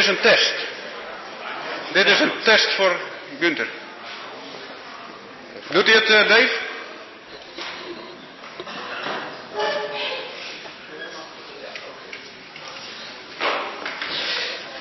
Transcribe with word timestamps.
is 0.00 0.06
een 0.06 0.20
test. 0.20 0.54
Dit 1.92 2.06
is 2.06 2.20
een 2.20 2.32
test 2.42 2.74
voor 2.74 2.96
Gunther. 3.38 3.66
Doet 5.70 5.86
hij 5.86 5.94
het, 5.94 6.08
uh, 6.08 6.28
Dave? 6.28 6.68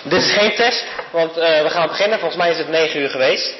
Dit 0.03 0.21
is 0.21 0.31
geen 0.31 0.55
test, 0.55 0.85
want 1.11 1.37
uh, 1.37 1.61
we 1.61 1.69
gaan 1.69 1.87
beginnen. 1.87 2.19
Volgens 2.19 2.39
mij 2.41 2.49
is 2.49 2.57
het 2.57 2.69
9 2.69 2.99
uur 2.99 3.09
geweest. 3.09 3.55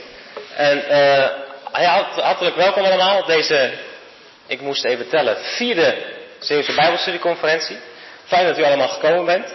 En 0.56 0.78
uh, 0.78 1.82
ja, 1.82 2.08
hartelijk 2.16 2.56
welkom 2.56 2.84
allemaal 2.84 3.20
op 3.20 3.28
deze, 3.28 3.74
ik 4.48 4.62
moest 4.62 4.86
even 4.86 5.10
tellen, 5.10 5.38
vierde 5.42 5.96
Zeeuwse 6.40 6.74
Bijbelstudieconferentie. 6.74 7.78
Fijn 8.26 8.46
dat 8.46 8.60
u 8.60 8.64
allemaal 8.64 8.88
gekomen 8.88 9.26
bent. 9.26 9.54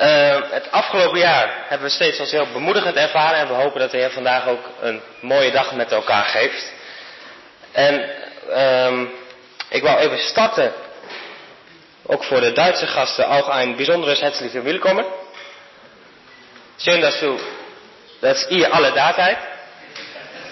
Uh, 0.00 0.40
het 0.50 0.70
afgelopen 0.70 1.18
jaar 1.18 1.64
hebben 1.68 1.86
we 1.86 1.92
steeds 1.92 2.20
als 2.20 2.30
heel 2.30 2.46
bemoedigend 2.52 2.96
ervaren 2.96 3.38
en 3.38 3.48
we 3.48 3.54
hopen 3.54 3.80
dat 3.80 3.90
de 3.90 3.96
Heer 3.96 4.10
vandaag 4.10 4.46
ook 4.46 4.64
een 4.80 5.00
mooie 5.20 5.50
dag 5.50 5.72
met 5.72 5.92
elkaar 5.92 6.24
geeft. 6.24 6.72
En 7.72 8.10
um, 8.86 9.10
ik 9.68 9.82
wou 9.82 9.98
even 9.98 10.18
starten, 10.18 10.72
ook 12.06 12.24
voor 12.24 12.40
de 12.40 12.52
Duitse 12.52 12.86
gasten, 12.86 13.26
auch 13.26 13.48
ein 13.48 13.76
bijzonderes 13.76 14.20
herzliche 14.20 14.62
Willkommen. 14.62 15.04
Schön, 16.76 17.00
dass 17.00 17.18
du, 17.20 17.38
dass 18.20 18.46
ihr 18.50 18.72
alle 18.72 18.92
da 18.92 19.12
seid. 19.12 19.38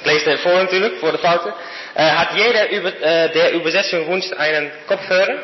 Den 0.05 0.39
vor 0.39 0.55
natürlich, 0.55 0.99
vor 0.99 1.13
der 1.13 1.21
Fouten. 1.21 1.53
Äh, 1.95 2.11
hat 2.11 2.35
jeder 2.35 2.69
über, 2.71 2.89
äh, 2.89 3.33
der 3.33 3.53
Übersetzung 3.53 4.09
wünscht 4.09 4.33
einen 4.33 4.73
Kopfhörer? 4.87 5.39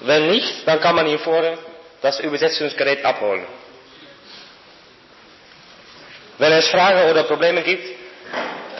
Wenn 0.00 0.28
nicht, 0.28 0.66
dann 0.66 0.80
kann 0.80 0.94
man 0.94 1.06
hier 1.06 1.18
vorne 1.18 1.67
das 2.00 2.20
Übersetzungsgerät 2.20 3.04
abholen. 3.04 3.46
Wenn 6.38 6.52
es 6.52 6.68
Fragen 6.68 7.10
oder 7.10 7.24
Probleme 7.24 7.62
gibt 7.62 7.84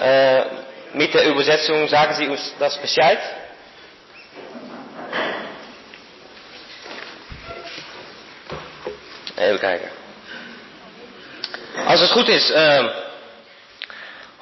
äh, 0.00 0.44
mit 0.92 1.12
der 1.12 1.24
Übersetzung, 1.26 1.88
sagen 1.88 2.14
Sie 2.14 2.28
uns 2.28 2.54
das 2.58 2.78
Bescheid. 2.78 3.18
Even 9.36 9.58
kijken. 9.58 9.90
Als 11.86 12.00
het 12.00 12.10
goed 12.10 12.28
is, 12.28 12.50
uh, 12.50 12.84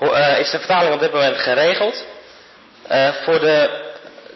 uh, 0.00 0.38
is 0.38 0.50
de 0.50 0.58
vertaling 0.58 0.94
op 0.94 1.00
dit 1.00 1.12
moment 1.12 1.36
geregeld. 1.36 2.04
Uh, 2.90 3.08
voor 3.24 3.40
de 3.40 3.84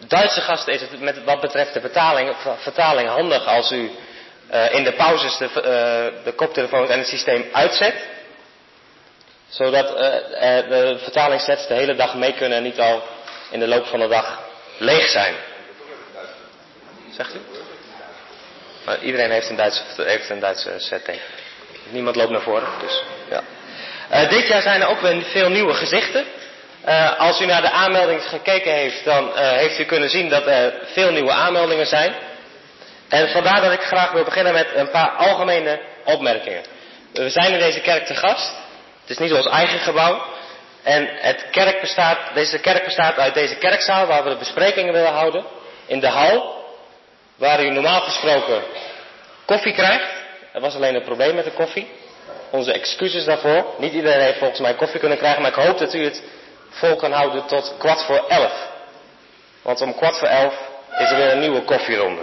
Duitse 0.07 0.41
gasten 0.41 0.73
is 0.73 0.81
het 0.81 0.99
met 0.99 1.23
wat 1.23 1.41
betreft 1.41 1.73
de 1.73 1.79
vertaling, 1.79 2.35
vertaling 2.57 3.09
handig 3.09 3.45
als 3.47 3.71
u 3.71 3.91
in 4.71 4.83
de 4.83 4.93
pauzes 4.97 5.37
de, 5.37 5.49
de 6.23 6.31
koptelefoons 6.31 6.89
en 6.89 6.97
het 6.97 7.07
systeem 7.07 7.45
uitzet. 7.51 7.95
Zodat 9.49 9.87
de 9.87 10.97
vertalingssets 11.01 11.67
de 11.67 11.73
hele 11.73 11.95
dag 11.95 12.15
mee 12.15 12.33
kunnen 12.33 12.57
en 12.57 12.63
niet 12.63 12.79
al 12.79 13.03
in 13.49 13.59
de 13.59 13.67
loop 13.67 13.85
van 13.85 13.99
de 13.99 14.07
dag 14.07 14.39
leeg 14.77 15.07
zijn. 15.09 15.35
Zegt 17.15 17.35
u? 17.35 17.39
Iedereen 19.01 19.31
heeft 19.31 19.49
een 19.49 19.55
Duitse, 19.55 19.83
heeft 19.97 20.29
een 20.29 20.39
Duitse 20.39 20.73
setting. 20.77 21.19
Niemand 21.89 22.15
loopt 22.15 22.31
naar 22.31 22.41
voren, 22.41 22.69
dus 22.79 23.03
ja. 23.29 23.43
Dit 24.27 24.47
jaar 24.47 24.61
zijn 24.61 24.81
er 24.81 24.87
ook 24.87 24.99
weer 24.99 25.23
veel 25.23 25.49
nieuwe 25.49 25.73
gezichten. 25.73 26.25
Als 27.17 27.41
u 27.41 27.45
naar 27.45 27.61
de 27.61 27.71
aanmelding 27.71 28.23
gekeken 28.23 28.71
heeft, 28.71 29.05
dan 29.05 29.37
heeft 29.37 29.79
u 29.79 29.83
kunnen 29.83 30.09
zien 30.09 30.29
dat 30.29 30.47
er 30.47 30.73
veel 30.85 31.11
nieuwe 31.11 31.31
aanmeldingen 31.31 31.87
zijn. 31.87 32.15
En 33.11 33.29
vandaar 33.29 33.61
dat 33.61 33.71
ik 33.71 33.81
graag 33.81 34.11
wil 34.11 34.23
beginnen 34.23 34.53
met 34.53 34.67
een 34.75 34.89
paar 34.89 35.09
algemene 35.09 35.79
opmerkingen. 36.03 36.63
We 37.13 37.29
zijn 37.29 37.53
in 37.53 37.59
deze 37.59 37.81
kerk 37.81 38.05
te 38.05 38.15
gast. 38.15 38.53
Het 39.01 39.09
is 39.09 39.17
niet 39.17 39.33
ons 39.33 39.47
eigen 39.47 39.79
gebouw. 39.79 40.23
En 40.83 41.09
het 41.19 41.45
kerk 41.51 41.81
bestaat, 41.81 42.17
deze 42.33 42.59
kerk 42.59 42.83
bestaat 42.83 43.17
uit 43.17 43.33
deze 43.33 43.55
kerkzaal 43.55 44.05
waar 44.05 44.23
we 44.23 44.29
de 44.29 44.37
besprekingen 44.37 44.93
willen 44.93 45.11
houden. 45.11 45.45
In 45.85 45.99
de 45.99 46.07
hal, 46.07 46.65
waar 47.35 47.63
u 47.63 47.69
normaal 47.69 48.01
gesproken 48.01 48.63
koffie 49.45 49.73
krijgt. 49.73 50.09
Er 50.53 50.61
was 50.61 50.75
alleen 50.75 50.95
een 50.95 51.03
probleem 51.03 51.35
met 51.35 51.45
de 51.45 51.51
koffie. 51.51 51.87
Onze 52.51 52.73
excuses 52.73 53.25
daarvoor. 53.25 53.65
Niet 53.77 53.93
iedereen 53.93 54.21
heeft 54.21 54.37
volgens 54.37 54.59
mij 54.59 54.73
koffie 54.75 54.99
kunnen 54.99 55.17
krijgen, 55.17 55.41
maar 55.41 55.51
ik 55.51 55.63
hoop 55.65 55.77
dat 55.77 55.93
u 55.93 56.03
het 56.03 56.23
vol 56.69 56.95
kan 56.95 57.11
houden 57.11 57.45
tot 57.45 57.75
kwart 57.77 58.01
voor 58.01 58.25
elf. 58.27 58.53
Want 59.61 59.81
om 59.81 59.95
kwart 59.95 60.17
voor 60.17 60.27
elf 60.27 60.53
is 60.97 61.09
er 61.09 61.15
weer 61.15 61.31
een 61.31 61.39
nieuwe 61.39 61.61
koffieronde. 61.61 62.21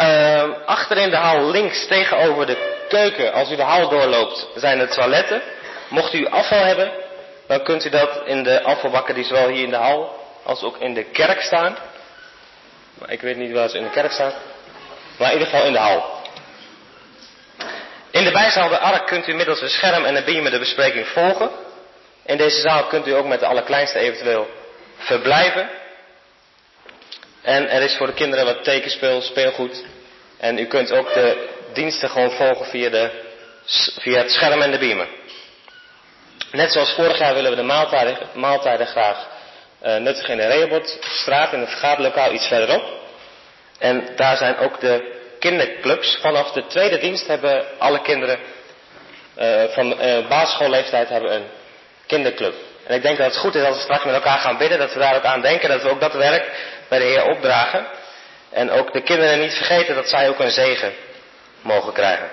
Uh, 0.00 0.44
achter 0.66 0.96
in 0.96 1.10
de 1.10 1.16
hal 1.16 1.50
links 1.50 1.86
tegenover 1.86 2.46
de 2.46 2.76
keuken, 2.88 3.32
als 3.32 3.50
u 3.50 3.56
de 3.56 3.62
hal 3.62 3.88
doorloopt, 3.88 4.48
zijn 4.54 4.78
de 4.78 4.88
toiletten. 4.88 5.42
Mocht 5.88 6.14
u 6.14 6.26
afval 6.26 6.64
hebben, 6.64 6.92
dan 7.46 7.62
kunt 7.62 7.84
u 7.84 7.90
dat 7.90 8.22
in 8.24 8.42
de 8.42 8.62
afvalbakken 8.62 9.14
die 9.14 9.24
zowel 9.24 9.48
hier 9.48 9.64
in 9.64 9.70
de 9.70 9.76
hal 9.76 10.16
als 10.42 10.62
ook 10.62 10.78
in 10.78 10.94
de 10.94 11.04
kerk 11.04 11.40
staan. 11.40 11.76
Maar 12.98 13.10
ik 13.10 13.20
weet 13.20 13.36
niet 13.36 13.52
waar 13.52 13.68
ze 13.68 13.76
in 13.76 13.84
de 13.84 13.90
kerk 13.90 14.12
staan. 14.12 14.32
Maar 15.18 15.32
in 15.32 15.38
ieder 15.38 15.48
geval 15.48 15.66
in 15.66 15.72
de 15.72 15.78
hal. 15.78 16.16
In 18.10 18.24
de 18.24 18.30
bijzaal 18.30 18.68
de 18.68 18.78
Ark 18.78 19.06
kunt 19.06 19.26
u 19.26 19.34
middels 19.34 19.60
een 19.60 19.68
scherm 19.68 20.04
en 20.04 20.16
een 20.16 20.24
beamer 20.24 20.50
de 20.50 20.58
bespreking 20.58 21.06
volgen. 21.06 21.50
In 22.24 22.36
deze 22.36 22.60
zaal 22.60 22.84
kunt 22.84 23.06
u 23.06 23.10
ook 23.12 23.26
met 23.26 23.40
de 23.40 23.46
allerkleinste 23.46 23.98
eventueel 23.98 24.46
verblijven. 24.98 25.70
En 27.48 27.68
er 27.70 27.82
is 27.82 27.96
voor 27.96 28.06
de 28.06 28.12
kinderen 28.12 28.44
wat 28.44 28.64
tekenspeel, 28.64 29.20
speelgoed. 29.20 29.84
En 30.38 30.58
u 30.58 30.66
kunt 30.66 30.92
ook 30.92 31.14
de 31.14 31.48
diensten 31.72 32.10
gewoon 32.10 32.30
volgen 32.30 32.66
via, 32.66 32.90
de, 32.90 33.10
via 34.00 34.18
het 34.18 34.30
scherm 34.30 34.62
en 34.62 34.70
de 34.70 34.78
beamer. 34.78 35.08
Net 36.52 36.72
zoals 36.72 36.92
vorig 36.92 37.18
jaar 37.18 37.34
willen 37.34 37.50
we 37.50 37.56
de 37.56 37.62
maaltijden, 37.62 38.18
maaltijden 38.34 38.86
graag 38.86 39.26
uh, 39.82 39.96
nuttigen 39.96 40.30
in 40.30 40.36
de 40.36 40.46
Rehobothstraat, 40.46 41.52
in 41.52 41.60
het 41.60 41.68
vergaderlokaal 41.68 42.32
iets 42.32 42.46
verderop. 42.46 42.84
En 43.78 44.08
daar 44.16 44.36
zijn 44.36 44.58
ook 44.58 44.80
de 44.80 45.20
kinderclubs. 45.38 46.18
Vanaf 46.20 46.52
de 46.52 46.66
tweede 46.66 46.98
dienst 46.98 47.26
hebben 47.26 47.64
alle 47.78 48.02
kinderen 48.02 48.38
uh, 49.38 49.64
van 49.64 50.04
uh, 50.04 50.28
basisschoolleeftijd 50.28 51.08
hebben 51.08 51.34
een 51.34 51.46
kinderclub. 52.06 52.54
En 52.88 52.94
ik 52.94 53.02
denk 53.02 53.18
dat 53.18 53.26
het 53.26 53.36
goed 53.36 53.54
is 53.54 53.64
als 53.64 53.76
we 53.76 53.82
straks 53.82 54.04
met 54.04 54.14
elkaar 54.14 54.38
gaan 54.38 54.56
bidden, 54.56 54.78
dat 54.78 54.92
we 54.92 54.98
daar 54.98 55.16
ook 55.16 55.24
aan 55.24 55.40
denken, 55.40 55.68
dat 55.68 55.82
we 55.82 55.90
ook 55.90 56.00
dat 56.00 56.12
werk 56.12 56.50
bij 56.88 56.98
de 56.98 57.04
Heer 57.04 57.24
opdragen. 57.24 57.86
En 58.50 58.70
ook 58.70 58.92
de 58.92 59.02
kinderen 59.02 59.40
niet 59.40 59.54
vergeten 59.54 59.94
dat 59.94 60.08
zij 60.08 60.28
ook 60.28 60.38
een 60.38 60.50
zegen 60.50 60.92
mogen 61.60 61.92
krijgen. 61.92 62.30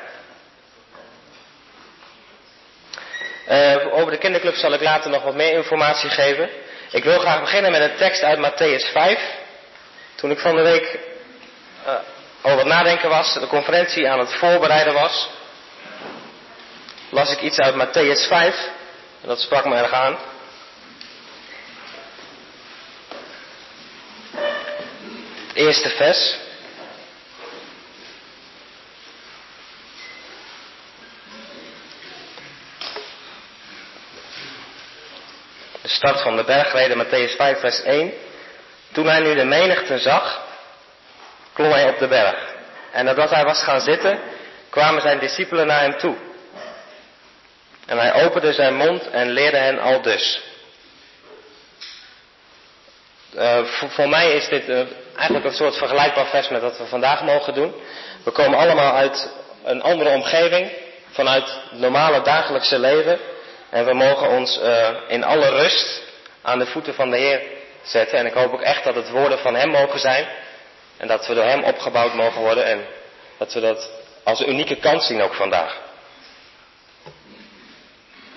Uh, 3.49 3.93
over 3.93 4.11
de 4.11 4.17
kinderclub 4.17 4.55
zal 4.55 4.73
ik 4.73 4.81
later 4.81 5.09
nog 5.09 5.23
wat 5.23 5.35
meer 5.35 5.51
informatie 5.51 6.09
geven. 6.09 6.49
Ik 6.91 7.03
wil 7.03 7.19
graag 7.19 7.39
beginnen 7.39 7.71
met 7.71 7.81
een 7.81 7.97
tekst 7.97 8.23
uit 8.23 8.39
Matthäus 8.39 8.91
5. 8.91 9.19
Toen 10.15 10.31
ik 10.31 10.39
van 10.39 10.55
de 10.55 10.61
week 10.61 10.99
uh, 11.87 11.93
over 12.41 12.57
het 12.57 12.67
nadenken 12.67 13.09
was, 13.09 13.33
de 13.33 13.47
conferentie 13.47 14.09
aan 14.09 14.19
het 14.19 14.33
voorbereiden 14.33 14.93
was, 14.93 15.29
las 17.09 17.31
ik 17.31 17.41
iets 17.41 17.59
uit 17.59 17.75
Matthäus 17.75 18.27
5. 18.27 18.55
En 19.21 19.27
dat 19.27 19.39
sprak 19.39 19.65
me 19.65 19.75
erg 19.75 19.91
aan. 19.91 20.17
Eerste 25.55 25.89
vers. 25.89 26.37
De 35.81 35.87
start 35.87 36.21
van 36.21 36.35
de 36.35 36.43
bergreden, 36.43 37.05
Matthäus 37.05 37.35
5, 37.35 37.59
vers 37.59 37.81
1. 37.81 38.13
Toen 38.91 39.05
hij 39.07 39.19
nu 39.19 39.35
de 39.35 39.43
menigte 39.45 39.99
zag, 39.99 40.47
klom 41.53 41.71
hij 41.71 41.89
op 41.89 41.99
de 41.99 42.07
berg. 42.07 42.55
En 42.91 43.05
nadat 43.05 43.29
hij 43.29 43.43
was 43.43 43.63
gaan 43.63 43.81
zitten, 43.81 44.19
kwamen 44.69 45.01
zijn 45.01 45.19
discipelen 45.19 45.67
naar 45.67 45.81
hem 45.81 45.97
toe. 45.97 46.15
En 47.85 47.97
hij 47.97 48.13
opende 48.13 48.53
zijn 48.53 48.75
mond 48.75 49.09
en 49.09 49.29
leerde 49.29 49.57
hen 49.57 49.79
al 49.79 50.01
dus. 50.01 50.41
Uh, 53.35 53.65
voor, 53.65 53.89
voor, 53.89 54.09
mij 54.09 54.31
is 54.35 54.47
dit 54.47 54.69
uh, 54.69 54.81
eigenlijk 55.15 55.45
een 55.45 55.53
soort 55.53 55.77
vergelijkbaar 55.77 56.25
vers 56.25 56.49
met 56.49 56.61
wat 56.61 56.77
we 56.77 56.85
vandaag 56.85 57.23
mogen 57.23 57.53
doen. 57.53 57.73
We 58.23 58.31
komen 58.31 58.59
allemaal 58.59 58.93
uit 58.93 59.29
een 59.63 59.81
andere 59.81 60.09
omgeving, 60.09 60.71
vanuit 61.11 61.43
het 61.43 61.79
normale 61.79 62.21
dagelijkse 62.21 62.79
leven. 62.79 63.19
En 63.69 63.85
we 63.85 63.93
mogen 63.93 64.29
ons 64.29 64.59
uh, 64.59 64.89
in 65.07 65.23
alle 65.23 65.49
rust 65.49 66.01
aan 66.41 66.59
de 66.59 66.65
voeten 66.65 66.93
van 66.93 67.09
de 67.09 67.17
Heer 67.17 67.41
zetten. 67.83 68.17
En 68.17 68.25
ik 68.25 68.33
hoop 68.33 68.53
ook 68.53 68.61
echt 68.61 68.83
dat 68.83 68.95
het 68.95 69.09
woorden 69.09 69.39
van 69.39 69.55
Hem 69.55 69.69
mogen 69.69 69.99
zijn. 69.99 70.27
En 70.97 71.07
dat 71.07 71.27
we 71.27 71.33
door 71.33 71.43
Hem 71.43 71.63
opgebouwd 71.63 72.13
mogen 72.13 72.41
worden. 72.41 72.65
En 72.65 72.85
dat 73.37 73.53
we 73.53 73.59
dat 73.59 73.89
als 74.23 74.39
een 74.39 74.49
unieke 74.49 74.75
kans 74.75 75.05
zien 75.05 75.21
ook 75.21 75.33
vandaag. 75.33 75.83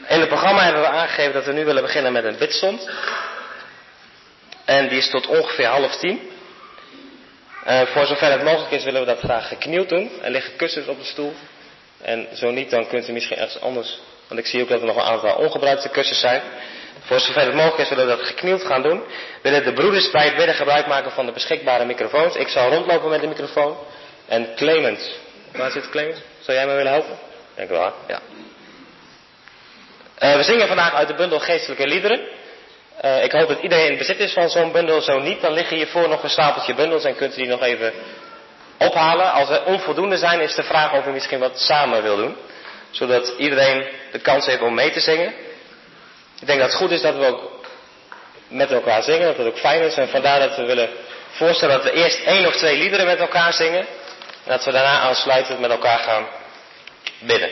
In 0.08 0.20
het 0.20 0.28
programma 0.28 0.62
hebben 0.62 0.82
we 0.82 0.88
aangegeven 0.88 1.32
dat 1.32 1.44
we 1.44 1.52
nu 1.52 1.64
willen 1.64 1.82
beginnen 1.82 2.12
met 2.12 2.24
een 2.24 2.38
bidstond. 2.38 2.90
En 4.64 4.88
die 4.88 4.98
is 4.98 5.10
tot 5.10 5.26
ongeveer 5.26 5.66
half 5.66 5.96
tien. 5.96 6.30
Eh, 7.68 7.86
voor 7.86 8.06
zover 8.06 8.30
het 8.30 8.42
mogelijk 8.42 8.70
is 8.70 8.84
willen 8.84 9.00
we 9.00 9.06
dat 9.06 9.18
graag 9.18 9.48
geknield 9.48 9.88
doen. 9.88 10.10
Er 10.22 10.30
liggen 10.30 10.56
kussens 10.56 10.86
op 10.86 10.98
de 10.98 11.04
stoel. 11.04 11.32
En 12.00 12.28
zo 12.32 12.50
niet, 12.50 12.70
dan 12.70 12.86
kunt 12.86 13.08
u 13.08 13.12
misschien 13.12 13.36
ergens 13.36 13.60
anders. 13.60 13.98
Want 14.28 14.40
ik 14.40 14.46
zie 14.46 14.62
ook 14.62 14.68
dat 14.68 14.80
er 14.80 14.86
nog 14.86 14.96
een 14.96 15.02
aantal 15.02 15.34
ongebruikte 15.34 15.88
kussens 15.88 16.20
zijn. 16.20 16.42
Voor 17.00 17.20
zover 17.20 17.42
het 17.42 17.54
mogelijk 17.54 17.78
is 17.78 17.88
willen 17.88 18.06
we 18.06 18.16
dat 18.16 18.26
geknield 18.26 18.64
gaan 18.64 18.82
doen. 18.82 19.02
Willen 19.42 19.64
de 19.64 19.72
broeders 19.72 20.10
bij 20.10 20.24
het 20.24 20.36
bidden 20.36 20.54
gebruik 20.54 20.86
maken 20.86 21.10
van 21.10 21.26
de 21.26 21.32
beschikbare 21.32 21.84
microfoons. 21.84 22.36
Ik 22.36 22.48
zal 22.48 22.70
rondlopen 22.70 23.08
met 23.08 23.20
de 23.20 23.26
microfoon. 23.26 23.76
En 24.28 24.54
Clemens. 24.56 25.18
Waar 25.52 25.70
zit 25.70 25.90
Clemens? 25.90 26.18
Zou 26.40 26.56
jij 26.56 26.66
mij 26.66 26.76
willen 26.76 26.92
helpen? 26.92 27.18
Denk 27.54 27.68
wel, 27.68 27.92
ja. 28.08 28.20
Uh, 30.22 30.36
we 30.36 30.42
zingen 30.42 30.66
vandaag 30.66 30.94
uit 30.94 31.08
de 31.08 31.14
bundel 31.14 31.38
Geestelijke 31.38 31.86
Liederen. 31.86 32.20
Uh, 33.04 33.24
ik 33.24 33.32
hoop 33.32 33.48
dat 33.48 33.60
iedereen 33.60 33.90
in 33.90 33.98
bezit 33.98 34.18
is 34.18 34.32
van 34.32 34.50
zo'n 34.50 34.72
bundel. 34.72 35.00
Zo 35.00 35.18
niet, 35.18 35.40
dan 35.40 35.52
liggen 35.52 35.76
hiervoor 35.76 36.08
nog 36.08 36.22
een 36.22 36.30
stapeltje 36.30 36.74
bundels 36.74 37.04
en 37.04 37.16
kunt 37.16 37.32
u 37.32 37.36
die 37.36 37.50
nog 37.50 37.62
even 37.62 37.92
ophalen. 38.78 39.32
Als 39.32 39.48
er 39.48 39.64
onvoldoende 39.64 40.16
zijn, 40.16 40.40
is 40.40 40.54
de 40.54 40.62
vraag 40.62 40.92
of 40.92 41.06
u 41.06 41.10
misschien 41.10 41.38
wat 41.38 41.60
samen 41.60 42.02
wil 42.02 42.16
doen. 42.16 42.36
Zodat 42.90 43.34
iedereen 43.36 43.86
de 44.12 44.18
kans 44.18 44.46
heeft 44.46 44.62
om 44.62 44.74
mee 44.74 44.90
te 44.90 45.00
zingen. 45.00 45.34
Ik 46.40 46.46
denk 46.46 46.60
dat 46.60 46.68
het 46.68 46.78
goed 46.78 46.90
is 46.90 47.00
dat 47.00 47.16
we 47.16 47.26
ook 47.26 47.66
met 48.48 48.70
elkaar 48.70 49.02
zingen, 49.02 49.26
dat 49.26 49.36
het 49.36 49.46
ook 49.46 49.58
fijn 49.58 49.82
is. 49.82 49.94
En 49.94 50.08
vandaar 50.08 50.38
dat 50.38 50.56
we 50.56 50.64
willen 50.64 50.88
voorstellen 51.30 51.74
dat 51.74 51.84
we 51.84 51.92
eerst 51.92 52.22
één 52.24 52.46
of 52.46 52.56
twee 52.56 52.76
liederen 52.76 53.06
met 53.06 53.18
elkaar 53.18 53.52
zingen. 53.52 53.86
En 54.44 54.54
dat 54.54 54.64
we 54.64 54.72
daarna 54.72 54.98
aansluitend 54.98 55.60
met 55.60 55.70
elkaar 55.70 55.98
gaan 55.98 56.26
bidden. 57.18 57.50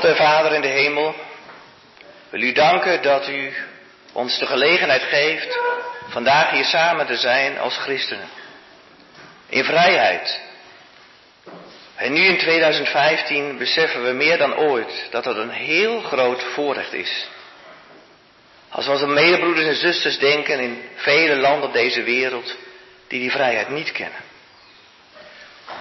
God 0.00 0.10
en 0.10 0.16
Vader 0.16 0.52
in 0.52 0.60
de 0.60 0.68
hemel, 0.68 1.14
wil 2.30 2.40
u 2.40 2.52
danken 2.52 3.02
dat 3.02 3.28
u 3.28 3.52
ons 4.12 4.38
de 4.38 4.46
gelegenheid 4.46 5.02
geeft 5.02 5.58
vandaag 6.08 6.50
hier 6.50 6.64
samen 6.64 7.06
te 7.06 7.16
zijn 7.16 7.58
als 7.58 7.76
christenen. 7.76 8.28
In 9.48 9.64
vrijheid. 9.64 10.40
En 11.96 12.12
nu 12.12 12.24
in 12.24 12.38
2015 12.38 13.58
beseffen 13.58 14.04
we 14.04 14.12
meer 14.12 14.38
dan 14.38 14.56
ooit 14.56 15.06
dat 15.10 15.24
dat 15.24 15.36
een 15.36 15.50
heel 15.50 16.00
groot 16.00 16.42
voorrecht 16.42 16.92
is. 16.92 17.28
Als 18.68 18.86
we 18.86 18.92
onze 18.92 19.06
medebroeders 19.06 19.66
en 19.66 19.74
zusters 19.74 20.18
denken 20.18 20.60
in 20.60 20.82
vele 20.94 21.36
landen 21.36 21.72
deze 21.72 22.02
wereld 22.02 22.56
die 23.08 23.20
die 23.20 23.30
vrijheid 23.30 23.68
niet 23.68 23.92
kennen. 23.92 24.20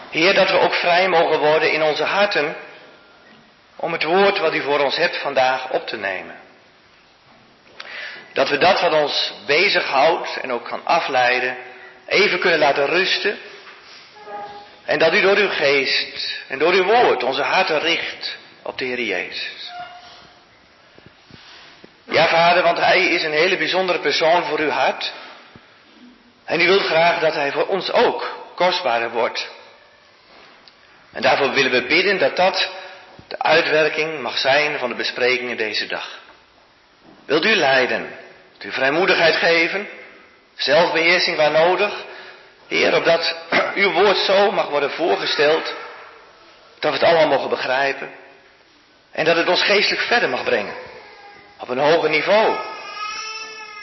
Heer, 0.09 0.33
dat 0.33 0.49
we 0.49 0.59
ook 0.59 0.73
vrij 0.73 1.09
mogen 1.09 1.39
worden 1.39 1.71
in 1.71 1.83
onze 1.83 2.03
harten 2.03 2.55
om 3.81 3.91
het 3.91 4.03
woord 4.03 4.37
wat 4.37 4.53
u 4.53 4.61
voor 4.61 4.79
ons 4.79 4.95
hebt 4.95 5.17
vandaag 5.17 5.69
op 5.69 5.87
te 5.87 5.97
nemen. 5.97 6.35
Dat 8.33 8.49
we 8.49 8.57
dat 8.57 8.81
wat 8.81 8.93
ons 8.93 9.33
bezighoudt 9.45 10.37
en 10.41 10.51
ook 10.51 10.65
kan 10.65 10.85
afleiden, 10.85 11.57
even 12.07 12.39
kunnen 12.39 12.59
laten 12.59 12.85
rusten. 12.85 13.37
En 14.85 14.99
dat 14.99 15.13
u 15.13 15.21
door 15.21 15.35
uw 15.35 15.49
geest 15.49 16.41
en 16.47 16.59
door 16.59 16.73
uw 16.73 16.83
woord 16.83 17.23
onze 17.23 17.41
harten 17.41 17.79
richt 17.79 18.37
op 18.61 18.77
de 18.77 18.85
Heer 18.85 19.01
Jezus. 19.01 19.71
Ja, 22.03 22.27
vader, 22.27 22.63
want 22.63 22.77
hij 22.77 23.07
is 23.07 23.23
een 23.23 23.31
hele 23.31 23.57
bijzondere 23.57 23.99
persoon 23.99 24.43
voor 24.43 24.59
uw 24.59 24.69
hart. 24.69 25.13
En 26.45 26.61
u 26.61 26.67
wilt 26.67 26.85
graag 26.85 27.19
dat 27.19 27.33
hij 27.33 27.51
voor 27.51 27.67
ons 27.67 27.91
ook 27.91 28.51
kostbaarder 28.55 29.11
wordt. 29.11 29.49
En 31.11 31.21
daarvoor 31.21 31.51
willen 31.51 31.71
we 31.71 31.87
bidden 31.87 32.17
dat 32.17 32.35
dat 32.35 32.69
de 33.29 33.39
uitwerking 33.39 34.21
mag 34.21 34.37
zijn 34.37 34.79
van 34.79 34.89
de 34.89 34.95
besprekingen 34.95 35.57
deze 35.57 35.87
dag. 35.87 36.19
Wilt 37.25 37.45
u 37.45 37.55
leiden, 37.55 38.11
u 38.61 38.71
vrijmoedigheid 38.71 39.35
geven, 39.35 39.87
zelfbeheersing 40.55 41.37
waar 41.37 41.51
nodig, 41.51 41.93
Heer, 42.67 42.95
opdat 42.95 43.35
uw 43.83 43.91
woord 43.91 44.17
zo 44.17 44.51
mag 44.51 44.69
worden 44.69 44.91
voorgesteld, 44.91 45.73
dat 46.79 46.91
we 46.91 46.97
het 46.97 47.07
allemaal 47.07 47.27
mogen 47.27 47.49
begrijpen 47.49 48.09
en 49.11 49.25
dat 49.25 49.35
het 49.35 49.47
ons 49.47 49.63
geestelijk 49.63 50.01
verder 50.01 50.29
mag 50.29 50.43
brengen, 50.43 50.73
op 51.59 51.69
een 51.69 51.77
hoger 51.77 52.09
niveau. 52.09 52.55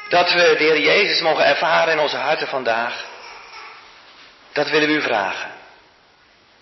Dat 0.09 0.33
we 0.33 0.55
de 0.59 0.65
Heer 0.65 0.81
Jezus 0.81 1.21
mogen 1.21 1.45
ervaren 1.45 1.93
in 1.93 2.01
onze 2.01 2.17
harten 2.17 2.49
vandaag, 2.49 3.05
dat 4.53 4.71
willen 4.71 4.89
we 4.89 4.95
u 4.95 5.03
vragen. 5.03 5.56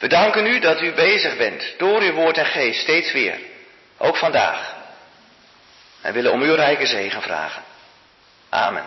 We 0.04 0.10
danken 0.10 0.46
u 0.46 0.58
dat 0.58 0.80
u 0.80 0.92
bezig 0.92 1.36
bent 1.36 1.74
door 1.78 2.00
uw 2.00 2.12
woord 2.12 2.38
en 2.38 2.46
geest 2.46 2.80
steeds 2.80 3.12
weer, 3.12 3.38
ook 3.98 4.16
vandaag. 4.16 4.74
En 6.00 6.12
willen 6.12 6.32
om 6.32 6.42
uw 6.42 6.54
rijke 6.54 6.86
zegen 6.86 7.22
vragen. 7.22 7.62
Amen. 8.48 8.84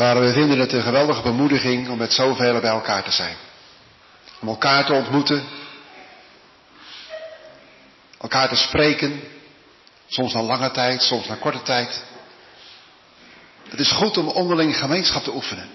Vader, 0.00 0.22
we 0.22 0.32
vinden 0.32 0.58
het 0.58 0.72
een 0.72 0.82
geweldige 0.82 1.22
bemoediging 1.22 1.88
om 1.88 1.98
met 1.98 2.12
zoveel 2.12 2.60
bij 2.60 2.70
elkaar 2.70 3.02
te 3.04 3.10
zijn. 3.10 3.36
Om 4.40 4.48
elkaar 4.48 4.84
te 4.84 4.92
ontmoeten. 4.92 5.44
Elkaar 8.20 8.48
te 8.48 8.56
spreken. 8.56 9.22
Soms 10.06 10.32
na 10.32 10.42
lange 10.42 10.70
tijd, 10.70 11.02
soms 11.02 11.26
na 11.26 11.34
korte 11.34 11.62
tijd. 11.62 12.02
Het 13.68 13.80
is 13.80 13.90
goed 13.90 14.16
om 14.16 14.28
onderling 14.28 14.76
gemeenschap 14.76 15.22
te 15.22 15.34
oefenen. 15.34 15.70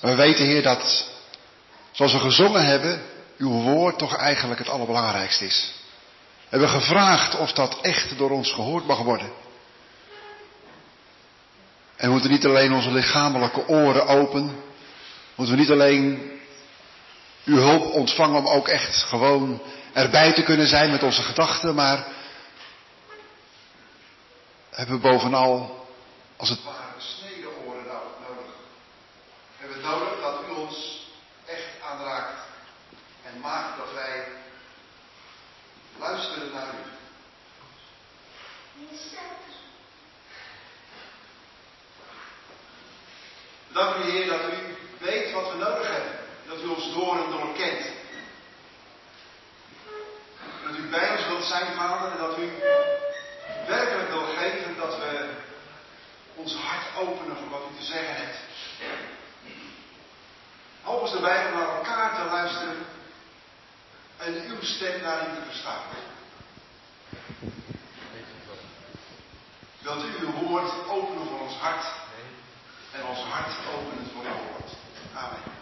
we 0.00 0.14
weten, 0.14 0.44
Heer, 0.44 0.62
dat 0.62 1.08
zoals 1.90 2.12
we 2.12 2.18
gezongen 2.18 2.64
hebben, 2.64 3.02
uw 3.38 3.50
woord 3.50 3.98
toch 3.98 4.16
eigenlijk 4.16 4.58
het 4.58 4.68
allerbelangrijkste 4.68 5.44
is. 5.44 5.72
We 6.34 6.48
hebben 6.48 6.68
gevraagd 6.68 7.36
of 7.38 7.52
dat 7.52 7.80
echt 7.80 8.18
door 8.18 8.30
ons 8.30 8.52
gehoord 8.52 8.86
mag 8.86 8.98
worden. 8.98 9.44
En 11.96 12.10
moeten 12.10 12.30
niet 12.30 12.44
alleen 12.44 12.72
onze 12.72 12.90
lichamelijke 12.90 13.68
oren 13.68 14.06
open. 14.06 14.64
Moeten 15.34 15.54
we 15.54 15.60
niet 15.60 15.70
alleen 15.70 16.30
uw 17.44 17.56
hulp 17.56 17.84
ontvangen 17.84 18.38
om 18.38 18.46
ook 18.46 18.68
echt 18.68 19.02
gewoon 19.02 19.62
erbij 19.92 20.32
te 20.32 20.42
kunnen 20.42 20.66
zijn 20.66 20.90
met 20.90 21.02
onze 21.02 21.22
gedachten. 21.22 21.74
Maar 21.74 22.06
hebben 24.70 24.94
we 24.94 25.00
bovenal 25.00 25.86
als 26.36 26.48
het 26.48 26.64
ware 26.64 26.76
snede 26.98 27.48
oren 27.66 27.84
nodig. 27.84 28.52
Hebben 29.56 29.76
we 29.76 29.82
nodig 29.82 30.20
dat 30.20 30.40
u 30.48 30.60
ons 30.60 31.06
echt 31.46 31.68
aanraakt. 31.90 32.40
En 33.24 33.40
maakt 33.40 33.76
dat 33.76 33.92
wij 33.94 34.24
luisteren 35.98 36.52
naar 36.52 36.66
u. 36.66 36.94
Dank 43.72 43.96
u 43.96 44.10
Heer 44.10 44.26
dat 44.26 44.40
u 44.40 44.76
weet 45.04 45.32
wat 45.32 45.52
we 45.52 45.58
nodig 45.58 45.88
hebben. 45.90 46.16
Dat 46.96 47.04
u 47.04 47.08
ons 47.08 47.16
door 47.16 47.24
en 47.24 47.30
door 47.30 47.54
kent. 47.54 47.86
Dat 50.66 50.76
u 50.76 50.88
bij 50.90 51.10
ons 51.10 51.26
wilt 51.26 51.44
zijn, 51.44 51.74
Vader, 51.74 52.12
en 52.12 52.18
dat 52.18 52.38
u 52.38 52.52
werkelijk 53.66 54.08
wil 54.08 54.26
geven 54.26 54.76
dat 54.76 54.96
we 54.98 55.30
ons 56.34 56.54
hart 56.54 56.96
openen 56.96 57.36
voor 57.36 57.48
wat 57.48 57.62
u 57.72 57.78
te 57.78 57.84
zeggen 57.84 58.16
hebt. 58.16 58.36
Help 60.82 61.00
ons 61.00 61.14
erbij 61.14 61.46
om 61.46 61.58
naar 61.58 61.76
elkaar 61.76 62.14
te 62.14 62.24
luisteren 62.24 62.86
en 64.16 64.44
uw 64.46 64.62
stem 64.62 65.02
daarin 65.02 65.34
te 65.34 65.44
verstaan. 65.44 65.82
Wilt 69.78 70.04
u 70.04 70.26
uw 70.26 70.32
woord 70.32 70.88
openen 70.88 71.26
voor 71.26 71.40
ons 71.40 71.54
hart 71.54 71.84
en 72.92 73.06
ons 73.06 73.18
hart 73.18 73.52
openen 73.74 74.10
voor 74.12 74.22
uw 74.22 74.50
woord. 74.50 74.72
Amen. 75.14 75.56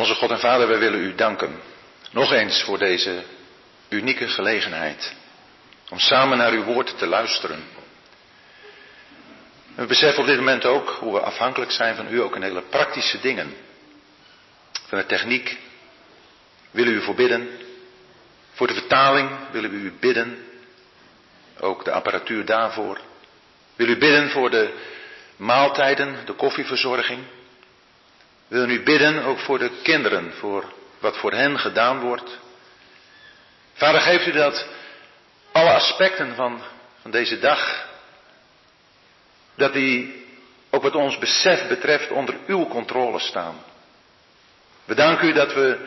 Onze 0.00 0.14
God 0.14 0.30
en 0.30 0.38
Vader, 0.38 0.68
wij 0.68 0.78
willen 0.78 1.00
u 1.00 1.14
danken. 1.14 1.60
Nog 2.10 2.32
eens 2.32 2.62
voor 2.62 2.78
deze 2.78 3.22
unieke 3.88 4.28
gelegenheid. 4.28 5.14
Om 5.90 5.98
samen 5.98 6.38
naar 6.38 6.52
uw 6.52 6.62
woord 6.62 6.98
te 6.98 7.06
luisteren. 7.06 7.64
We 9.74 9.86
beseffen 9.86 10.20
op 10.20 10.26
dit 10.28 10.36
moment 10.36 10.64
ook 10.64 10.90
hoe 10.90 11.12
we 11.12 11.20
afhankelijk 11.20 11.70
zijn 11.70 11.96
van 11.96 12.12
u 12.12 12.22
ook 12.22 12.36
in 12.36 12.42
hele 12.42 12.62
praktische 12.62 13.20
dingen. 13.20 13.54
Van 14.86 14.98
de 14.98 15.06
techniek 15.06 15.58
willen 16.70 16.92
we 16.92 16.98
u 16.98 17.02
voorbidden. 17.02 17.48
Voor 18.52 18.66
de 18.66 18.74
vertaling 18.74 19.30
willen 19.50 19.70
we 19.70 19.76
u 19.76 19.92
bidden. 20.00 20.44
Ook 21.58 21.84
de 21.84 21.92
apparatuur 21.92 22.44
daarvoor. 22.44 23.00
Willen 23.76 23.94
u 23.94 23.98
bidden 23.98 24.30
voor 24.30 24.50
de 24.50 24.74
maaltijden, 25.36 26.16
de 26.26 26.32
koffieverzorging. 26.32 27.24
We 28.50 28.56
willen 28.58 28.70
u 28.70 28.82
bidden 28.82 29.22
ook 29.22 29.38
voor 29.38 29.58
de 29.58 29.70
kinderen, 29.82 30.32
voor 30.32 30.72
wat 30.98 31.16
voor 31.16 31.32
hen 31.32 31.58
gedaan 31.58 32.00
wordt. 32.00 32.38
Vader, 33.74 34.00
geeft 34.00 34.26
u 34.26 34.32
dat 34.32 34.66
alle 35.52 35.72
aspecten 35.72 36.34
van, 36.34 36.62
van 37.00 37.10
deze 37.10 37.38
dag, 37.38 37.86
dat 39.54 39.72
die 39.72 40.24
ook 40.70 40.82
wat 40.82 40.94
ons 40.94 41.18
besef 41.18 41.68
betreft 41.68 42.10
onder 42.10 42.34
uw 42.46 42.66
controle 42.66 43.18
staan. 43.18 43.54
We 44.84 44.94
danken 44.94 45.28
u 45.28 45.32
dat 45.32 45.54
we 45.54 45.78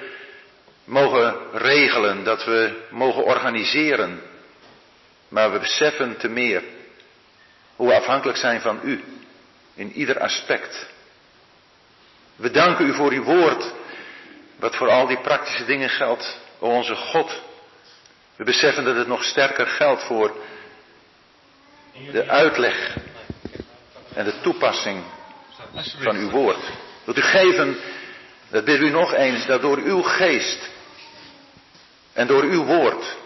mogen 0.83 1.35
regelen, 1.53 2.23
dat 2.23 2.45
we 2.45 2.85
mogen 2.89 3.23
organiseren, 3.23 4.21
maar 5.27 5.51
we 5.51 5.59
beseffen 5.59 6.17
te 6.17 6.27
meer 6.27 6.63
hoe 7.75 7.87
we 7.87 7.95
afhankelijk 7.95 8.37
zijn 8.37 8.61
van 8.61 8.79
u 8.83 9.03
in 9.75 9.91
ieder 9.91 10.19
aspect. 10.19 10.92
We 12.35 12.51
danken 12.51 12.85
u 12.85 12.93
voor 12.93 13.11
uw 13.11 13.23
woord, 13.23 13.71
wat 14.59 14.75
voor 14.75 14.89
al 14.89 15.07
die 15.07 15.21
praktische 15.21 15.65
dingen 15.65 15.89
geldt, 15.89 16.37
o 16.59 16.69
onze 16.69 16.95
God. 16.95 17.41
We 18.35 18.43
beseffen 18.43 18.83
dat 18.83 18.95
het 18.95 19.07
nog 19.07 19.23
sterker 19.23 19.67
geldt 19.67 20.03
voor 20.03 20.35
de 22.11 22.27
uitleg 22.27 22.97
en 24.13 24.25
de 24.25 24.41
toepassing 24.41 25.03
van 25.99 26.15
uw 26.15 26.29
woord. 26.29 26.71
Wilt 27.03 27.17
u 27.17 27.21
geven, 27.21 27.77
dat 28.49 28.65
bid 28.65 28.79
u 28.79 28.89
nog 28.89 29.13
eens, 29.13 29.45
dat 29.45 29.61
door 29.61 29.77
uw 29.77 30.01
geest 30.01 30.69
en 32.13 32.27
door 32.27 32.43
uw 32.43 32.63
woord 32.63 33.17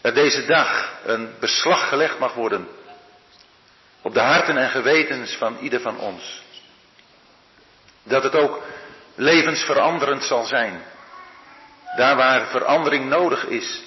er 0.00 0.14
deze 0.14 0.46
dag 0.46 0.98
een 1.04 1.34
beslag 1.40 1.88
gelegd 1.88 2.18
mag 2.18 2.34
worden 2.34 2.68
op 4.02 4.14
de 4.14 4.20
harten 4.20 4.56
en 4.56 4.70
gewetens 4.70 5.36
van 5.36 5.58
ieder 5.58 5.80
van 5.80 5.98
ons. 5.98 6.42
Dat 8.02 8.22
het 8.22 8.34
ook 8.34 8.62
levensveranderend 9.14 10.24
zal 10.24 10.44
zijn. 10.44 10.82
Daar 11.96 12.16
waar 12.16 12.46
verandering 12.46 13.08
nodig 13.08 13.44
is. 13.44 13.82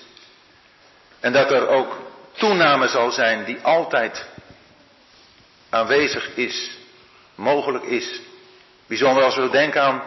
En 1.20 1.34
dat 1.34 1.52
er 1.52 1.68
ook 1.68 2.02
toename 2.32 2.88
zal 2.88 3.12
zijn 3.12 3.44
die 3.44 3.60
altijd 3.62 4.26
aanwezig 5.70 6.36
is, 6.36 6.78
mogelijk 7.36 7.84
is. 7.84 8.22
Bijzonder 8.88 9.24
als 9.24 9.36
we 9.36 9.50
denken 9.50 9.82
aan 9.82 10.04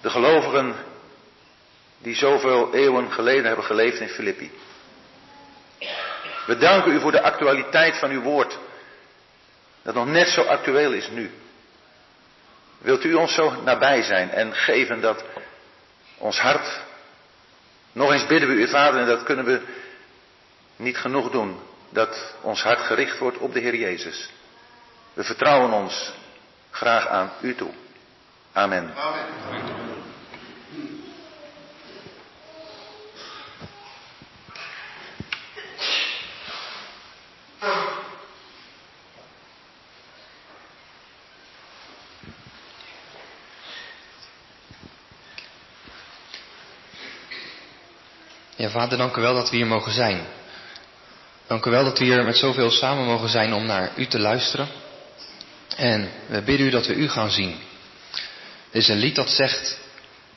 de 0.00 0.10
gelovigen 0.10 0.74
die 1.98 2.14
zoveel 2.14 2.74
eeuwen 2.74 3.12
geleden 3.12 3.44
hebben 3.44 3.64
geleefd 3.64 4.00
in 4.00 4.08
Filippi. 4.08 4.50
We 6.46 6.56
danken 6.56 6.92
u 6.92 7.00
voor 7.00 7.12
de 7.12 7.22
actualiteit 7.22 7.98
van 7.98 8.10
uw 8.10 8.22
woord. 8.22 8.58
Dat 9.82 9.94
nog 9.94 10.06
net 10.06 10.28
zo 10.28 10.42
actueel 10.42 10.92
is 10.92 11.08
nu. 11.08 11.30
Wilt 12.86 13.04
u 13.04 13.14
ons 13.14 13.34
zo 13.34 13.62
nabij 13.64 14.02
zijn 14.02 14.30
en 14.30 14.54
geven 14.54 15.00
dat 15.00 15.24
ons 16.18 16.40
hart. 16.40 16.80
Nog 17.92 18.12
eens 18.12 18.26
bidden 18.26 18.48
we 18.48 18.54
u, 18.54 18.68
Vader, 18.68 19.00
en 19.00 19.06
dat 19.06 19.22
kunnen 19.22 19.44
we 19.44 19.60
niet 20.76 20.96
genoeg 20.96 21.30
doen. 21.30 21.60
Dat 21.90 22.34
ons 22.40 22.62
hart 22.62 22.80
gericht 22.80 23.18
wordt 23.18 23.38
op 23.38 23.52
de 23.52 23.60
Heer 23.60 23.74
Jezus. 23.74 24.30
We 25.12 25.24
vertrouwen 25.24 25.72
ons 25.72 26.12
graag 26.70 27.08
aan 27.08 27.32
u 27.40 27.54
toe. 27.54 27.70
Amen. 28.52 28.94
Amen. 28.96 29.85
Ja, 48.66 48.72
vader, 48.72 48.98
dank 48.98 49.16
u 49.16 49.20
wel 49.20 49.34
dat 49.34 49.50
we 49.50 49.56
hier 49.56 49.66
mogen 49.66 49.92
zijn. 49.92 50.20
Dank 51.46 51.64
u 51.64 51.70
wel 51.70 51.84
dat 51.84 51.98
we 51.98 52.04
hier 52.04 52.24
met 52.24 52.36
zoveel 52.36 52.70
samen 52.70 53.04
mogen 53.04 53.28
zijn 53.28 53.54
om 53.54 53.66
naar 53.66 53.90
u 53.96 54.06
te 54.06 54.18
luisteren. 54.18 54.68
En 55.76 56.10
we 56.26 56.42
bidden 56.42 56.66
u 56.66 56.70
dat 56.70 56.86
we 56.86 56.94
u 56.94 57.08
gaan 57.08 57.30
zien. 57.30 57.56
Er 58.70 58.78
is 58.78 58.88
een 58.88 58.98
lied 58.98 59.14
dat 59.14 59.30
zegt 59.30 59.78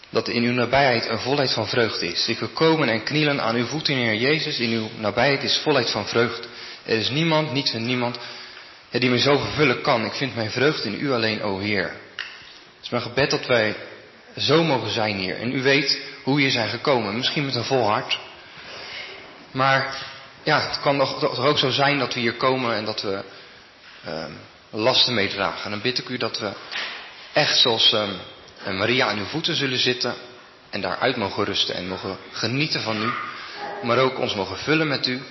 dat 0.09 0.27
in 0.27 0.43
uw 0.43 0.51
nabijheid 0.51 1.09
een 1.09 1.19
volheid 1.19 1.53
van 1.53 1.67
vreugde 1.67 2.07
is. 2.07 2.27
Ik 2.27 2.39
wil 2.39 2.47
komen 2.47 2.89
en 2.89 3.03
knielen 3.03 3.41
aan 3.41 3.55
uw 3.55 3.65
voeten, 3.65 3.95
Heer 3.95 4.15
Jezus. 4.15 4.59
In 4.59 4.71
uw 4.71 4.89
nabijheid 4.97 5.43
is 5.43 5.57
volheid 5.57 5.89
van 5.89 6.07
vreugde. 6.07 6.47
Er 6.85 6.97
is 6.97 7.09
niemand, 7.09 7.51
niets 7.51 7.73
en 7.73 7.85
niemand 7.85 8.17
die 8.89 9.09
me 9.09 9.19
zo 9.19 9.37
vervullen 9.37 9.81
kan. 9.81 10.05
Ik 10.05 10.13
vind 10.13 10.35
mijn 10.35 10.51
vreugde 10.51 10.89
in 10.89 11.01
u 11.01 11.11
alleen, 11.11 11.41
o 11.41 11.59
Heer. 11.59 11.87
Het 12.75 12.83
is 12.83 12.89
mijn 12.89 13.03
gebed 13.03 13.29
dat 13.29 13.45
wij 13.45 13.75
zo 14.37 14.63
mogen 14.63 14.89
zijn 14.89 15.15
hier. 15.15 15.39
En 15.39 15.55
u 15.55 15.61
weet 15.61 16.01
hoe 16.23 16.41
je 16.41 16.49
zijn 16.49 16.69
gekomen. 16.69 17.17
Misschien 17.17 17.45
met 17.45 17.55
een 17.55 17.63
vol 17.63 17.87
hart. 17.87 18.19
Maar 19.51 19.97
ja, 20.43 20.67
het 20.67 20.79
kan 20.79 20.97
toch, 20.97 21.39
ook 21.39 21.57
zo 21.57 21.69
zijn 21.69 21.99
dat 21.99 22.13
we 22.13 22.19
hier 22.19 22.35
komen 22.35 22.75
en 22.75 22.85
dat 22.85 23.01
we 23.01 23.23
ehm, 24.05 24.31
lasten 24.69 25.13
meedragen. 25.13 25.63
En 25.63 25.71
dan 25.71 25.81
bid 25.81 25.97
ik 25.97 26.09
u 26.09 26.17
dat 26.17 26.39
we 26.39 26.51
echt 27.33 27.57
zoals 27.57 27.93
ehm, 27.93 28.77
Maria 28.77 29.07
aan 29.07 29.17
uw 29.17 29.25
voeten 29.25 29.55
zullen 29.55 29.79
zitten 29.79 30.15
en 30.69 30.81
daaruit 30.81 31.15
mogen 31.15 31.45
rusten 31.45 31.75
en 31.75 31.87
mogen 31.87 32.17
genieten 32.31 32.81
van 32.81 33.03
u. 33.03 33.11
Maar 33.83 33.97
ook 33.97 34.19
ons 34.19 34.35
mogen 34.35 34.57
vullen 34.57 34.87
met 34.87 35.07
u. 35.07 35.21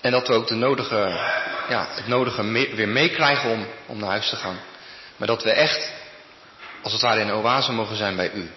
En 0.00 0.10
dat 0.10 0.28
we 0.28 0.34
ook 0.34 0.46
de 0.46 0.54
nodige, 0.54 0.96
ja, 1.68 1.88
het 1.90 2.06
nodige 2.06 2.42
weer 2.74 2.88
meekrijgen 2.88 3.50
om, 3.50 3.66
om 3.86 3.98
naar 3.98 4.08
huis 4.08 4.28
te 4.28 4.36
gaan. 4.36 4.58
Maar 5.16 5.26
dat 5.26 5.42
we 5.42 5.50
echt, 5.50 5.92
als 6.82 6.92
het 6.92 7.02
ware 7.02 7.20
in 7.20 7.28
een 7.28 7.34
oase 7.34 7.72
mogen 7.72 7.96
zijn 7.96 8.16
bij 8.16 8.32
u 8.32 8.50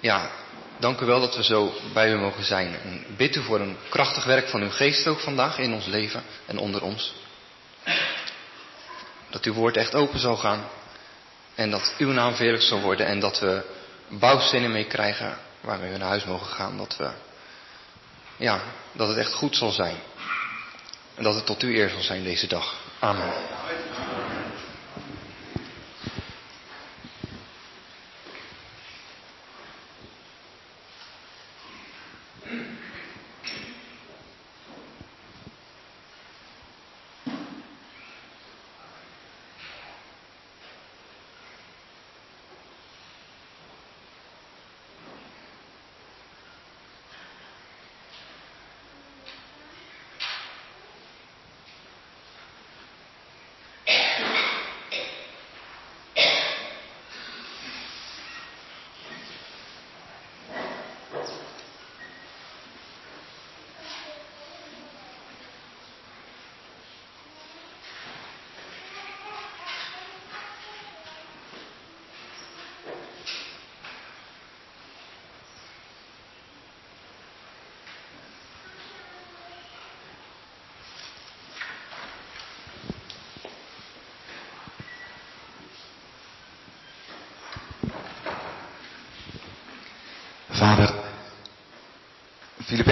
ja, 0.00 0.30
dank 0.78 1.00
u 1.00 1.06
wel 1.06 1.20
dat 1.20 1.36
we 1.36 1.44
zo 1.44 1.72
bij 1.92 2.12
u 2.12 2.16
mogen 2.16 2.44
zijn. 2.44 2.76
En 2.82 3.04
bid 3.16 3.36
u 3.36 3.42
voor 3.42 3.60
een 3.60 3.76
krachtig 3.88 4.24
werk 4.24 4.48
van 4.48 4.60
uw 4.60 4.70
geest 4.70 5.06
ook 5.06 5.20
vandaag 5.20 5.58
in 5.58 5.72
ons 5.72 5.86
leven 5.86 6.22
en 6.46 6.58
onder 6.58 6.82
ons. 6.82 7.14
Dat 9.30 9.44
uw 9.44 9.52
woord 9.52 9.76
echt 9.76 9.94
open 9.94 10.18
zal 10.18 10.36
gaan. 10.36 10.64
En 11.54 11.70
dat 11.70 11.94
uw 11.98 12.10
naam 12.10 12.34
verheerlijk 12.34 12.64
zal 12.64 12.80
worden. 12.80 13.06
En 13.06 13.20
dat 13.20 13.40
we 13.40 13.62
bouwstenen 14.08 14.72
mee 14.72 14.86
krijgen 14.86 15.38
waarmee 15.60 15.92
we 15.92 15.98
naar 15.98 16.08
huis 16.08 16.24
mogen 16.24 16.46
gaan. 16.46 16.76
Dat 16.76 16.96
we, 16.96 17.10
ja, 18.36 18.60
dat 18.92 19.08
het 19.08 19.16
echt 19.16 19.32
goed 19.32 19.56
zal 19.56 19.70
zijn. 19.70 19.96
En 21.14 21.22
dat 21.22 21.34
het 21.34 21.46
tot 21.46 21.62
uw 21.62 21.70
eer 21.70 21.88
zal 21.88 22.02
zijn 22.02 22.22
deze 22.22 22.46
dag. 22.46 22.74
Amen. 22.98 23.32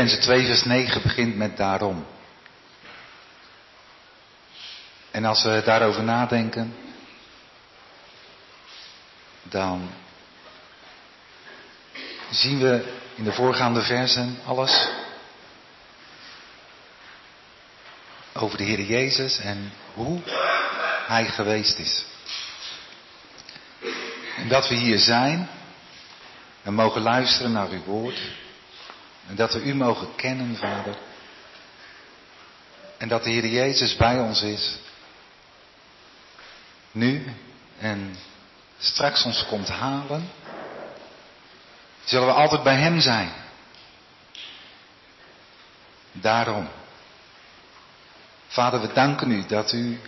Filippenzen 0.04 0.20
2 0.20 0.46
vers 0.46 0.64
9 0.64 1.02
begint 1.02 1.36
met 1.36 1.56
daarom. 1.56 2.06
En 5.10 5.24
als 5.24 5.42
we 5.42 5.62
daarover 5.64 6.02
nadenken, 6.02 6.74
dan 9.42 9.90
zien 12.30 12.58
we 12.58 12.98
in 13.14 13.24
de 13.24 13.32
voorgaande 13.32 13.82
versen 13.82 14.38
alles 14.46 14.88
over 18.32 18.58
de 18.58 18.64
Heer 18.64 18.80
Jezus 18.80 19.38
en 19.38 19.72
hoe 19.94 20.20
Hij 21.06 21.26
geweest 21.26 21.78
is. 21.78 22.04
En 24.36 24.48
dat 24.48 24.68
we 24.68 24.74
hier 24.74 24.98
zijn 24.98 25.48
en 26.62 26.74
mogen 26.74 27.02
luisteren 27.02 27.52
naar 27.52 27.68
uw 27.68 27.84
woord. 27.84 28.18
En 29.28 29.34
dat 29.36 29.52
we 29.52 29.62
u 29.62 29.74
mogen 29.74 30.14
kennen, 30.14 30.56
Vader. 30.56 30.96
En 32.98 33.08
dat 33.08 33.24
de 33.24 33.30
Heer 33.30 33.46
Jezus 33.46 33.96
bij 33.96 34.18
ons 34.18 34.42
is. 34.42 34.76
Nu 36.92 37.32
en 37.78 38.16
straks 38.78 39.24
ons 39.24 39.46
komt 39.46 39.68
halen. 39.68 40.30
Zullen 42.04 42.26
we 42.26 42.32
altijd 42.32 42.62
bij 42.62 42.76
Hem 42.76 43.00
zijn. 43.00 43.32
Daarom. 46.12 46.68
Vader, 48.46 48.80
we 48.80 48.92
danken 48.92 49.30
u 49.30 49.46
dat 49.46 49.72
u 49.72 50.00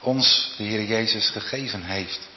ons, 0.00 0.54
de 0.56 0.64
Heer 0.64 0.84
Jezus, 0.84 1.30
gegeven 1.30 1.82
heeft. 1.82 2.28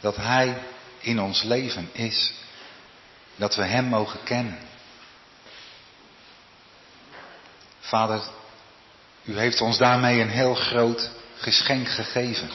Dat 0.00 0.16
Hij 0.16 0.62
in 1.00 1.20
ons 1.20 1.42
leven 1.42 1.90
is. 1.92 2.32
Dat 3.36 3.54
we 3.54 3.64
Hem 3.64 3.84
mogen 3.84 4.22
kennen. 4.24 4.58
Vader, 7.80 8.22
u 9.24 9.38
heeft 9.38 9.60
ons 9.60 9.78
daarmee 9.78 10.20
een 10.20 10.30
heel 10.30 10.54
groot 10.54 11.10
geschenk 11.36 11.88
gegeven. 11.88 12.50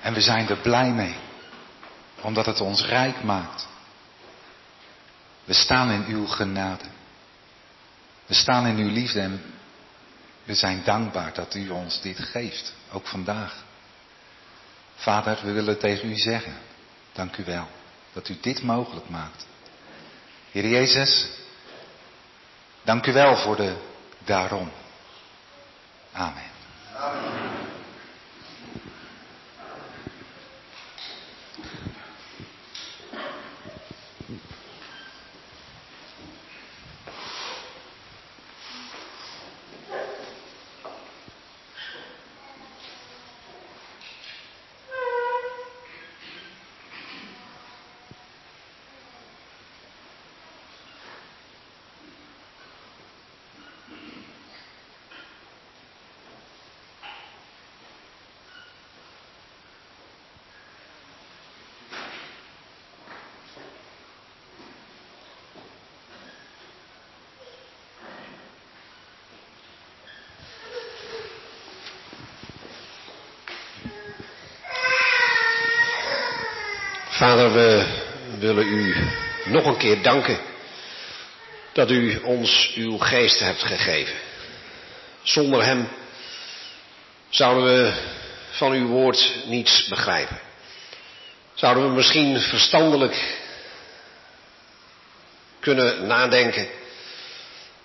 En 0.00 0.14
we 0.14 0.20
zijn 0.20 0.48
er 0.48 0.56
blij 0.56 0.90
mee, 0.90 1.16
omdat 2.20 2.46
het 2.46 2.60
ons 2.60 2.84
rijk 2.84 3.22
maakt. 3.22 3.66
We 5.44 5.52
staan 5.52 5.90
in 5.90 6.04
uw 6.06 6.26
genade. 6.26 6.84
We 8.26 8.34
staan 8.34 8.66
in 8.66 8.76
uw 8.76 8.90
liefde 8.90 9.20
en 9.20 9.54
we 10.44 10.54
zijn 10.54 10.82
dankbaar 10.84 11.34
dat 11.34 11.54
u 11.54 11.68
ons 11.68 12.00
dit 12.00 12.18
geeft, 12.18 12.74
ook 12.92 13.06
vandaag. 13.06 13.64
Vader, 14.94 15.38
we 15.42 15.52
willen 15.52 15.78
tegen 15.78 16.10
u 16.10 16.16
zeggen, 16.16 16.56
dank 17.12 17.36
u 17.36 17.44
wel 17.44 17.68
dat 18.16 18.28
u 18.28 18.36
dit 18.40 18.62
mogelijk 18.62 19.08
maakt. 19.08 19.46
Heer 20.50 20.68
Jezus, 20.68 21.28
dank 22.82 23.06
u 23.06 23.12
wel 23.12 23.36
voor 23.36 23.56
de 23.56 23.76
daarom. 24.24 24.70
Amen. 26.12 26.50
Amen. 26.96 27.45
Vader, 77.26 77.52
we 77.52 77.86
willen 78.38 78.66
u 78.66 78.96
nog 79.44 79.66
een 79.66 79.76
keer 79.76 80.02
danken 80.02 80.38
dat 81.72 81.90
u 81.90 82.16
ons 82.16 82.72
uw 82.74 82.98
geest 82.98 83.40
hebt 83.40 83.62
gegeven. 83.62 84.14
Zonder 85.22 85.64
hem 85.64 85.88
zouden 87.28 87.64
we 87.64 87.92
van 88.50 88.72
uw 88.72 88.86
woord 88.86 89.34
niets 89.46 89.88
begrijpen. 89.88 90.40
Zouden 91.54 91.88
we 91.88 91.94
misschien 91.94 92.40
verstandelijk 92.40 93.38
kunnen 95.60 96.06
nadenken 96.06 96.68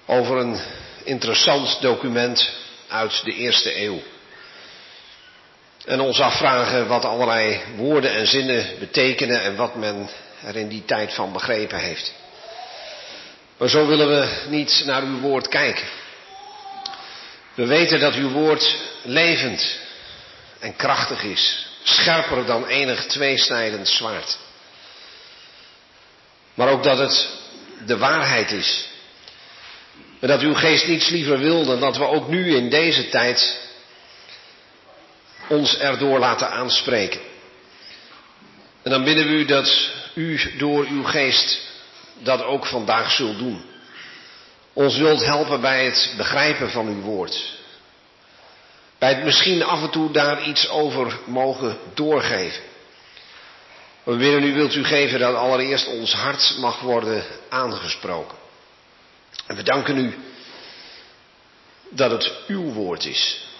over 0.05 0.37
een 0.37 0.59
interessant 1.03 1.81
document 1.81 2.53
uit 2.87 3.23
de 3.23 3.33
eerste 3.33 3.81
eeuw. 3.83 4.01
En 5.85 5.99
ons 5.99 6.19
afvragen 6.19 6.87
wat 6.87 7.05
allerlei 7.05 7.61
woorden 7.75 8.11
en 8.11 8.27
zinnen 8.27 8.65
betekenen 8.79 9.41
en 9.41 9.55
wat 9.55 9.75
men 9.75 10.09
er 10.43 10.55
in 10.55 10.67
die 10.67 10.85
tijd 10.85 11.13
van 11.13 11.33
begrepen 11.33 11.79
heeft. 11.79 12.13
Maar 13.57 13.69
zo 13.69 13.87
willen 13.87 14.09
we 14.09 14.47
niet 14.49 14.83
naar 14.85 15.03
uw 15.03 15.19
woord 15.19 15.47
kijken. 15.47 15.85
We 17.53 17.65
weten 17.65 17.99
dat 17.99 18.13
uw 18.13 18.29
woord 18.29 18.77
levend 19.03 19.79
en 20.59 20.75
krachtig 20.75 21.23
is, 21.23 21.67
scherper 21.83 22.45
dan 22.45 22.67
enig 22.67 23.05
tweesnijdend 23.05 23.87
zwaard. 23.87 24.37
Maar 26.53 26.69
ook 26.69 26.83
dat 26.83 26.97
het 26.97 27.27
de 27.85 27.97
waarheid 27.97 28.51
is. 28.51 28.89
En 30.19 30.27
dat 30.27 30.41
uw 30.41 30.53
geest 30.53 30.87
niets 30.87 31.09
liever 31.09 31.39
wil 31.39 31.65
dan 31.65 31.79
dat 31.79 31.97
we 31.97 32.05
ook 32.05 32.27
nu 32.27 32.55
in 32.55 32.69
deze 32.69 33.09
tijd 33.09 33.59
ons 35.51 35.77
erdoor 35.77 36.19
laten 36.19 36.51
aanspreken. 36.51 37.19
En 38.81 38.91
dan 38.91 39.03
bidden 39.03 39.25
we 39.25 39.31
u 39.31 39.45
dat 39.45 39.91
u 40.13 40.57
door 40.57 40.85
uw 40.85 41.03
geest 41.03 41.69
dat 42.19 42.43
ook 42.43 42.65
vandaag 42.65 43.11
zult 43.11 43.37
doen. 43.37 43.61
Ons 44.73 44.97
wilt 44.97 45.25
helpen 45.25 45.61
bij 45.61 45.85
het 45.85 46.13
begrijpen 46.17 46.69
van 46.69 46.87
uw 46.87 47.01
woord. 47.01 47.59
Bij 48.97 49.09
het 49.13 49.23
misschien 49.23 49.63
af 49.63 49.81
en 49.81 49.89
toe 49.89 50.11
daar 50.11 50.43
iets 50.43 50.69
over 50.69 51.19
mogen 51.25 51.77
doorgeven. 51.93 52.63
We 54.03 54.15
willen 54.15 54.43
u 54.43 54.53
wilt 54.53 54.75
u 54.75 54.83
geven 54.83 55.19
dat 55.19 55.35
allereerst 55.35 55.87
ons 55.87 56.13
hart 56.13 56.55
mag 56.57 56.79
worden 56.79 57.23
aangesproken. 57.49 58.37
En 59.47 59.55
we 59.55 59.63
danken 59.63 59.97
u 59.97 60.13
dat 61.89 62.11
het 62.11 62.31
uw 62.47 62.71
woord 62.73 63.05
is. 63.05 63.50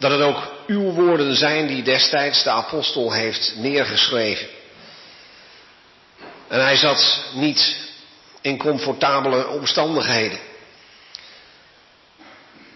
Dat 0.00 0.10
het 0.10 0.20
ook 0.20 0.52
uw 0.66 0.92
woorden 0.92 1.36
zijn 1.36 1.66
die 1.66 1.82
destijds 1.82 2.42
de 2.42 2.50
apostel 2.50 3.12
heeft 3.12 3.52
neergeschreven. 3.56 4.48
En 6.48 6.60
hij 6.60 6.76
zat 6.76 7.24
niet 7.32 7.76
in 8.40 8.58
comfortabele 8.58 9.48
omstandigheden. 9.48 10.38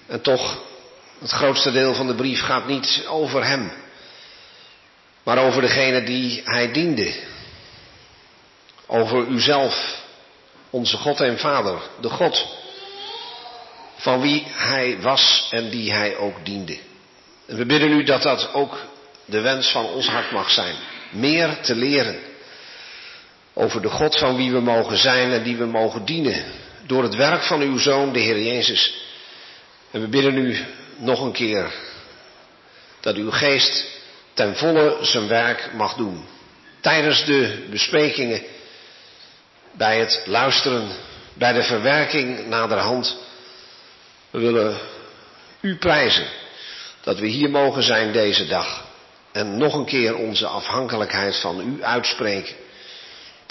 En 0.06 0.20
toch, 0.20 0.62
het 1.18 1.30
grootste 1.30 1.72
deel 1.72 1.94
van 1.94 2.06
de 2.06 2.14
brief 2.14 2.42
gaat 2.42 2.66
niet 2.66 3.04
over 3.08 3.44
hem, 3.44 3.72
maar 5.22 5.38
over 5.38 5.60
degene 5.60 6.02
die 6.02 6.42
hij 6.44 6.72
diende. 6.72 7.14
Over 8.86 9.26
uzelf, 9.26 10.02
onze 10.70 10.96
God 10.96 11.20
en 11.20 11.38
Vader, 11.38 11.80
de 12.00 12.08
God 12.08 12.46
van 13.96 14.20
wie 14.20 14.46
hij 14.50 15.00
was 15.00 15.48
en 15.50 15.70
die 15.70 15.92
hij 15.92 16.16
ook 16.16 16.44
diende. 16.44 16.78
En 17.46 17.56
we 17.56 17.66
bidden 17.66 17.92
u 17.92 18.04
dat 18.04 18.22
dat 18.22 18.52
ook 18.52 18.78
de 19.24 19.40
wens 19.40 19.70
van 19.70 19.84
ons 19.84 20.08
hart 20.08 20.30
mag 20.30 20.50
zijn. 20.50 20.74
Meer 21.10 21.60
te 21.60 21.74
leren 21.74 22.18
over 23.52 23.82
de 23.82 23.88
God 23.88 24.18
van 24.18 24.36
wie 24.36 24.52
we 24.52 24.60
mogen 24.60 24.98
zijn 24.98 25.32
en 25.32 25.42
die 25.42 25.56
we 25.56 25.66
mogen 25.66 26.04
dienen. 26.04 26.44
Door 26.86 27.02
het 27.02 27.14
werk 27.14 27.42
van 27.42 27.60
uw 27.60 27.78
Zoon, 27.78 28.12
de 28.12 28.18
Heer 28.20 28.42
Jezus. 28.42 28.94
En 29.90 30.00
we 30.00 30.08
bidden 30.08 30.36
u 30.36 30.64
nog 30.96 31.20
een 31.20 31.32
keer 31.32 31.72
dat 33.00 33.16
uw 33.16 33.30
geest 33.30 33.86
ten 34.32 34.56
volle 34.56 34.98
zijn 35.00 35.28
werk 35.28 35.70
mag 35.72 35.94
doen. 35.94 36.24
Tijdens 36.80 37.24
de 37.24 37.66
besprekingen, 37.70 38.42
bij 39.72 39.98
het 39.98 40.22
luisteren, 40.26 40.88
bij 41.34 41.52
de 41.52 41.62
verwerking 41.62 42.46
naderhand. 42.46 43.16
We 44.30 44.38
willen 44.38 44.78
u 45.60 45.76
prijzen 45.76 46.26
dat 47.04 47.18
we 47.18 47.26
hier 47.26 47.50
mogen 47.50 47.82
zijn 47.82 48.12
deze 48.12 48.46
dag. 48.46 48.84
En 49.32 49.56
nog 49.56 49.74
een 49.74 49.84
keer 49.84 50.16
onze 50.16 50.46
afhankelijkheid 50.46 51.36
van 51.40 51.60
u 51.60 51.84
uitspreken. 51.84 52.54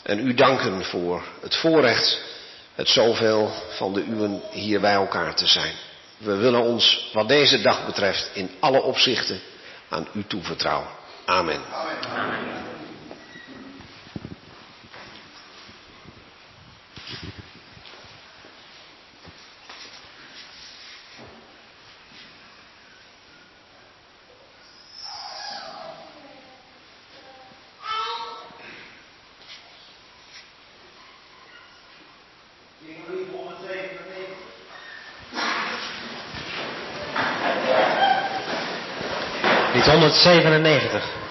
En 0.03 0.27
u 0.27 0.33
danken 0.33 0.85
voor 0.85 1.23
het 1.41 1.55
voorrecht 1.55 2.21
het 2.75 2.89
zoveel 2.89 3.51
van 3.69 3.93
de 3.93 4.03
uwen 4.09 4.41
hier 4.51 4.79
bij 4.79 4.93
elkaar 4.93 5.35
te 5.35 5.47
zijn. 5.47 5.73
We 6.17 6.35
willen 6.35 6.61
ons, 6.61 7.09
wat 7.13 7.27
deze 7.27 7.61
dag 7.61 7.85
betreft, 7.85 8.29
in 8.33 8.49
alle 8.59 8.81
opzichten 8.81 9.39
aan 9.89 10.07
u 10.13 10.23
toevertrouwen. 10.27 10.87
Amen. 11.25 11.61
Amen. 12.15 12.71
Lied 39.73 39.87
197. 40.13 41.22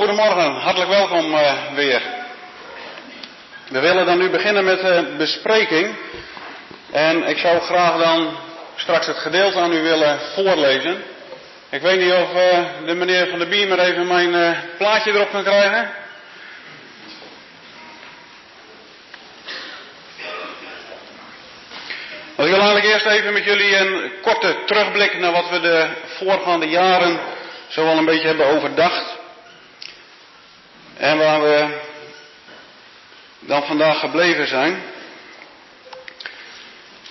Goedemorgen, 0.00 0.52
hartelijk 0.52 0.90
welkom 0.90 1.34
uh, 1.34 1.52
weer. 1.74 2.02
We 3.68 3.80
willen 3.80 4.06
dan 4.06 4.18
nu 4.18 4.30
beginnen 4.30 4.64
met 4.64 4.80
de 4.80 5.14
bespreking. 5.18 5.96
En 6.90 7.28
ik 7.28 7.38
zou 7.38 7.60
graag 7.60 8.02
dan 8.02 8.36
straks 8.76 9.06
het 9.06 9.16
gedeelte 9.16 9.58
aan 9.58 9.72
u 9.72 9.82
willen 9.82 10.18
voorlezen. 10.34 11.02
Ik 11.70 11.80
weet 11.80 12.00
niet 12.00 12.12
of 12.12 12.34
uh, 12.34 12.86
de 12.86 12.94
meneer 12.94 13.28
van 13.28 13.38
de 13.38 13.46
Biemer 13.46 13.78
even 13.78 14.06
mijn 14.06 14.56
plaatje 14.78 15.10
erop 15.10 15.30
kan 15.30 15.42
krijgen. 15.42 15.90
ik 22.36 22.46
wil 22.46 22.60
eigenlijk 22.60 22.84
eerst 22.84 23.06
even 23.06 23.32
met 23.32 23.44
jullie 23.44 23.76
een 23.76 24.12
korte 24.22 24.56
terugblik 24.66 25.18
naar 25.18 25.32
wat 25.32 25.48
we 25.50 25.60
de 25.60 25.88
voorgaande 26.06 26.68
jaren 26.68 27.20
zo 27.68 27.84
wel 27.84 27.96
een 27.96 28.04
beetje 28.04 28.26
hebben 28.26 28.46
overdacht. 28.46 28.99
En 31.10 31.18
waar 31.18 31.42
we 31.42 31.78
dan 33.40 33.62
vandaag 33.62 34.00
gebleven 34.00 34.46
zijn. 34.46 34.82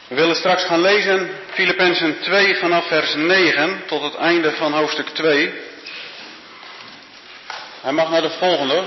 We 0.07 0.15
willen 0.15 0.35
straks 0.35 0.63
gaan 0.63 0.81
lezen 0.81 1.29
Filippenzen 1.49 2.19
2 2.21 2.55
vanaf 2.55 2.87
vers 2.87 3.15
9 3.15 3.83
tot 3.85 4.01
het 4.01 4.15
einde 4.15 4.51
van 4.51 4.73
hoofdstuk 4.73 5.09
2. 5.09 5.53
Hij 7.81 7.91
mag 7.91 8.09
naar 8.09 8.21
de 8.21 8.29
volgende. 8.29 8.83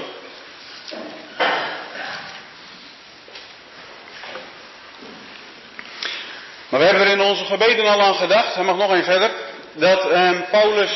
Maar 6.69 6.81
we 6.81 6.87
hebben 6.87 7.07
er 7.07 7.13
in 7.13 7.21
onze 7.21 7.45
gebeden 7.45 7.87
al 7.87 8.01
aan 8.01 8.15
gedacht, 8.15 8.55
hij 8.55 8.65
mag 8.65 8.77
nog 8.77 8.91
een 8.91 9.05
verder, 9.05 9.31
dat 9.73 10.11
eh, 10.11 10.31
Paulus 10.51 10.91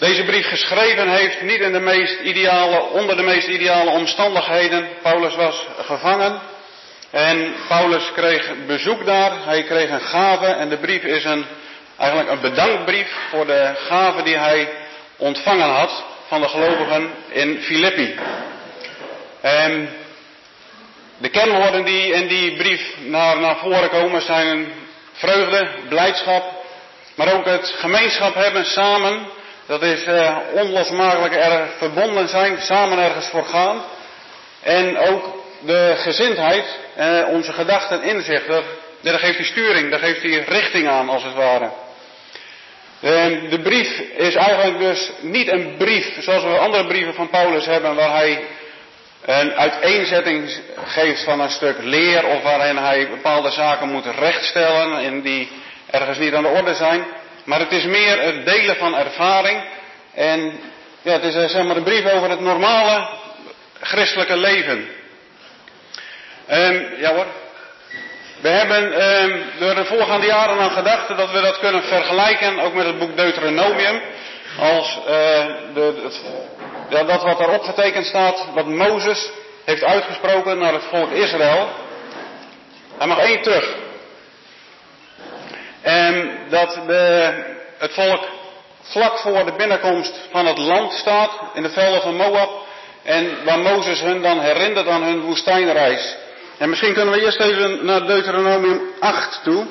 deze 0.00 0.24
brief 0.24 0.48
geschreven 0.48 1.08
heeft 1.08 1.42
niet 1.42 1.60
in 1.60 1.72
de 1.72 1.80
meest 1.80 2.20
ideale, 2.20 2.80
onder 2.80 3.16
de 3.16 3.22
meest 3.22 3.48
ideale 3.48 3.90
omstandigheden. 3.90 4.88
Paulus 5.02 5.34
was 5.34 5.66
gevangen 5.80 6.40
en 7.10 7.54
Paulus 7.68 8.12
kreeg 8.12 8.52
bezoek 8.66 9.06
daar. 9.06 9.32
Hij 9.44 9.62
kreeg 9.62 9.90
een 9.90 10.00
gave 10.00 10.46
en 10.46 10.68
de 10.68 10.76
brief 10.76 11.02
is 11.02 11.24
een, 11.24 11.46
eigenlijk 11.98 12.30
een 12.30 12.40
bedankbrief 12.40 13.08
voor 13.30 13.46
de 13.46 13.72
gave 13.88 14.22
die 14.22 14.36
hij 14.36 14.68
ontvangen 15.16 15.68
had 15.68 16.04
van 16.28 16.40
de 16.40 16.48
gelovigen 16.48 17.10
in 17.28 17.60
Filippi. 17.62 18.14
En 19.40 19.88
de 21.18 21.28
kernwoorden 21.28 21.84
die 21.84 22.12
in 22.12 22.28
die 22.28 22.56
brief 22.56 22.94
naar, 22.98 23.40
naar 23.40 23.56
voren 23.56 23.90
komen 23.90 24.22
zijn 24.22 24.72
vreugde, 25.12 25.68
blijdschap, 25.88 26.44
maar 27.14 27.34
ook 27.34 27.44
het 27.44 27.74
gemeenschap 27.78 28.34
hebben 28.34 28.64
samen 28.64 29.38
dat 29.70 29.82
is 29.82 30.06
uh, 30.06 30.36
onlosmakelijk 30.52 31.34
er 31.34 31.68
verbonden 31.78 32.28
zijn, 32.28 32.60
samen 32.60 32.98
ergens 32.98 33.28
voor 33.28 33.44
gaan. 33.44 33.82
En 34.62 34.98
ook 34.98 35.44
de 35.60 35.94
gezindheid, 35.96 36.64
uh, 36.98 37.28
onze 37.28 37.52
gedachten, 37.52 38.02
inzicht, 38.02 38.46
daar, 38.46 38.62
daar 39.00 39.18
geeft 39.18 39.36
hij 39.36 39.46
sturing, 39.46 39.90
daar 39.90 39.98
geeft 39.98 40.22
hij 40.22 40.44
richting 40.48 40.88
aan 40.88 41.08
als 41.08 41.22
het 41.22 41.34
ware. 41.34 41.70
En 43.00 43.48
de 43.50 43.60
brief 43.62 44.00
is 44.16 44.34
eigenlijk 44.34 44.78
dus 44.78 45.10
niet 45.20 45.48
een 45.48 45.74
brief 45.78 46.16
zoals 46.18 46.42
we 46.42 46.58
andere 46.58 46.86
brieven 46.86 47.14
van 47.14 47.30
Paulus 47.30 47.66
hebben 47.66 47.94
waar 47.94 48.16
hij 48.16 48.44
een 49.24 49.52
uiteenzetting 49.52 50.60
geeft 50.84 51.24
van 51.24 51.40
een 51.40 51.50
stuk 51.50 51.76
leer 51.80 52.26
of 52.26 52.42
waarin 52.42 52.76
hij 52.76 53.08
bepaalde 53.10 53.50
zaken 53.50 53.88
moet 53.88 54.06
rechtstellen 54.06 54.98
en 54.98 55.22
die 55.22 55.50
ergens 55.90 56.18
niet 56.18 56.34
aan 56.34 56.42
de 56.42 56.48
orde 56.48 56.74
zijn. 56.74 57.04
Maar 57.50 57.60
het 57.60 57.72
is 57.72 57.84
meer 57.84 58.22
het 58.22 58.44
delen 58.44 58.76
van 58.76 58.96
ervaring 58.96 59.62
en 60.14 60.60
ja, 61.02 61.12
het 61.12 61.22
is 61.22 61.34
eh, 61.34 61.48
zeg 61.48 61.64
maar 61.64 61.76
een 61.76 61.82
brief 61.82 62.12
over 62.12 62.30
het 62.30 62.40
normale 62.40 63.08
christelijke 63.80 64.36
leven. 64.36 64.88
Um, 66.50 66.86
ja 66.98 67.14
hoor. 67.14 67.26
We 68.40 68.48
hebben 68.48 69.12
um, 69.22 69.44
door 69.58 69.74
de 69.74 69.84
voorgaande 69.84 70.26
jaren 70.26 70.58
aan 70.58 70.70
gedacht 70.70 71.08
dat 71.08 71.30
we 71.30 71.40
dat 71.40 71.58
kunnen 71.58 71.82
vergelijken 71.82 72.60
ook 72.60 72.74
met 72.74 72.86
het 72.86 72.98
boek 72.98 73.16
Deuteronomium. 73.16 74.00
Als 74.58 74.98
uh, 74.98 75.04
de, 75.74 76.10
ja, 76.88 77.04
dat 77.04 77.22
wat 77.22 77.38
daarop 77.38 77.62
getekend 77.62 78.06
staat, 78.06 78.46
wat 78.54 78.66
Mozes 78.66 79.30
heeft 79.64 79.84
uitgesproken 79.84 80.58
naar 80.58 80.72
het 80.72 80.84
volk 80.90 81.10
Israël. 81.10 81.68
Hij 82.98 83.06
mag 83.06 83.18
één 83.18 83.42
terug. 83.42 83.89
Dat 86.50 86.78
de, 86.86 87.32
het 87.78 87.92
volk 87.92 88.20
vlak 88.82 89.18
voor 89.18 89.44
de 89.44 89.54
binnenkomst 89.56 90.20
van 90.30 90.46
het 90.46 90.58
land 90.58 90.92
staat, 90.92 91.30
in 91.54 91.62
de 91.62 91.70
velden 91.70 92.00
van 92.00 92.16
Moab. 92.16 92.68
En 93.02 93.44
waar 93.44 93.58
Mozes 93.58 94.00
hun 94.00 94.22
dan 94.22 94.40
herinnert 94.40 94.88
aan 94.88 95.02
hun 95.02 95.20
woestijnreis. 95.20 96.16
En 96.58 96.68
misschien 96.68 96.94
kunnen 96.94 97.14
we 97.14 97.24
eerst 97.24 97.40
even 97.40 97.84
naar 97.84 98.06
Deuteronomium 98.06 98.80
8 99.00 99.40
toe. 99.42 99.66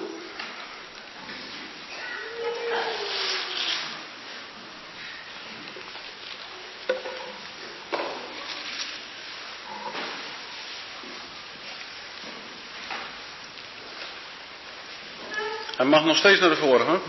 Mag 15.89 16.03
nog 16.03 16.17
steeds 16.17 16.39
naar 16.39 16.49
de 16.49 16.55
vorige. 16.55 16.99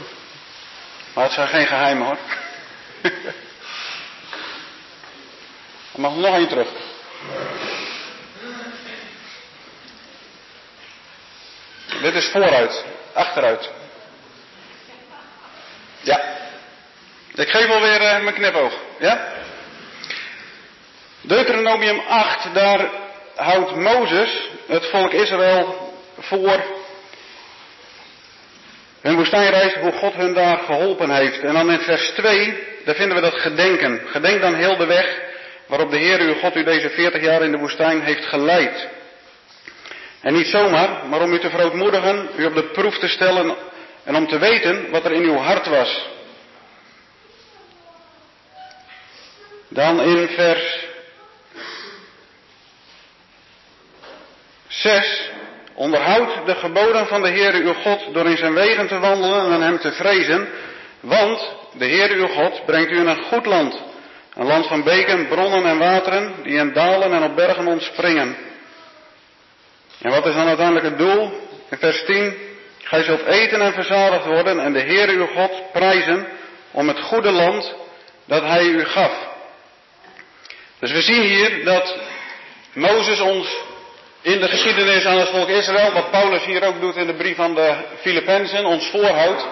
Maar 1.14 1.24
het 1.24 1.32
zijn 1.32 1.48
geen 1.48 1.66
geheimen 1.66 2.06
hoor. 2.06 2.18
Hij 5.92 6.00
mag 6.00 6.14
nog 6.14 6.34
één 6.34 6.48
terug. 6.48 6.68
Dit 12.02 12.14
is 12.14 12.28
vooruit, 12.28 12.84
achteruit. 13.12 13.70
Ja. 16.00 16.20
Ik 17.34 17.48
geef 17.48 17.70
alweer 17.70 18.00
uh, 18.00 18.22
mijn 18.22 18.34
knipoog. 18.34 18.72
Ja? 18.98 19.32
Deuteronomium 21.20 22.00
8, 22.08 22.54
daar 22.54 22.90
houdt 23.36 23.76
Mozes 23.76 24.48
het 24.66 24.86
volk 24.86 25.12
Israël 25.12 25.94
voor 26.18 26.79
hun 29.00 29.16
woestijnreis, 29.16 29.74
hoe 29.74 29.92
God 29.92 30.14
hun 30.14 30.34
daar 30.34 30.58
geholpen 30.58 31.10
heeft. 31.10 31.40
En 31.40 31.52
dan 31.54 31.70
in 31.70 31.78
vers 31.78 32.08
2, 32.08 32.58
daar 32.84 32.94
vinden 32.94 33.16
we 33.16 33.22
dat 33.22 33.34
gedenken. 33.34 34.00
Gedenk 34.06 34.40
dan 34.40 34.54
heel 34.54 34.76
de 34.76 34.86
weg 34.86 35.20
waarop 35.66 35.90
de 35.90 35.98
Heer 35.98 36.20
uw 36.20 36.34
God 36.34 36.56
u 36.56 36.64
deze 36.64 36.90
40 36.90 37.22
jaar 37.22 37.42
in 37.42 37.50
de 37.50 37.58
woestijn 37.58 38.02
heeft 38.02 38.26
geleid. 38.26 38.88
En 40.20 40.32
niet 40.32 40.46
zomaar, 40.46 41.06
maar 41.06 41.20
om 41.20 41.32
u 41.32 41.38
te 41.38 41.50
verootmoedigen, 41.50 42.28
u 42.36 42.44
op 42.44 42.54
de 42.54 42.64
proef 42.64 42.98
te 42.98 43.08
stellen 43.08 43.56
en 44.04 44.16
om 44.16 44.28
te 44.28 44.38
weten 44.38 44.90
wat 44.90 45.04
er 45.04 45.12
in 45.12 45.22
uw 45.22 45.36
hart 45.36 45.66
was. 45.66 46.08
Dan 49.68 50.02
in 50.02 50.28
vers 50.28 50.86
6. 54.68 55.29
Onderhoud 55.80 56.46
de 56.46 56.54
geboden 56.54 57.06
van 57.06 57.22
de 57.22 57.28
Heer 57.28 57.54
uw 57.54 57.72
God 57.72 58.14
door 58.14 58.26
in 58.26 58.36
zijn 58.36 58.54
wegen 58.54 58.86
te 58.88 58.98
wandelen 58.98 59.52
en 59.52 59.62
hem 59.62 59.78
te 59.78 59.92
vrezen, 59.92 60.48
want 61.00 61.56
de 61.72 61.84
Heer 61.84 62.10
uw 62.10 62.26
God 62.26 62.64
brengt 62.66 62.90
u 62.90 62.96
in 62.96 63.06
een 63.06 63.22
goed 63.22 63.46
land, 63.46 63.82
een 64.34 64.46
land 64.46 64.66
van 64.66 64.82
beken, 64.82 65.28
bronnen 65.28 65.64
en 65.64 65.78
wateren, 65.78 66.34
die 66.42 66.56
in 66.58 66.72
dalen 66.72 67.12
en 67.12 67.22
op 67.22 67.36
bergen 67.36 67.66
ontspringen. 67.66 68.36
En 70.00 70.10
wat 70.10 70.26
is 70.26 70.34
dan 70.34 70.46
uiteindelijk 70.46 70.86
het 70.86 70.98
doel? 70.98 71.32
In 71.70 71.78
vers 71.78 72.04
10. 72.04 72.34
Gij 72.82 73.02
zult 73.02 73.24
eten 73.26 73.60
en 73.60 73.72
verzadigd 73.72 74.24
worden 74.24 74.60
en 74.60 74.72
de 74.72 74.80
Heer 74.80 75.08
uw 75.08 75.26
God 75.26 75.72
prijzen 75.72 76.26
om 76.70 76.88
het 76.88 77.00
goede 77.00 77.30
land 77.30 77.74
dat 78.24 78.42
hij 78.42 78.64
u 78.64 78.84
gaf. 78.84 79.28
Dus 80.78 80.92
we 80.92 81.00
zien 81.00 81.22
hier 81.22 81.64
dat 81.64 81.96
Mozes 82.72 83.20
ons 83.20 83.68
in 84.22 84.40
de 84.40 84.48
geschiedenis 84.48 85.04
aan 85.04 85.18
het 85.18 85.28
volk 85.28 85.48
Israël, 85.48 85.92
wat 85.92 86.10
Paulus 86.10 86.44
hier 86.44 86.62
ook 86.64 86.80
doet 86.80 86.96
in 86.96 87.06
de 87.06 87.14
brief 87.14 87.38
aan 87.38 87.54
de 87.54 87.74
Filippenzen, 88.00 88.64
ons 88.64 88.86
voorhoudt 88.90 89.46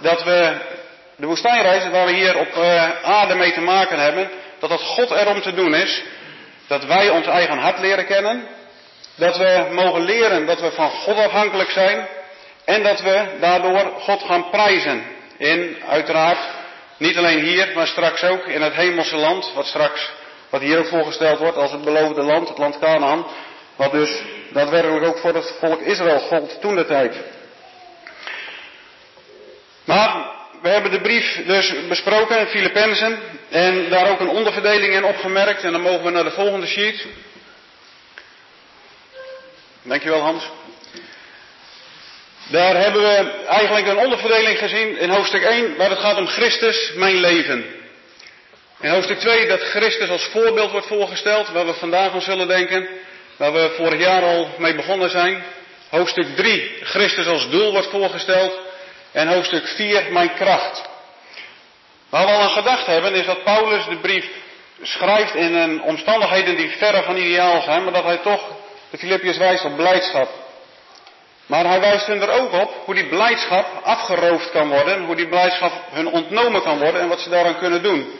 dat 0.00 0.24
we 0.24 0.56
de 1.16 1.26
woestijnreizen 1.26 1.90
waar 1.90 2.06
we 2.06 2.12
hier 2.12 2.38
op 2.38 2.54
uh, 2.56 2.90
aarde 3.02 3.34
mee 3.34 3.52
te 3.52 3.60
maken 3.60 3.98
hebben, 3.98 4.30
dat 4.58 4.70
dat 4.70 4.82
God 4.82 5.10
erom 5.10 5.40
te 5.40 5.54
doen 5.54 5.74
is, 5.74 6.02
dat 6.66 6.84
wij 6.84 7.10
ons 7.10 7.26
eigen 7.26 7.58
hart 7.58 7.78
leren 7.78 8.06
kennen, 8.06 8.46
dat 9.14 9.36
we 9.36 9.66
mogen 9.70 10.04
leren 10.04 10.46
dat 10.46 10.60
we 10.60 10.70
van 10.70 10.90
God 10.90 11.16
afhankelijk 11.16 11.70
zijn 11.70 12.08
en 12.64 12.82
dat 12.82 13.00
we 13.00 13.24
daardoor 13.40 13.92
God 13.98 14.22
gaan 14.22 14.50
prijzen. 14.50 15.02
In 15.36 15.76
uiteraard 15.88 16.38
niet 16.96 17.16
alleen 17.16 17.40
hier, 17.40 17.68
maar 17.74 17.86
straks 17.86 18.22
ook 18.24 18.46
in 18.46 18.62
het 18.62 18.74
hemelse 18.74 19.16
land, 19.16 19.52
wat 19.54 19.66
straks, 19.66 20.10
wat 20.50 20.60
hier 20.60 20.78
ook 20.78 20.88
voorgesteld 20.88 21.38
wordt 21.38 21.56
als 21.56 21.72
het 21.72 21.84
beloofde 21.84 22.22
land, 22.22 22.48
het 22.48 22.58
land 22.58 22.78
Canaan, 22.78 23.26
wat 23.78 23.92
dus 23.92 24.22
daadwerkelijk 24.52 25.04
ook 25.04 25.18
voor 25.18 25.34
het 25.34 25.54
volk 25.58 25.80
Israël 25.80 26.18
gold 26.18 26.60
toen 26.60 26.76
de 26.76 26.86
tijd. 26.86 27.16
Maar 29.84 30.26
we 30.62 30.68
hebben 30.68 30.90
de 30.90 31.00
brief 31.00 31.46
dus 31.46 31.74
besproken, 31.88 32.46
Filippenzen, 32.46 33.18
en 33.48 33.88
daar 33.88 34.10
ook 34.10 34.20
een 34.20 34.28
onderverdeling 34.28 34.94
in 34.94 35.04
opgemerkt. 35.04 35.64
En 35.64 35.72
dan 35.72 35.80
mogen 35.80 36.04
we 36.04 36.10
naar 36.10 36.24
de 36.24 36.30
volgende 36.30 36.66
sheet. 36.66 37.06
Dankjewel 39.82 40.20
Hans. 40.20 40.50
Daar 42.48 42.76
hebben 42.76 43.02
we 43.02 43.44
eigenlijk 43.46 43.86
een 43.86 43.98
onderverdeling 43.98 44.58
gezien 44.58 44.98
in 44.98 45.10
hoofdstuk 45.10 45.42
1, 45.42 45.76
waar 45.76 45.90
het 45.90 45.98
gaat 45.98 46.16
om 46.16 46.26
Christus, 46.26 46.92
mijn 46.94 47.16
leven. 47.16 47.64
In 48.80 48.90
hoofdstuk 48.90 49.18
2 49.18 49.48
dat 49.48 49.60
Christus 49.60 50.08
als 50.08 50.24
voorbeeld 50.24 50.70
wordt 50.70 50.86
voorgesteld, 50.86 51.48
waar 51.48 51.66
we 51.66 51.74
vandaag 51.74 52.12
aan 52.12 52.22
zullen 52.22 52.48
denken, 52.48 52.88
waar 53.38 53.52
we 53.52 53.74
vorig 53.76 54.00
jaar 54.00 54.22
al 54.22 54.48
mee 54.58 54.74
begonnen 54.74 55.10
zijn. 55.10 55.42
Hoofdstuk 55.90 56.36
3, 56.36 56.78
Christus 56.82 57.26
als 57.26 57.50
doel 57.50 57.72
wordt 57.72 57.90
voorgesteld. 57.90 58.60
En 59.12 59.28
hoofdstuk 59.28 59.66
4, 59.66 60.06
mijn 60.10 60.34
kracht. 60.34 60.88
Waar 62.08 62.26
we 62.26 62.32
al 62.32 62.40
aan 62.40 62.50
gedacht 62.50 62.86
hebben, 62.86 63.14
is 63.14 63.26
dat 63.26 63.44
Paulus 63.44 63.84
de 63.84 63.96
brief 63.96 64.28
schrijft 64.82 65.34
in 65.34 65.54
een 65.54 65.82
omstandigheden 65.82 66.56
die 66.56 66.70
verre 66.70 67.02
van 67.02 67.16
ideaal 67.16 67.62
zijn, 67.62 67.84
maar 67.84 67.92
dat 67.92 68.04
hij 68.04 68.16
toch 68.16 68.42
de 68.90 68.98
Filippiërs 68.98 69.36
wijst 69.36 69.64
op 69.64 69.76
blijdschap. 69.76 70.28
Maar 71.46 71.66
hij 71.66 71.80
wijst 71.80 72.06
hun 72.06 72.22
er 72.22 72.30
ook 72.30 72.52
op 72.52 72.74
hoe 72.84 72.94
die 72.94 73.08
blijdschap 73.08 73.66
afgeroofd 73.82 74.50
kan 74.50 74.68
worden, 74.68 75.04
hoe 75.04 75.16
die 75.16 75.28
blijdschap 75.28 75.72
hun 75.90 76.06
ontnomen 76.06 76.62
kan 76.62 76.78
worden 76.78 77.00
en 77.00 77.08
wat 77.08 77.20
ze 77.20 77.28
daaraan 77.28 77.58
kunnen 77.58 77.82
doen. 77.82 78.12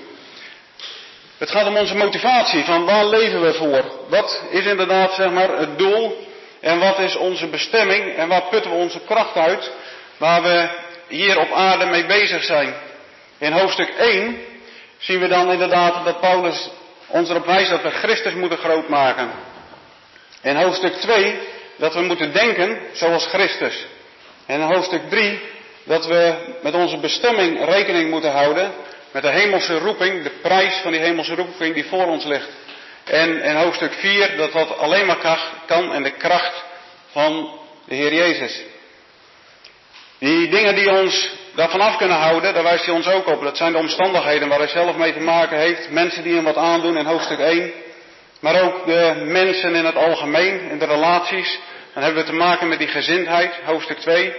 Het 1.39 1.51
gaat 1.51 1.67
om 1.67 1.77
onze 1.77 1.97
motivatie, 1.97 2.65
van 2.65 2.85
waar 2.85 3.07
leven 3.07 3.43
we 3.43 3.55
voor? 3.55 3.85
Wat 4.09 4.43
is 4.51 4.65
inderdaad 4.65 5.15
zeg 5.15 5.31
maar 5.31 5.59
het 5.59 5.79
doel 5.79 6.27
en 6.61 6.79
wat 6.79 6.99
is 6.99 7.17
onze 7.17 7.47
bestemming 7.47 8.17
en 8.17 8.29
waar 8.29 8.43
putten 8.51 8.71
we 8.71 8.77
onze 8.77 9.01
kracht 9.07 9.37
uit 9.37 9.71
waar 10.17 10.43
we 10.43 10.69
hier 11.09 11.39
op 11.39 11.53
aarde 11.53 11.87
mee 11.87 12.07
bezig 12.07 12.45
zijn. 12.45 12.75
In 13.39 13.53
hoofdstuk 13.53 13.89
1 13.89 14.37
zien 14.99 15.21
we 15.21 15.29
dan 15.29 15.51
inderdaad 15.51 16.05
dat 16.05 16.21
Paulus 16.21 16.71
ons 17.07 17.29
erop 17.31 17.47
wijst 17.47 17.71
dat 17.71 17.83
we 17.83 17.91
Christus 17.91 18.35
moeten 18.35 18.59
grootmaken. 18.59 19.31
In 20.43 20.57
hoofdstuk 20.57 20.95
2 20.95 21.39
dat 21.77 21.95
we 21.95 22.01
moeten 22.01 22.33
denken 22.33 22.79
zoals 22.93 23.27
Christus. 23.27 23.87
En 24.47 24.61
in 24.61 24.67
hoofdstuk 24.67 25.11
3 25.11 25.41
dat 25.85 26.07
we 26.07 26.35
met 26.63 26.75
onze 26.75 26.97
bestemming 26.97 27.65
rekening 27.65 28.11
moeten 28.11 28.33
houden 28.33 28.73
met 29.23 29.33
de 29.33 29.39
hemelse 29.41 29.79
roeping, 29.79 30.23
de 30.23 30.33
prijs 30.43 30.75
van 30.83 30.93
die 30.93 31.01
hemelse 31.01 31.35
roeping 31.35 31.75
die 31.75 31.85
voor 31.85 32.07
ons 32.07 32.25
ligt. 32.25 32.49
En 33.05 33.57
hoofdstuk 33.57 33.93
4 33.93 34.37
dat 34.37 34.53
dat 34.53 34.79
alleen 34.79 35.07
maar 35.07 35.39
kan 35.67 35.93
en 35.93 36.03
de 36.03 36.11
kracht 36.11 36.65
van 37.11 37.59
de 37.85 37.95
Heer 37.95 38.15
Jezus. 38.15 38.63
Die 40.19 40.49
dingen 40.49 40.75
die 40.75 40.91
ons 40.91 41.31
daarvan 41.55 41.81
af 41.81 41.97
kunnen 41.97 42.17
houden, 42.17 42.55
daar 42.55 42.63
wijst 42.63 42.85
hij 42.85 42.95
ons 42.95 43.09
ook 43.09 43.27
op. 43.27 43.43
Dat 43.43 43.57
zijn 43.57 43.73
de 43.73 43.79
omstandigheden 43.79 44.49
waar 44.49 44.59
hij 44.59 44.69
zelf 44.69 44.97
mee 44.97 45.13
te 45.13 45.21
maken 45.21 45.59
heeft. 45.59 45.91
Mensen 45.91 46.23
die 46.23 46.35
hem 46.35 46.45
wat 46.45 46.57
aandoen 46.57 46.97
in 46.97 47.07
hoofdstuk 47.07 47.39
1. 47.39 47.73
Maar 48.41 48.63
ook 48.63 48.87
de 48.87 49.23
mensen 49.25 49.75
in 49.75 49.85
het 49.85 49.97
algemeen, 49.97 50.71
in 50.71 50.79
de 50.79 50.87
relaties. 50.87 51.59
Dan 51.95 52.03
hebben 52.03 52.23
we 52.23 52.31
te 52.31 52.37
maken 52.37 52.69
met 52.69 52.79
die 52.79 52.89
gezindheid, 52.89 53.55
hoofdstuk 53.65 53.99
2. 53.99 54.35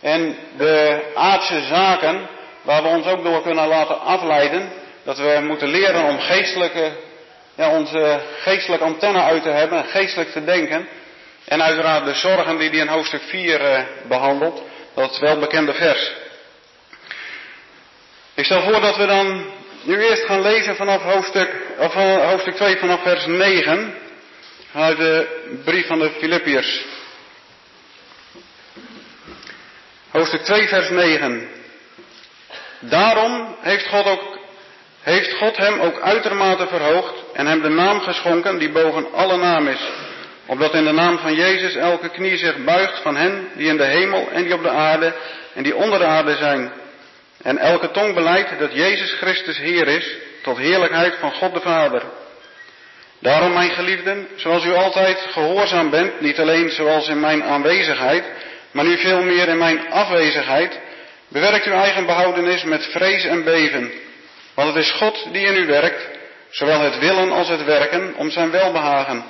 En 0.00 0.36
de 0.56 1.02
aardse 1.14 1.60
zaken, 1.60 2.28
waar 2.66 2.82
we 2.82 2.88
ons 2.88 3.06
ook 3.06 3.24
door 3.24 3.42
kunnen 3.42 3.66
laten 3.66 4.00
afleiden. 4.00 4.72
Dat 5.04 5.18
we 5.18 5.40
moeten 5.42 5.68
leren 5.68 6.04
om 6.04 6.18
geestelijke, 6.18 6.90
ja, 7.54 7.70
onze 7.70 8.20
geestelijke 8.40 8.84
antenne 8.84 9.22
uit 9.22 9.42
te 9.42 9.48
hebben 9.48 9.78
en 9.78 9.84
geestelijk 9.84 10.30
te 10.32 10.44
denken. 10.44 10.88
En 11.44 11.62
uiteraard 11.62 12.04
de 12.04 12.14
zorgen 12.14 12.58
die 12.58 12.68
hij 12.68 12.78
in 12.78 12.88
hoofdstuk 12.88 13.22
4 13.22 13.60
uh, 13.60 13.80
behandelt. 14.08 14.62
Dat 14.94 15.10
is 15.10 15.18
wel 15.18 15.38
bekende 15.38 15.74
vers. 15.74 16.12
Ik 18.34 18.44
stel 18.44 18.62
voor 18.62 18.80
dat 18.80 18.96
we 18.96 19.06
dan 19.06 19.44
nu 19.82 20.02
eerst 20.02 20.24
gaan 20.24 20.42
lezen 20.42 20.76
vanaf 20.76 21.02
hoofdstuk, 21.02 21.50
of 21.78 21.92
hoofdstuk 21.92 22.54
2 22.54 22.76
vanaf 22.76 23.02
vers 23.02 23.26
9. 23.26 23.94
Uit 24.74 24.96
de 24.96 25.26
brief 25.64 25.86
van 25.86 25.98
de 25.98 26.10
Filippiërs. 26.18 26.84
Hoofdstuk 30.10 30.42
2 30.42 30.68
vers 30.68 30.90
9. 30.90 31.55
Daarom 32.78 33.56
heeft 33.60 33.86
God, 33.86 34.06
ook, 34.06 34.38
heeft 35.02 35.32
God 35.32 35.56
hem 35.56 35.80
ook 35.80 36.00
uitermate 36.00 36.66
verhoogd 36.66 37.14
en 37.32 37.46
hem 37.46 37.62
de 37.62 37.68
naam 37.68 38.00
geschonken 38.00 38.58
die 38.58 38.70
boven 38.70 39.12
alle 39.12 39.36
naam 39.36 39.68
is. 39.68 39.90
Opdat 40.46 40.74
in 40.74 40.84
de 40.84 40.92
naam 40.92 41.18
van 41.18 41.34
Jezus 41.34 41.74
elke 41.74 42.08
knie 42.08 42.36
zich 42.36 42.64
buigt 42.64 43.02
van 43.02 43.16
hen 43.16 43.48
die 43.54 43.68
in 43.68 43.76
de 43.76 43.84
hemel 43.84 44.28
en 44.30 44.42
die 44.42 44.54
op 44.54 44.62
de 44.62 44.70
aarde 44.70 45.14
en 45.54 45.62
die 45.62 45.76
onder 45.76 45.98
de 45.98 46.04
aarde 46.04 46.36
zijn. 46.36 46.72
En 47.42 47.58
elke 47.58 47.90
tong 47.90 48.14
beleidt 48.14 48.58
dat 48.58 48.72
Jezus 48.72 49.12
Christus 49.12 49.58
Heer 49.58 49.88
is, 49.88 50.16
tot 50.42 50.58
heerlijkheid 50.58 51.14
van 51.20 51.32
God 51.32 51.54
de 51.54 51.60
Vader. 51.60 52.02
Daarom, 53.18 53.52
mijn 53.52 53.70
geliefden, 53.70 54.28
zoals 54.36 54.64
u 54.64 54.74
altijd 54.74 55.18
gehoorzaam 55.30 55.90
bent, 55.90 56.20
niet 56.20 56.38
alleen 56.38 56.70
zoals 56.70 57.08
in 57.08 57.20
mijn 57.20 57.44
aanwezigheid, 57.44 58.24
maar 58.70 58.84
nu 58.84 58.98
veel 58.98 59.22
meer 59.22 59.48
in 59.48 59.58
mijn 59.58 59.90
afwezigheid, 59.90 60.80
bewerkt 61.36 61.66
uw 61.66 61.72
eigen 61.72 62.06
behoudenis 62.06 62.64
met 62.64 62.84
vrees 62.84 63.24
en 63.24 63.44
beven. 63.44 63.92
Want 64.54 64.74
het 64.74 64.84
is 64.84 64.90
God 64.90 65.28
die 65.32 65.46
in 65.46 65.56
u 65.62 65.66
werkt, 65.66 66.08
zowel 66.50 66.80
het 66.80 66.98
willen 66.98 67.30
als 67.30 67.48
het 67.48 67.64
werken, 67.64 68.14
om 68.14 68.30
zijn 68.30 68.50
welbehagen. 68.50 69.24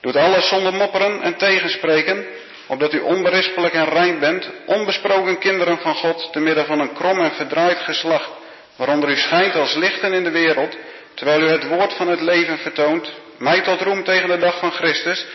Doet 0.00 0.16
alles 0.16 0.48
zonder 0.48 0.74
mopperen 0.74 1.22
en 1.22 1.36
tegenspreken, 1.36 2.26
opdat 2.66 2.92
u 2.92 3.00
onberispelijk 3.00 3.74
en 3.74 3.88
rein 3.88 4.18
bent, 4.18 4.50
onbesproken 4.66 5.38
kinderen 5.38 5.78
van 5.78 5.94
God, 5.94 6.32
te 6.32 6.40
midden 6.40 6.66
van 6.66 6.80
een 6.80 6.92
krom 6.92 7.20
en 7.20 7.32
verdraaid 7.32 7.78
geslacht, 7.78 8.30
waaronder 8.76 9.10
u 9.10 9.16
schijnt 9.16 9.54
als 9.54 9.74
lichten 9.74 10.12
in 10.12 10.24
de 10.24 10.30
wereld, 10.30 10.76
terwijl 11.14 11.40
u 11.40 11.48
het 11.48 11.68
woord 11.68 11.92
van 11.92 12.08
het 12.08 12.20
leven 12.20 12.58
vertoont, 12.58 13.12
mij 13.38 13.60
tot 13.60 13.80
roem 13.80 14.04
tegen 14.04 14.28
de 14.28 14.38
dag 14.38 14.58
van 14.58 14.72
Christus, 14.72 15.26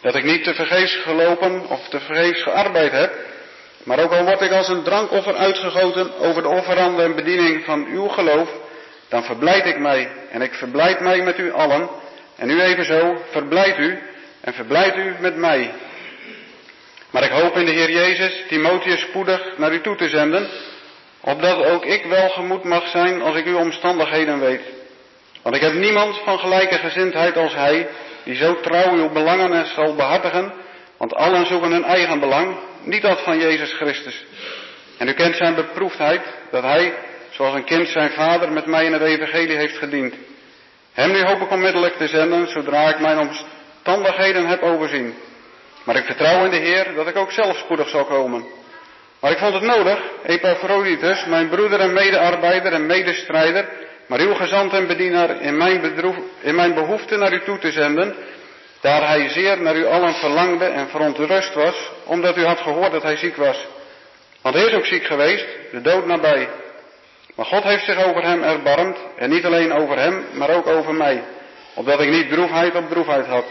dat 0.00 0.14
ik 0.14 0.24
niet 0.24 0.44
te 0.44 0.54
vergeefs 0.54 0.96
gelopen 0.96 1.68
of 1.68 1.88
te 1.88 2.00
vergeefs 2.00 2.42
gearbeid 2.42 2.92
heb, 2.92 3.12
maar 3.82 3.98
ook 3.98 4.12
al 4.12 4.24
word 4.24 4.40
ik 4.40 4.52
als 4.52 4.68
een 4.68 4.82
drankoffer 4.82 5.34
uitgegoten 5.34 6.18
over 6.18 6.42
de 6.42 6.48
offerande 6.48 7.02
en 7.02 7.14
bediening 7.14 7.64
van 7.64 7.86
uw 7.86 8.08
geloof, 8.08 8.48
dan 9.08 9.24
verblijd 9.24 9.66
ik 9.66 9.78
mij 9.78 10.10
en 10.30 10.42
ik 10.42 10.54
verblijd 10.54 11.00
mij 11.00 11.22
met 11.22 11.38
u 11.38 11.52
allen, 11.52 11.88
en 12.36 12.50
u 12.50 12.60
evenzo, 12.60 13.22
verblijd 13.30 13.78
u 13.78 13.98
en 14.40 14.52
verblijd 14.54 14.96
u 14.96 15.14
met 15.20 15.36
mij. 15.36 15.70
Maar 17.10 17.22
ik 17.22 17.30
hoop 17.30 17.56
in 17.56 17.64
de 17.64 17.72
Heer 17.72 17.90
Jezus 17.90 18.42
Timotheus 18.48 19.00
spoedig 19.00 19.52
naar 19.56 19.72
u 19.72 19.80
toe 19.80 19.96
te 19.96 20.08
zenden, 20.08 20.48
opdat 21.20 21.64
ook 21.64 21.84
ik 21.84 22.04
welgemoed 22.04 22.64
mag 22.64 22.88
zijn 22.88 23.22
als 23.22 23.36
ik 23.36 23.46
uw 23.46 23.58
omstandigheden 23.58 24.40
weet. 24.40 24.62
Want 25.42 25.56
ik 25.56 25.62
heb 25.62 25.72
niemand 25.72 26.20
van 26.24 26.38
gelijke 26.38 26.78
gezindheid 26.78 27.36
als 27.36 27.54
hij, 27.54 27.88
die 28.24 28.36
zo 28.36 28.60
trouw 28.60 28.92
uw 28.92 29.08
belangen 29.12 29.66
zal 29.66 29.94
behartigen, 29.94 30.52
want 30.96 31.14
allen 31.14 31.46
zoeken 31.46 31.70
hun 31.70 31.84
eigen 31.84 32.20
belang, 32.20 32.56
niet 32.88 33.02
dat 33.02 33.20
van 33.22 33.38
Jezus 33.38 33.72
Christus. 33.72 34.24
En 34.98 35.08
u 35.08 35.12
kent 35.12 35.36
zijn 35.36 35.54
beproefdheid, 35.54 36.20
dat 36.50 36.62
hij, 36.62 36.94
zoals 37.30 37.54
een 37.54 37.64
kind 37.64 37.88
zijn 37.88 38.10
vader, 38.10 38.52
met 38.52 38.66
mij 38.66 38.84
in 38.84 38.92
het 38.92 39.02
evangelie 39.02 39.56
heeft 39.56 39.78
gediend. 39.78 40.14
Hem 40.92 41.12
nu 41.12 41.22
hoop 41.22 41.40
ik 41.40 41.50
onmiddellijk 41.50 41.96
te 41.96 42.08
zenden, 42.08 42.48
zodra 42.48 42.88
ik 42.88 43.00
mijn 43.00 43.18
omstandigheden 43.18 44.46
heb 44.46 44.62
overzien. 44.62 45.14
Maar 45.84 45.96
ik 45.96 46.04
vertrouw 46.04 46.44
in 46.44 46.50
de 46.50 46.56
Heer 46.56 46.94
dat 46.94 47.06
ik 47.08 47.16
ook 47.16 47.32
zelf 47.32 47.56
spoedig 47.56 47.88
zal 47.88 48.04
komen. 48.04 48.44
Maar 49.20 49.30
ik 49.30 49.38
vond 49.38 49.54
het 49.54 49.62
nodig, 49.62 49.98
Epaphroditus, 50.26 51.24
mijn 51.24 51.48
broeder 51.48 51.80
en 51.80 51.92
medearbeider 51.92 52.72
en 52.72 52.86
medestrijder, 52.86 53.68
maar 54.06 54.20
uw 54.20 54.34
gezant 54.34 54.72
en 54.72 54.86
bedienaar 54.86 55.40
in 55.40 55.56
mijn, 55.56 55.80
bedroef, 55.80 56.16
in 56.40 56.54
mijn 56.54 56.74
behoefte 56.74 57.16
naar 57.16 57.32
u 57.32 57.40
toe 57.44 57.58
te 57.58 57.72
zenden, 57.72 58.14
daar 58.80 59.08
hij 59.08 59.28
zeer 59.28 59.60
naar 59.60 59.76
u 59.76 59.86
allen 59.86 60.14
verlangde 60.14 60.64
en 60.64 60.88
verontrust 60.88 61.54
was, 61.54 61.90
omdat 62.04 62.36
u 62.36 62.44
had 62.44 62.58
gehoord 62.58 62.92
dat 62.92 63.02
hij 63.02 63.16
ziek 63.16 63.36
was. 63.36 63.66
Want 64.42 64.54
hij 64.54 64.64
is 64.64 64.72
ook 64.72 64.86
ziek 64.86 65.04
geweest, 65.04 65.46
de 65.70 65.80
dood 65.80 66.06
nabij. 66.06 66.48
Maar 67.34 67.46
God 67.46 67.62
heeft 67.62 67.84
zich 67.84 68.04
over 68.04 68.22
hem 68.22 68.42
erbarmd, 68.42 68.96
en 69.16 69.30
niet 69.30 69.44
alleen 69.44 69.72
over 69.72 69.98
hem, 69.98 70.24
maar 70.32 70.50
ook 70.50 70.66
over 70.66 70.94
mij, 70.94 71.22
opdat 71.74 72.00
ik 72.00 72.10
niet 72.10 72.30
droefheid 72.30 72.74
op 72.74 72.88
droefheid 72.88 73.26
had. 73.26 73.44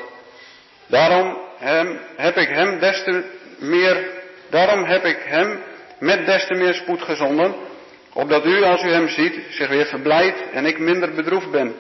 Daarom 0.88 1.38
hem, 1.58 2.00
heb 2.16 2.38
ik 2.38 2.48
hem 2.48 2.80
des 2.80 3.04
te 3.04 3.24
meer, 3.58 4.10
daarom 4.50 4.84
heb 4.84 5.06
ik 5.06 5.18
hem 5.24 5.64
met 6.00 6.26
des 6.26 6.46
te 6.46 6.54
meer 6.54 6.74
spoed 6.74 7.02
gezonden, 7.02 7.56
opdat 8.14 8.46
u, 8.46 8.64
als 8.64 8.84
u 8.84 8.92
hem 8.92 9.08
ziet, 9.10 9.40
zich 9.50 9.68
weer 9.68 9.86
verblijdt 9.86 10.50
en 10.52 10.66
ik 10.66 10.80
minder 10.80 11.14
bedroefd 11.14 11.52
ben. 11.52 11.76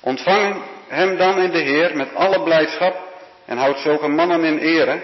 Ontvang 0.00 0.62
hem 0.88 1.16
dan 1.16 1.40
in 1.42 1.50
de 1.50 1.58
Heer 1.58 1.96
met 1.96 2.14
alle 2.14 2.42
blijdschap 2.42 2.96
en 3.46 3.58
houd 3.58 3.78
zulke 3.78 4.08
mannen 4.08 4.44
in 4.44 4.58
ere, 4.58 5.00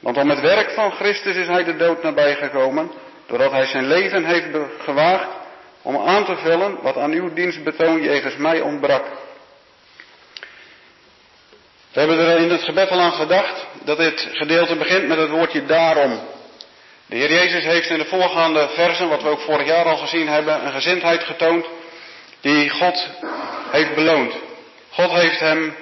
want 0.00 0.16
om 0.16 0.30
het 0.30 0.40
werk 0.40 0.70
van 0.70 0.92
Christus 0.92 1.36
is 1.36 1.46
hij 1.46 1.64
de 1.64 1.76
dood 1.76 2.02
nabij 2.02 2.34
gekomen, 2.34 2.90
doordat 3.26 3.50
hij 3.50 3.66
zijn 3.66 3.86
leven 3.86 4.24
heeft 4.24 4.48
gewaagd 4.78 5.28
om 5.82 5.96
aan 5.96 6.24
te 6.24 6.36
vullen 6.36 6.78
wat 6.82 6.96
aan 6.96 7.12
uw 7.12 7.32
dienstbetoon 7.32 8.02
jegens 8.02 8.36
mij 8.36 8.60
ontbrak. 8.60 9.04
We 11.92 12.00
hebben 12.00 12.18
er 12.18 12.38
in 12.38 12.50
het 12.50 12.62
gebed 12.62 12.90
al 12.90 13.00
aan 13.00 13.12
gedacht 13.12 13.66
dat 13.84 13.98
dit 13.98 14.28
gedeelte 14.32 14.76
begint 14.76 15.08
met 15.08 15.18
het 15.18 15.30
woordje 15.30 15.66
daarom. 15.66 16.20
De 17.06 17.16
Heer 17.16 17.32
Jezus 17.32 17.64
heeft 17.64 17.90
in 17.90 17.98
de 17.98 18.04
voorgaande 18.04 18.68
versen, 18.74 19.08
wat 19.08 19.22
we 19.22 19.28
ook 19.28 19.40
vorig 19.40 19.66
jaar 19.66 19.84
al 19.84 19.96
gezien 19.96 20.28
hebben, 20.28 20.66
een 20.66 20.72
gezindheid 20.72 21.24
getoond 21.24 21.66
die 22.40 22.70
God 22.70 23.08
heeft 23.70 23.94
beloond. 23.94 24.34
God 24.92 25.10
heeft 25.10 25.40
hem 25.40 25.74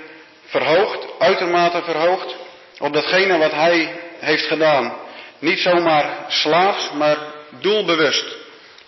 verhoogd, 0.46 1.06
uitermate 1.18 1.82
verhoogd, 1.82 2.36
op 2.78 2.92
datgene 2.92 3.38
wat 3.38 3.52
hij 3.52 4.00
heeft 4.18 4.46
gedaan. 4.46 4.92
Niet 5.38 5.58
zomaar 5.58 6.24
slaafs, 6.28 6.90
maar 6.92 7.18
doelbewust. 7.60 8.36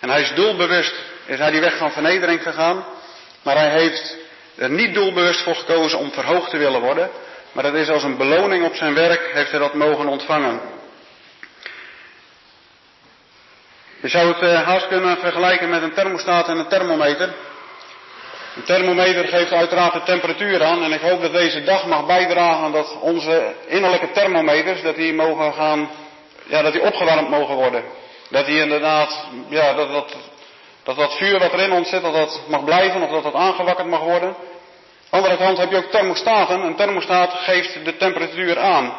En 0.01 0.11
hij 0.11 0.21
is 0.21 0.33
doelbewust, 0.35 0.95
is 1.27 1.39
hij 1.39 1.51
die 1.51 1.61
weg 1.61 1.77
van 1.77 1.93
vernedering 1.93 2.43
gegaan, 2.43 2.85
maar 3.43 3.57
hij 3.57 3.71
heeft 3.71 4.17
er 4.57 4.71
niet 4.71 4.95
doelbewust 4.95 5.41
voor 5.41 5.55
gekozen 5.55 5.99
om 5.99 6.13
verhoogd 6.13 6.51
te 6.51 6.57
willen 6.57 6.81
worden, 6.81 7.11
maar 7.53 7.63
dat 7.63 7.75
is 7.75 7.89
als 7.89 8.03
een 8.03 8.17
beloning 8.17 8.65
op 8.65 8.75
zijn 8.75 8.95
werk, 8.95 9.31
heeft 9.33 9.51
hij 9.51 9.61
dat 9.61 9.75
mogen 9.75 10.09
ontvangen. 10.09 10.61
Je 14.01 14.09
zou 14.09 14.33
het 14.33 14.43
uh, 14.43 14.63
haast 14.63 14.89
kunnen 14.89 15.19
vergelijken 15.19 15.69
met 15.69 15.83
een 15.83 15.95
thermostaat 15.95 16.49
en 16.49 16.59
een 16.59 16.69
thermometer. 16.69 17.35
Een 18.57 18.65
thermometer 18.65 19.29
geeft 19.29 19.53
uiteraard 19.53 19.93
de 19.93 20.03
temperatuur 20.03 20.65
aan 20.65 20.83
en 20.83 20.93
ik 20.93 21.01
hoop 21.01 21.21
dat 21.21 21.33
deze 21.33 21.63
dag 21.63 21.87
mag 21.87 22.07
bijdragen 22.07 22.73
dat 22.73 22.97
onze 23.01 23.55
innerlijke 23.67 24.11
thermometers, 24.11 24.83
dat 24.83 24.97
die 24.97 25.15
mogen 25.15 25.53
gaan, 25.53 25.91
ja, 26.47 26.63
dat 26.63 26.73
die 26.73 26.83
opgewarmd 26.83 27.29
mogen 27.29 27.55
worden. 27.55 27.85
Dat 28.31 28.47
die 28.47 28.61
inderdaad, 28.61 29.27
ja, 29.49 29.75
dat, 29.75 29.93
dat, 29.93 30.17
dat 30.83 30.97
dat 30.97 31.17
vuur 31.17 31.39
wat 31.39 31.53
erin 31.53 31.73
ons 31.73 31.89
zit, 31.89 32.03
dat 32.03 32.13
dat 32.13 32.41
mag 32.49 32.65
blijven 32.65 33.03
of 33.03 33.11
dat 33.11 33.23
dat 33.23 33.35
aangewakkerd 33.35 33.89
mag 33.89 34.01
worden. 34.01 34.37
Andere 35.11 35.37
kant 35.37 35.59
heb 35.59 35.71
je 35.71 35.77
ook 35.77 35.91
thermostaten. 35.91 36.61
Een 36.61 36.77
thermostaat 36.77 37.33
geeft 37.33 37.85
de 37.85 37.97
temperatuur 37.97 38.59
aan. 38.59 38.95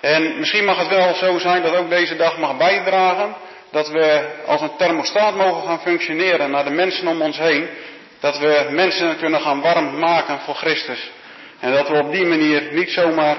En 0.00 0.38
misschien 0.38 0.64
mag 0.64 0.78
het 0.78 0.88
wel 0.88 1.14
zo 1.14 1.38
zijn 1.38 1.62
dat 1.62 1.76
ook 1.76 1.90
deze 1.90 2.16
dag 2.16 2.38
mag 2.38 2.56
bijdragen 2.56 3.34
dat 3.70 3.88
we 3.88 4.28
als 4.46 4.60
een 4.60 4.76
thermostaat 4.76 5.34
mogen 5.34 5.62
gaan 5.62 5.80
functioneren 5.80 6.50
naar 6.50 6.64
de 6.64 6.70
mensen 6.70 7.06
om 7.06 7.22
ons 7.22 7.38
heen. 7.38 7.68
Dat 8.22 8.38
we 8.38 8.68
mensen 8.70 9.16
kunnen 9.16 9.40
gaan 9.40 9.60
warm 9.60 9.98
maken 9.98 10.40
voor 10.40 10.54
Christus. 10.54 11.10
En 11.60 11.72
dat 11.72 11.88
we 11.88 11.94
op 11.94 12.12
die 12.12 12.26
manier 12.26 12.68
niet 12.72 12.90
zomaar 12.90 13.36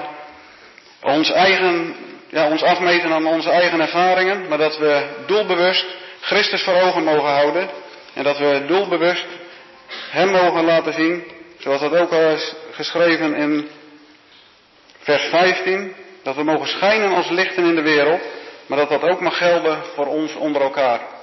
ons 1.00 1.30
eigen, 1.30 1.96
ja, 2.28 2.48
ons 2.50 2.62
afmeten 2.62 3.12
aan 3.12 3.26
onze 3.26 3.50
eigen 3.50 3.80
ervaringen, 3.80 4.48
maar 4.48 4.58
dat 4.58 4.78
we 4.78 5.06
doelbewust 5.26 5.86
Christus 6.20 6.62
voor 6.62 6.74
ogen 6.74 7.04
mogen 7.04 7.30
houden. 7.30 7.68
En 8.14 8.22
dat 8.22 8.38
we 8.38 8.64
doelbewust 8.66 9.26
Hem 10.10 10.30
mogen 10.30 10.64
laten 10.64 10.92
zien, 10.92 11.24
zoals 11.58 11.80
dat 11.80 11.96
ook 11.96 12.12
al 12.12 12.30
is 12.30 12.54
geschreven 12.72 13.34
in 13.34 13.68
vers 14.98 15.24
15, 15.24 15.94
dat 16.22 16.36
we 16.36 16.42
mogen 16.42 16.68
schijnen 16.68 17.14
als 17.14 17.28
lichten 17.28 17.64
in 17.64 17.74
de 17.74 17.82
wereld, 17.82 18.20
maar 18.66 18.78
dat 18.78 18.88
dat 18.88 19.02
ook 19.02 19.20
mag 19.20 19.36
gelden 19.36 19.82
voor 19.94 20.06
ons 20.06 20.34
onder 20.34 20.62
elkaar. 20.62 21.14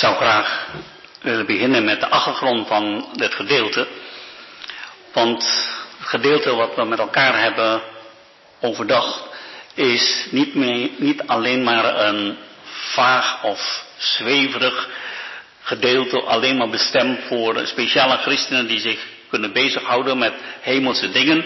zou 0.00 0.14
graag 0.16 0.66
willen 1.22 1.39
beginnen 1.52 1.84
met 1.84 2.00
de 2.00 2.08
achtergrond 2.08 2.66
van 2.68 3.08
dit 3.12 3.34
gedeelte. 3.34 3.86
Want 5.12 5.42
het 5.98 6.08
gedeelte 6.08 6.54
wat 6.54 6.74
we 6.74 6.84
met 6.84 6.98
elkaar 6.98 7.40
hebben 7.40 7.82
overdacht 8.60 9.22
is 9.74 10.26
niet, 10.30 10.54
niet 10.98 11.22
alleen 11.26 11.62
maar 11.62 12.06
een 12.06 12.38
vaag 12.92 13.42
of 13.42 13.84
zweverig 13.96 14.88
gedeelte, 15.62 16.20
alleen 16.20 16.56
maar 16.56 16.68
bestemd 16.68 17.20
voor 17.28 17.66
speciale 17.66 18.16
christenen 18.16 18.66
die 18.66 18.80
zich 18.80 19.06
kunnen 19.28 19.52
bezighouden 19.52 20.18
met 20.18 20.34
hemelse 20.60 21.10
dingen. 21.10 21.44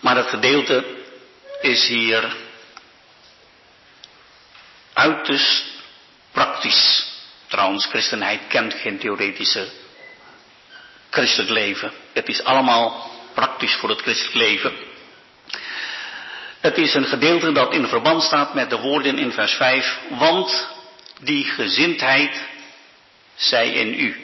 Maar 0.00 0.16
het 0.16 0.28
gedeelte 0.28 0.84
is 1.60 1.86
hier 1.86 2.36
uiterst 4.92 5.64
praktisch. 6.32 7.11
Trouwens, 7.52 7.86
christenheid 7.86 8.40
kent 8.48 8.74
geen 8.74 8.98
theoretische 8.98 9.68
christelijk 11.10 11.50
leven. 11.50 11.92
Het 12.12 12.28
is 12.28 12.44
allemaal 12.44 13.10
praktisch 13.34 13.74
voor 13.74 13.88
het 13.88 14.00
christelijk 14.00 14.34
leven. 14.34 14.72
Het 16.60 16.78
is 16.78 16.94
een 16.94 17.04
gedeelte 17.04 17.52
dat 17.52 17.74
in 17.74 17.86
verband 17.86 18.22
staat 18.22 18.54
met 18.54 18.70
de 18.70 18.78
woorden 18.78 19.18
in 19.18 19.32
vers 19.32 19.52
5. 19.52 19.98
Want 20.08 20.68
die 21.20 21.44
gezindheid 21.44 22.40
zij 23.34 23.72
in 23.72 24.00
u. 24.00 24.16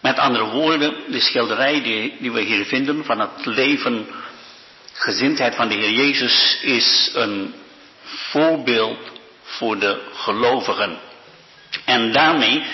Met 0.00 0.18
andere 0.18 0.44
woorden, 0.44 1.12
de 1.12 1.20
schilderij 1.20 1.82
die, 1.82 2.16
die 2.18 2.32
we 2.32 2.40
hier 2.40 2.64
vinden 2.64 3.04
van 3.04 3.20
het 3.20 3.46
leven, 3.46 4.06
gezindheid 4.92 5.54
van 5.54 5.68
de 5.68 5.74
Heer 5.74 5.90
Jezus 5.92 6.58
is 6.62 7.10
een 7.14 7.54
voorbeeld 8.04 9.19
voor 9.50 9.78
de 9.78 10.00
gelovigen. 10.12 10.98
En 11.84 12.12
daarmee 12.12 12.64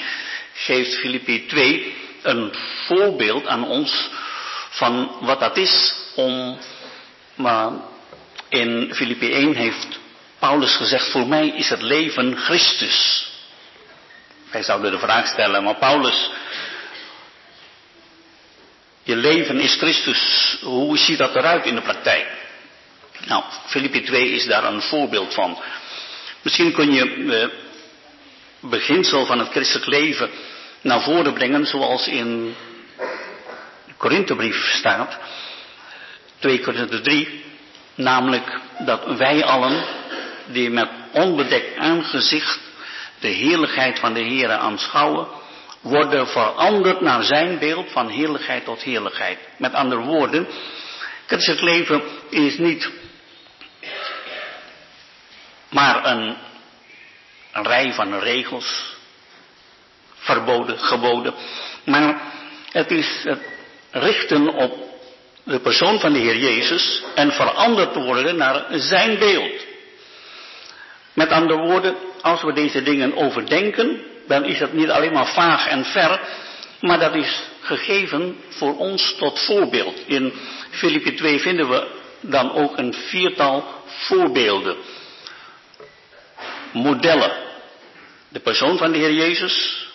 geeft 0.55 0.95
Filippi 0.95 1.47
2 1.47 1.95
een 2.23 2.55
voorbeeld 2.87 3.47
aan 3.47 3.69
ons 3.69 4.09
van 4.71 5.17
wat 5.21 5.41
dat 5.41 5.57
is 5.57 5.95
om, 6.15 6.59
maar 7.35 7.73
in 8.49 8.95
Filippi 8.95 9.33
1 9.33 9.55
heeft 9.55 9.99
Paulus 10.39 10.77
gezegd, 10.77 11.11
voor 11.11 11.27
mij 11.27 11.49
is 11.49 11.69
het 11.69 11.83
leven 11.83 12.37
Christus. 12.37 13.29
Wij 14.51 14.63
zouden 14.63 14.91
de 14.91 14.99
vraag 14.99 15.27
stellen, 15.27 15.63
maar 15.63 15.77
Paulus, 15.77 16.31
je 19.03 19.17
leven 19.17 19.61
is 19.61 19.75
Christus, 19.75 20.57
hoe 20.63 20.99
ziet 20.99 21.19
dat 21.19 21.37
eruit 21.37 21.67
in 21.67 21.75
de 21.75 21.83
praktijk? 21.83 22.27
Nou, 23.25 23.45
Filippi 23.67 24.03
2 24.03 24.31
is 24.31 24.47
daar 24.47 24.65
een 24.65 24.83
voorbeeld 24.83 25.35
van. 25.35 25.59
Misschien 26.47 26.73
kun 26.73 26.93
je 26.93 27.31
het 27.31 27.53
beginsel 28.61 29.27
van 29.27 29.39
het 29.39 29.49
christelijk 29.49 29.87
leven 29.87 30.31
naar 30.81 31.03
voren 31.03 31.33
brengen 31.33 31.67
zoals 31.67 32.07
in 32.07 32.55
de 33.87 33.93
Korinthebrief 33.97 34.75
staat. 34.75 35.19
2 36.39 36.61
Korinthe 36.61 37.01
3. 37.01 37.45
Namelijk 37.95 38.61
dat 38.79 39.17
wij 39.17 39.45
allen 39.45 39.85
die 40.47 40.71
met 40.71 40.89
onbedekt 41.13 41.77
aangezicht 41.77 42.61
de 43.21 43.29
heerlijkheid 43.29 43.99
van 43.99 44.15
de 44.15 44.23
Heer 44.23 44.51
aanschouwen, 44.51 45.27
worden 45.81 46.29
veranderd 46.29 47.01
naar 47.01 47.23
zijn 47.23 47.59
beeld 47.59 47.93
van 47.93 48.09
heerlijkheid 48.09 48.65
tot 48.65 48.83
heerlijkheid. 48.83 49.39
Met 49.59 49.75
andere 49.75 50.01
woorden, 50.01 50.47
christelijk 51.27 51.63
leven 51.63 52.03
is 52.31 52.59
niet 52.59 52.91
maar 55.77 56.05
een, 56.05 56.37
rij 57.53 57.93
van 57.93 58.19
regels, 58.19 58.97
verboden, 60.15 60.79
geboden. 60.79 61.35
Maar 61.85 62.21
het 62.73 62.91
is 62.91 63.21
het 63.23 63.41
richten 63.91 64.49
op 64.49 64.75
de 65.45 65.61
persoon 65.61 66.01
van 66.01 66.13
de 66.13 66.19
Heer 66.19 66.37
Jezus 66.37 67.03
en 67.15 67.33
veranderd 67.33 67.95
worden 67.95 68.37
naar 68.37 68.67
zijn 68.71 69.19
beeld. 69.19 69.65
Met 71.13 71.31
andere 71.31 71.61
woorden, 71.61 71.97
als 72.21 72.43
we 72.43 72.53
deze 72.53 72.83
dingen 72.83 73.17
overdenken, 73.17 74.01
dan 74.27 74.45
is 74.45 74.59
het 74.59 74.73
niet 74.73 74.91
alleen 74.91 75.13
maar 75.13 75.29
vaag 75.29 75.67
en 75.67 75.85
ver, 75.85 76.21
maar 76.81 76.99
dat 76.99 77.15
is 77.15 77.43
gegeven 77.61 78.37
voor 78.49 78.77
ons 78.77 79.15
tot 79.19 79.41
voorbeeld. 79.41 79.99
In 80.07 80.33
Filippi 80.71 81.15
2 81.15 81.41
vinden 81.41 81.69
we 81.69 81.87
dan 82.21 82.53
ook 82.53 82.79
een 82.79 82.95
viertal 82.95 83.65
voorbeelden 83.87 84.77
modellen. 86.77 87.33
De 88.29 88.41
persoon 88.41 88.79
van 88.79 88.93
de 88.93 88.99
Heer 88.99 89.13
Jezus, 89.13 89.87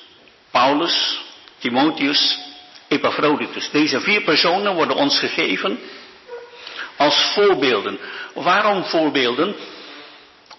Paulus, 0.51 1.19
Timotheus, 1.59 2.39
Epaphroditus. 2.87 3.69
Deze 3.71 3.99
vier 3.99 4.21
personen 4.21 4.73
worden 4.73 4.95
ons 4.95 5.19
gegeven 5.19 5.79
als 6.97 7.31
voorbeelden. 7.33 7.99
Waarom 8.33 8.83
voorbeelden? 8.83 9.55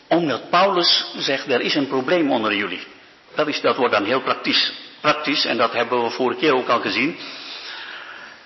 Omdat 0.08 0.50
Paulus 0.50 1.04
zegt, 1.16 1.50
er 1.50 1.60
is 1.60 1.74
een 1.74 1.88
probleem 1.88 2.30
onder 2.30 2.54
jullie. 2.54 2.86
Dat, 3.34 3.58
dat 3.62 3.76
wordt 3.76 3.94
dan 3.94 4.04
heel 4.04 4.20
praktisch, 4.22 4.72
praktisch 5.00 5.44
en 5.44 5.56
dat 5.56 5.72
hebben 5.72 6.02
we 6.02 6.10
vorige 6.10 6.40
keer 6.40 6.54
ook 6.54 6.68
al 6.68 6.80
gezien. 6.80 7.18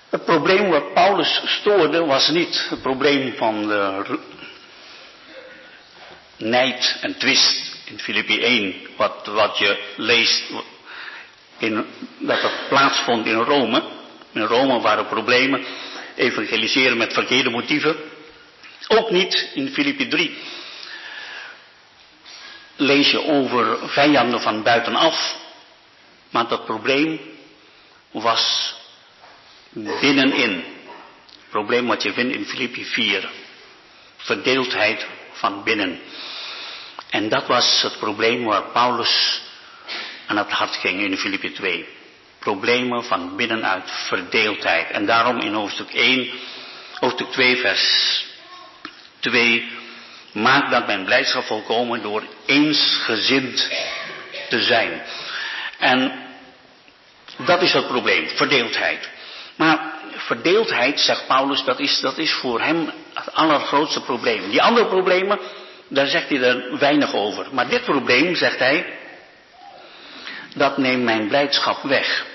Het 0.09 0.25
probleem 0.25 0.69
wat 0.69 0.93
Paulus 0.93 1.41
stoorde 1.45 2.05
was 2.05 2.29
niet 2.29 2.67
het 2.69 2.81
probleem 2.81 3.33
van 3.35 3.67
de 3.67 4.17
nijd 6.37 6.97
en 7.01 7.17
twist 7.17 7.66
in 7.89 7.99
Filippi 7.99 8.39
1, 8.39 8.75
wat, 8.95 9.25
wat 9.25 9.57
je 9.57 9.93
leest, 9.95 10.43
in, 11.57 11.85
dat 12.17 12.41
het 12.41 12.67
plaatsvond 12.69 13.25
in 13.25 13.35
Rome. 13.35 13.83
In 14.31 14.41
Rome 14.41 14.79
waren 14.79 15.07
problemen, 15.07 15.65
evangeliseren 16.15 16.97
met 16.97 17.13
verkeerde 17.13 17.49
motieven. 17.49 17.95
Ook 18.87 19.11
niet 19.11 19.49
in 19.53 19.69
Filippi 19.69 20.07
3 20.07 20.37
lees 22.77 23.11
je 23.11 23.23
over 23.23 23.89
vijanden 23.89 24.41
van 24.41 24.63
buitenaf. 24.63 25.35
Maar 26.29 26.47
dat 26.47 26.65
probleem 26.65 27.19
was 28.11 28.75
binnenin. 29.71 30.63
Het 31.25 31.49
probleem 31.49 31.87
wat 31.87 32.03
je 32.03 32.13
vindt 32.13 32.35
in 32.35 32.45
Filippi 32.45 32.85
4. 32.85 33.29
Verdeeldheid 34.17 35.07
van 35.31 35.63
binnen. 35.63 35.99
En 37.09 37.29
dat 37.29 37.47
was 37.47 37.81
het 37.81 37.99
probleem 37.99 38.43
waar 38.45 38.63
Paulus 38.63 39.41
aan 40.27 40.37
het 40.37 40.51
hart 40.51 40.75
ging 40.75 41.01
in 41.01 41.17
Filippi 41.17 41.51
2. 41.51 41.87
Problemen 42.39 43.03
van 43.03 43.35
binnenuit 43.35 43.91
verdeeldheid. 43.91 44.89
En 44.89 45.05
daarom 45.05 45.39
in 45.39 45.53
hoofdstuk 45.53 45.93
1, 45.93 46.29
hoofdstuk 46.99 47.31
2 47.31 47.57
vers 47.57 48.25
2. 49.19 49.71
Maak 50.31 50.71
dat 50.71 50.87
mijn 50.87 51.05
blijdschap 51.05 51.43
volkomen 51.43 52.01
door 52.01 52.23
eensgezind 52.45 53.69
te 54.49 54.61
zijn. 54.61 55.01
En 55.77 56.25
dat 57.37 57.61
is 57.61 57.73
het 57.73 57.87
probleem, 57.87 58.29
verdeeldheid. 58.29 59.09
Maar 59.55 59.93
verdeeldheid, 60.17 60.99
zegt 60.99 61.27
Paulus, 61.27 61.63
dat 61.63 61.79
is, 61.79 61.99
dat 61.99 62.17
is 62.17 62.31
voor 62.31 62.61
hem 62.61 62.91
het 63.13 63.33
allergrootste 63.33 64.01
probleem. 64.01 64.49
Die 64.49 64.61
andere 64.61 64.87
problemen, 64.87 65.39
daar 65.87 66.07
zegt 66.07 66.29
hij 66.29 66.41
er 66.41 66.77
weinig 66.77 67.13
over. 67.13 67.47
Maar 67.51 67.69
dit 67.69 67.83
probleem, 67.83 68.35
zegt 68.35 68.59
hij, 68.59 68.97
dat 70.53 70.77
neemt 70.77 71.03
mijn 71.03 71.27
blijdschap 71.27 71.81
weg. 71.81 72.25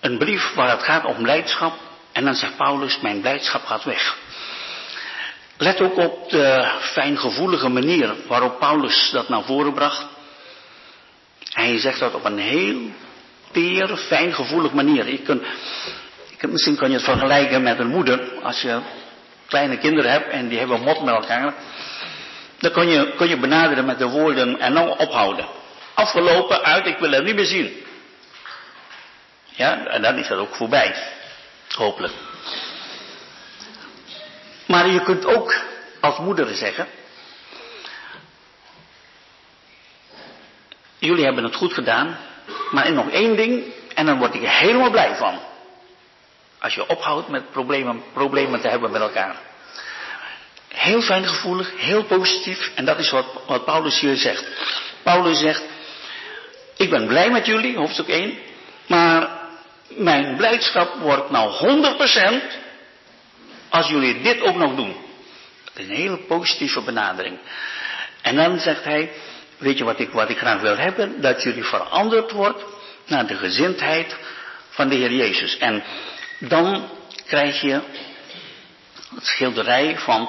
Een 0.00 0.18
brief 0.18 0.54
waar 0.54 0.70
het 0.70 0.82
gaat 0.82 1.04
om 1.04 1.22
blijdschap, 1.22 1.78
en 2.12 2.24
dan 2.24 2.34
zegt 2.34 2.56
Paulus, 2.56 3.00
mijn 3.00 3.20
blijdschap 3.20 3.64
gaat 3.64 3.84
weg. 3.84 4.16
Let 5.56 5.80
ook 5.80 5.96
op 5.96 6.30
de 6.30 6.78
fijngevoelige 6.80 7.68
manier 7.68 8.14
waarop 8.26 8.58
Paulus 8.58 9.10
dat 9.10 9.28
naar 9.28 9.42
voren 9.42 9.74
bracht. 9.74 10.06
Hij 11.50 11.78
zegt 11.78 11.98
dat 11.98 12.14
op 12.14 12.24
een 12.24 12.38
heel 12.38 12.90
teer, 13.50 13.96
fijngevoelig 13.96 14.72
manier. 14.72 15.20
Misschien 16.40 16.76
kan 16.76 16.88
je 16.88 16.94
het 16.94 17.04
vergelijken 17.04 17.62
met 17.62 17.78
een 17.78 17.88
moeder. 17.88 18.32
Als 18.42 18.60
je 18.60 18.80
kleine 19.46 19.78
kinderen 19.78 20.10
hebt 20.10 20.30
en 20.30 20.48
die 20.48 20.58
hebben 20.58 20.80
mot 20.80 21.02
met 21.02 21.14
elkaar. 21.14 21.54
Dan 22.58 22.72
kun 22.72 22.88
je, 22.88 23.14
kun 23.16 23.28
je 23.28 23.38
benaderen 23.38 23.84
met 23.84 23.98
de 23.98 24.08
woorden 24.08 24.60
en 24.60 24.72
nou 24.72 24.98
ophouden. 24.98 25.46
Afgelopen 25.94 26.62
uit, 26.62 26.86
ik 26.86 26.98
wil 26.98 27.10
het 27.10 27.24
niet 27.24 27.34
meer 27.34 27.44
zien. 27.44 27.84
Ja, 29.44 29.86
en 29.86 30.02
dan 30.02 30.18
is 30.18 30.28
dat 30.28 30.38
ook 30.38 30.54
voorbij. 30.54 30.94
Hopelijk. 31.74 32.12
Maar 34.66 34.88
je 34.88 35.02
kunt 35.02 35.26
ook 35.26 35.60
als 36.00 36.18
moeder 36.18 36.54
zeggen. 36.54 36.86
Jullie 40.98 41.24
hebben 41.24 41.44
het 41.44 41.54
goed 41.54 41.72
gedaan, 41.72 42.16
maar 42.70 42.92
nog 42.92 43.10
één 43.10 43.36
ding 43.36 43.64
en 43.94 44.06
dan 44.06 44.18
word 44.18 44.34
ik 44.34 44.42
er 44.42 44.50
helemaal 44.50 44.90
blij 44.90 45.14
van. 45.14 45.38
Als 46.64 46.74
je 46.74 46.86
ophoudt 46.86 47.28
met 47.28 47.50
problemen, 47.50 48.02
problemen 48.12 48.60
te 48.60 48.68
hebben 48.68 48.90
met 48.90 49.00
elkaar. 49.00 49.36
heel 50.68 51.00
fijngevoelig, 51.00 51.72
heel 51.76 52.04
positief. 52.04 52.70
En 52.74 52.84
dat 52.84 52.98
is 52.98 53.10
wat, 53.10 53.26
wat 53.46 53.64
Paulus 53.64 54.00
hier 54.00 54.16
zegt. 54.16 54.44
Paulus 55.02 55.38
zegt, 55.38 55.62
ik 56.76 56.90
ben 56.90 57.06
blij 57.06 57.30
met 57.30 57.46
jullie, 57.46 57.76
hoofdstuk 57.76 58.08
1. 58.08 58.38
Maar 58.86 59.28
mijn 59.88 60.36
blijdschap 60.36 60.94
wordt 60.94 61.30
nou 61.30 61.52
100% 62.40 62.42
als 63.68 63.88
jullie 63.88 64.22
dit 64.22 64.40
ook 64.40 64.56
nog 64.56 64.74
doen. 64.74 64.96
Dat 65.64 65.82
is 65.82 65.88
een 65.88 65.96
hele 65.96 66.18
positieve 66.18 66.80
benadering. 66.80 67.38
En 68.22 68.36
dan 68.36 68.58
zegt 68.58 68.84
hij, 68.84 69.12
weet 69.58 69.78
je 69.78 69.84
wat 69.84 70.00
ik, 70.00 70.10
wat 70.10 70.30
ik 70.30 70.38
graag 70.38 70.60
wil 70.60 70.76
hebben? 70.76 71.20
Dat 71.20 71.42
jullie 71.42 71.64
veranderd 71.64 72.30
wordt 72.30 72.64
naar 73.06 73.26
de 73.26 73.36
gezindheid 73.36 74.16
van 74.70 74.88
de 74.88 74.94
Heer 74.94 75.12
Jezus. 75.12 75.58
En 75.58 75.84
dan 76.38 76.88
krijg 77.26 77.60
je 77.60 77.80
het 79.14 79.26
schilderij 79.26 79.98
van 79.98 80.28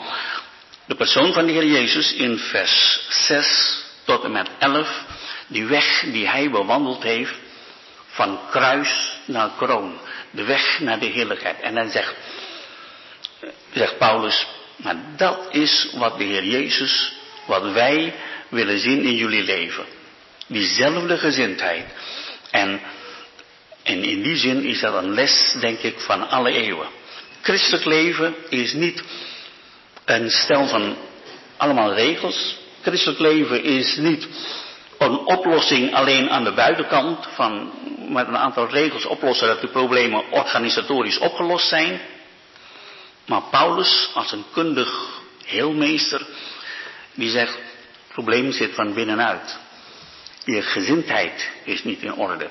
de 0.86 0.96
persoon 0.96 1.34
van 1.34 1.46
de 1.46 1.52
Heer 1.52 1.66
Jezus 1.66 2.14
in 2.14 2.38
vers 2.38 3.06
6 3.10 3.84
tot 4.04 4.24
en 4.24 4.32
met 4.32 4.50
11. 4.60 5.04
Die 5.48 5.66
weg 5.66 6.04
die 6.12 6.28
hij 6.28 6.50
bewandeld 6.50 7.04
heeft 7.04 7.34
van 8.08 8.40
kruis 8.50 9.20
naar 9.26 9.50
kroon. 9.58 10.00
De 10.32 10.44
weg 10.44 10.80
naar 10.80 11.00
de 11.00 11.06
heerlijkheid. 11.06 11.60
En 11.60 11.76
dan 11.76 11.90
zegt, 11.90 12.16
zegt 13.74 13.98
Paulus, 13.98 14.48
maar 14.76 14.96
dat 15.16 15.48
is 15.50 15.90
wat 15.94 16.18
de 16.18 16.24
Heer 16.24 16.44
Jezus, 16.44 17.14
wat 17.46 17.72
wij 17.72 18.14
willen 18.50 18.80
zien 18.80 19.04
in 19.04 19.16
jullie 19.16 19.44
leven. 19.44 19.86
Diezelfde 20.48 21.18
gezindheid. 21.18 21.86
En, 22.52 22.82
en 23.86 24.04
in 24.04 24.22
die 24.22 24.36
zin 24.36 24.64
is 24.64 24.80
dat 24.80 24.94
een 24.94 25.14
les, 25.14 25.56
denk 25.60 25.80
ik, 25.80 26.00
van 26.00 26.30
alle 26.30 26.52
eeuwen. 26.52 26.88
Christelijk 27.42 27.86
leven 27.86 28.36
is 28.50 28.74
niet 28.74 29.04
een 30.06 30.30
stel 30.30 30.68
van 30.68 30.98
allemaal 31.58 31.94
regels. 31.94 32.58
Christelijk 32.82 33.20
leven 33.20 33.64
is 33.64 33.96
niet 33.96 34.28
een 34.98 35.18
oplossing 35.18 35.94
alleen 35.94 36.30
aan 36.30 36.44
de 36.44 36.54
buitenkant, 36.54 37.28
van 37.34 37.72
met 38.10 38.28
een 38.28 38.38
aantal 38.38 38.70
regels 38.70 39.06
oplossen 39.06 39.48
dat 39.48 39.62
de 39.62 39.68
problemen 39.68 40.32
organisatorisch 40.32 41.18
opgelost 41.18 41.68
zijn. 41.68 42.02
Maar 43.26 43.42
Paulus, 43.52 44.10
als 44.14 44.32
een 44.32 44.46
kundig 44.54 45.22
heelmeester, 45.44 46.28
die 47.14 47.30
zegt, 47.30 47.54
het 47.54 48.14
probleem 48.14 48.52
zit 48.52 48.74
van 48.74 48.94
binnenuit. 48.94 49.58
Je 50.46 50.62
gezindheid 50.62 51.52
is 51.64 51.84
niet 51.84 52.02
in 52.02 52.14
orde. 52.14 52.50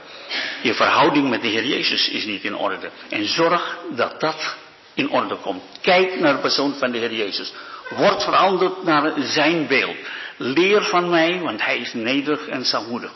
Je 0.62 0.74
verhouding 0.74 1.28
met 1.28 1.42
de 1.42 1.48
Heer 1.48 1.64
Jezus 1.64 2.08
is 2.08 2.24
niet 2.24 2.44
in 2.44 2.56
orde. 2.56 2.90
En 3.08 3.26
zorg 3.26 3.78
dat 3.90 4.20
dat 4.20 4.56
in 4.94 5.10
orde 5.10 5.36
komt. 5.36 5.62
Kijk 5.80 6.20
naar 6.20 6.34
de 6.34 6.40
persoon 6.40 6.74
van 6.74 6.90
de 6.90 6.98
Heer 6.98 7.12
Jezus. 7.14 7.52
Word 7.88 8.22
veranderd 8.22 8.82
naar 8.82 9.12
zijn 9.16 9.66
beeld. 9.66 9.96
Leer 10.36 10.82
van 10.82 11.10
mij, 11.10 11.40
want 11.40 11.64
hij 11.64 11.78
is 11.78 11.92
nederig 11.92 12.46
en 12.48 12.64
zachtmoedig. 12.64 13.12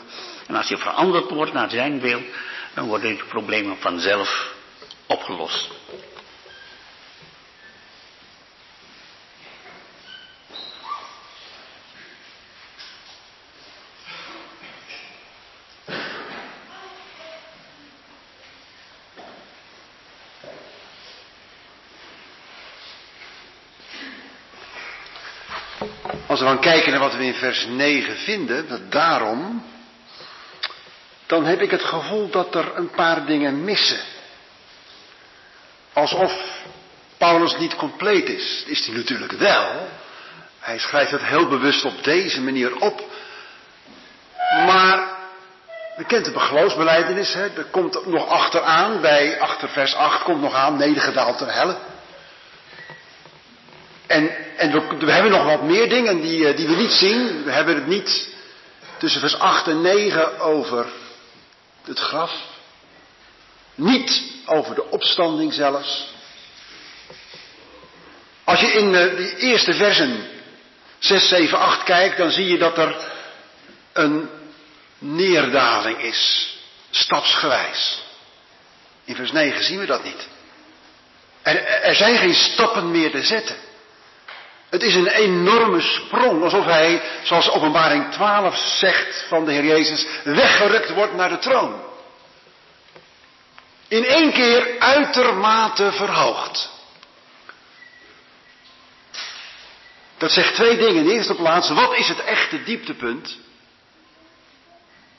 En 0.47 0.55
als 0.55 0.67
je 0.67 0.77
veranderd 0.77 1.29
wordt 1.29 1.53
naar 1.53 1.69
zijn 1.69 1.99
beeld, 1.99 2.23
dan 2.73 2.87
worden 2.87 3.17
de 3.17 3.23
problemen 3.23 3.77
vanzelf 3.79 4.53
opgelost. 5.07 5.69
Als 26.39 26.47
we 26.47 26.55
dan 26.55 26.71
kijken 26.71 26.91
naar 26.91 26.99
wat 26.99 27.15
we 27.15 27.23
in 27.23 27.33
vers 27.33 27.65
9 27.65 28.17
vinden, 28.17 28.67
dat 28.67 28.91
daarom, 28.91 29.65
dan 31.25 31.45
heb 31.45 31.61
ik 31.61 31.71
het 31.71 31.83
gevoel 31.83 32.29
dat 32.29 32.55
er 32.55 32.75
een 32.75 32.89
paar 32.89 33.25
dingen 33.25 33.63
missen. 33.63 33.99
Alsof 35.93 36.33
Paulus 37.17 37.57
niet 37.57 37.75
compleet 37.75 38.29
is. 38.29 38.63
Is 38.65 38.85
hij 38.85 38.95
natuurlijk 38.95 39.31
wel. 39.31 39.89
Hij 40.59 40.79
schrijft 40.79 41.11
het 41.11 41.23
heel 41.23 41.47
bewust 41.47 41.85
op 41.85 42.03
deze 42.03 42.41
manier 42.41 42.75
op. 42.79 43.01
Maar, 44.65 45.07
we 45.95 46.05
kent 46.05 46.25
de 46.25 46.39
geloofsbeleidenis, 46.39 47.33
hè? 47.33 47.43
er 47.43 47.65
komt 47.71 48.05
nog 48.05 48.27
achteraan, 48.27 49.01
bij 49.01 49.39
achter 49.39 49.69
vers 49.69 49.95
8 49.95 50.23
komt 50.23 50.41
nog 50.41 50.53
aan, 50.53 50.77
nedergedaald 50.77 51.37
ter 51.37 51.53
helle. 51.53 51.77
En, 54.09 54.57
en 54.57 54.71
we, 54.99 55.11
hebben 55.11 55.31
nog 55.31 55.43
wat 55.43 55.61
meer 55.61 55.89
dingen 55.89 56.21
die, 56.21 56.47
eh, 56.47 56.57
die 56.57 56.67
we 56.67 56.75
niet 56.75 56.91
zien. 56.91 57.43
We 57.43 57.51
hebben 57.51 57.75
het 57.75 57.87
niet 57.87 58.29
tussen 58.97 59.21
vers 59.21 59.39
8 59.39 59.67
en 59.67 59.81
9 59.81 60.39
over 60.39 60.85
het 61.83 61.99
graf. 61.99 62.31
Niet 63.75 64.21
over 64.45 64.75
de 64.75 64.89
opstanding 64.89 65.53
zelfs. 65.53 66.13
Als 68.43 68.59
je 68.59 68.67
in 68.67 68.91
de, 68.91 69.15
die 69.15 69.37
eerste 69.37 69.73
versen 69.73 70.27
6, 70.99 71.27
7, 71.27 71.59
8 71.59 71.83
kijkt, 71.83 72.17
dan 72.17 72.31
zie 72.31 72.47
je 72.47 72.57
dat 72.57 72.77
er 72.77 72.95
een 73.93 74.29
neerdaling 74.97 76.01
is. 76.01 76.53
Stapsgewijs. 76.89 78.03
In 79.05 79.15
vers 79.15 79.31
9 79.31 79.63
zien 79.63 79.79
we 79.79 79.85
dat 79.85 80.03
niet. 80.03 80.27
Er, 81.41 81.65
er 81.65 81.95
zijn 81.95 82.17
geen 82.17 82.33
stappen 82.33 82.91
meer 82.91 83.11
te 83.11 83.23
zetten. 83.23 83.67
Het 84.69 84.83
is 84.83 84.95
een 84.95 85.07
enorme 85.07 85.81
sprong, 85.81 86.43
alsof 86.43 86.65
hij, 86.65 87.01
zoals 87.23 87.49
openbaring 87.49 88.11
12 88.11 88.57
zegt 88.57 89.25
van 89.27 89.45
de 89.45 89.51
Heer 89.51 89.65
Jezus, 89.65 90.05
weggerukt 90.23 90.93
wordt 90.93 91.13
naar 91.13 91.29
de 91.29 91.39
troon. 91.39 91.81
In 93.87 94.05
één 94.05 94.31
keer 94.31 94.79
uitermate 94.79 95.91
verhoogd. 95.91 96.69
Dat 100.17 100.31
zegt 100.31 100.55
twee 100.55 100.77
dingen. 100.77 100.95
In 100.95 101.05
de 101.05 101.13
eerste 101.13 101.35
plaats, 101.35 101.69
wat 101.69 101.93
is 101.93 102.07
het 102.07 102.23
echte 102.23 102.63
dieptepunt? 102.63 103.37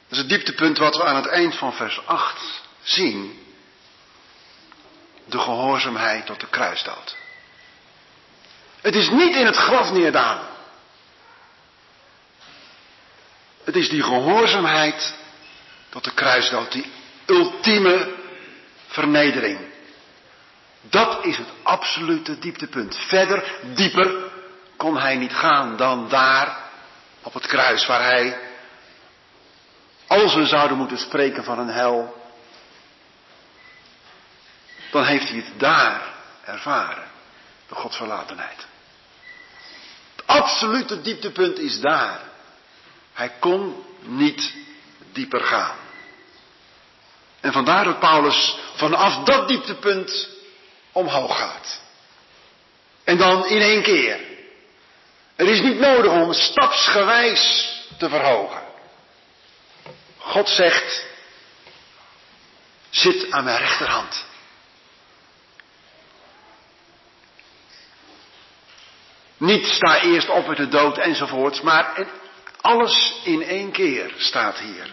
Dat 0.08 0.18
is 0.18 0.18
het 0.18 0.28
dieptepunt 0.28 0.78
wat 0.78 0.96
we 0.96 1.04
aan 1.04 1.16
het 1.16 1.26
eind 1.26 1.56
van 1.56 1.72
vers 1.72 2.06
8 2.06 2.62
zien. 2.82 3.46
De 5.24 5.38
gehoorzaamheid 5.38 6.26
tot 6.26 6.40
de 6.40 6.48
kruisdood. 6.48 7.16
Het 8.80 8.94
is 8.94 9.10
niet 9.10 9.36
in 9.36 9.46
het 9.46 9.56
graf 9.56 9.92
neerdalen. 9.92 10.46
Het 13.64 13.76
is 13.76 13.88
die 13.88 14.02
gehoorzaamheid 14.02 15.14
tot 15.88 16.04
de 16.04 16.14
kruisdood, 16.14 16.72
die 16.72 16.92
ultieme 17.26 18.14
vernedering. 18.86 19.58
Dat 20.80 21.24
is 21.24 21.36
het 21.36 21.48
absolute 21.62 22.38
dieptepunt. 22.38 22.96
Verder, 22.96 23.58
dieper 23.74 24.30
kon 24.76 24.98
hij 24.98 25.16
niet 25.16 25.34
gaan 25.34 25.76
dan 25.76 26.08
daar 26.08 26.58
op 27.22 27.34
het 27.34 27.46
kruis 27.46 27.86
waar 27.86 28.02
hij, 28.02 28.38
als 30.06 30.34
we 30.34 30.46
zouden 30.46 30.76
moeten 30.76 30.98
spreken 30.98 31.44
van 31.44 31.58
een 31.58 31.68
hel, 31.68 32.22
dan 34.90 35.04
heeft 35.04 35.28
hij 35.28 35.36
het 35.36 35.60
daar 35.60 36.02
ervaren, 36.44 37.08
de 37.68 37.74
godsverlatenheid 37.74 38.68
absolute 40.30 41.00
dieptepunt 41.00 41.58
is 41.58 41.80
daar. 41.80 42.20
Hij 43.12 43.32
kon 43.38 43.84
niet 44.00 44.54
dieper 45.12 45.40
gaan. 45.40 45.76
En 47.40 47.52
vandaar 47.52 47.84
dat 47.84 47.98
Paulus 47.98 48.58
vanaf 48.74 49.24
dat 49.24 49.48
dieptepunt 49.48 50.28
omhoog 50.92 51.38
gaat. 51.38 51.80
En 53.04 53.16
dan 53.16 53.46
in 53.46 53.60
één 53.60 53.82
keer. 53.82 54.20
Het 55.36 55.48
is 55.48 55.60
niet 55.60 55.78
nodig 55.78 56.12
om 56.12 56.32
stapsgewijs 56.32 57.68
te 57.98 58.08
verhogen. 58.08 58.62
God 60.18 60.48
zegt, 60.48 61.04
zit 62.90 63.30
aan 63.30 63.44
mijn 63.44 63.58
rechterhand. 63.58 64.24
Niet 69.40 69.66
sta 69.66 70.00
eerst 70.00 70.28
op 70.28 70.46
met 70.46 70.56
de 70.56 70.68
dood 70.68 70.98
enzovoorts, 70.98 71.60
maar 71.60 72.06
alles 72.60 73.20
in 73.24 73.42
één 73.42 73.70
keer 73.70 74.14
staat 74.16 74.58
hier. 74.58 74.90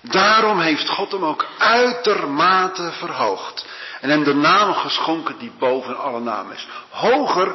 Daarom 0.00 0.60
heeft 0.60 0.88
God 0.88 1.12
hem 1.12 1.24
ook 1.24 1.46
uitermate 1.58 2.92
verhoogd. 2.92 3.66
En 4.00 4.10
hem 4.10 4.24
de 4.24 4.34
naam 4.34 4.74
geschonken 4.74 5.38
die 5.38 5.52
boven 5.58 5.98
alle 5.98 6.20
namen 6.20 6.56
is. 6.56 6.66
Hoger 6.88 7.54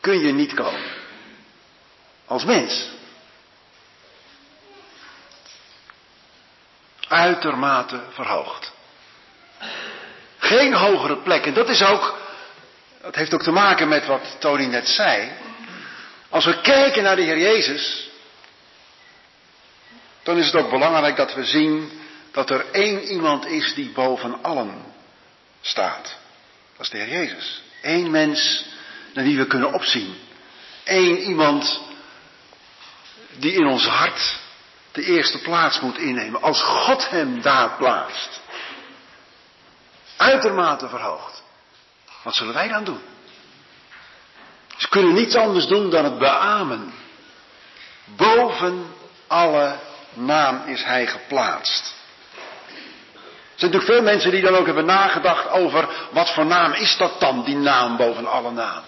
kun 0.00 0.18
je 0.18 0.32
niet 0.32 0.54
komen. 0.54 0.90
Als 2.26 2.44
mens. 2.44 2.88
Uitermate 7.08 8.00
verhoogd. 8.10 8.72
Geen 10.38 10.74
hogere 10.74 11.16
plek. 11.16 11.46
En 11.46 11.54
dat 11.54 11.68
is 11.68 11.82
ook 11.82 12.21
dat 13.02 13.14
heeft 13.14 13.34
ook 13.34 13.42
te 13.42 13.50
maken 13.50 13.88
met 13.88 14.06
wat 14.06 14.36
Tony 14.38 14.64
net 14.64 14.88
zei. 14.88 15.32
Als 16.28 16.44
we 16.44 16.60
kijken 16.60 17.02
naar 17.02 17.16
de 17.16 17.22
Heer 17.22 17.38
Jezus, 17.38 18.10
dan 20.22 20.38
is 20.38 20.46
het 20.46 20.54
ook 20.54 20.70
belangrijk 20.70 21.16
dat 21.16 21.34
we 21.34 21.44
zien 21.44 22.00
dat 22.32 22.50
er 22.50 22.70
één 22.70 23.02
iemand 23.02 23.46
is 23.46 23.74
die 23.74 23.90
boven 23.90 24.42
allen 24.42 24.84
staat. 25.60 26.16
Dat 26.76 26.80
is 26.86 26.90
de 26.90 26.98
Heer 26.98 27.08
Jezus. 27.08 27.62
Eén 27.82 28.10
mens 28.10 28.64
naar 29.14 29.24
wie 29.24 29.38
we 29.38 29.46
kunnen 29.46 29.72
opzien. 29.72 30.14
Eén 30.84 31.18
iemand 31.18 31.80
die 33.36 33.52
in 33.52 33.66
ons 33.66 33.86
hart 33.86 34.40
de 34.92 35.04
eerste 35.04 35.38
plaats 35.38 35.80
moet 35.80 35.98
innemen. 35.98 36.42
Als 36.42 36.62
God 36.62 37.10
hem 37.10 37.42
daar 37.42 37.76
plaatst. 37.76 38.40
Uitermate 40.16 40.88
verhoogd. 40.88 41.41
Wat 42.22 42.34
zullen 42.34 42.54
wij 42.54 42.68
dan 42.68 42.84
doen? 42.84 43.00
Ze 44.76 44.88
kunnen 44.88 45.14
niets 45.14 45.34
anders 45.34 45.66
doen 45.66 45.90
dan 45.90 46.04
het 46.04 46.18
beamen. 46.18 46.94
Boven 48.04 48.94
alle 49.26 49.78
naam 50.14 50.66
is 50.66 50.82
hij 50.82 51.06
geplaatst. 51.06 51.94
Er 53.52 53.68
zijn 53.68 53.70
natuurlijk 53.70 53.92
veel 53.92 54.02
mensen 54.02 54.30
die 54.30 54.42
dan 54.42 54.54
ook 54.54 54.66
hebben 54.66 54.84
nagedacht 54.84 55.48
over 55.48 55.88
wat 56.10 56.34
voor 56.34 56.46
naam 56.46 56.72
is 56.72 56.96
dat 56.96 57.20
dan, 57.20 57.44
die 57.44 57.56
naam 57.56 57.96
boven 57.96 58.26
alle 58.26 58.50
naam. 58.50 58.82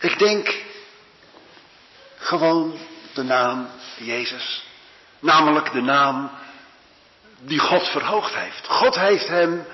Ik 0.00 0.18
denk 0.18 0.62
gewoon 2.16 2.78
de 3.14 3.22
naam 3.22 3.68
Jezus. 3.96 4.64
Namelijk 5.20 5.72
de 5.72 5.80
naam 5.80 6.30
die 7.40 7.58
God 7.58 7.88
verhoogd 7.88 8.34
heeft. 8.34 8.66
God 8.68 8.98
heeft 8.98 9.28
hem 9.28 9.66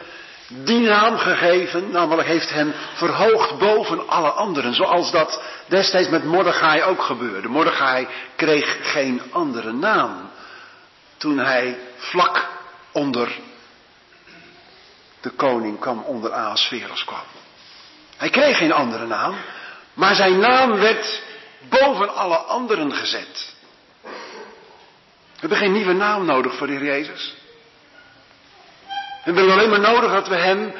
die 0.49 0.81
naam 0.81 1.17
gegeven, 1.17 1.91
namelijk 1.91 2.29
heeft 2.29 2.51
hem 2.51 2.75
verhoogd 2.95 3.59
boven 3.59 4.09
alle 4.09 4.31
anderen. 4.31 4.75
Zoals 4.75 5.11
dat 5.11 5.43
destijds 5.67 6.09
met 6.09 6.25
Mordechai 6.25 6.83
ook 6.83 7.03
gebeurde. 7.03 7.49
Mordechai 7.49 8.09
kreeg 8.37 8.93
geen 8.93 9.23
andere 9.31 9.73
naam 9.73 10.31
toen 11.17 11.39
hij 11.39 11.79
vlak 11.97 12.49
onder 12.93 13.33
de 15.21 15.31
koning 15.31 15.81
kwam, 15.81 16.03
onder 16.03 16.33
Ahasveros 16.33 17.05
kwam. 17.05 17.25
Hij 18.17 18.31
kreeg 18.31 18.57
geen 18.59 18.73
andere 18.73 19.07
naam, 19.07 19.37
maar 19.95 20.15
zijn 20.15 20.39
naam 20.39 20.77
werd 20.77 21.23
boven 21.69 22.15
alle 22.15 22.37
anderen 22.37 22.95
gezet. 22.95 23.53
We 24.03 25.41
hebben 25.41 25.59
geen 25.59 25.73
nieuwe 25.73 25.93
naam 25.93 26.25
nodig 26.25 26.57
voor 26.57 26.67
de 26.67 26.73
Heer 26.73 26.85
Jezus. 26.85 27.35
We 29.25 29.33
hebben 29.33 29.53
alleen 29.53 29.71
maar 29.71 29.93
nodig 29.93 30.13
dat 30.13 30.29
we 30.29 30.37
hem 30.37 30.73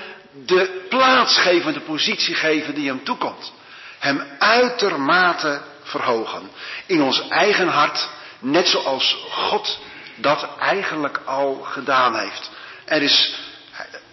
de 0.47 0.87
plaats 0.89 1.39
geven, 1.39 1.73
de 1.73 1.81
positie 1.81 2.35
geven 2.35 2.75
die 2.75 2.89
hem 2.89 3.05
toekomt. 3.05 3.53
Hem 3.99 4.23
uitermate 4.39 5.63
verhogen. 5.83 6.51
In 6.87 7.03
ons 7.03 7.29
eigen 7.29 7.69
hart, 7.69 8.09
net 8.39 8.69
zoals 8.69 9.17
God 9.31 9.79
dat 10.17 10.49
eigenlijk 10.59 11.21
al 11.25 11.55
gedaan 11.55 12.19
heeft. 12.19 12.51
Er 12.85 13.03
is, 13.03 13.35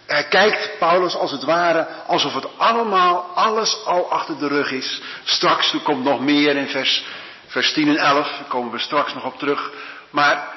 hij 0.06 0.24
kijkt 0.24 0.78
Paulus 0.78 1.14
als 1.14 1.30
het 1.30 1.42
ware 1.42 1.86
alsof 2.06 2.34
het 2.34 2.58
allemaal, 2.58 3.30
alles 3.34 3.84
al 3.84 4.10
achter 4.10 4.38
de 4.38 4.48
rug 4.48 4.70
is. 4.70 5.00
Straks, 5.24 5.72
er 5.72 5.80
komt 5.80 6.04
nog 6.04 6.20
meer 6.20 6.56
in 6.56 6.68
vers, 6.68 7.04
vers 7.46 7.72
10 7.72 7.88
en 7.88 7.96
11, 7.96 8.28
daar 8.28 8.48
komen 8.48 8.72
we 8.72 8.78
straks 8.78 9.14
nog 9.14 9.24
op 9.24 9.38
terug. 9.38 9.70
Maar 10.10 10.48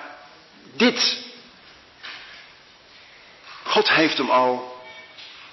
dit 0.75 1.24
God 3.75 3.89
heeft 3.89 4.17
hem 4.17 4.29
al 4.29 4.81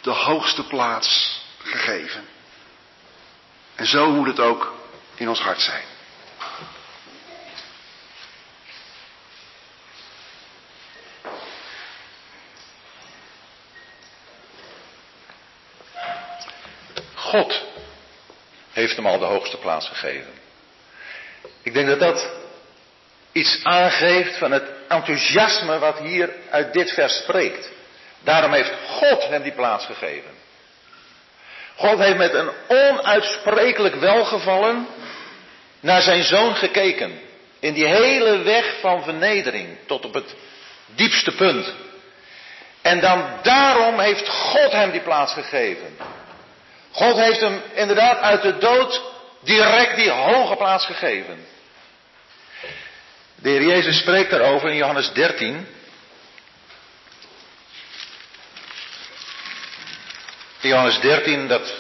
de 0.01 0.11
hoogste 0.11 0.67
plaats 0.67 1.41
gegeven. 1.59 2.25
En 3.75 3.87
zo 3.87 4.11
moet 4.11 4.27
het 4.27 4.41
ook 4.41 4.75
in 5.15 5.29
ons 5.29 5.41
hart 5.41 5.61
zijn. 5.61 5.85
God 17.15 17.63
heeft 18.73 18.97
hem 18.97 19.07
al 19.07 19.19
de 19.19 19.25
hoogste 19.25 19.57
plaats 19.57 19.89
gegeven. 19.89 20.33
Ik 21.63 21.73
denk 21.73 21.87
dat 21.87 22.01
dat 22.01 22.31
iets 23.33 23.61
aangeeft 23.63 24.39
van 24.39 24.51
het 24.53 24.71
enthousiasme 24.89 25.79
wat 25.79 25.99
hier 25.99 26.35
uit 26.51 26.73
dit 26.73 26.91
vers 26.91 27.17
spreekt. 27.17 27.81
Daarom 28.25 28.53
heeft 28.53 28.73
God 28.87 29.29
hem 29.29 29.43
die 29.43 29.53
plaats 29.53 29.87
gegeven. 29.87 30.31
God 31.77 31.99
heeft 31.99 32.17
met 32.17 32.35
een 32.35 32.51
onuitsprekelijk 32.69 33.95
welgevallen 33.95 34.87
naar 35.81 36.03
zijn 36.03 36.23
zoon 36.23 36.55
gekeken. 36.55 37.21
In 37.61 37.75
die 37.75 37.87
hele 37.87 38.39
weg 38.39 38.75
van 38.81 39.03
vernedering 39.03 39.79
tot 39.87 40.05
op 40.05 40.15
het 40.15 40.35
diepste 40.95 41.35
punt. 41.35 41.73
En 42.83 43.01
dan 43.01 43.39
daarom 43.43 43.99
heeft 43.99 44.29
God 44.29 44.73
hem 44.73 44.91
die 44.91 45.01
plaats 45.01 45.33
gegeven. 45.33 45.97
God 46.91 47.17
heeft 47.17 47.41
hem 47.41 47.63
inderdaad 47.75 48.21
uit 48.21 48.43
de 48.43 48.59
dood 48.59 49.03
direct 49.41 49.97
die 49.97 50.11
hoge 50.11 50.57
plaats 50.57 50.87
gegeven. 50.87 51.47
De 53.35 53.49
Heer 53.49 53.63
Jezus 53.63 53.99
spreekt 53.99 54.31
daarover 54.31 54.69
in 54.69 54.77
Johannes 54.77 55.13
13. 55.13 55.67
Johannes 60.63 61.01
13, 61.01 61.49
dat 61.49 61.75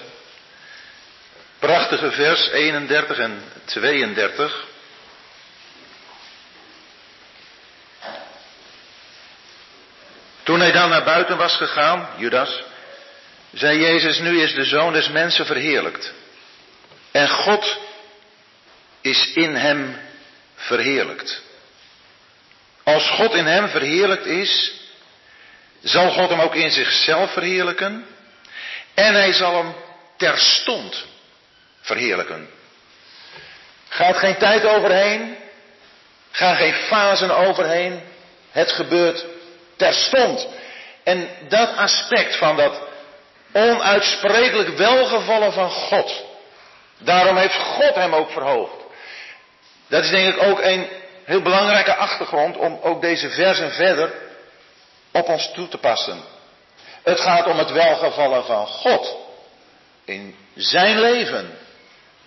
prachtige 1.59 2.11
vers 2.11 2.51
31 2.51 3.19
en 3.19 3.43
32. 3.65 4.67
Toen 10.43 10.61
hij 10.61 10.73
dan 10.73 10.89
naar 10.89 11.05
buiten 11.05 11.37
was 11.37 11.57
gegaan, 11.57 12.09
Judas, 12.17 12.63
zei 13.53 13.79
Jezus, 13.79 14.19
nu 14.19 14.43
is 14.43 14.55
de 14.55 14.65
zoon 14.65 14.93
des 14.93 15.09
mensen 15.09 15.47
verheerlijkt. 15.47 16.13
En 17.11 17.29
God 17.29 17.79
is 19.01 19.33
in 19.35 19.55
hem 19.55 20.01
verheerlijkt. 20.57 21.43
Als 22.83 23.11
God 23.11 23.35
in 23.35 23.47
hem 23.47 23.69
verheerlijkt 23.69 24.27
is, 24.27 24.73
zal 25.83 26.11
God 26.11 26.31
hem 26.31 26.41
ook 26.41 26.55
in 26.55 26.71
zichzelf 26.71 27.33
verheerlijken 27.33 28.07
en 28.95 29.15
hij 29.15 29.33
zal 29.33 29.55
hem 29.55 29.75
terstond 30.17 31.05
verheerlijken. 31.81 32.51
Gaat 33.89 34.17
geen 34.17 34.37
tijd 34.37 34.65
overheen, 34.65 35.37
gaan 36.31 36.57
geen 36.57 36.75
fasen 36.75 37.37
overheen, 37.37 38.03
het 38.51 38.73
gebeurt 38.73 39.25
terstond. 39.77 40.47
En 41.05 41.29
dat 41.49 41.77
aspect 41.77 42.37
van 42.37 42.57
dat 42.57 42.81
onuitsprekelijk 43.53 44.77
welgevallen 44.77 45.53
van 45.53 45.71
God, 45.71 46.25
daarom 46.99 47.37
heeft 47.37 47.57
God 47.57 47.95
hem 47.95 48.15
ook 48.15 48.31
verhoogd. 48.31 48.83
Dat 49.89 50.05
is 50.05 50.11
denk 50.11 50.35
ik 50.35 50.43
ook 50.43 50.61
een 50.61 50.89
heel 51.25 51.43
belangrijke 51.43 51.95
achtergrond 51.95 52.57
om 52.57 52.79
ook 52.83 53.01
deze 53.01 53.31
versen 53.31 53.73
verder 53.73 54.13
op 55.13 55.29
ons 55.29 55.51
toe 55.53 55.69
te 55.69 55.79
passen. 55.79 56.23
Het 57.03 57.21
gaat 57.21 57.47
om 57.47 57.59
het 57.59 57.71
welgevallen 57.71 58.45
van 58.45 58.67
God 58.67 59.17
in 60.05 60.37
zijn 60.55 61.01
leven. 61.01 61.59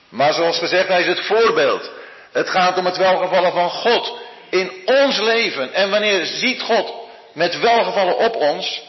Maar 0.10 0.34
zoals 0.34 0.58
gezegd, 0.58 0.88
hij 0.88 1.02
is 1.02 1.08
het 1.08 1.26
voorbeeld. 1.26 1.92
Het 2.32 2.50
gaat 2.50 2.78
om 2.78 2.86
het 2.86 2.98
welgevallen 2.98 3.52
van 3.52 3.70
God 3.70 4.18
in 4.50 4.82
ons 4.86 5.20
leven. 5.20 5.74
En 5.74 5.90
wanneer 5.90 6.26
ziet 6.26 6.62
God 6.62 6.94
met 7.34 7.60
welgevallen 7.60 8.18
op 8.18 8.36
ons? 8.36 8.82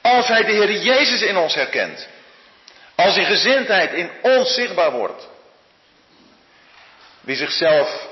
Als 0.00 0.26
hij 0.26 0.44
de 0.44 0.52
Heer 0.52 0.72
Jezus 0.72 1.22
in 1.22 1.36
ons 1.36 1.54
herkent. 1.54 2.08
Als 2.94 3.14
die 3.14 3.24
gezindheid 3.24 3.92
in 3.92 4.10
ons 4.22 4.54
zichtbaar 4.54 4.92
wordt. 4.92 5.28
Wie 7.20 7.36
zichzelf 7.36 8.06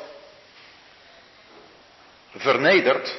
vernedert, 2.37 3.15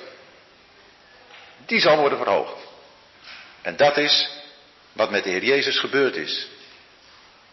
die 1.65 1.79
zal 1.79 1.97
worden 1.97 2.17
verhoogd. 2.17 2.62
En 3.63 3.75
dat 3.75 3.97
is 3.97 4.29
wat 4.93 5.09
met 5.09 5.23
de 5.23 5.29
Heer 5.29 5.43
Jezus 5.43 5.79
gebeurd 5.79 6.15
is. 6.15 6.47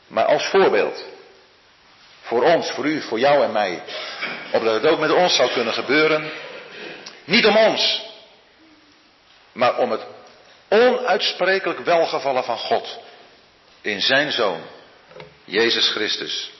Maar 0.07 0.25
als 0.25 0.47
voorbeeld. 0.47 1.05
Voor 2.21 2.43
ons, 2.43 2.71
voor 2.71 2.87
u, 2.87 3.01
voor 3.01 3.19
jou 3.19 3.45
en 3.45 3.53
mij. 3.53 3.83
Opdat 4.53 4.75
het 4.75 4.87
ook 4.87 4.99
met 4.99 5.11
ons 5.11 5.37
zou 5.37 5.51
kunnen 5.51 5.75
gebeuren. 5.75 6.31
Niet 7.25 7.47
om 7.47 7.57
ons. 7.57 8.03
Maar 9.53 9.79
om 9.79 9.91
het 9.91 10.05
onuitsprekelijk 10.69 11.81
welgevallen 11.81 12.45
van 12.45 12.59
God. 12.59 12.99
In 13.81 14.01
zijn 14.01 14.33
Zoon. 14.33 14.61
Jezus 15.45 15.89
Christus. 15.89 16.51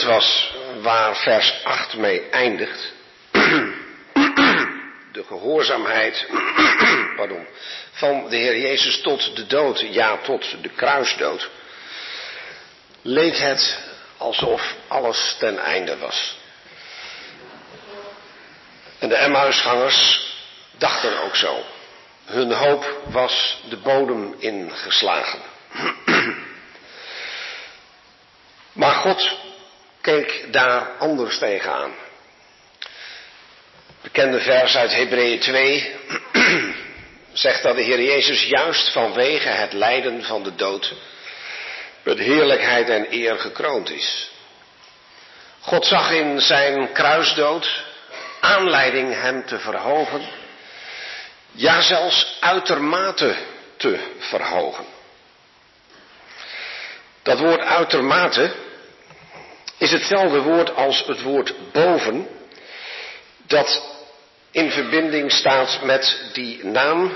Was 0.00 0.52
waar 0.80 1.16
vers 1.16 1.64
8 1.64 1.96
mee 1.96 2.28
eindigt. 2.30 2.92
De 5.12 5.24
gehoorzaamheid 5.24 6.26
pardon, 7.16 7.46
van 7.92 8.28
de 8.28 8.36
Heer 8.36 8.58
Jezus 8.58 9.00
tot 9.00 9.36
de 9.36 9.46
dood, 9.46 9.80
ja 9.80 10.16
tot 10.16 10.62
de 10.62 10.68
kruisdood, 10.68 11.50
leek 13.02 13.36
het 13.36 13.78
alsof 14.16 14.74
alles 14.88 15.36
ten 15.38 15.58
einde 15.58 15.98
was. 15.98 16.36
En 18.98 19.08
de 19.08 19.16
Emmausgangers 19.16 20.30
dachten 20.78 21.22
ook 21.22 21.36
zo. 21.36 21.64
Hun 22.24 22.52
hoop 22.52 23.00
was 23.04 23.62
de 23.68 23.76
bodem 23.76 24.34
ingeslagen. 24.38 25.40
Maar 28.72 28.92
God 28.94 29.36
keek 30.02 30.52
daar 30.52 30.90
anders 30.98 31.38
tegenaan. 31.38 31.94
Bekende 34.00 34.40
vers 34.40 34.76
uit 34.76 34.94
Hebreeën 34.94 35.40
2 35.40 35.94
zegt 37.32 37.62
dat 37.62 37.76
de 37.76 37.82
Heer 37.82 38.02
Jezus 38.02 38.44
juist 38.44 38.92
vanwege 38.92 39.48
het 39.48 39.72
lijden 39.72 40.24
van 40.24 40.42
de 40.42 40.54
dood 40.54 40.94
met 42.02 42.18
heerlijkheid 42.18 42.88
en 42.88 43.06
eer 43.10 43.38
gekroond 43.38 43.90
is. 43.90 44.30
God 45.60 45.86
zag 45.86 46.10
in 46.10 46.40
zijn 46.40 46.92
kruisdood 46.92 47.84
aanleiding 48.40 49.14
hem 49.14 49.46
te 49.46 49.58
verhogen, 49.58 50.28
ja 51.52 51.80
zelfs 51.80 52.36
uitermate 52.40 53.36
te 53.76 53.98
verhogen. 54.18 54.84
Dat 57.22 57.38
woord 57.38 57.60
uitermate 57.60 58.52
is 59.78 59.90
hetzelfde 59.90 60.40
woord 60.40 60.74
als 60.74 61.06
het 61.06 61.22
woord 61.22 61.54
boven, 61.72 62.28
dat 63.46 63.82
in 64.50 64.70
verbinding 64.70 65.32
staat 65.32 65.82
met 65.82 66.30
die 66.32 66.64
naam 66.64 67.12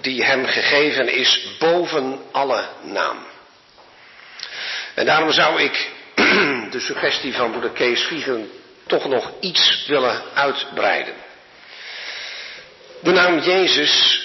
die 0.00 0.24
hem 0.24 0.46
gegeven 0.46 1.08
is 1.12 1.46
boven 1.58 2.20
alle 2.32 2.68
naam. 2.82 3.26
En 4.94 5.06
daarom 5.06 5.32
zou 5.32 5.62
ik 5.62 5.90
de 6.74 6.80
suggestie 6.80 7.34
van 7.34 7.50
broeder 7.50 7.70
Kees 7.70 8.02
Viegen 8.02 8.50
toch 8.86 9.08
nog 9.08 9.32
iets 9.40 9.84
willen 9.86 10.22
uitbreiden. 10.34 11.14
De 13.00 13.10
naam 13.10 13.38
Jezus 13.38 14.22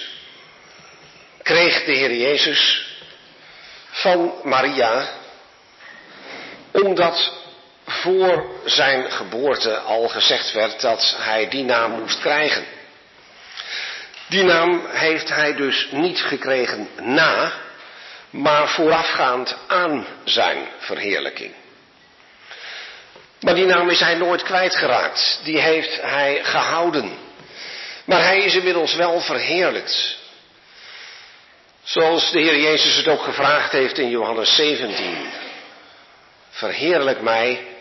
kreeg 1.44 1.86
de 1.86 1.91
Heer 1.91 2.16
Jezus 2.16 2.86
van 3.90 4.34
Maria, 4.44 5.10
omdat 6.72 7.34
voor 7.88 8.45
zijn 8.65 9.11
geboorte 9.11 9.77
al 9.77 10.07
gezegd 10.07 10.51
werd 10.51 10.81
dat 10.81 11.15
hij 11.19 11.49
die 11.49 11.64
naam 11.64 11.91
moest 11.91 12.19
krijgen. 12.19 12.65
Die 14.27 14.43
naam 14.43 14.85
heeft 14.89 15.30
hij 15.30 15.55
dus 15.55 15.88
niet 15.91 16.19
gekregen 16.22 16.89
na, 17.01 17.51
maar 18.30 18.69
voorafgaand 18.69 19.57
aan 19.68 20.07
zijn 20.23 20.68
verheerlijking. 20.77 21.53
Maar 23.39 23.55
die 23.55 23.65
naam 23.65 23.89
is 23.89 23.99
hij 23.99 24.15
nooit 24.15 24.43
kwijtgeraakt. 24.43 25.39
Die 25.43 25.59
heeft 25.59 26.01
hij 26.01 26.39
gehouden. 26.43 27.18
Maar 28.05 28.23
hij 28.23 28.43
is 28.43 28.55
inmiddels 28.55 28.95
wel 28.95 29.19
verheerlijkt. 29.19 30.18
Zoals 31.84 32.31
de 32.31 32.39
Heer 32.39 32.59
Jezus 32.59 32.95
het 32.95 33.07
ook 33.07 33.22
gevraagd 33.22 33.72
heeft 33.72 33.97
in 33.97 34.09
Johannes 34.09 34.55
17. 34.55 35.30
Verheerlijk 36.49 37.22
mij 37.22 37.76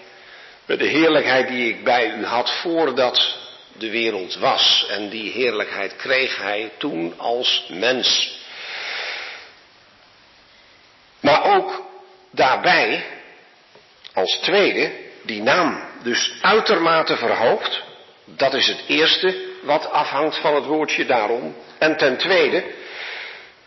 met 0.66 0.78
de 0.78 0.86
heerlijkheid 0.86 1.48
die 1.48 1.68
ik 1.68 1.84
bij 1.84 2.10
u 2.10 2.24
had 2.24 2.51
voordat 2.51 3.36
de 3.72 3.90
wereld 3.90 4.34
was. 4.34 4.86
En 4.88 5.09
die 5.09 5.32
heerlijkheid 5.32 5.97
kreeg 5.97 6.38
hij 6.38 6.70
toen 6.78 7.14
als 7.16 7.64
mens. 7.68 8.38
Maar 11.20 11.55
ook 11.56 11.82
daarbij, 12.30 13.05
als 14.12 14.38
tweede, 14.43 14.93
die 15.22 15.43
naam 15.43 15.84
dus 16.02 16.32
uitermate 16.40 17.16
verhoogd. 17.16 17.82
Dat 18.24 18.55
is 18.55 18.66
het 18.66 18.82
eerste 18.86 19.44
wat 19.62 19.90
afhangt 19.90 20.36
van 20.36 20.55
het 20.55 20.64
woordje 20.64 21.06
daarom. 21.06 21.56
En 21.78 21.97
ten 21.97 22.16
tweede 22.16 22.64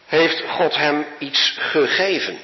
heeft 0.06 0.44
God 0.50 0.76
hem 0.76 1.06
iets 1.20 1.56
gegeven. 1.58 2.40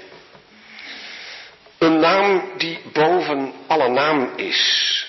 Een 1.85 1.99
naam 1.99 2.51
die 2.57 2.79
boven 2.93 3.53
alle 3.67 3.89
naam 3.89 4.33
is. 4.35 5.05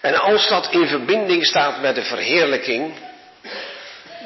En 0.00 0.14
als 0.14 0.48
dat 0.48 0.68
in 0.70 0.86
verbinding 0.86 1.46
staat 1.46 1.80
met 1.80 1.94
de 1.94 2.02
verheerlijking, 2.02 2.94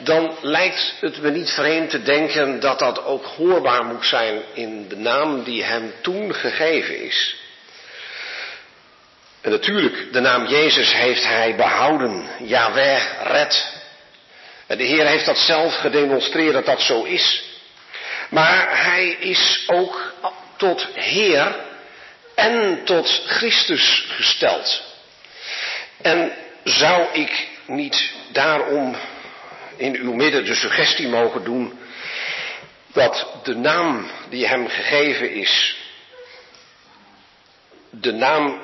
dan 0.02 0.36
lijkt 0.40 0.94
het 1.00 1.22
me 1.22 1.30
niet 1.30 1.50
vreemd 1.50 1.90
te 1.90 2.02
denken 2.02 2.60
dat 2.60 2.78
dat 2.78 3.04
ook 3.04 3.24
hoorbaar 3.24 3.84
moet 3.84 4.06
zijn 4.06 4.42
in 4.54 4.88
de 4.88 4.96
naam 4.96 5.44
die 5.44 5.64
hem 5.64 5.92
toen 6.00 6.34
gegeven 6.34 7.00
is. 7.00 7.36
En 9.40 9.50
natuurlijk, 9.50 10.12
de 10.12 10.20
naam 10.20 10.46
Jezus 10.46 10.92
heeft 10.92 11.24
hij 11.24 11.56
behouden. 11.56 12.26
Yahweh 12.38 13.02
red. 13.22 13.80
En 14.66 14.78
de 14.78 14.84
Heer 14.84 15.06
heeft 15.06 15.26
dat 15.26 15.38
zelf 15.38 15.76
gedemonstreerd 15.76 16.52
dat 16.52 16.66
dat 16.66 16.80
zo 16.80 17.02
is. 17.02 17.42
Maar 18.30 18.84
hij 18.84 19.16
is 19.20 19.64
ook 19.66 20.12
tot 20.56 20.86
Heer 20.94 21.66
en 22.38 22.84
tot 22.84 23.22
Christus 23.26 24.04
gesteld. 24.08 24.82
En 26.02 26.32
zou 26.64 27.06
ik 27.12 27.48
niet 27.66 28.10
daarom 28.32 28.96
in 29.76 29.96
uw 29.96 30.12
midden 30.12 30.44
de 30.44 30.54
suggestie 30.54 31.08
mogen 31.08 31.44
doen 31.44 31.78
dat 32.92 33.26
de 33.42 33.54
naam 33.54 34.10
die 34.28 34.46
hem 34.46 34.68
gegeven 34.68 35.32
is, 35.32 35.76
de 37.90 38.12
naam 38.12 38.60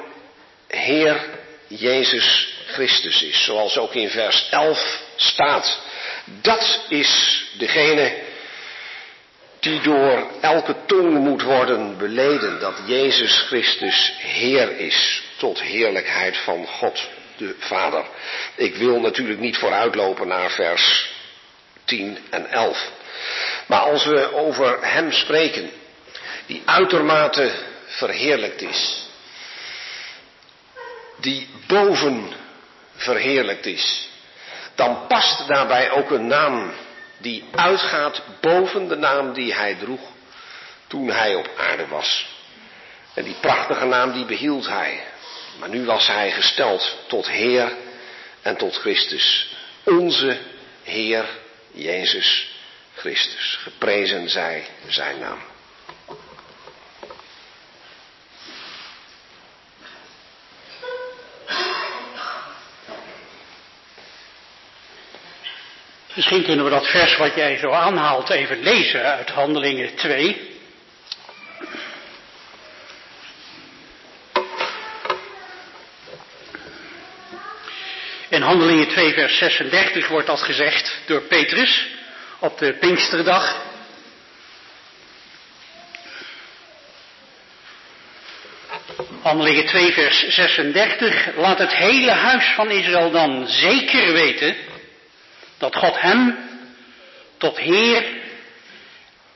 Heer 0.68 1.20
Jezus 1.66 2.55
Christus 2.66 3.22
is, 3.22 3.44
zoals 3.44 3.78
ook 3.78 3.94
in 3.94 4.10
vers 4.10 4.48
11 4.51 5.02
staat. 5.16 5.80
Dat 6.24 6.80
is 6.88 7.44
degene 7.59 8.23
die 9.65 9.81
door 9.81 10.27
elke 10.41 10.77
tong 10.86 11.19
moet 11.19 11.43
worden 11.43 11.99
beleden 11.99 12.61
dat 12.61 12.74
Jezus 12.86 13.45
Christus 13.47 14.12
Heer 14.19 14.78
is, 14.78 15.23
tot 15.36 15.61
heerlijkheid 15.61 16.36
van 16.36 16.66
God 16.66 17.09
de 17.36 17.55
Vader. 17.59 18.05
Ik 18.55 18.77
wil 18.77 19.01
natuurlijk 19.01 19.41
niet 19.41 19.57
vooruitlopen 19.57 20.28
naar 20.28 20.51
vers 20.51 21.12
10 21.85 22.19
en 22.31 22.51
11. 22.51 22.91
Maar 23.66 23.81
als 23.81 24.05
we 24.05 24.35
over 24.35 24.78
Hem 24.81 25.12
spreken, 25.12 25.70
die 26.47 26.62
uitermate 26.65 27.51
verheerlijkt 27.86 28.62
is, 28.62 29.09
die 31.16 31.49
boven 31.66 32.32
verheerlijkt 32.95 33.66
is, 33.66 34.09
dan 34.74 35.07
past 35.07 35.49
daarbij 35.49 35.91
ook 35.91 36.11
een 36.11 36.27
naam 36.27 36.73
die 37.24 37.44
uitgaat 37.55 38.22
boven 38.40 38.88
de 38.88 38.96
naam 38.96 39.32
die 39.32 39.55
hij 39.55 39.74
droeg 39.74 40.01
toen 40.86 41.10
hij 41.10 41.34
op 41.34 41.51
aarde 41.56 41.86
was. 41.86 42.26
En 43.14 43.24
die 43.24 43.36
prachtige 43.40 43.84
naam 43.84 44.12
die 44.12 44.24
behield 44.24 44.68
hij. 44.68 45.02
Maar 45.59 45.68
nu 45.68 45.84
was 45.84 46.06
hij 46.06 46.30
gesteld 46.30 46.96
tot 47.06 47.28
Heer 47.28 47.72
en 48.42 48.56
tot 48.56 48.76
Christus. 48.76 49.56
Onze 49.84 50.38
Heer 50.82 51.24
Jezus 51.72 52.51
Christus. 52.94 53.59
Geprezen 53.62 54.28
zij 54.28 54.66
zijn 54.88 55.18
naam. 55.18 55.53
Misschien 66.15 66.45
kunnen 66.45 66.65
we 66.65 66.70
dat 66.70 66.86
vers 66.86 67.16
wat 67.16 67.35
jij 67.35 67.57
zo 67.57 67.70
aanhaalt 67.70 68.31
even 68.31 68.62
lezen 68.62 69.03
uit 69.03 69.31
Handelingen 69.31 69.95
2. 69.95 70.53
In 78.28 78.43
Handelingen 78.43 78.89
2 78.89 79.12
vers 79.12 79.39
36 79.39 80.09
wordt 80.09 80.27
dat 80.27 80.41
gezegd 80.41 81.01
door 81.07 81.20
Petrus 81.20 81.86
op 82.39 82.59
de 82.59 82.73
Pinksterdag. 82.73 83.62
Handelingen 89.23 89.66
2 89.66 89.93
vers 89.93 90.28
36 90.28 91.36
laat 91.36 91.59
het 91.59 91.74
hele 91.74 92.11
huis 92.11 92.53
van 92.55 92.70
Israël 92.70 93.11
dan 93.11 93.47
zeker 93.47 94.12
weten 94.12 94.73
dat 95.59 95.76
God 95.76 96.01
hem 96.01 96.39
tot 97.39 97.59
Heer 97.59 98.05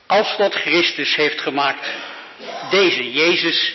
als 0.07 0.35
tot 0.37 0.55
Christus 0.55 1.15
heeft 1.15 1.41
gemaakt. 1.41 1.87
Deze 2.69 3.11
Jezus 3.11 3.73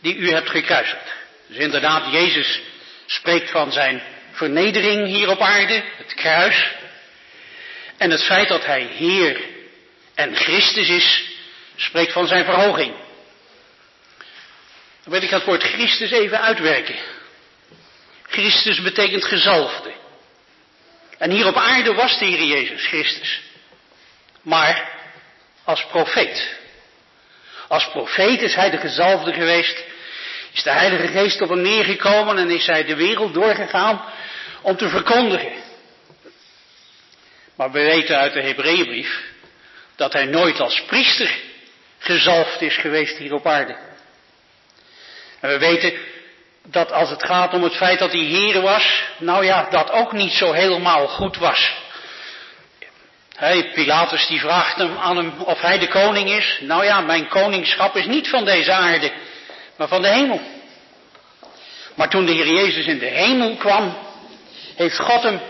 die 0.00 0.16
u 0.16 0.30
hebt 0.30 0.50
gekruisigd. 0.50 1.12
Dus 1.46 1.56
inderdaad, 1.56 2.12
Jezus 2.12 2.60
spreekt 3.06 3.50
van 3.50 3.72
zijn 3.72 4.02
vernedering 4.32 5.06
hier 5.06 5.30
op 5.30 5.40
aarde, 5.40 5.82
het 5.96 6.14
kruis. 6.14 6.66
En 7.96 8.10
het 8.10 8.24
feit 8.24 8.48
dat 8.48 8.66
hij 8.66 8.82
Heer 8.82 9.40
en 10.14 10.36
Christus 10.36 10.88
is, 10.88 11.24
spreekt 11.76 12.12
van 12.12 12.26
zijn 12.26 12.44
verhoging. 12.44 12.94
Dan 15.02 15.12
wil 15.12 15.22
ik 15.22 15.30
het 15.30 15.44
woord 15.44 15.62
Christus 15.62 16.10
even 16.10 16.40
uitwerken. 16.40 16.96
Christus 18.26 18.82
betekent 18.82 19.24
gezalfde. 19.24 19.92
En 21.18 21.30
hier 21.30 21.46
op 21.46 21.56
aarde 21.56 21.94
was 21.94 22.18
de 22.18 22.24
Heer 22.24 22.44
Jezus 22.44 22.86
Christus. 22.86 23.42
Maar 24.42 24.92
als 25.64 25.86
profeet. 25.86 26.56
Als 27.68 27.88
profeet 27.88 28.42
is 28.42 28.54
hij 28.54 28.70
de 28.70 28.78
gezalfde 28.78 29.32
geweest. 29.32 29.84
Is 30.52 30.62
de 30.62 30.70
Heilige 30.70 31.06
Geest 31.06 31.40
op 31.40 31.48
hem 31.48 31.60
neergekomen 31.60 32.38
en 32.38 32.50
is 32.50 32.66
hij 32.66 32.84
de 32.84 32.96
wereld 32.96 33.34
doorgegaan 33.34 34.04
om 34.62 34.76
te 34.76 34.88
verkondigen. 34.88 35.52
Maar 37.56 37.70
we 37.70 37.82
weten 37.82 38.18
uit 38.18 38.32
de 38.32 38.42
Hebreeënbrief 38.42 39.22
dat 39.96 40.12
hij 40.12 40.24
nooit 40.24 40.60
als 40.60 40.82
priester 40.82 41.38
gezalfd 41.98 42.60
is 42.60 42.76
geweest 42.76 43.16
hier 43.16 43.32
op 43.32 43.46
aarde. 43.46 43.76
En 45.40 45.50
we 45.50 45.58
weten 45.58 45.92
dat 46.66 46.92
als 46.92 47.10
het 47.10 47.24
gaat 47.24 47.54
om 47.54 47.62
het 47.62 47.76
feit 47.76 47.98
dat 47.98 48.12
hij 48.12 48.20
Heer 48.20 48.60
was, 48.60 49.02
nou 49.18 49.44
ja, 49.44 49.66
dat 49.70 49.90
ook 49.90 50.12
niet 50.12 50.32
zo 50.32 50.52
helemaal 50.52 51.08
goed 51.08 51.36
was. 51.36 51.72
Hey, 53.36 53.70
Pilatus 53.72 54.26
die 54.26 54.40
vraagt 54.40 54.76
hem 54.76 54.96
aan 54.96 55.16
hem 55.16 55.32
of 55.38 55.60
hij 55.60 55.78
de 55.78 55.88
koning 55.88 56.30
is. 56.30 56.58
Nou 56.60 56.84
ja, 56.84 57.00
mijn 57.00 57.28
koningschap 57.28 57.96
is 57.96 58.06
niet 58.06 58.28
van 58.28 58.44
deze 58.44 58.72
aarde, 58.72 59.12
maar 59.76 59.88
van 59.88 60.02
de 60.02 60.08
hemel. 60.08 60.40
Maar 61.94 62.08
toen 62.08 62.26
de 62.26 62.32
Heer 62.32 62.52
Jezus 62.52 62.86
in 62.86 62.98
de 62.98 63.06
hemel 63.06 63.56
kwam, 63.56 63.96
heeft 64.76 64.98
God 64.98 65.22
hem 65.22 65.40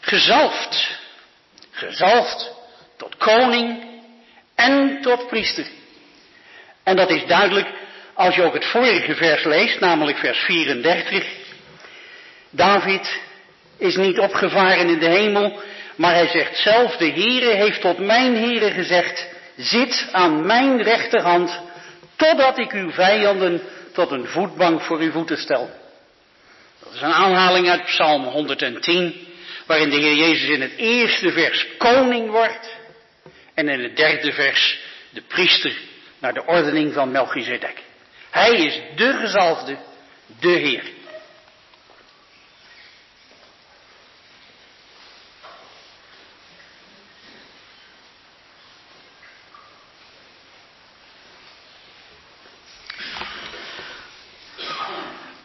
gezalfd. 0.00 0.96
Gezalfd 1.70 2.50
tot 2.96 3.16
koning 3.16 3.84
en 4.54 4.98
tot 5.02 5.28
priester. 5.28 5.66
En 6.84 6.96
dat 6.96 7.10
is 7.10 7.26
duidelijk 7.26 7.68
als 8.18 8.34
je 8.34 8.42
ook 8.42 8.54
het 8.54 8.64
vorige 8.64 9.14
vers 9.14 9.44
leest, 9.44 9.80
namelijk 9.80 10.18
vers 10.18 10.38
34. 10.38 11.26
David 12.50 13.20
is 13.78 13.96
niet 13.96 14.18
opgevaren 14.18 14.88
in 14.88 14.98
de 14.98 15.08
hemel, 15.08 15.60
maar 15.96 16.14
hij 16.14 16.28
zegt 16.28 16.56
zelf, 16.56 16.96
de 16.96 17.10
Heere 17.10 17.54
heeft 17.54 17.80
tot 17.80 17.98
mijn 17.98 18.36
Heere 18.36 18.70
gezegd, 18.70 19.26
zit 19.56 20.08
aan 20.12 20.46
mijn 20.46 20.82
rechterhand, 20.82 21.60
totdat 22.16 22.58
ik 22.58 22.72
uw 22.72 22.90
vijanden 22.90 23.62
tot 23.92 24.10
een 24.10 24.26
voetbank 24.26 24.80
voor 24.80 24.98
uw 24.98 25.10
voeten 25.10 25.38
stel. 25.38 25.70
Dat 26.82 26.92
is 26.92 27.00
een 27.00 27.12
aanhaling 27.12 27.70
uit 27.70 27.84
Psalm 27.84 28.24
110, 28.24 29.26
waarin 29.66 29.90
de 29.90 29.96
Heer 29.96 30.14
Jezus 30.14 30.48
in 30.48 30.60
het 30.60 30.76
eerste 30.76 31.32
vers 31.32 31.66
koning 31.76 32.30
wordt 32.30 32.76
en 33.54 33.68
in 33.68 33.82
het 33.82 33.96
derde 33.96 34.32
vers 34.32 34.78
de 35.10 35.22
priester 35.28 35.76
naar 36.18 36.34
de 36.34 36.46
ordening 36.46 36.92
van 36.92 37.10
Melchizedek. 37.10 37.86
Hij 38.30 38.50
is 38.50 38.80
de 38.96 39.12
gezalfde, 39.12 39.78
de 40.40 40.48
Heer. 40.48 40.96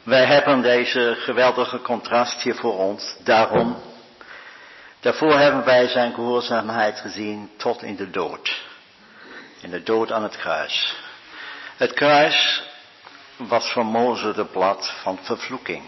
Wij 0.03 0.25
hebben 0.25 0.61
deze 0.61 1.15
geweldige 1.19 1.81
contrast 1.81 2.41
hier 2.41 2.55
voor 2.55 2.77
ons. 2.77 3.15
Daarom, 3.23 3.81
daarvoor 4.99 5.39
hebben 5.39 5.65
wij 5.65 5.87
zijn 5.87 6.13
gehoorzaamheid 6.13 6.99
gezien 6.99 7.51
tot 7.57 7.83
in 7.83 7.95
de 7.95 8.09
dood. 8.09 8.61
In 9.61 9.69
de 9.69 9.83
dood 9.83 10.11
aan 10.11 10.23
het 10.23 10.37
kruis. 10.37 10.95
Het 11.77 11.93
kruis 11.93 12.63
was 13.37 13.71
voor 13.71 13.85
Mozes 13.85 14.35
de 14.35 14.45
blad 14.45 14.91
van 15.01 15.19
vervloeking. 15.21 15.83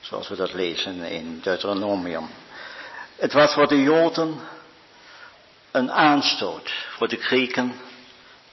Zoals 0.00 0.28
we 0.28 0.36
dat 0.36 0.52
lezen 0.52 1.02
in 1.02 1.40
Deuteronomium. 1.42 2.28
Het 3.16 3.32
was 3.32 3.54
voor 3.54 3.68
de 3.68 3.82
Joden 3.82 4.40
een 5.70 5.92
aanstoot, 5.92 6.72
voor 6.96 7.08
de 7.08 7.16
Grieken 7.16 7.80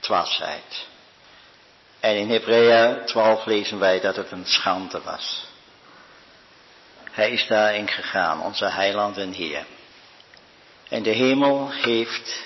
dwaasheid. 0.00 0.86
En 2.00 2.16
in 2.16 2.30
Hebreeën 2.30 3.04
12 3.06 3.44
lezen 3.44 3.78
wij 3.78 4.00
dat 4.00 4.16
het 4.16 4.30
een 4.30 4.46
schande 4.46 5.00
was. 5.00 5.46
Hij 7.10 7.30
is 7.30 7.46
daarin 7.46 7.88
gegaan, 7.88 8.40
onze 8.40 8.66
heiland 8.66 9.16
en 9.16 9.32
Heer. 9.32 9.66
En 10.88 11.02
de 11.02 11.10
hemel 11.10 11.70
heeft 11.70 12.44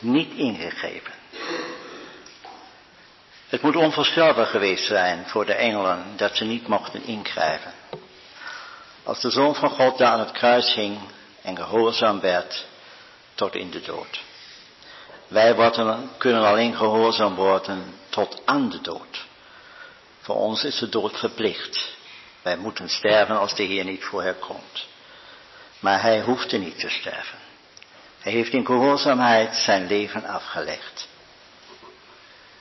niet 0.00 0.32
ingegrepen. 0.34 1.19
Het 3.50 3.62
moet 3.62 3.76
onvoorstelbaar 3.76 4.46
geweest 4.46 4.86
zijn 4.86 5.26
voor 5.26 5.46
de 5.46 5.54
engelen 5.54 6.04
dat 6.16 6.36
ze 6.36 6.44
niet 6.44 6.66
mochten 6.66 7.04
ingrijpen. 7.04 7.72
Als 9.02 9.20
de 9.20 9.30
Zoon 9.30 9.54
van 9.54 9.70
God 9.70 9.98
daar 9.98 10.12
aan 10.12 10.18
het 10.18 10.32
kruis 10.32 10.74
hing 10.74 10.98
en 11.42 11.56
gehoorzaam 11.56 12.20
werd 12.20 12.66
tot 13.34 13.54
in 13.54 13.70
de 13.70 13.80
dood. 13.80 14.20
Wij 15.28 15.54
worden, 15.54 16.10
kunnen 16.18 16.44
alleen 16.44 16.76
gehoorzaam 16.76 17.34
worden 17.34 17.94
tot 18.08 18.42
aan 18.44 18.70
de 18.70 18.80
dood. 18.80 19.26
Voor 20.20 20.36
ons 20.36 20.64
is 20.64 20.78
de 20.78 20.88
dood 20.88 21.18
verplicht. 21.18 21.94
Wij 22.42 22.56
moeten 22.56 22.88
sterven 22.88 23.38
als 23.38 23.54
de 23.54 23.62
Heer 23.62 23.84
niet 23.84 24.04
voorherkomt. 24.04 24.86
Maar 25.80 26.02
hij 26.02 26.22
hoefde 26.22 26.58
niet 26.58 26.78
te 26.78 26.88
sterven. 26.88 27.38
Hij 28.18 28.32
heeft 28.32 28.52
in 28.52 28.66
gehoorzaamheid 28.66 29.56
zijn 29.56 29.86
leven 29.86 30.24
afgelegd. 30.24 31.08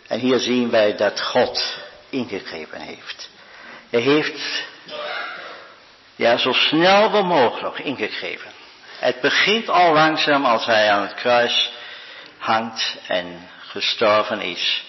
En 0.10 0.20
hier 0.20 0.40
zien 0.40 0.70
wij 0.70 0.96
dat 0.96 1.22
God 1.22 1.78
ingegrepen 2.10 2.82
heeft. 2.82 3.30
Hij 3.90 4.02
heeft, 4.02 4.66
ja, 6.16 6.38
zo 6.38 6.52
snel 6.52 7.24
mogelijk 7.24 7.80
ingegrepen. 7.80 8.52
Het 9.00 9.22
begint 9.22 9.70
al 9.70 9.94
langzaam 9.94 10.46
als 10.46 10.66
hij 10.66 10.92
aan 10.92 11.02
het 11.02 11.14
kruis 11.14 11.72
hangt 12.38 12.98
en 13.08 13.50
gestorven 13.60 14.42
is, 14.42 14.84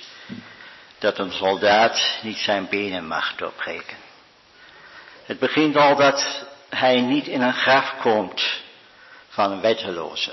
dat 0.99 1.19
een 1.19 1.33
soldaat 1.33 2.19
niet 2.23 2.39
zijn 2.39 2.69
benen 2.69 3.07
mag 3.07 3.35
doorbreken. 3.35 3.97
Het 5.25 5.39
begint 5.39 5.77
al 5.77 5.97
dat 5.97 6.47
hij 6.69 7.01
niet 7.01 7.27
in 7.27 7.41
een 7.41 7.55
graf 7.55 7.95
komt 8.01 8.61
van 9.29 9.53
een 9.53 9.61
wetteloze. 9.61 10.33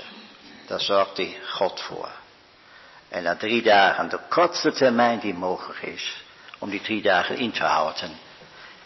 Daar 0.66 0.80
zorgt 0.80 1.16
hij 1.16 1.38
God 1.44 1.80
voor. 1.80 2.17
En 3.08 3.22
na 3.22 3.36
drie 3.36 3.62
dagen, 3.62 4.08
de 4.08 4.18
kortste 4.28 4.72
termijn 4.72 5.18
die 5.18 5.34
mogelijk 5.34 5.82
is, 5.82 6.22
om 6.58 6.70
die 6.70 6.80
drie 6.80 7.02
dagen 7.02 7.36
in 7.36 7.50
te 7.50 7.64
houden, 7.64 8.10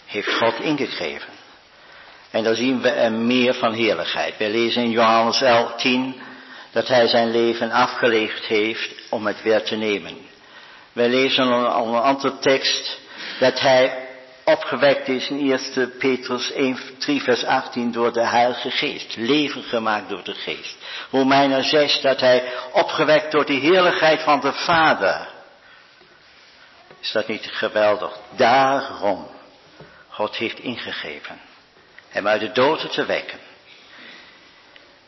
heeft 0.07 0.33
God 0.35 0.61
ingegeven. 0.61 1.33
En 2.31 2.45
dan 2.45 2.55
zien 2.55 2.81
we 2.81 2.91
er 2.91 3.13
meer 3.13 3.55
van 3.55 3.73
heerlijkheid. 3.73 4.37
We 4.37 4.49
lezen 4.49 4.83
in 4.83 4.91
Johannes 4.91 5.41
11, 5.43 5.75
10 5.77 6.21
dat 6.73 6.89
hij 6.89 7.07
zijn 7.07 7.31
leven 7.31 7.71
afgelegd 7.71 8.45
heeft 8.45 8.91
om 9.11 9.27
het 9.27 9.43
weer 9.43 9.63
te 9.63 9.77
nemen. 9.77 10.17
We 10.93 11.09
lezen 11.09 11.45
al 11.45 11.87
een 11.95 12.01
andere 12.01 12.39
tekst 12.39 12.99
dat 13.39 13.61
hij 13.61 14.02
opgewekt 14.45 15.09
is 15.09 15.29
in 15.29 15.53
1 15.75 15.97
Petrus 15.99 16.53
1, 16.53 16.79
3 16.99 17.23
vers 17.23 17.45
18 17.45 17.93
door 17.93 18.13
de 18.13 18.27
Heilige 18.27 18.71
Geest. 18.71 19.17
Leven 19.17 19.63
gemaakt 19.63 20.09
door 20.09 20.25
de 20.25 20.35
Geest. 20.35 20.77
Romeinen 21.11 21.65
6 21.65 22.01
dat 22.01 22.21
hij 22.21 22.53
opgewekt 22.73 23.33
door 23.33 23.45
de 23.45 23.53
heerlijkheid 23.53 24.23
van 24.23 24.41
de 24.41 24.53
Vader. 24.53 25.29
Is 27.01 27.13
dat 27.13 27.29
niet 27.29 27.47
geweldig? 27.47 28.19
Daarom. 28.37 29.31
God 30.09 30.37
heeft 30.37 30.59
ingegeven. 30.59 31.41
Hem 32.09 32.29
uit 32.29 32.41
de 32.41 32.53
doden 32.53 32.91
te 32.91 33.05
wekken. 33.05 33.39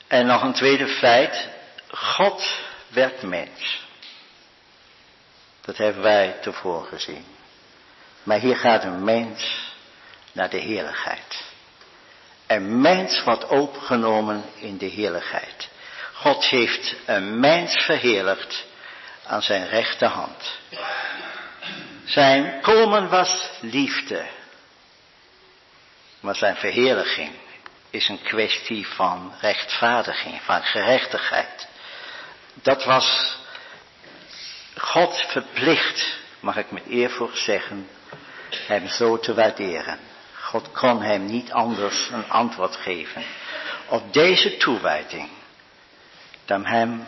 En 0.06 0.27
nog 0.27 0.43
een 0.43 0.52
tweede 0.52 0.89
feit. 0.89 1.48
God 1.90 2.59
werd 2.89 3.23
mens. 3.23 3.82
Dat 5.61 5.77
hebben 5.77 6.02
wij 6.02 6.36
tevoren 6.40 6.86
gezien. 6.86 7.34
Maar 8.25 8.39
hier 8.39 8.57
gaat 8.57 8.85
een 8.85 9.05
mens 9.05 9.73
naar 10.33 10.51
de 10.51 10.59
heerlijkheid. 10.59 11.45
Een 12.47 12.81
mens 12.81 13.23
wordt 13.25 13.47
opgenomen 13.47 14.45
in 14.55 14.79
de 14.79 14.87
heerlijkheid. 14.87 15.69
God 16.13 16.45
heeft 16.45 16.97
een 17.07 17.41
mens 17.41 17.77
verheerlijkt 17.77 18.67
aan 19.27 19.43
zijn 19.43 19.69
rechterhand. 19.69 20.59
Zijn 22.05 22.61
komen 22.61 23.09
was 23.09 23.51
liefde. 23.61 24.27
Maar 26.21 26.37
zijn 26.37 26.57
verheerlijking 26.57 27.33
is 27.91 28.09
een 28.09 28.23
kwestie 28.23 28.87
van 28.87 29.33
rechtvaardiging, 29.41 30.43
van 30.43 30.63
gerechtigheid. 30.63 31.69
Dat 32.55 32.85
was 32.85 33.39
God 34.77 35.25
verplicht, 35.29 36.19
mag 36.41 36.57
ik 36.57 36.71
met 36.71 36.87
eervoor 36.87 37.31
zeggen, 37.37 37.89
hem 38.67 38.89
zo 38.89 39.19
te 39.19 39.35
waarderen. 39.35 39.99
God 40.41 40.73
kon 40.73 41.03
hem 41.03 41.25
niet 41.25 41.53
anders 41.53 42.09
een 42.13 42.29
antwoord 42.31 42.77
geven 42.77 43.25
op 43.89 44.13
deze 44.13 44.57
toewijding 44.57 45.29
dan 46.45 46.67
hem 46.67 47.07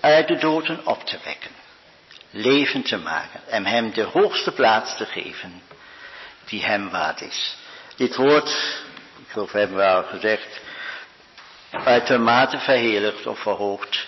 uit 0.00 0.28
de 0.28 0.36
doden 0.36 0.86
op 0.86 1.04
te 1.04 1.18
wekken, 1.24 1.50
levend 2.30 2.88
te 2.88 2.96
maken 2.96 3.40
en 3.48 3.66
hem 3.66 3.92
de 3.92 4.02
hoogste 4.02 4.52
plaats 4.52 4.96
te 4.96 5.06
geven 5.06 5.62
die 6.44 6.64
hem 6.64 6.90
waard 6.90 7.20
is. 7.20 7.56
Dit 7.96 8.16
woord, 8.16 8.48
ik 9.18 9.28
geloof 9.28 9.52
hebben 9.52 9.76
we 9.76 9.84
al 9.84 10.02
gezegd, 10.02 10.60
uitermate 11.70 12.58
verheerlijkt 12.58 13.26
of 13.26 13.38
verhoogd, 13.38 14.06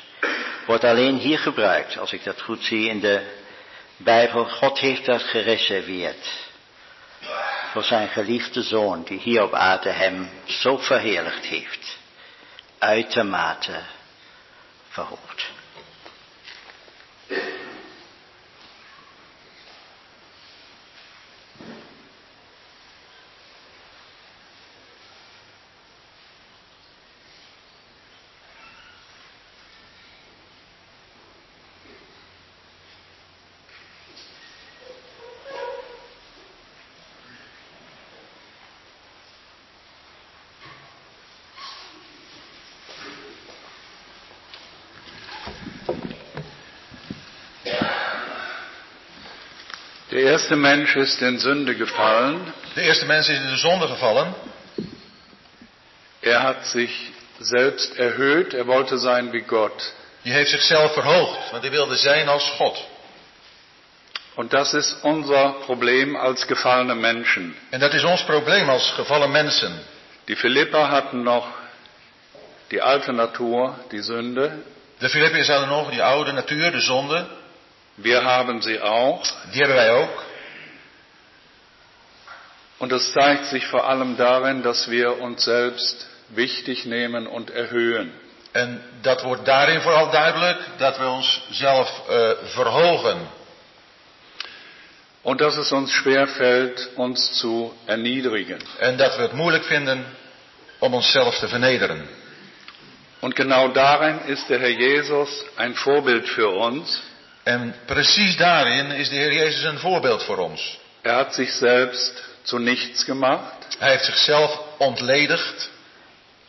wordt 0.66 0.84
alleen 0.84 1.16
hier 1.16 1.38
gebruikt, 1.38 1.98
als 1.98 2.12
ik 2.12 2.24
dat 2.24 2.40
goed 2.40 2.64
zie 2.64 2.88
in 2.88 3.00
de 3.00 3.38
Bijbel. 3.96 4.44
God 4.44 4.78
heeft 4.78 5.04
dat 5.04 5.22
gereserveerd 5.22 6.49
voor 7.72 7.82
zijn 7.82 8.08
geliefde 8.08 8.62
zoon, 8.62 9.02
die 9.02 9.18
hier 9.18 9.42
op 9.42 9.54
aarde 9.54 9.90
hem 9.90 10.30
zo 10.44 10.76
verheerlijkt 10.76 11.46
heeft. 11.46 11.98
Uitermate 12.78 13.80
verhoogd. 14.88 15.50
Der 50.10 50.28
erste 50.40 50.56
Mensch 50.56 50.96
ist 50.96 51.20
in 51.20 51.38
Sünde 51.38 51.74
gefallen. 51.74 52.52
De 52.74 52.82
eerste 52.82 53.04
mens 53.04 53.28
is 53.28 53.36
in 53.36 53.50
de 53.50 53.56
zonde 53.56 53.88
gevallen. 53.88 54.34
Er 56.22 56.42
hat 56.42 56.66
sich 56.66 56.90
selbst 57.40 57.98
erhöht. 57.98 58.54
Er 58.54 58.66
wollte 58.66 58.98
sein 58.98 59.32
wie 59.32 59.42
Gott. 59.42 59.92
Die 60.24 60.32
heeft 60.32 60.50
zichzelf 60.50 60.92
verhoogd, 60.92 61.50
want 61.50 61.62
hij 61.62 61.70
wilde 61.70 61.96
zijn 61.96 62.28
als 62.28 62.50
God. 62.56 62.76
Und 64.34 64.52
das 64.52 64.74
ist 64.74 65.04
unser 65.04 65.54
Problem 65.66 66.16
als 66.16 66.44
gefallene 66.44 66.94
Menschen. 66.94 67.54
En 67.70 67.80
dat 67.80 67.94
is 67.94 68.04
ons 68.04 68.24
probleem 68.24 68.68
als 68.68 68.90
gevallen 68.90 69.30
mensen. 69.30 69.80
Die 70.24 70.36
Philipper 70.36 70.88
hatten 70.88 71.22
noch 71.22 71.46
die 72.68 72.82
alte 72.82 73.12
Natur, 73.12 73.74
die 73.90 74.02
Sünde. 74.02 74.50
De 74.98 75.08
Filippiërs 75.08 75.48
hadden 75.48 75.68
nog 75.68 75.90
die 75.90 76.02
oude 76.02 76.32
natuur, 76.32 76.70
de 76.70 76.80
zonde. 76.80 77.26
Wir 77.94 78.22
haben 78.22 78.62
sie 78.62 78.80
auch. 78.80 79.22
Die 79.50 79.58
hebben 79.58 79.76
wij 79.76 79.90
ook. 79.90 80.29
Und 82.80 82.92
es 82.92 83.12
zeigt 83.12 83.44
sich 83.44 83.66
vor 83.66 83.86
allem 83.86 84.16
darin, 84.16 84.62
dass 84.62 84.90
wir 84.90 85.20
uns 85.20 85.44
selbst 85.44 86.06
wichtig 86.30 86.86
nehmen 86.86 87.26
und 87.26 87.50
erhöhen. 87.50 88.10
En 88.52 88.80
dat 89.02 89.22
wordt 89.22 89.44
daarin 89.44 89.80
vooral 89.80 90.10
duidelijk 90.10 90.58
dat 90.78 90.98
we 90.98 91.06
ons 91.06 91.42
zelf 91.50 91.88
uh, 92.08 92.30
verhogen. 92.54 93.18
Und 95.22 95.40
dass 95.40 95.56
es 95.56 95.72
uns 95.72 95.92
schwerfällt, 95.92 96.88
uns 96.96 97.38
zu 97.38 97.72
erniedrigen. 97.86 98.58
En 98.78 98.96
dat 98.96 99.16
we 99.16 99.22
het 99.22 99.32
moeilijk 99.32 99.64
vinden 99.64 100.04
om 100.78 100.94
onszelf 100.94 101.38
te 101.38 101.48
vernederen. 101.48 102.08
Und 103.20 103.36
genau 103.36 103.68
darin 103.68 104.18
ist 104.26 104.48
der 104.48 104.58
Herr 104.58 104.70
Jesus 104.70 105.44
ein 105.56 105.74
Vorbild 105.74 106.28
für 106.28 106.48
uns. 106.48 107.02
En 107.44 107.74
precies 107.86 108.36
daarin 108.36 108.90
is 108.90 109.08
de 109.08 109.16
Heer 109.16 109.32
Jezus 109.32 109.64
een 109.64 109.78
voorbeeld 109.78 110.22
voor 110.22 110.38
ons. 110.38 110.78
Er 111.02 111.14
hat 111.14 111.34
sich 111.34 111.52
selbst 111.52 112.29
zu 112.42 112.58
nichts 112.58 113.04
gemacht. 113.04 113.66
Hij 113.78 113.90
heeft 113.90 114.04
zichzelf 114.04 114.60
ontledigd. 114.78 115.70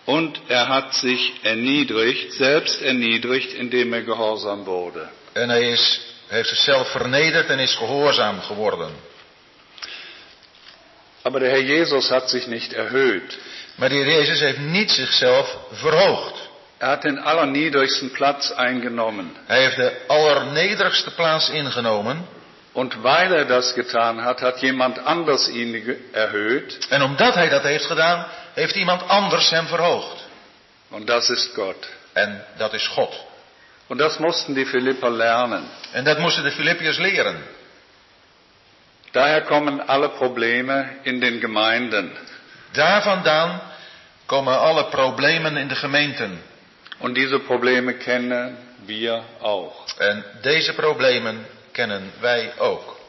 Und 0.06 0.40
er 0.48 0.68
hat 0.68 0.96
sich 0.96 1.34
erniedrigt, 1.44 2.34
selbst 2.34 2.82
erniedrigt, 2.82 3.54
indem 3.54 3.94
er 3.94 4.04
gehorsam 4.04 4.66
wurde. 4.66 5.08
En 5.34 5.50
hij 5.50 5.70
is, 5.70 6.02
heeft 6.28 6.50
zichzelf 6.50 6.92
vernederd 6.92 7.50
en 7.50 7.60
is 7.60 7.76
gehoorzaam 7.76 8.42
geworden. 8.42 8.92
Aber 11.24 11.40
der 11.40 11.50
Herr 11.50 11.62
Jesus 11.62 12.10
hat 12.10 12.30
sich 12.30 12.48
nicht 12.48 12.74
erhöht. 12.74 13.38
Maar 13.76 13.90
de 13.90 13.96
Heer 13.96 14.06
Jezus 14.06 14.40
heeft 14.40 14.60
niet 14.60 14.92
zichzelf 14.92 15.58
verhoogd. 15.72 16.50
Er 16.78 16.88
hat 16.88 17.02
den 17.02 17.20
allerniedrigsten 17.20 18.12
Platz 18.12 18.52
eingenommen. 18.52 19.32
Hij 19.46 19.62
heeft 19.62 19.76
de 19.76 20.02
allernederigste 20.08 21.12
plaats 21.12 21.50
ingenomen. 21.50 22.28
Und 22.74 23.04
weil 23.04 23.34
er 23.34 23.46
das 23.46 23.74
getan 23.76 24.24
hat, 24.24 24.42
hat 24.42 24.62
jemand 24.62 25.00
anders 25.00 25.50
ihn 25.50 25.98
erhöht. 26.14 26.88
En 26.90 27.02
omdat 27.02 27.36
hij 27.36 27.50
dat 27.50 27.64
heeft 27.64 27.86
gedaan, 27.86 28.26
heeft 28.54 28.76
iemand 28.76 29.08
anders 29.08 29.50
hem 29.50 29.68
verhoogd. 29.68 30.26
Und 30.90 31.10
das 31.10 31.30
ist 31.30 31.54
Gott. 31.54 31.90
En 32.14 32.46
dat 32.58 32.74
is 32.74 32.88
God. 32.88 33.26
Und 33.88 33.98
das 33.98 34.20
mussten 34.20 34.56
die 34.56 34.66
Philipper 34.66 35.10
lernen. 35.10 35.70
En 35.92 36.04
dat 36.04 36.20
moesten 36.20 36.44
de 36.44 36.52
Filippiërs 36.52 36.98
leren. 36.98 37.44
Daher 39.12 39.42
kommen 39.42 39.88
alle 39.88 40.10
Probleme 40.10 40.90
in 41.04 41.20
den 41.20 41.40
Gemeinden. 41.40 42.12
Daar 42.72 43.04
vandaan 43.04 43.62
komen 44.26 44.60
alle 44.60 44.86
problemen 44.86 45.58
in 45.58 45.68
de 45.68 45.76
gemeenten. 45.76 46.44
Und 47.00 47.16
diese 47.16 47.40
Probleme 47.40 47.94
kennen 47.94 48.58
wir 48.86 49.24
auch. 49.42 49.98
En 49.98 50.24
deze 50.42 50.74
problemen 50.74 51.46
kennen 51.72 52.12
wij 52.20 52.54
ook. 52.58 53.00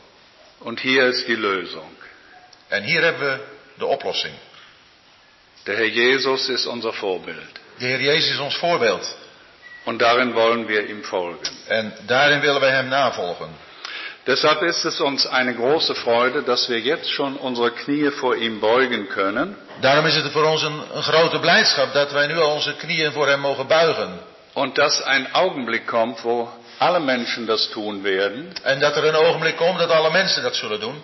Und 0.59 0.80
hier 0.80 1.06
ist 1.06 1.26
die 1.26 1.36
Lösung. 1.36 1.90
En 2.68 2.82
hier 2.82 3.02
hebben 3.02 3.28
we 3.28 3.40
de 3.78 3.86
oplossing. 3.86 4.34
Der 5.66 5.76
Herr 5.76 5.89
Jesus 5.89 6.48
ist 6.48 6.66
unser 6.66 6.93
Vorbild. 6.93 7.60
De 7.78 7.86
Heer 7.86 8.01
Jezus 8.01 8.30
is 8.30 8.39
ons 8.39 8.56
voorbeeld. 8.56 9.16
Und 9.84 9.98
darin 9.98 10.34
wollen 10.34 10.68
wir 10.68 10.86
ihm 10.86 11.05
folgen. 11.05 11.51
En 11.68 11.93
daarin 12.06 12.40
willen 12.40 12.60
wij 12.60 12.70
hem 12.70 12.89
navolgen. 12.89 13.51
Deshalb 14.26 14.62
ist 14.62 14.84
es 14.84 15.01
uns 15.01 15.26
eine 15.26 15.55
große 15.55 15.94
Freude, 15.94 16.43
dass 16.43 16.68
wir 16.68 16.78
jetzt 16.78 17.10
schon 17.10 17.36
unsere 17.36 17.72
Knie 17.72 18.10
vor 18.10 18.36
ihm 18.36 18.60
beugen 18.60 19.09
können. 19.09 19.56
Daarom 19.80 20.06
is 20.06 20.14
het 20.14 20.32
voor 20.32 20.44
ons 20.44 20.62
een, 20.62 20.82
een 20.94 21.02
grote 21.02 21.39
blijdschap 21.39 21.93
dat 21.93 22.12
wij 22.12 22.26
nu 22.26 22.39
al 22.39 22.51
onze 22.51 22.76
knieën 22.76 23.12
voor 23.12 23.28
hem 23.28 23.40
mogen 23.40 23.66
buigen. 23.66 24.20
Und 24.55 24.76
dass 24.76 25.02
ein 25.02 25.32
Augenblick 25.32 25.86
kommt, 25.86 26.22
wo 26.22 26.48
alle 26.82 27.00
Menschen 27.00 27.46
das 27.46 27.68
tun 27.70 28.02
werden. 28.02 28.52
En 28.62 28.80
dat 28.80 28.96
er 28.96 29.04
een 29.04 29.14
ogenblik 29.14 29.56
komt 29.56 29.78
dat 29.78 29.90
alle 29.90 30.10
mensen 30.10 30.42
dat 30.42 30.56
zullen 30.56 30.80
doen. 30.80 31.02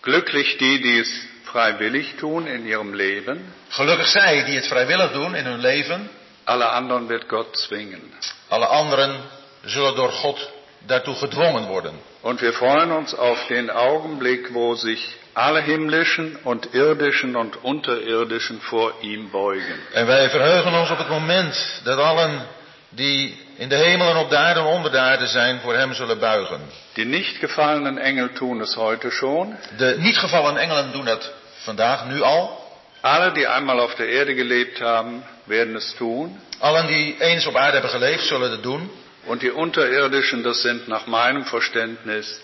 Glücklich 0.00 0.56
die, 0.56 0.80
die 0.80 1.00
es 1.00 1.24
freiwillig 1.42 2.14
tun 2.16 2.46
in 2.46 2.66
ihrem 2.66 2.94
Leben. 2.94 3.54
Gelukkig 3.68 4.06
zij 4.06 4.44
die 4.44 4.54
het 4.56 4.66
vrijwillig 4.66 5.12
doen 5.12 5.34
in 5.34 5.44
hun 5.44 5.60
leven. 5.60 6.10
Alle 6.44 6.64
anderen 6.64 7.06
wird 7.06 7.24
Gott 7.28 7.58
zwingen. 7.58 8.02
Alle 8.48 8.66
anderen 8.66 9.20
zullen 9.64 9.94
door 9.94 10.12
God 10.12 10.50
daartoe 10.86 11.14
gedwongen 11.14 11.66
worden. 11.66 11.94
Und 12.20 12.40
wir 12.40 12.52
freuen 12.52 12.90
uns 12.90 13.14
auf 13.14 13.46
den 13.46 13.70
Augenblick, 13.70 14.54
wo 14.54 14.74
sich 14.74 15.08
alle 15.34 15.60
himmlischen 15.60 16.36
und 16.44 16.74
irdischen 16.74 17.36
und 17.36 17.64
unterirdischen 17.64 18.60
vor 18.60 18.92
ihm 19.00 19.30
beugen. 19.30 19.78
En 19.92 20.06
wij 20.06 20.30
verheugen 20.30 20.74
ons 20.74 20.90
op 20.90 20.98
het 20.98 21.08
moment 21.08 21.80
dat 21.84 21.98
allen 21.98 22.46
die 22.88 23.48
in 23.60 23.68
de 23.68 23.76
hemel 23.76 24.10
en 24.10 24.16
op 24.16 24.30
de 24.30 24.36
aarde 24.36 24.60
en 24.60 24.66
onder 24.66 24.90
de 24.90 24.98
aarde 24.98 25.26
zijn 25.26 25.60
voor 25.60 25.74
hem 25.74 25.94
zullen 25.94 26.18
buigen. 26.18 26.60
Die 26.92 27.04
nicht 27.04 27.36
gefallenen 27.36 27.98
Engel 27.98 28.28
tun 28.32 28.60
es 28.60 28.74
heute 28.74 29.10
schon. 29.10 29.56
De 29.76 29.94
niet 29.98 30.18
gevallen 30.18 30.56
engelen 30.56 30.92
doen 30.92 31.04
dat 31.04 31.32
vandaag, 31.62 32.06
nu 32.06 32.22
al. 32.22 32.68
Alle, 33.00 33.32
die 33.32 33.46
einmal 33.46 33.80
auf 33.80 33.94
der 33.94 34.08
Erde 34.08 34.34
gelebt 34.34 34.80
haben, 34.80 35.24
werden 35.44 35.76
es 35.76 35.94
tun. 35.98 36.40
Allen 36.58 36.86
die 36.86 37.16
eens 37.18 37.46
op 37.46 37.56
aarde 37.56 37.72
hebben 37.72 37.90
geleefd, 37.90 38.26
zullen 38.26 38.50
het 38.50 38.62
doen. 38.62 38.90
Und 39.24 39.40
die 39.40 39.52
Unterirdischen, 39.52 40.42
das 40.42 40.60
sind 40.60 40.88
nach 40.88 41.06
meinem 41.06 41.44
Verständnis 41.44 42.40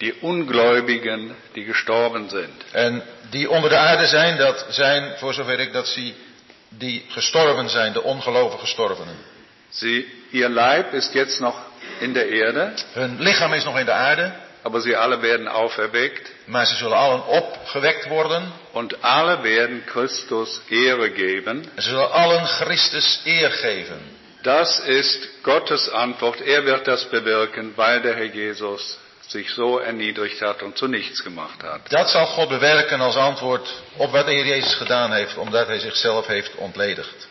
die 0.00 0.12
Ungläubigen, 0.20 1.34
die 1.54 1.64
gestorben 1.64 2.28
sind. 2.28 2.64
En 2.72 3.02
die 3.30 3.50
onder 3.50 3.70
de 3.70 3.76
aarde 3.76 4.06
zijn, 4.06 4.36
dat 4.36 4.66
zijn, 4.68 5.18
voor 5.18 5.34
zover 5.34 5.60
ik 5.60 5.72
dat 5.72 5.88
zie, 5.88 6.14
die 6.68 7.04
gestorven 7.08 7.68
zijn, 7.68 7.92
de 7.92 8.02
ongelovige 8.02 8.58
gestorvenen. 8.58 9.16
Sie, 9.68 10.19
ihr 10.32 10.48
Leib 10.48 10.94
ist 10.94 11.14
jetzt 11.14 11.40
noch 11.40 11.58
in 12.00 12.14
der 12.14 12.28
Erde, 12.28 12.72
Hun 12.94 13.18
lichaam 13.18 13.52
is 13.54 13.64
nog 13.64 13.78
in 13.78 13.86
de 13.86 13.92
aarde, 13.92 14.32
aber 14.62 14.80
sie 14.80 14.96
alle 14.96 15.22
werden 15.22 15.48
auferweckt 15.48 16.30
maar 16.46 16.66
ze 16.66 16.74
zullen 16.74 16.96
allen 16.96 17.26
opgewekt 17.26 18.08
worden. 18.08 18.52
und 18.72 19.02
alle 19.04 19.42
werden 19.42 19.82
Christus 19.86 20.60
Ehre 20.68 21.10
geben. 21.10 21.64
En 21.76 21.82
ze 21.82 21.88
zullen 21.90 22.12
allen 22.12 22.46
Christus 22.46 23.20
eer 23.24 23.50
geven. 23.50 24.00
Das 24.42 24.78
ist 24.80 25.28
Gottes 25.42 25.88
Antwort. 25.90 26.40
Er 26.40 26.64
wird 26.64 26.86
das 26.86 27.04
bewirken, 27.10 27.72
weil 27.76 28.00
der 28.00 28.14
Herr 28.16 28.24
Jesus 28.34 28.98
sich 29.28 29.50
so 29.54 29.78
erniedrigt 29.78 30.40
hat 30.40 30.62
und 30.62 30.76
zu 30.76 30.86
nichts 30.88 31.22
gemacht 31.22 31.62
hat. 31.62 31.80
Dat 31.88 32.10
zal 32.10 32.26
God 32.26 32.48
bewerken 32.48 33.00
als 33.00 33.16
antwoord 33.16 33.82
op 33.96 34.10
wat 34.12 34.26
de 34.26 34.32
Heer 34.32 34.46
Jezus 34.46 34.74
gedaan 34.74 35.12
heeft, 35.12 35.36
omdat 35.36 35.66
hij 35.66 35.78
zichzelf 35.78 36.26
heeft 36.26 36.54
ontledigd. 36.54 37.28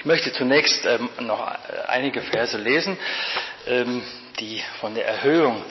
Ich 0.00 0.06
möchte 0.06 0.32
zunächst 0.32 0.86
ähm, 0.86 1.10
noch 1.18 1.46
einige 1.86 2.22
Verse 2.22 2.56
lesen, 2.56 2.96
ähm, 3.66 4.02
die 4.38 4.64
von 4.80 4.94
der 4.94 5.06
Erhöhung 5.06 5.62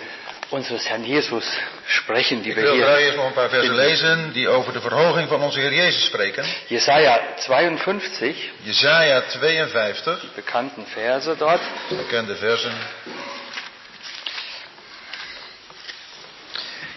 unseres 0.52 0.88
Herrn 0.88 1.04
Jesus 1.04 1.44
sprechen, 1.88 2.44
die 2.44 2.56
wir 2.56 2.62
wil 2.62 2.74
hier 2.74 2.86
graag 2.86 3.00
eerst 3.00 3.18
nog 3.18 3.26
een 3.26 3.34
paar 3.34 3.50
versen 3.50 3.76
lezen 3.76 4.32
die 4.34 4.48
over 4.48 4.72
de 4.72 4.82
verhoging 4.82 5.28
van 5.30 5.42
onze 5.42 5.60
Heer 5.60 5.74
Jezus 5.74 6.06
spreken. 6.06 6.46
Jesaja 6.68 7.20
52, 7.38 8.36
Jesaja 8.64 9.24
52, 9.28 10.20
die 10.20 10.30
bekannten 10.36 10.86
Verse 10.86 11.36
dort. 11.36 11.62
bekende 11.90 12.36
versen. 12.36 12.74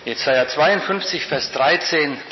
Jesaja 0.05 0.47
52, 0.47 1.27
Vers 1.27 1.51
13. 1.51 2.23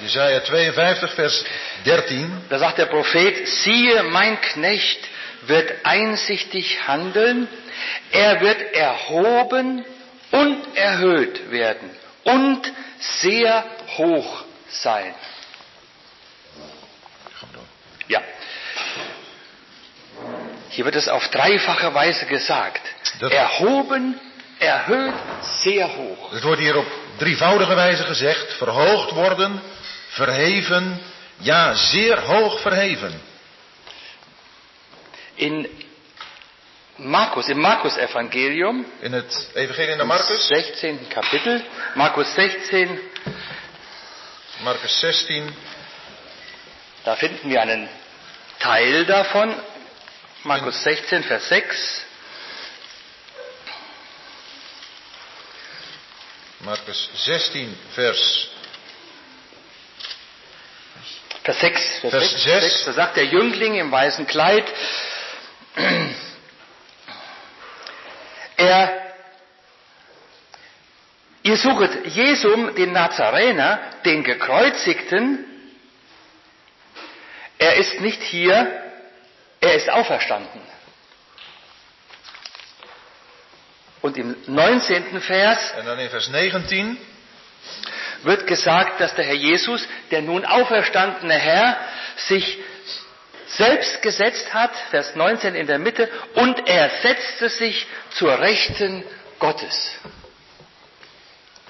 Jesaja 0.00 0.40
52, 0.40 1.14
vers 1.14 1.44
13. 1.84 2.30
Da 2.48 2.58
sagt 2.58 2.78
der 2.78 2.86
Prophet, 2.86 3.48
siehe, 3.48 4.02
mein 4.04 4.40
Knecht 4.40 5.00
wird 5.46 5.72
einsichtig 5.84 6.86
handeln, 6.86 7.48
er 8.10 8.40
wird 8.40 8.60
erhoben 8.74 9.84
und 10.30 10.76
erhöht 10.76 11.50
werden 11.50 11.90
und 12.24 12.72
sehr 12.98 13.64
hoch 13.96 14.44
sein. 14.68 15.14
Ja. 18.08 18.20
Hier 20.70 20.84
wird 20.84 20.96
es 20.96 21.08
auf 21.08 21.28
dreifache 21.28 21.94
Weise 21.94 22.26
gesagt. 22.26 22.82
Erhoben, 23.20 24.20
erhöht, 24.58 25.14
sehr 25.62 25.88
hoch. 25.96 26.32
Het 26.32 26.42
wordt 26.42 26.60
hier 26.60 26.76
op 26.76 26.86
drievoudige 27.18 27.74
wijze 27.74 28.04
gezegd. 28.04 28.52
Verhoogd 28.52 29.14
worden, 29.14 29.60
verheven, 30.10 31.00
ja 31.38 31.74
zeer 31.74 32.20
hoog 32.20 32.60
verheven. 32.60 33.20
In 35.34 35.68
Markus, 36.96 37.48
im 37.48 37.58
Markus-Evangelium, 37.58 38.86
In 39.00 39.12
het 39.12 39.50
evangelie 39.54 39.94
naar 39.96 40.06
Marcus, 40.06 40.46
16. 40.46 41.08
Kapitel, 41.08 41.60
Markus 41.94 42.34
16, 42.34 43.00
Marcus 44.62 44.98
16, 44.98 45.54
Da 47.04 47.16
finden 47.16 47.48
wir 47.48 47.60
einen 47.60 47.88
Teil 48.58 49.04
davon. 49.06 49.54
Markus 50.42 50.82
16, 50.82 51.22
Vers 51.22 51.48
6. 51.48 52.04
Marcus 56.58 57.10
16, 57.14 57.76
vers 57.94 58.50
Vers 61.48 61.60
6. 61.60 62.00
Vers 62.00 62.10
Vers 62.10 62.30
6, 62.30 62.42
sechs. 62.42 62.62
6. 62.62 62.84
Da 62.84 62.92
sagt 62.92 63.16
der 63.16 63.24
Jüngling 63.24 63.76
im 63.76 63.90
weißen 63.90 64.26
Kleid, 64.26 64.66
er, 68.56 69.14
ihr 71.42 71.56
suchet 71.56 72.06
Jesum, 72.14 72.74
den 72.74 72.92
Nazarener, 72.92 73.80
den 74.04 74.24
Gekreuzigten. 74.24 75.46
Er 77.56 77.76
ist 77.76 77.98
nicht 78.02 78.22
hier, 78.22 78.82
er 79.62 79.74
ist 79.74 79.88
auferstanden. 79.88 80.60
Und 84.02 84.18
im 84.18 84.36
19. 84.48 85.18
Vers 85.22 85.72
en 85.78 85.86
dan 85.86 85.98
in 85.98 86.10
vers 86.10 86.28
19. 86.28 86.98
wird 88.22 88.46
gesagt, 88.46 89.00
dass 89.00 89.14
der 89.14 89.24
Herr 89.24 89.34
Jesus, 89.34 89.86
der 90.10 90.22
nun 90.22 90.44
auferstandene 90.44 91.34
Herr, 91.34 91.76
sich 92.16 92.58
selbst 93.46 94.02
gesetzt 94.02 94.52
hat, 94.52 94.70
Vers 94.90 95.14
19 95.14 95.54
in 95.54 95.66
der 95.66 95.78
Mitte, 95.78 96.08
und 96.34 96.68
er 96.68 96.90
setzte 97.02 97.48
sich 97.48 97.86
zur 98.10 98.38
Rechten 98.38 99.04
Gottes. 99.38 99.92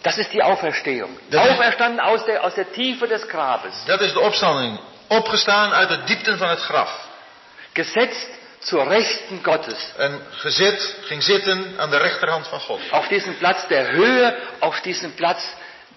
Das 0.02 0.16
ist 0.18 0.32
die 0.32 0.42
Auferstehung. 0.42 1.16
Das 1.30 1.44
ist- 1.44 1.50
Auferstanden 1.52 2.00
aus 2.00 2.24
der, 2.24 2.44
aus 2.44 2.54
der 2.54 2.70
Tiefe 2.72 3.06
des 3.08 3.28
Grabes. 3.28 3.74
Dat 3.86 4.00
is 4.00 4.12
de 4.12 4.20
opstanding. 4.20 4.78
Opgestaan 5.08 5.72
uit 5.72 5.88
de 5.88 6.04
diepten 6.04 6.38
van 6.38 6.48
het 6.48 6.60
graf. 6.60 6.90
Gesetzt 7.74 8.28
zur 8.60 8.86
Rechten 8.88 9.40
Gottes. 9.42 9.92
En 9.96 10.20
gezet, 10.30 10.96
ging 11.04 11.22
zitten 11.22 11.74
aan 11.78 11.90
de 11.90 11.96
rechterhand 11.96 12.46
van 12.48 12.60
God. 12.60 12.80
Auf 12.90 13.08
diesem 13.08 13.34
Platz 13.38 13.66
der 13.68 13.90
Höhe, 13.92 14.36
auf 14.60 14.80
diesem 14.80 15.12
Platz 15.14 15.42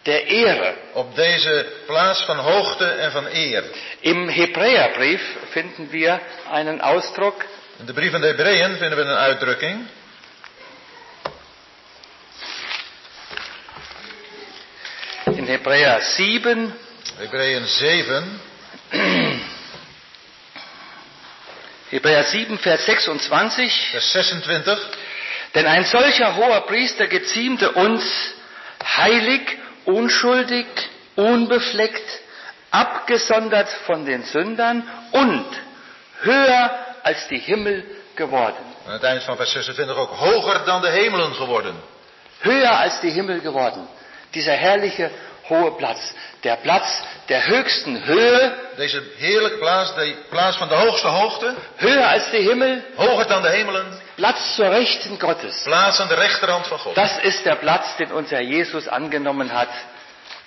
der 0.04 0.28
Ehre. 0.28 0.74
Op 0.94 1.16
deze 1.16 1.66
plaats 1.86 2.24
van 2.24 2.38
hoogte 2.38 2.86
en 2.86 3.12
van 3.12 3.26
eer. 3.26 3.64
Im 4.00 4.28
Hebräerbrief 4.30 5.22
finden 5.50 5.90
wir 5.90 6.20
einen 6.52 6.82
Ausdruck, 6.82 7.46
In 7.80 7.86
de 7.88 7.94
brief 7.94 8.14
aan 8.14 8.22
de 8.22 8.28
Hebreeën 8.28 8.78
vinden 8.78 8.98
we 8.98 9.04
een 9.04 9.18
uitdrukking. 9.18 9.88
in 15.36 15.48
Hebräer 15.48 16.02
7, 16.02 16.74
Hebreeën 17.18 17.66
7, 17.68 18.42
Hebräer 21.90 22.24
7, 22.24 22.58
Vers 22.60 22.86
26. 22.86 23.90
vers 23.92 24.12
26. 24.12 24.78
Denn 25.56 25.66
ein 25.68 25.86
solcher 25.86 26.36
hoher 26.36 26.62
Priester 26.62 27.08
geziemte 27.08 27.72
uns 27.72 28.04
heilig, 28.84 29.42
unschuldig, 29.86 30.66
unbefleckt, 31.16 32.22
abgesondert 32.70 33.70
von 33.86 34.06
den 34.06 34.24
Sündern 34.24 34.84
und 35.12 35.46
höher 36.22 36.72
als 37.04 37.28
die 37.28 37.40
Himmel 37.40 37.84
geworden. 38.16 38.66
Aan 38.88 38.94
het 38.94 39.04
eind 39.04 39.24
van 39.24 39.36
vers 39.36 39.52
26 39.52 39.96
ook 39.96 40.10
hoger 40.10 40.66
dan 40.66 40.82
de 40.82 40.90
hemelen 40.90 41.34
geworden. 41.36 41.76
Höher 42.40 42.84
als 42.84 43.00
die 43.02 43.12
Himmel 43.12 43.40
geworden. 43.42 43.88
Dieser 44.34 44.56
herrliche 44.58 45.12
hohe 45.50 45.72
Platz. 45.72 46.14
Der 46.44 46.56
Platz 46.58 47.04
der 47.28 47.48
höchsten 47.48 48.06
Höhe, 48.06 48.54
Deze 48.76 49.02
heerlijke 49.18 49.58
plaats, 49.58 49.96
de 49.96 50.16
plaats 50.30 50.58
van 50.58 50.68
de 50.68 50.76
hoogste 50.76 51.08
hoogte, 51.08 51.54
höher 51.76 52.08
als 52.14 52.32
die 52.32 52.42
Himmel, 52.42 52.82
hoger 52.96 53.28
dan 53.28 53.42
de 53.42 53.50
hemelen, 53.50 54.02
Platz 54.22 54.56
zur 54.56 54.70
Rechten 54.70 55.18
Gottes. 55.18 55.64
plaats 55.64 56.00
aan 56.00 56.08
de 56.08 56.14
rechterhand 56.16 56.68
van 56.68 56.80
God. 56.80 56.96
Das 56.96 57.18
ist 57.24 57.44
der 57.44 57.56
Platz, 57.56 57.96
den 57.98 58.12
unser 58.12 58.40
Jesus 58.42 58.88
angenommen 58.88 59.52
hat, 59.52 59.70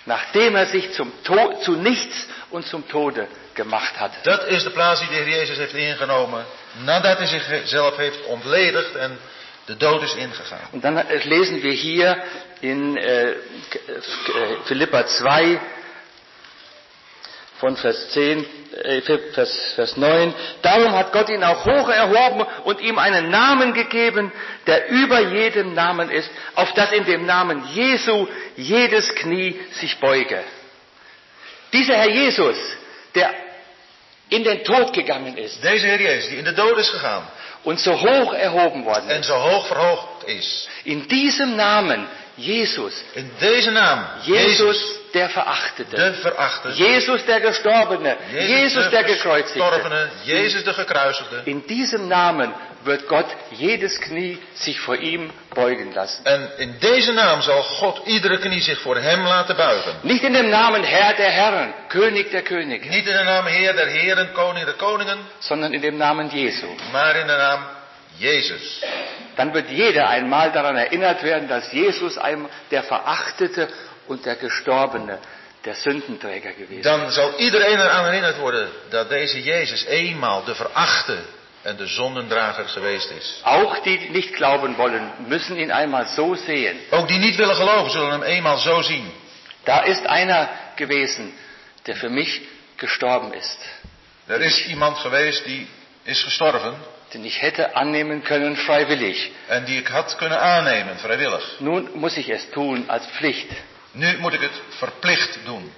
nachdem 0.05 0.55
er 0.55 0.65
sich 0.65 0.93
zum 0.93 1.11
to 1.23 1.59
zu 1.61 1.71
nichts 1.71 2.27
und 2.51 2.65
zum 2.65 2.87
Tode 2.87 3.27
gemacht 3.53 3.99
hatte. 3.99 4.15
Dat 4.23 4.47
is 4.47 4.63
de 4.63 4.69
plaats 4.69 4.99
die 4.99 5.09
de 5.09 5.15
Heer 5.15 5.27
Jezus 5.27 5.57
heeft 5.57 5.73
ingenomen 5.73 6.45
nadat 6.85 7.17
hij 7.17 7.27
zichzelf 7.27 7.97
heeft 7.97 8.25
ontledigd 8.25 8.95
en 8.95 9.19
de 9.65 9.77
dood 9.77 10.03
is 10.03 10.15
ingegaan. 10.15 10.59
Und 10.71 10.83
dann 10.83 10.97
äh, 10.97 11.23
lesen 11.23 11.61
wir 11.61 11.73
hier 11.73 12.23
in 12.61 12.97
äh, 12.97 13.31
äh, 13.31 13.35
Philippa 14.65 15.05
2 15.05 15.59
von 17.59 17.77
Vers 17.77 18.09
10, 18.11 18.45
äh, 18.83 19.01
Vers, 19.01 19.73
Vers 19.75 19.97
9. 19.97 20.33
Darum 20.61 20.91
hat 20.91 21.13
Gott 21.13 21.29
ihn 21.29 21.43
auch 21.43 21.65
hoch 21.65 21.89
erhoben 21.89 22.45
und 22.65 22.81
ihm 22.81 22.97
einen 22.97 23.29
Namen 23.29 23.73
gegeben, 23.73 24.31
der 24.67 24.89
über 24.89 25.19
jedem 25.19 25.73
Namen 25.73 26.09
ist, 26.09 26.29
auf 26.55 26.73
dass 26.73 26.91
in 26.91 27.05
dem 27.05 27.25
Namen 27.25 27.63
Jesu 27.73 28.27
jedes 28.57 29.13
Knie 29.15 29.59
sich 29.73 29.97
beuge. 29.99 30.43
Dieser 31.71 31.95
Herr 31.95 32.09
Jesus, 32.09 32.57
der 33.15 33.33
in 34.29 34.43
den 34.43 34.63
Tod 34.63 34.93
gegangen 34.93 35.37
ist. 35.37 35.63
Deze 35.63 35.87
Heer 35.87 36.01
Jezus, 36.01 36.29
die 36.29 36.37
in 36.37 36.45
de 36.45 36.53
dood 36.53 36.77
is 36.77 36.91
gegaan. 36.91 37.27
Und 37.63 37.79
so 37.79 37.91
hoch 37.93 38.33
erhoben 38.33 38.83
worden 38.85 39.09
En 39.09 39.23
zo 39.23 39.33
hoog 39.33 39.67
verhoogd 39.67 40.27
is. 40.27 40.67
In 40.83 41.07
diesem 41.07 41.55
Namen, 41.55 42.07
Jesus. 42.35 43.03
In 43.13 43.31
deze 43.39 43.71
naam, 43.71 44.05
Jesus, 44.21 44.99
der 45.11 45.29
Verachtete. 45.29 45.95
De 45.95 46.13
verachte. 46.13 46.73
Jesus, 46.73 47.25
der 47.25 47.39
Gestorbene. 47.39 48.17
Jezus, 48.31 48.49
Jesus, 48.49 48.83
de 48.83 48.89
der 48.89 49.03
Gekreuzigte. 49.03 50.09
Jezus 50.23 50.63
de 50.63 50.73
gekruisigde. 50.73 51.41
In 51.43 51.63
diesem 51.67 52.07
Namen 52.07 52.53
wird 52.83 53.07
Gott 53.07 53.25
jedes 53.51 53.99
Knie 53.99 54.37
sich 54.53 54.79
vor 54.79 54.97
ihm 54.97 55.31
beugen 55.53 55.93
lassen. 55.93 56.25
En 56.25 56.49
in 56.57 56.75
deze 56.79 57.11
naam 57.11 57.41
zal 57.41 57.63
God 57.63 58.01
iedere 58.05 58.37
knie 58.37 58.61
zich 58.61 58.81
voor 58.81 58.97
hem 58.97 59.25
laten 59.25 59.55
buigen. 59.55 59.95
Nicht 60.01 60.23
in 60.23 60.33
dem 60.33 60.49
Namen 60.49 60.83
Herr 60.83 61.15
der 61.15 61.31
Herren, 61.31 61.73
König 61.87 62.29
der 62.29 62.41
Könige. 62.41 62.89
Niet 62.89 63.07
in 63.07 63.17
de 63.17 63.23
naam 63.23 63.45
Heer 63.45 63.73
der 63.73 63.87
Heren, 63.87 64.31
Koning 64.33 64.65
der 64.65 64.73
Koningen. 64.75 65.17
Sondern 65.39 65.73
in 65.73 65.81
dem 65.81 65.97
Namen 65.97 66.29
Jesu. 66.29 66.67
Maar 66.91 67.15
in 67.15 67.27
de 67.27 67.35
naam 67.35 67.59
Jezus. 68.19 68.81
Dann 69.35 69.53
wird 69.53 69.69
jeder 69.69 70.07
einmal 70.07 70.51
daran 70.51 70.77
erinnert 70.77 71.23
werden, 71.23 71.47
dass 71.47 71.71
Jesus 71.71 72.17
einmal 72.17 72.49
der 72.71 72.83
Verachtete 72.83 73.67
und 74.07 74.25
der 74.25 74.35
Gestorbene, 74.35 75.19
der 75.65 75.75
Sündenträger 75.75 76.51
gewesen 76.51 76.79
ist. 76.79 76.85
Dan 76.85 77.11
zal 77.11 77.33
iedereen 77.37 77.79
eraan 77.79 78.05
herinnerd 78.05 78.37
worden 78.37 78.69
dat 78.89 79.09
deze 79.09 79.43
Jezus 79.43 79.85
eenmaal 79.85 80.43
de 80.43 80.55
verachte 80.55 81.17
en 81.61 81.75
de 81.75 81.87
zondendrager 81.87 82.67
geweest 82.67 83.11
is. 83.11 83.39
Auch 83.43 83.79
die 83.79 84.09
nicht 84.09 84.33
glauben 84.33 84.77
wollen, 84.77 85.11
müssen 85.27 85.57
ihn 85.57 85.71
einmal 85.71 86.07
so 86.07 86.35
sehen. 86.35 86.77
Ook 86.91 87.07
die 87.07 87.17
niet 87.17 87.35
willen 87.35 87.55
geloven 87.55 87.91
zullen 87.91 88.11
hem 88.11 88.23
eenmaal 88.23 88.57
zo 88.57 88.81
zien. 88.81 89.11
Da 89.63 89.79
ist 89.83 90.05
einer 90.05 90.49
gewesen, 90.75 91.33
der 91.85 91.95
für 91.95 92.09
mich 92.09 92.41
gestorben 92.77 93.33
ist. 93.33 93.57
Er 94.27 94.41
is 94.41 94.67
iemand 94.67 94.97
geweest 94.97 95.45
die 95.45 95.67
is 96.03 96.23
gestorven. 96.23 96.75
Den 97.15 97.23
ich 97.23 97.41
hätte 97.41 97.77
annehmen 97.77 98.23
können 98.23 98.57
freiwillig. 98.57 99.31
En 99.47 99.65
die 99.65 99.79
ik 99.79 99.87
had 99.87 100.15
kunnen 100.17 100.39
aannemen, 100.39 100.97
vrijwillig. 100.97 101.59
Nun 101.59 101.89
muss 101.93 102.17
ich 102.17 102.29
es 102.29 102.49
tun 102.49 102.83
als 102.89 103.03
Pflicht. 103.17 103.47
Nu 103.91 104.17
moet 104.17 104.33
ik 104.33 104.41
het 104.41 104.61
verplicht 104.69 105.39
doen. 105.45 105.71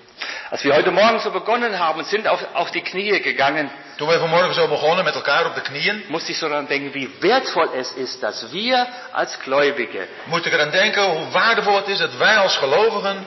Als 0.50 0.64
wir 0.64 0.74
heute 0.74 0.92
Morgen 0.92 1.20
so 1.20 1.30
begonnen 1.32 1.78
haben 1.78 2.00
und 2.00 2.08
sind 2.08 2.28
auf, 2.28 2.40
auf 2.54 2.72
die 2.72 2.82
Knie 2.82 3.20
gegangen, 3.22 3.70
Toen 3.98 4.08
we 4.08 4.20
vanmorgen 4.20 4.54
zo 4.54 4.68
begonnen 4.68 5.04
met 5.04 5.16
elkaar 5.16 5.46
op 5.46 5.56
de 5.56 5.62
knieën, 5.62 6.04
musste 6.08 6.32
ich 6.32 6.38
so 6.38 6.48
daran 6.50 6.68
denken, 6.68 6.94
wie 6.94 7.10
wertvoll 7.20 7.70
es 7.76 7.92
ist, 7.92 8.24
dass 8.24 8.52
wir 8.52 8.88
als 9.12 9.36
Gläubige 9.36 10.08
moet 10.26 10.46
ik 10.46 10.54
eraan 10.54 10.72
denken 10.72 11.04
hoe 11.04 11.30
waardevol 11.32 11.76
het 11.76 11.88
is 11.88 11.98
dat 11.98 12.18
wij 12.18 12.38
als 12.38 12.58
gelovigen 12.58 13.26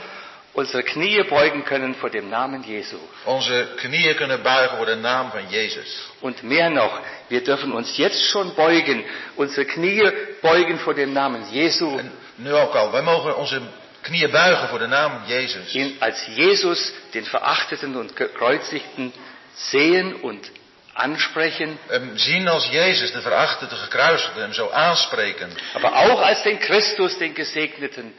unsere 0.52 0.82
Knie 0.82 1.24
beugen 1.24 1.62
können 1.62 1.94
vor 1.94 2.10
dem 2.10 2.28
Namen 2.28 2.62
Jesu. 2.62 2.96
onze 3.24 3.68
knieën 3.76 4.14
kunnen 4.14 4.42
buigen 4.42 4.76
voor 4.76 4.86
de 4.86 4.94
naam 4.96 5.30
van 5.30 5.48
Jezus. 5.48 6.09
Und 6.20 6.42
mehr 6.42 6.70
noch, 6.70 7.00
wir 7.28 7.42
dürfen 7.42 7.72
uns 7.72 7.96
jetzt 7.96 8.22
schon 8.30 8.54
beugen, 8.54 9.04
unsere 9.36 9.64
Knie 9.66 10.12
beugen 10.42 10.78
vor 10.78 10.94
dem 10.94 11.12
Namen 11.12 11.44
Jesu. 11.50 11.98
En 11.98 12.12
nu 12.36 12.52
ook 12.52 12.74
al, 12.74 12.90
wij 12.92 13.02
mogen 13.02 13.36
onze 13.36 13.60
knieën 14.00 14.30
buigen 14.30 14.68
voor 14.68 14.78
de 14.78 14.86
naam 14.86 15.22
Jezus. 15.26 15.74
ihn 15.74 15.96
als 15.98 16.26
Jesus, 16.34 16.92
den 17.12 17.24
Verachteten 17.24 17.96
und 17.96 18.16
Gekreuzigten, 18.16 19.12
sehen 19.54 20.14
und 20.22 20.50
ansprechen, 20.94 21.78
Hem 21.88 22.18
zien 22.18 22.48
als 22.48 22.66
Jezus, 22.70 23.12
de 23.12 23.20
verachte, 23.20 23.66
de 23.66 23.76
gekruisigde, 23.76 24.40
hem 24.40 24.52
zo 24.52 24.68
aanspreken. 24.70 25.50
aber 25.74 25.92
auch 25.96 26.20
als 26.20 26.42
den 26.42 26.58
Christus, 26.60 27.18
den 27.18 27.34
Gesegneten, 27.34 28.14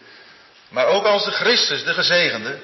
Maar 0.70 0.88
ook 0.88 1.06
als 1.06 1.26
de 1.26 1.32
Christus, 1.32 1.84
de 1.84 1.94
gezegende, 1.94 2.60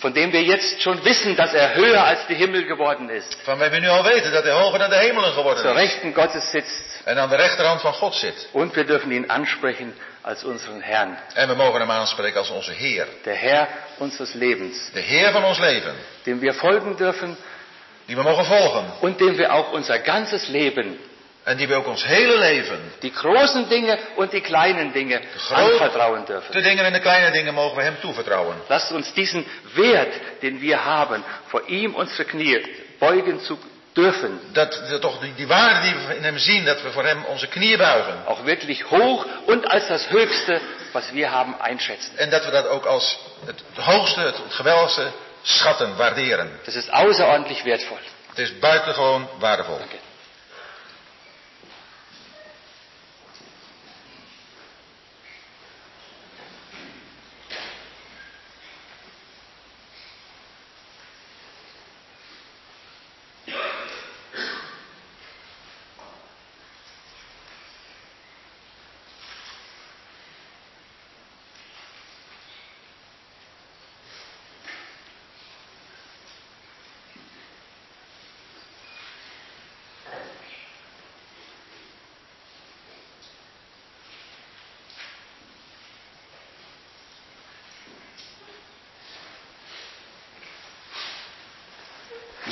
von 0.00 0.12
dem 0.14 0.32
wir 0.32 0.42
jetzt 0.42 0.82
schon 0.82 1.04
wissen, 1.04 1.36
dass 1.36 1.52
er 1.54 1.74
höher 1.74 2.04
als 2.04 2.26
die 2.26 2.34
Himmel 2.34 2.64
geworden 2.64 3.08
ist, 3.10 3.36
van 3.44 3.58
wij 3.58 3.70
we 3.70 3.78
nu 3.80 3.88
al 3.88 4.02
weten 4.04 4.32
dat 4.32 4.44
hij 4.44 4.52
hoger 4.52 4.78
dan 4.78 4.90
de 4.90 4.96
hemelen 4.96 5.32
geworden 5.32 5.62
zur 5.62 5.70
is. 5.70 5.76
Rechten 5.76 6.14
Gottes 6.14 6.50
sitzt. 6.50 7.00
En 7.04 7.18
aan 7.18 7.28
de 7.28 7.36
rechterhand 7.36 7.80
van 7.80 7.92
God 7.92 8.14
zit. 8.14 8.48
Und 8.52 8.74
wir 8.74 8.84
dürfen 8.86 9.10
ihn 9.12 9.28
ansprechen 9.30 9.94
als 10.22 10.44
unseren 10.44 10.80
Herrn, 10.82 11.18
En 11.34 11.48
we 11.48 11.54
mogen 11.54 11.80
hem 11.80 11.90
aanspreken 11.90 12.38
als 12.38 12.50
onze 12.50 12.72
Heer. 12.72 13.06
der 13.24 13.34
Herr 13.34 13.68
unseres 13.98 14.34
Lebens, 14.34 14.90
De 14.92 15.00
Heer 15.00 15.32
van 15.32 15.44
ons 15.44 15.58
leven. 15.58 15.94
dem 16.24 16.40
wir 16.40 16.54
folgen 16.54 16.96
dürfen 16.96 17.36
Die 18.06 18.16
we 18.16 18.22
mogen 18.22 18.44
volgen. 18.44 18.84
und 19.00 19.18
dem 19.20 19.36
wir 19.38 19.52
auch 19.52 19.72
unser 19.72 19.98
ganzes 19.98 20.48
Leben, 20.48 20.98
En 21.44 21.56
die 21.56 21.68
we 21.68 21.74
ook 21.74 21.86
ons 21.86 22.04
hele 22.04 22.38
leven, 22.38 22.78
die 23.00 23.12
großen 23.12 23.68
Dinge 23.68 23.98
und 24.16 24.32
die 24.32 24.40
kleinen 24.40 24.92
Dinge 24.92 25.20
grote 25.36 25.72
anvertrauen 25.72 26.24
dürfen. 26.24 26.52
de 26.52 26.60
dingen 26.60 26.84
en 26.84 26.92
de 26.92 27.00
kleine 27.00 27.30
dingen 27.30 27.54
mogen 27.54 27.76
we 27.76 27.82
hem 27.82 27.96
toevertrouwen. 28.00 28.56
Lasst 28.68 28.92
uns 28.92 29.12
diesen 29.14 29.44
Wert, 29.74 30.12
den 30.42 30.60
wir 30.60 30.84
haben, 30.84 31.24
vor 31.46 31.62
ihm 31.68 31.94
unsere 31.94 32.24
Knie 32.24 32.60
beugen 32.98 33.40
zu 33.40 33.58
dürfen, 33.96 34.40
Dat, 34.52 34.82
dat 34.90 35.00
toch 35.00 35.20
die, 35.20 35.34
die 35.34 35.48
waarde 35.48 35.80
die 35.80 35.94
we 36.06 36.16
in 36.16 36.22
hem 36.24 36.38
zien, 36.38 36.64
dat 36.64 36.82
we 36.82 36.90
voor 36.90 37.04
hem 37.04 37.24
onze 37.24 37.46
knieën 37.46 37.78
buigen. 37.78 38.26
auch 38.26 38.44
wirklich 38.44 38.90
hoch 38.90 39.26
und 39.46 39.70
als 39.70 39.86
das 39.88 40.10
Höchste, 40.10 40.60
was 40.92 41.12
wir 41.12 41.30
haben, 41.30 41.54
einschätzen. 41.60 42.18
En 42.18 42.30
dat 42.30 42.44
we 42.44 42.50
dat 42.50 42.66
ook 42.68 42.84
als 42.84 43.18
het 43.46 43.62
hoogste, 43.76 44.20
het, 44.20 44.36
het 44.36 44.54
geweldigste 44.54 45.10
schatten, 45.42 45.96
waarderen. 45.96 46.50
Das 46.64 46.74
ist 46.74 46.92
außerordentlich 46.92 47.64
wertvoll. 47.64 47.98
Het 48.28 48.38
is 48.38 48.58
buitengewoon 48.58 49.28
waardevol. 49.38 49.80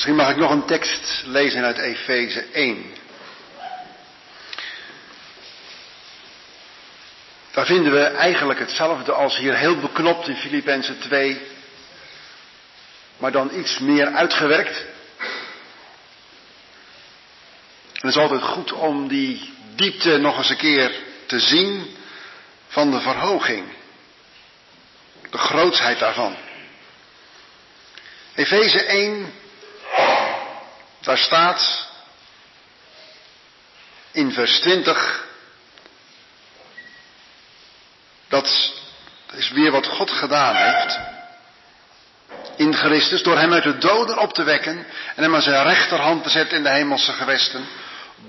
Misschien 0.09 0.27
mag 0.27 0.37
ik 0.37 0.43
nog 0.43 0.53
een 0.59 0.67
tekst 0.67 1.23
lezen 1.25 1.65
uit 1.65 1.79
Efeze 1.79 2.45
1. 2.53 2.85
Daar 7.51 7.67
vinden 7.67 7.93
we 7.93 8.03
eigenlijk 8.03 8.59
hetzelfde 8.59 9.13
als 9.13 9.37
hier 9.37 9.57
heel 9.57 9.79
beknopt 9.79 10.29
in 10.29 10.37
Filippenzen 10.37 10.99
2, 10.99 11.41
maar 13.17 13.33
dan 13.33 13.51
iets 13.59 13.79
meer 13.79 14.07
uitgewerkt. 14.07 14.85
Het 17.93 18.05
is 18.11 18.17
altijd 18.17 18.43
goed 18.43 18.73
om 18.73 19.09
die 19.09 19.53
diepte 19.75 20.19
nog 20.19 20.39
eens 20.39 20.51
een 20.51 20.57
keer 20.57 20.93
te 21.27 21.41
zien 21.41 21.97
van 22.69 22.91
de 22.91 23.01
verhoging. 23.01 23.67
De 25.31 25.39
grootsheid 25.39 25.99
daarvan. 25.99 26.37
Efeze 28.35 28.83
1, 28.83 29.33
daar 31.09 31.19
staat 31.19 31.87
in 34.11 34.33
vers 34.33 34.61
20 34.61 35.25
dat 38.29 38.73
is 39.33 39.51
weer 39.51 39.71
wat 39.71 39.87
God 39.87 40.11
gedaan 40.11 40.57
heeft 40.57 40.99
in 42.57 42.75
Christus 42.75 43.23
door 43.23 43.39
hem 43.39 43.53
uit 43.53 43.63
de 43.63 43.79
doden 43.79 44.19
op 44.19 44.33
te 44.33 44.43
wekken 44.43 44.87
en 45.15 45.23
hem 45.23 45.35
aan 45.35 45.43
zijn 45.43 45.63
rechterhand 45.63 46.23
te 46.23 46.31
zetten 46.31 46.57
in 46.57 46.63
de 46.63 46.73
hemelse 46.73 47.13
gewesten 47.13 47.69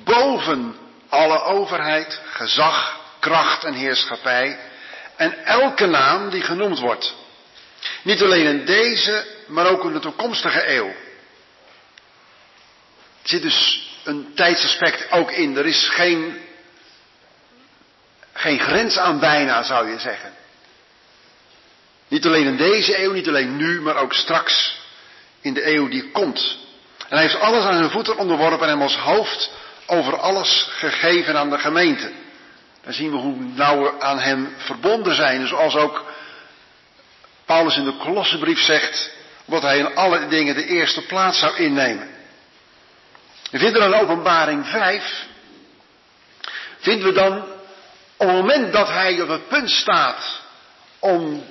boven 0.04 0.76
alle 1.10 1.42
overheid, 1.42 2.22
gezag, 2.32 3.00
kracht 3.20 3.64
en 3.64 3.74
heerschappij 3.74 4.60
en 5.16 5.46
elke 5.46 5.86
naam 5.86 6.30
die 6.30 6.42
genoemd 6.42 6.80
wordt. 6.80 7.16
Niet 8.02 8.22
alleen 8.22 8.46
in 8.46 8.66
deze, 8.66 9.26
maar 9.48 9.68
ook 9.68 9.84
in 9.84 9.94
de 9.94 10.00
toekomstige 10.00 10.76
eeuw. 10.76 10.94
Zit 13.24 13.42
dus 13.42 13.88
een 14.04 14.32
tijdsaspect 14.36 15.12
ook 15.12 15.32
in. 15.32 15.58
Er 15.58 15.66
is 15.66 15.90
geen, 15.90 16.38
geen 18.34 18.60
grens 18.60 18.98
aan 18.98 19.20
bijna, 19.20 19.64
zou 19.64 19.90
je 19.90 20.00
zeggen. 20.00 20.34
Niet 22.08 22.26
alleen 22.26 22.46
in 22.46 22.58
deze 22.58 23.04
eeuw, 23.04 23.12
niet 23.12 23.28
alleen 23.28 23.56
nu, 23.56 23.82
maar 23.82 23.96
ook 23.96 24.14
straks 24.14 24.78
in 25.42 25.54
de 25.54 25.74
eeuw 25.74 25.90
die 25.90 26.12
komt. 26.12 26.58
En 26.98 27.18
hij 27.18 27.22
heeft 27.22 27.40
alles 27.40 27.64
aan 27.64 27.78
zijn 27.78 27.90
voeten 27.90 28.18
onderworpen 28.18 28.68
en 28.68 28.70
hem 28.74 28.82
als 28.82 28.98
hoofd 28.98 29.52
over 29.86 30.20
alles 30.20 30.68
gegeven 30.70 31.38
aan 31.38 31.50
de 31.50 31.58
gemeente. 31.58 32.12
Dan 32.84 32.94
zien 32.94 33.12
we 33.12 33.18
hoe 33.18 33.36
nauw 33.40 33.82
we 33.82 34.02
aan 34.02 34.20
hem 34.20 34.54
verbonden 34.58 35.16
zijn. 35.16 35.48
Zoals 35.48 35.76
ook 35.76 36.06
Paulus 37.46 37.78
in 37.78 37.86
de 37.86 37.98
Kolossenbrief 37.98 38.60
zegt, 38.60 39.12
wat 39.46 39.62
hij 39.62 39.78
in 39.78 39.96
alle 39.96 40.28
dingen 40.28 40.56
de 40.56 40.66
eerste 40.66 41.02
plaats 41.02 41.40
zou 41.40 41.56
innemen. 41.56 42.10
Dan 43.52 43.62
in 43.62 43.94
openbaring 43.94 44.68
5, 44.68 45.26
vinden 46.80 47.08
we 47.08 47.14
dan 47.14 47.42
op 48.18 48.28
het 48.28 48.36
moment 48.36 48.74
dat 48.74 48.88
hij 48.88 49.22
op 49.22 49.28
het 49.28 49.48
punt 49.48 49.70
staat 49.70 50.42
om 51.00 51.46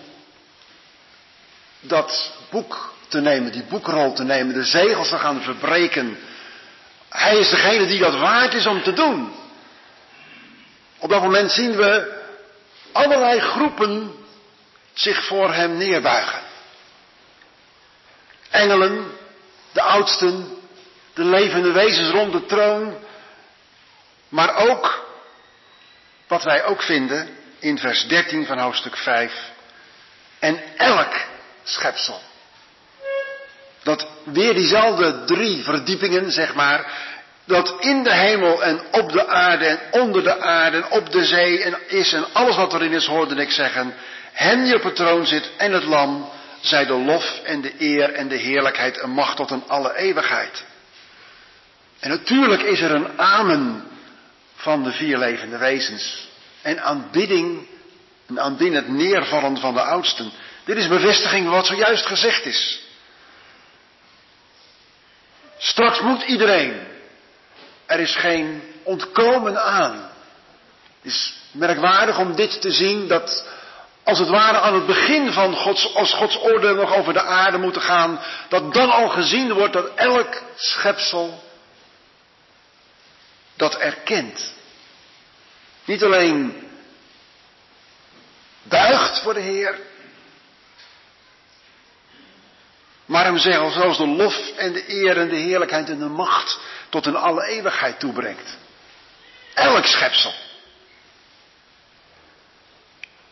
dat 1.81 2.33
boek 2.51 2.95
te 3.09 3.21
nemen, 3.21 3.53
die 3.53 3.63
boekrol 3.63 4.13
te 4.13 4.25
nemen, 4.25 4.55
de 4.55 4.65
zegels 4.65 5.09
te 5.09 5.19
gaan 5.19 5.43
verbreken. 5.43 6.19
Hij 7.09 7.39
is 7.39 7.51
degene 7.51 7.87
die 7.87 8.01
dat 8.01 8.19
waard 8.19 8.55
is 8.55 8.67
om 8.67 8.83
te 8.83 8.93
doen. 8.93 9.33
Op 10.99 11.11
dat 11.11 11.23
moment 11.23 11.53
zien 11.53 11.77
we 11.77 12.17
allerlei 12.93 13.41
groepen 13.41 14.15
zich 14.93 15.27
voor 15.27 15.53
hem 15.53 15.77
neerbuigen. 15.77 16.41
Engelen, 18.51 19.07
de 19.73 19.83
oudsten, 19.83 20.58
de 21.19 21.25
levende 21.25 21.73
wezens 21.73 22.11
rond 22.11 22.33
de 22.33 22.47
troon, 22.47 22.97
maar 24.29 24.57
ook 24.57 25.07
wat 26.29 26.43
wij 26.43 26.65
ook 26.65 26.83
vinden 26.83 27.29
in 27.59 27.79
vers 27.79 28.07
13 28.07 28.47
van 28.47 28.59
hoofdstuk 28.59 28.97
5. 28.97 29.33
En 30.39 30.61
elk 30.77 31.15
schepsel. 31.63 32.21
Dat 33.83 34.07
weer 34.25 34.55
diezelfde 34.55 35.25
drie 35.25 35.63
verdiepingen, 35.63 36.31
zeg 36.31 36.55
maar, 36.55 36.93
dat 37.45 37.75
in 37.81 38.03
de 38.03 38.15
hemel 38.15 38.63
en 38.63 38.81
op 38.91 39.13
de 39.13 39.27
aarde 39.27 39.67
en 39.67 39.81
onder 39.91 40.23
de 40.23 40.41
aarde 40.41 40.77
en 40.77 40.91
op 40.91 41.11
de 41.11 41.25
zee 41.25 41.63
en 41.63 41.79
is 41.87 42.13
en 42.13 42.27
alles 42.33 42.57
wat 42.57 42.75
erin 42.75 42.93
is, 42.93 43.07
hoorde 43.07 43.35
ik 43.35 43.51
zeggen, 43.51 43.95
hen 44.33 44.65
die 44.65 44.75
op 44.75 44.83
het 44.83 44.97
troon 44.97 45.27
zit 45.27 45.51
en 45.57 45.73
het 45.73 45.85
lam, 45.85 46.31
zij 46.61 46.87
de 46.87 46.93
lof 46.97 47.41
en 47.45 47.61
de 47.61 47.75
eer 47.79 48.13
en 48.13 48.29
de 48.29 48.37
heerlijkheid 48.37 48.99
en 48.99 49.11
macht 49.11 49.37
tot 49.37 49.51
een 49.51 49.65
alle 49.67 49.97
eeuwigheid. 49.97 50.65
En 51.99 52.11
natuurlijk 52.11 52.63
is 52.63 52.81
er 52.81 52.91
een 52.91 53.19
amen 53.19 53.89
van 54.55 54.85
de 54.85 54.93
vier 54.93 55.19
levende 55.19 55.59
wezens. 55.59 56.29
En 56.63 56.83
aanbidding, 56.83 57.67
een 58.27 58.41
aanbiddend 58.41 58.89
neervallen 58.89 59.57
van 59.57 59.75
de 59.75 59.83
oudsten. 59.83 60.33
Dit 60.65 60.77
is 60.77 60.89
bevestiging 60.89 61.49
wat 61.49 61.67
zojuist 61.67 62.07
gezegd 62.07 62.45
is. 62.45 62.81
Straks 65.59 66.01
moet 66.01 66.23
iedereen. 66.23 66.87
Er 67.87 68.01
is 68.01 68.17
geen 68.17 68.63
ontkomen 68.83 69.63
aan. 69.65 70.11
Het 71.03 71.13
is 71.13 71.35
merkwaardig 71.53 72.19
om 72.19 72.37
dit 72.37 72.61
te 72.61 72.71
zien 72.71 73.09
dat 73.09 73.49
als 74.05 74.19
het 74.19 74.29
ware 74.29 74.59
aan 74.59 74.75
het 74.75 74.87
begin 74.87 75.33
van 75.33 75.55
Gods, 75.57 75.95
als 75.95 76.15
Gods 76.15 76.39
oordeel 76.39 76.75
nog 76.75 76.95
over 76.95 77.13
de 77.13 77.23
aarde 77.23 77.59
moeten 77.59 77.83
gaan, 77.83 78.21
dat 78.49 78.75
dan 78.75 78.91
al 78.91 79.09
gezien 79.09 79.53
wordt 79.53 79.73
dat 79.73 79.95
elk 79.95 80.43
schepsel 80.57 81.43
dat 83.59 83.77
erkent. 83.77 84.53
Niet 85.85 86.03
alleen 86.03 86.69
buigt 88.63 89.19
voor 89.19 89.35
de 89.35 89.41
Heer, 89.41 89.79
maar 93.05 93.25
hem 93.25 93.39
zelfs 93.39 93.97
de 93.97 94.07
lof 94.07 94.49
en 94.57 94.73
de 94.73 94.91
eer 94.91 95.19
en 95.19 95.29
de 95.29 95.37
heerlijkheid 95.37 95.89
en 95.89 95.99
de 95.99 96.09
macht 96.09 96.59
tot 96.89 97.07
in 97.07 97.17
alle 97.17 97.47
eeuwigheid 97.47 98.01
toebrengt. 98.01 98.57
Elk 99.55 99.85
schepsel. 99.85 100.35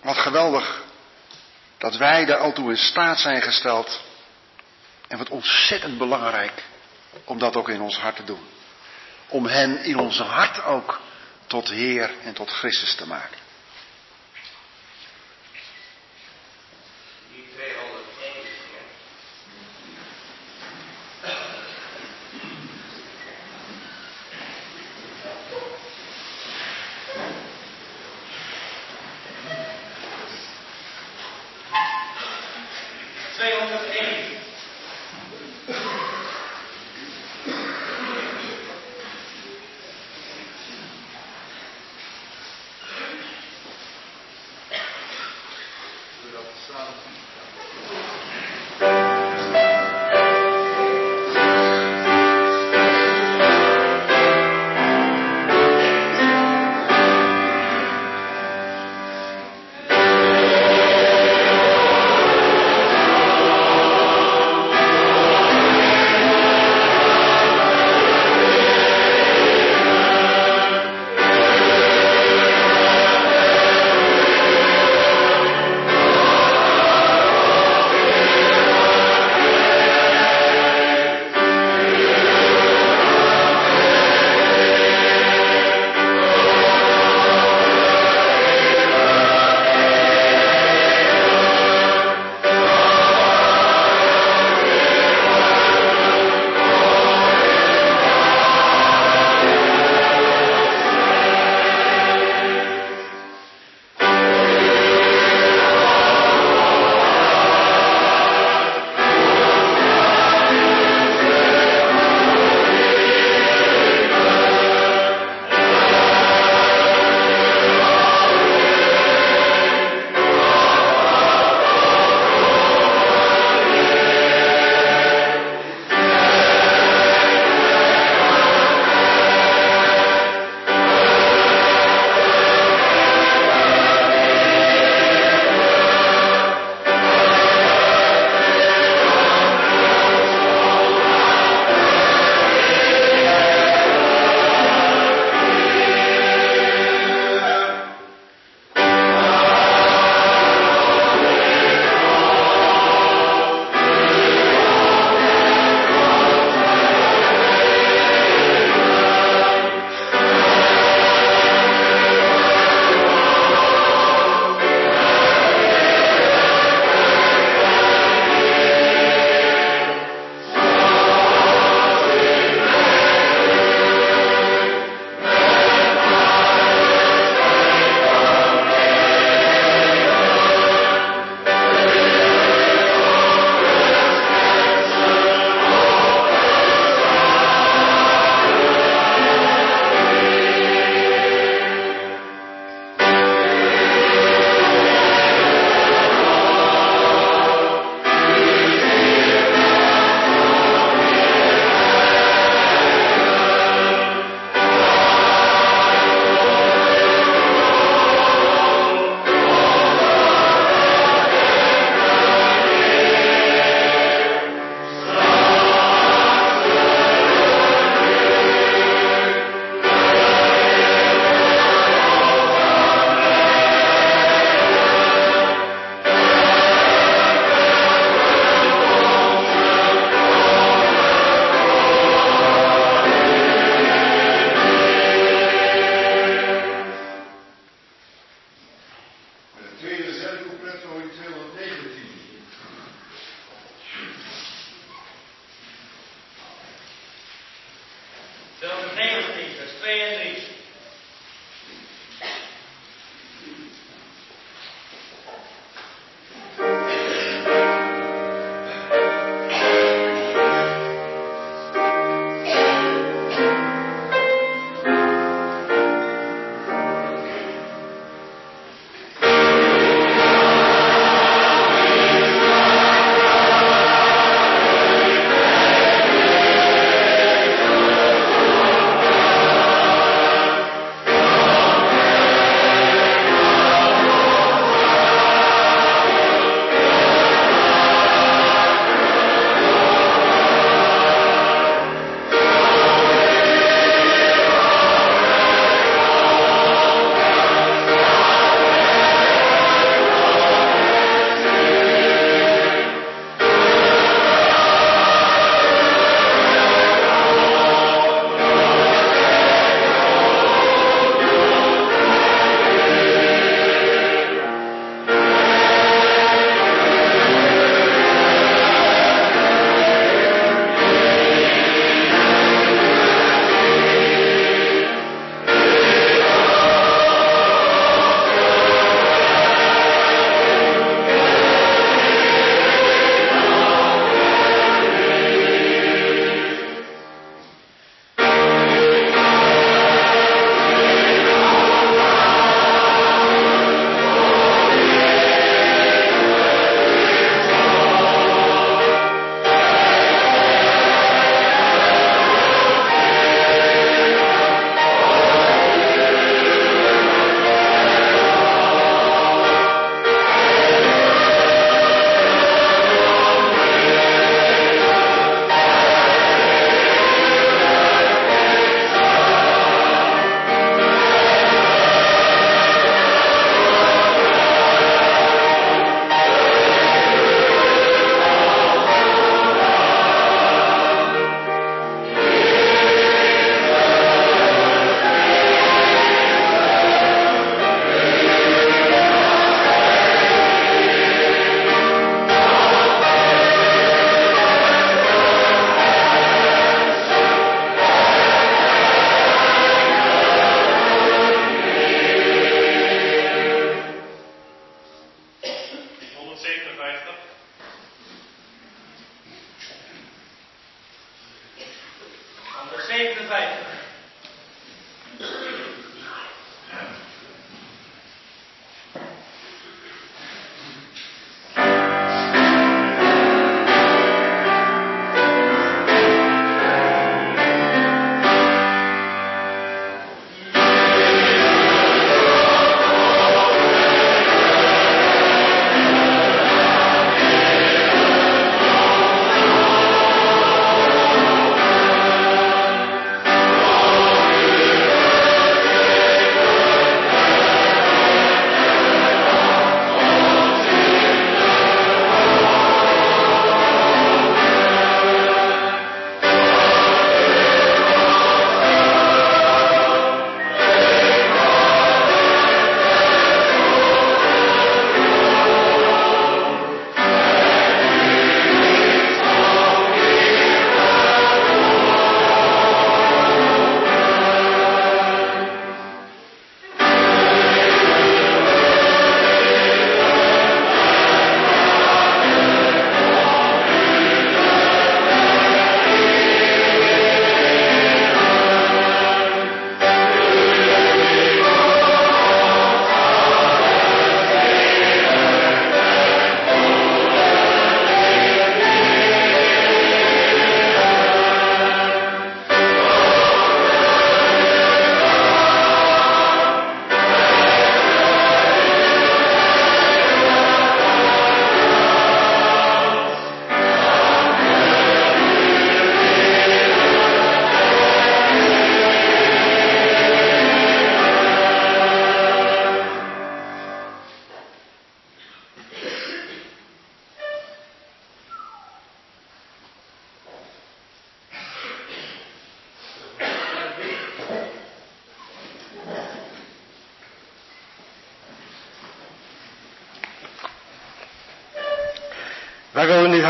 Wat 0.00 0.16
geweldig 0.16 0.82
dat 1.78 1.96
wij 1.96 2.24
daar 2.24 2.38
al 2.38 2.52
toe 2.52 2.70
in 2.70 2.76
staat 2.76 3.20
zijn 3.20 3.42
gesteld. 3.42 4.00
En 5.08 5.18
wat 5.18 5.28
ontzettend 5.28 5.98
belangrijk 5.98 6.62
om 7.24 7.38
dat 7.38 7.56
ook 7.56 7.68
in 7.68 7.80
ons 7.80 7.96
hart 7.96 8.16
te 8.16 8.24
doen. 8.24 8.55
Om 9.28 9.46
hen 9.46 9.84
in 9.84 9.98
ons 9.98 10.18
hart 10.18 10.64
ook 10.64 11.00
tot 11.46 11.68
Heer 11.68 12.10
en 12.24 12.34
tot 12.34 12.50
Christus 12.50 12.94
te 12.94 13.06
maken. 13.06 13.45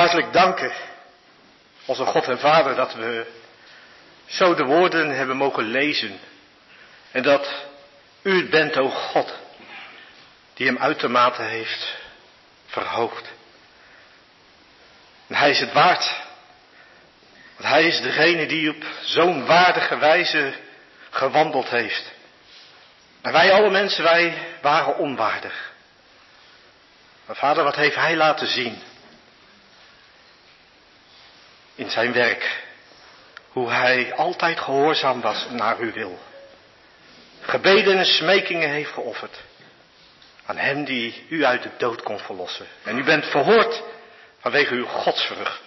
Hartelijk 0.06 0.32
danken, 0.32 0.72
onze 1.84 2.04
God 2.04 2.28
en 2.28 2.38
Vader, 2.38 2.74
dat 2.74 2.94
we 2.94 3.26
zo 4.26 4.54
de 4.54 4.64
woorden 4.64 5.10
hebben 5.10 5.36
mogen 5.36 5.64
lezen. 5.64 6.18
En 7.10 7.22
dat 7.22 7.48
u 8.22 8.36
het 8.36 8.50
bent, 8.50 8.76
o 8.76 8.88
God, 8.88 9.34
die 10.54 10.66
hem 10.66 10.78
uitermate 10.78 11.42
heeft 11.42 11.96
verhoogd. 12.66 13.32
Hij 15.26 15.50
is 15.50 15.60
het 15.60 15.72
waard. 15.72 16.14
Want 17.56 17.68
hij 17.68 17.86
is 17.86 18.00
degene 18.00 18.46
die 18.46 18.70
op 18.70 18.84
zo'n 19.02 19.46
waardige 19.46 19.98
wijze 19.98 20.54
gewandeld 21.10 21.68
heeft. 21.68 22.12
En 23.22 23.32
wij 23.32 23.52
alle 23.52 23.70
mensen, 23.70 24.04
wij 24.04 24.46
waren 24.62 24.96
onwaardig. 24.96 25.72
Maar 27.26 27.36
vader, 27.36 27.64
wat 27.64 27.76
heeft 27.76 27.96
hij 27.96 28.16
laten 28.16 28.46
zien? 28.46 28.82
In 31.76 31.90
zijn 31.90 32.12
werk. 32.12 32.64
Hoe 33.48 33.70
hij 33.70 34.14
altijd 34.14 34.60
gehoorzaam 34.60 35.20
was 35.20 35.46
naar 35.50 35.78
uw 35.78 35.92
wil. 35.92 36.18
Gebeden 37.40 37.98
en 37.98 38.04
smekingen 38.04 38.70
heeft 38.70 38.92
geofferd. 38.92 39.40
Aan 40.46 40.56
hem 40.56 40.84
die 40.84 41.26
u 41.28 41.44
uit 41.44 41.62
de 41.62 41.70
dood 41.78 42.02
kon 42.02 42.18
verlossen. 42.18 42.66
En 42.82 42.98
u 42.98 43.04
bent 43.04 43.24
verhoord 43.26 43.82
vanwege 44.38 44.74
uw 44.74 44.86
godsvrucht. 44.86 45.60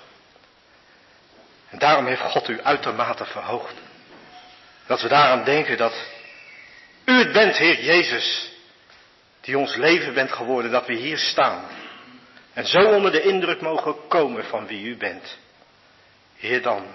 En 1.70 1.80
daarom 1.80 2.06
heeft 2.06 2.22
God 2.22 2.48
u 2.48 2.62
uitermate 2.62 3.26
verhoogd. 3.26 3.74
Dat 4.86 5.02
we 5.02 5.08
daaraan 5.08 5.44
denken 5.44 5.78
dat 5.78 5.94
u 7.06 7.14
het 7.14 7.32
bent, 7.32 7.58
Heer 7.58 7.84
Jezus, 7.84 8.50
die 9.42 9.58
ons 9.58 9.76
leven 9.76 10.14
bent 10.14 10.32
geworden, 10.32 10.72
dat 10.72 10.88
we 10.88 10.94
hier 10.94 11.18
staan. 11.18 11.66
En 12.54 12.68
zo 12.68 12.80
onder 12.80 13.12
de 13.12 13.22
indruk 13.22 13.62
mogen 13.62 14.08
komen 14.08 14.46
van 14.46 14.68
wie 14.68 14.86
u 14.86 14.98
bent. 14.98 15.38
Heer, 16.40 16.62
dan 16.62 16.86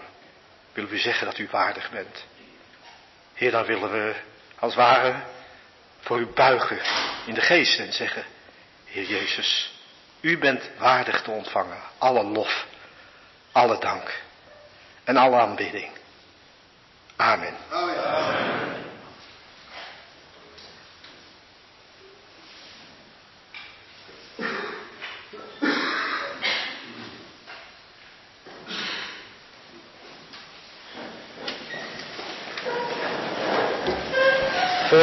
willen 0.73 0.91
we 0.91 0.99
zeggen 0.99 1.27
dat 1.27 1.39
u 1.39 1.49
waardig 1.51 1.91
bent. 1.91 2.25
Heer, 3.35 3.51
dan 3.51 3.65
willen 3.65 3.93
we 3.93 4.15
als 4.59 4.75
ware 4.75 5.15
voor 6.01 6.19
u 6.19 6.27
buigen 6.27 6.81
in 7.27 7.35
de 7.35 7.41
geest 7.41 7.79
en 7.79 7.93
zeggen, 7.93 8.25
Heer 8.85 9.05
Jezus, 9.05 9.73
u 10.21 10.39
bent 10.39 10.71
waardig 10.79 11.23
te 11.23 11.31
ontvangen. 11.31 11.79
Alle 11.99 12.23
lof, 12.23 12.67
alle 13.53 13.79
dank 13.79 14.23
en 15.05 15.17
alle 15.17 15.37
aanbidding. 15.37 15.91
Amen. 17.17 17.57
Amen. 17.71 18.34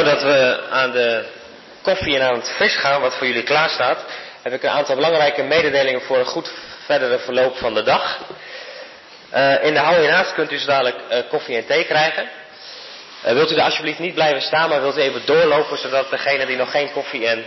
Voordat 0.02 0.22
we 0.22 0.60
aan 0.70 0.92
de 0.92 1.24
koffie 1.82 2.14
en 2.16 2.22
aan 2.22 2.34
het 2.34 2.54
vis 2.56 2.76
gaan, 2.76 3.00
wat 3.00 3.14
voor 3.14 3.26
jullie 3.26 3.42
klaar 3.42 3.68
staat, 3.68 4.04
heb 4.42 4.52
ik 4.52 4.62
een 4.62 4.70
aantal 4.70 4.94
belangrijke 4.94 5.42
mededelingen 5.42 6.00
voor 6.00 6.18
een 6.18 6.24
goed 6.24 6.52
verdere 6.86 7.18
verloop 7.18 7.56
van 7.56 7.74
de 7.74 7.82
dag. 7.82 8.18
Uh, 9.34 9.64
in 9.64 9.72
de 9.72 9.78
hou 9.78 9.98
hiernaast 9.98 10.34
kunt 10.34 10.52
u 10.52 10.58
zo 10.58 10.66
dadelijk 10.66 10.96
uh, 11.10 11.18
koffie 11.28 11.56
en 11.56 11.66
thee 11.66 11.84
krijgen. 11.84 12.28
Uh, 13.24 13.32
wilt 13.32 13.52
u 13.52 13.54
er 13.54 13.62
alsjeblieft 13.62 13.98
niet 13.98 14.14
blijven 14.14 14.42
staan, 14.42 14.68
maar 14.68 14.80
wilt 14.80 14.96
u 14.96 15.00
even 15.00 15.26
doorlopen, 15.26 15.78
zodat 15.78 16.10
degenen 16.10 16.46
die 16.46 16.56
nog 16.56 16.70
geen 16.70 16.92
koffie 16.92 17.26
en 17.26 17.44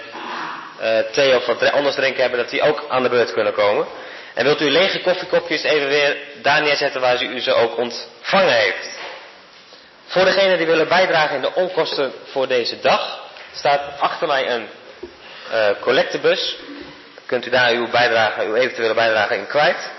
thee 1.11 1.35
of 1.35 1.45
wat 1.45 1.71
anders 1.71 1.95
drinken 1.95 2.21
hebben, 2.21 2.39
dat 2.39 2.49
die 2.49 2.61
ook 2.61 2.85
aan 2.89 3.03
de 3.03 3.09
beurt 3.09 3.33
kunnen 3.33 3.53
komen. 3.53 3.87
En 4.33 4.43
wilt 4.43 4.61
u 4.61 4.69
lege 4.69 5.01
koffiekopjes 5.01 5.63
even 5.63 5.87
weer 5.87 6.17
daar 6.41 6.61
neerzetten 6.61 7.01
waar 7.01 7.23
u 7.23 7.39
ze 7.39 7.53
ook 7.53 7.77
ontvangen 7.77 8.53
heeft. 8.53 9.03
Voor 10.15 10.25
degenen 10.25 10.57
die 10.57 10.65
willen 10.65 10.87
bijdragen 10.87 11.35
in 11.35 11.41
de 11.41 11.53
onkosten 11.53 12.13
voor 12.25 12.47
deze 12.47 12.79
dag, 12.79 13.19
staat 13.53 13.81
achter 13.99 14.27
mij 14.27 14.49
een 14.49 14.67
uh, 15.51 15.67
collectebus. 15.79 16.55
Kunt 17.25 17.45
u 17.45 17.49
daar 17.49 17.71
uw 17.71 17.89
bijdrage, 17.89 18.45
uw 18.45 18.55
eventuele 18.55 18.93
bijdrage 18.93 19.35
in 19.35 19.47
kwijt. 19.47 19.91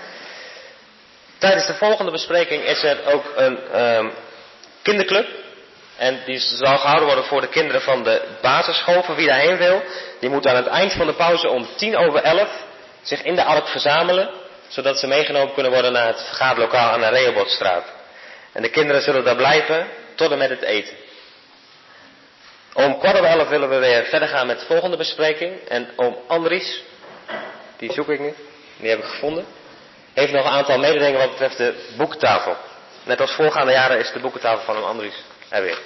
Tijdens 1.37 1.65
de 1.65 1.73
volgende 1.73 2.11
bespreking 2.11 2.63
is 2.63 2.83
er 2.83 2.97
ook 3.05 3.23
een 3.35 3.81
um, 3.81 4.13
kinderclub. 4.81 5.27
En 5.97 6.21
die 6.25 6.39
zal 6.39 6.77
gehouden 6.77 7.05
worden 7.05 7.25
voor 7.25 7.41
de 7.41 7.49
kinderen 7.49 7.81
van 7.81 8.03
de 8.03 8.21
basisschool. 8.41 9.03
Voor 9.03 9.15
wie 9.15 9.27
daarheen 9.27 9.57
wil, 9.57 9.83
die 10.19 10.29
moet 10.29 10.47
aan 10.47 10.55
het 10.55 10.67
eind 10.67 10.93
van 10.93 11.07
de 11.07 11.13
pauze 11.13 11.49
om 11.49 11.67
tien 11.75 11.97
over 11.97 12.23
elf 12.23 12.49
zich 13.01 13.23
in 13.23 13.35
de 13.35 13.43
ark 13.43 13.67
verzamelen. 13.67 14.29
Zodat 14.67 14.99
ze 14.99 15.07
meegenomen 15.07 15.53
kunnen 15.53 15.71
worden 15.71 15.91
naar 15.91 16.07
het 16.07 16.23
vergaderlokaal 16.23 16.91
aan 16.91 17.01
de 17.01 17.09
Rehobothstraat. 17.09 17.85
En 18.53 18.61
de 18.61 18.69
kinderen 18.69 19.01
zullen 19.01 19.23
daar 19.23 19.35
blijven 19.35 20.05
tot 20.17 20.31
en 20.31 20.37
met 20.37 20.49
het 20.49 20.61
eten. 20.61 20.95
Om 22.73 22.99
kwart 22.99 23.17
over 23.17 23.29
elf 23.29 23.47
willen 23.47 23.69
we 23.69 23.77
weer 23.77 24.03
verder 24.03 24.27
gaan 24.27 24.47
met 24.47 24.59
de 24.59 24.65
volgende 24.65 24.97
bespreking. 24.97 25.67
En 25.67 25.89
om 25.95 26.17
Andries, 26.27 26.83
die 27.77 27.91
zoek 27.91 28.09
ik 28.09 28.19
nu, 28.19 28.33
die 28.77 28.89
heb 28.89 28.99
ik 28.99 29.05
gevonden, 29.05 29.45
heeft 30.13 30.31
nog 30.31 30.45
een 30.45 30.51
aantal 30.51 30.77
mededelingen 30.77 31.19
wat 31.19 31.29
betreft 31.29 31.57
de 31.57 31.93
boektafel. 31.97 32.57
Net 33.03 33.21
als 33.21 33.31
voorgaande 33.31 33.71
jaren 33.71 33.99
is 33.99 34.11
de 34.11 34.19
boekentafel 34.19 34.65
van 34.65 34.77
een 34.77 34.83
Andries 34.83 35.23
er 35.49 35.61
weer. 35.61 35.77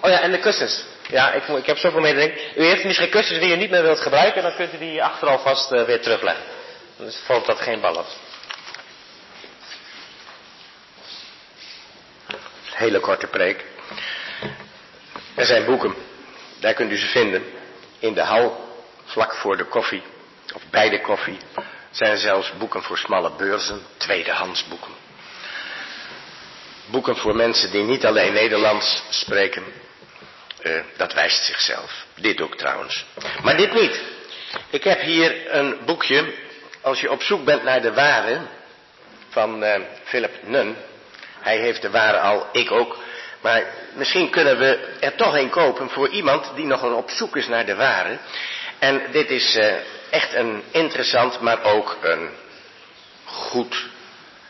Oh 0.00 0.10
ja, 0.10 0.20
en 0.20 0.30
de 0.30 0.38
kussens. 0.38 0.84
Ja, 1.08 1.32
ik, 1.32 1.48
ik 1.48 1.66
heb 1.66 1.78
zoveel 1.78 2.00
mededelingen. 2.00 2.40
U 2.54 2.64
heeft 2.64 2.84
misschien 2.84 3.10
kussens 3.10 3.40
die 3.40 3.52
u 3.52 3.56
niet 3.56 3.70
meer 3.70 3.82
wilt 3.82 4.00
gebruiken, 4.00 4.42
dan 4.42 4.54
kunt 4.54 4.74
u 4.74 4.78
die 4.78 5.02
achter 5.02 5.28
alvast 5.28 5.72
eh, 5.72 5.82
weer 5.82 6.00
terugleggen. 6.00 6.44
Dus 6.96 7.16
vormt 7.26 7.46
dat 7.46 7.60
geen 7.60 7.80
ballast. 7.80 8.18
Hele 12.76 13.00
korte 13.00 13.26
preek. 13.26 13.64
Er 15.34 15.46
zijn 15.46 15.64
boeken, 15.64 15.94
daar 16.60 16.74
kunt 16.74 16.90
u 16.90 16.96
ze 16.96 17.06
vinden. 17.06 17.44
In 17.98 18.14
de 18.14 18.20
hal, 18.20 18.74
vlak 19.04 19.34
voor 19.34 19.56
de 19.56 19.64
koffie, 19.64 20.02
of 20.54 20.62
bij 20.70 20.88
de 20.88 21.00
koffie, 21.00 21.38
zijn 21.90 22.16
zelfs 22.18 22.52
boeken 22.58 22.82
voor 22.82 22.98
smalle 22.98 23.30
beurzen, 23.36 23.82
tweedehands 23.96 24.68
boeken. 24.68 24.92
Boeken 26.86 27.16
voor 27.16 27.36
mensen 27.36 27.70
die 27.70 27.82
niet 27.82 28.04
alleen 28.06 28.32
Nederlands 28.32 29.02
spreken, 29.10 29.64
eh, 30.62 30.80
dat 30.96 31.12
wijst 31.12 31.44
zichzelf. 31.44 32.04
Dit 32.14 32.40
ook 32.40 32.56
trouwens. 32.56 33.04
Maar 33.42 33.56
dit 33.56 33.72
niet. 33.72 34.02
Ik 34.70 34.84
heb 34.84 35.00
hier 35.00 35.54
een 35.54 35.78
boekje, 35.84 36.34
als 36.80 37.00
je 37.00 37.10
op 37.10 37.22
zoek 37.22 37.44
bent 37.44 37.62
naar 37.62 37.82
de 37.82 37.92
ware, 37.92 38.40
van 39.28 39.62
eh, 39.62 39.80
Philip 40.04 40.34
Nunn. 40.42 40.76
Hij 41.46 41.58
heeft 41.58 41.82
de 41.82 41.90
ware 41.90 42.18
al, 42.18 42.46
ik 42.52 42.70
ook. 42.70 42.98
Maar 43.40 43.64
misschien 43.94 44.30
kunnen 44.30 44.58
we 44.58 44.96
er 45.00 45.14
toch 45.14 45.34
een 45.34 45.50
kopen 45.50 45.90
voor 45.90 46.08
iemand 46.08 46.50
die 46.54 46.66
nogal 46.66 46.92
op 46.92 47.10
zoek 47.10 47.36
is 47.36 47.48
naar 47.48 47.66
de 47.66 47.74
ware. 47.74 48.18
En 48.78 49.02
dit 49.12 49.30
is 49.30 49.54
eh, 49.54 49.74
echt 50.10 50.34
een 50.34 50.62
interessant, 50.70 51.40
maar 51.40 51.62
ook 51.62 51.96
een 52.02 52.30
goed 53.24 53.86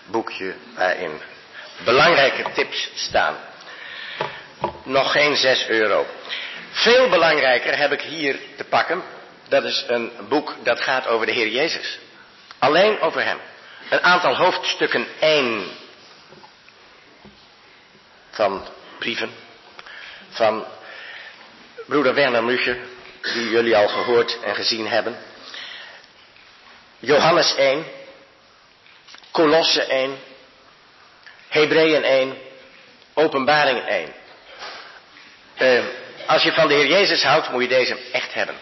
boekje 0.07 0.55
waarin 0.75 1.21
belangrijke 1.85 2.45
tips 2.55 2.91
staan. 2.95 3.37
Nog 4.83 5.13
geen 5.13 5.37
6 5.37 5.67
euro. 5.69 6.07
Veel 6.71 7.09
belangrijker 7.09 7.79
heb 7.79 7.93
ik 7.93 8.01
hier 8.01 8.39
te 8.57 8.65
pakken. 8.65 9.03
Dat 9.49 9.65
is 9.65 9.85
een 9.89 10.13
boek 10.29 10.55
dat 10.63 10.81
gaat 10.81 11.07
over 11.07 11.27
de 11.27 11.33
Heer 11.33 11.49
Jezus. 11.49 11.99
Alleen 12.59 13.01
over 13.01 13.25
hem. 13.25 13.39
Een 13.89 14.03
aantal 14.03 14.37
hoofdstukken 14.37 15.07
1 15.19 15.67
van 18.37 18.67
brieven 18.99 19.31
van 20.29 20.65
broeder 21.87 22.15
Werner 22.15 22.45
Muche, 22.45 22.79
die 23.23 23.49
jullie 23.51 23.77
al 23.77 23.89
gehoord 23.89 24.39
en 24.43 24.55
gezien 24.55 24.89
hebben. 24.89 25.17
Johannes 26.99 27.55
1, 27.55 27.85
Kolosse 29.31 29.83
1, 29.83 30.19
Hebreeën 31.49 32.03
1, 32.03 32.39
Openbaringen 33.15 33.87
1. 33.87 34.13
Eh, 35.55 35.85
als 36.27 36.43
je 36.43 36.53
van 36.53 36.69
de 36.69 36.75
Heer 36.75 36.87
Jezus 36.87 37.23
houdt, 37.23 37.51
moet 37.51 37.63
je 37.63 37.69
deze 37.69 37.99
echt 38.13 38.35
hebben. 38.35 38.55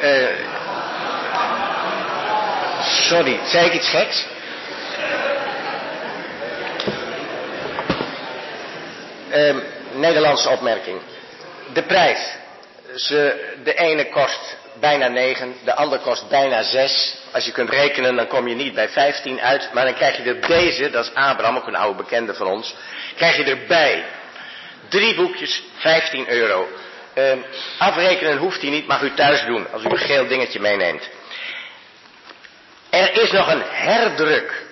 Eh, 0.00 0.50
sorry, 2.82 3.40
zei 3.44 3.66
ik 3.66 3.72
iets 3.72 3.88
geks? 3.88 4.26
Ehm, 9.32 9.58
Nederlandse 9.92 10.48
opmerking. 10.48 11.00
De 11.72 11.82
prijs. 11.82 12.18
Ze, 12.96 13.50
de 13.64 13.74
ene 13.74 14.08
kost 14.08 14.56
bijna 14.80 15.08
9, 15.08 15.54
de 15.64 15.74
ander 15.74 15.98
kost 15.98 16.28
bijna 16.28 16.62
6. 16.62 17.16
Als 17.32 17.44
je 17.44 17.52
kunt 17.52 17.70
rekenen, 17.70 18.16
dan 18.16 18.26
kom 18.26 18.48
je 18.48 18.54
niet 18.54 18.74
bij 18.74 18.88
15 18.88 19.40
uit. 19.40 19.70
Maar 19.72 19.84
dan 19.84 19.94
krijg 19.94 20.16
je 20.16 20.22
er 20.22 20.46
deze, 20.46 20.90
dat 20.90 21.04
is 21.04 21.14
Abraham, 21.14 21.56
ook 21.56 21.66
een 21.66 21.76
oude 21.76 22.02
bekende 22.02 22.34
van 22.34 22.46
ons. 22.46 22.74
Krijg 23.16 23.36
je 23.36 23.44
erbij. 23.44 24.04
Drie 24.88 25.14
boekjes, 25.14 25.62
15 25.76 26.28
euro. 26.28 26.68
Ehm, 27.14 27.38
afrekenen 27.78 28.36
hoeft 28.36 28.60
hij 28.60 28.70
niet, 28.70 28.86
mag 28.86 29.02
u 29.02 29.14
thuis 29.14 29.44
doen, 29.44 29.66
als 29.72 29.82
u 29.82 29.88
een 29.88 29.98
geel 29.98 30.26
dingetje 30.26 30.60
meeneemt. 30.60 31.08
Er 32.90 33.22
is 33.22 33.30
nog 33.30 33.52
een 33.52 33.62
herdruk 33.70 34.64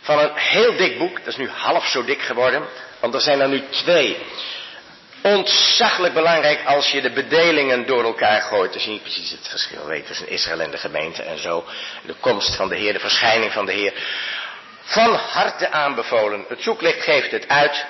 van 0.00 0.18
een 0.18 0.30
heel 0.34 0.76
dik 0.76 0.98
boek. 0.98 1.18
Dat 1.18 1.26
is 1.26 1.36
nu 1.36 1.48
half 1.48 1.86
zo 1.86 2.04
dik 2.04 2.20
geworden. 2.22 2.62
Want 3.04 3.16
er 3.16 3.22
zijn 3.22 3.40
er 3.40 3.48
nu 3.48 3.62
twee. 3.70 4.16
Ontzaglijk 5.22 6.14
belangrijk 6.14 6.64
als 6.64 6.90
je 6.90 7.00
de 7.00 7.10
bedelingen 7.10 7.86
door 7.86 8.04
elkaar 8.04 8.40
gooit. 8.40 8.74
Als 8.74 8.84
je 8.84 8.90
niet 8.90 9.02
precies 9.02 9.30
het 9.30 9.48
verschil 9.48 9.86
weet 9.86 10.06
tussen 10.06 10.28
Israël 10.28 10.60
en 10.60 10.70
de 10.70 10.76
gemeente 10.76 11.22
en 11.22 11.38
zo. 11.38 11.64
De 12.06 12.14
komst 12.20 12.54
van 12.54 12.68
de 12.68 12.76
Heer, 12.76 12.92
de 12.92 12.98
verschijning 12.98 13.52
van 13.52 13.66
de 13.66 13.72
Heer. 13.72 13.92
Van 14.82 15.14
harte 15.14 15.70
aanbevolen. 15.70 16.44
Het 16.48 16.62
zoeklicht 16.62 17.02
geeft 17.02 17.30
het 17.30 17.48
uit. 17.48 17.86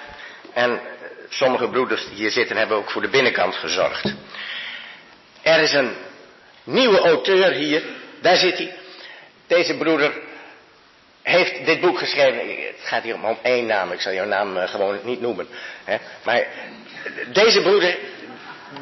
En 0.52 0.80
sommige 1.28 1.68
broeders 1.68 2.06
die 2.06 2.16
hier 2.16 2.30
zitten 2.30 2.56
hebben 2.56 2.76
ook 2.76 2.90
voor 2.90 3.02
de 3.02 3.08
binnenkant 3.08 3.54
gezorgd. 3.54 4.14
Er 5.42 5.60
is 5.60 5.72
een 5.72 5.94
nieuwe 6.64 6.98
auteur 6.98 7.52
hier. 7.52 7.82
Daar 8.20 8.36
zit 8.36 8.58
hij. 8.58 8.76
Deze 9.46 9.76
broeder 9.76 10.12
heeft 11.24 11.66
dit 11.66 11.80
boek 11.80 11.98
geschreven. 11.98 12.38
Het 12.48 12.80
gaat 12.82 13.02
hier 13.02 13.14
om, 13.14 13.38
één 13.42 13.66
naam. 13.66 13.92
Ik 13.92 14.00
zal 14.00 14.12
jouw 14.12 14.26
naam 14.26 14.56
uh, 14.56 14.68
gewoon 14.68 14.98
niet 15.02 15.20
noemen. 15.20 15.48
Hè. 15.84 15.96
Maar 16.24 16.46
deze 17.32 17.60
broeder, 17.62 17.98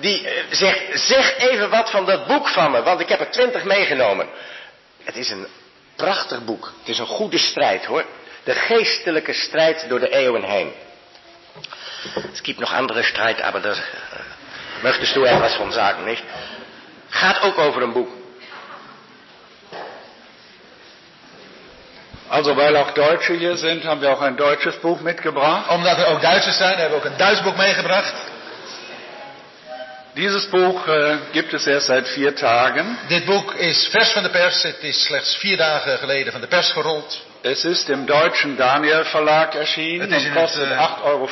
die 0.01 0.23
uh, 0.23 0.31
zegt, 0.51 0.81
zeg 0.93 1.39
even 1.39 1.71
wat 1.71 1.91
van 1.91 2.07
dat 2.07 2.27
boek 2.27 2.49
van 2.49 2.71
me, 2.71 2.83
want 2.83 3.01
ik 3.01 3.09
heb 3.09 3.21
er 3.21 3.31
twintig 3.31 3.65
meegenomen. 3.65 4.29
Het 5.05 5.17
is 5.17 5.31
een 5.31 5.47
prachtig 5.97 6.45
boek. 6.45 6.73
Het 6.79 6.89
is 6.89 6.99
een 6.99 7.07
goede 7.07 7.39
strijd 7.39 7.85
hoor. 7.85 8.05
De 8.45 8.55
geestelijke 8.55 9.33
strijd 9.33 9.89
door 9.89 10.01
de 10.01 10.11
eeuwen 10.11 10.43
heen. 10.43 10.73
Es 12.33 12.41
gibt 12.41 12.59
nog 12.59 12.73
andere 12.73 13.03
strijd, 13.03 13.41
aber 13.41 13.63
daar 13.63 13.77
uh, 13.77 14.83
möchtest 14.83 15.15
du 15.15 15.27
etwas 15.27 15.55
van 15.55 15.73
sagen, 15.73 16.05
niet? 16.05 16.23
Gaat 17.09 17.43
ook 17.43 17.59
over 17.59 17.83
een 17.83 17.93
boek. 17.93 18.22
Also 22.33 22.57
weil 22.57 22.75
auch 22.77 22.93
Deutsche 22.93 23.35
hier 23.35 23.59
sind, 23.59 23.85
haben 23.85 24.01
wir 24.01 24.11
auch 24.11 24.23
ein 24.23 24.39
deutsches 24.39 24.77
Buch 24.77 25.03
mitgebracht. 25.03 25.69
Omdat 25.69 25.99
er 25.99 26.07
ook 26.07 26.23
Duitsers 26.23 26.57
zijn, 26.57 26.79
hebben 26.79 26.99
we 26.99 27.05
ook 27.05 27.11
een 27.11 27.19
Duits 27.19 27.43
boek 27.43 27.57
meegebracht. 27.57 28.15
Dieses 30.17 30.49
Buch 30.51 30.89
äh, 30.89 31.17
gibt 31.33 31.53
es 31.53 31.67
erst 31.67 31.87
seit 31.87 32.09
vier 32.09 32.35
Tagen. 32.35 32.99
Dit 33.09 33.25
boek 33.25 33.55
is 33.55 33.89
vers 33.91 34.13
van 34.13 34.23
de 34.23 34.31
pers. 34.31 34.63
Het 34.63 34.83
is 34.83 35.05
slechts 35.05 35.37
vier 35.37 35.57
dagen 35.57 35.99
geleden 35.99 36.33
van 36.33 36.41
de 36.41 36.47
pers 36.47 36.71
gerold. 36.71 37.23
Es 37.43 37.65
ist 37.65 37.89
im 37.89 38.07
deutschen 38.07 38.57
Daniel 38.57 39.05
Verlag 39.05 39.55
erschienen 39.55 40.07
und 40.07 40.25
het, 40.25 40.35
kostet 40.35 40.71
äh, 40.71 40.75
8,95 40.75 41.05
Euro. 41.05 41.29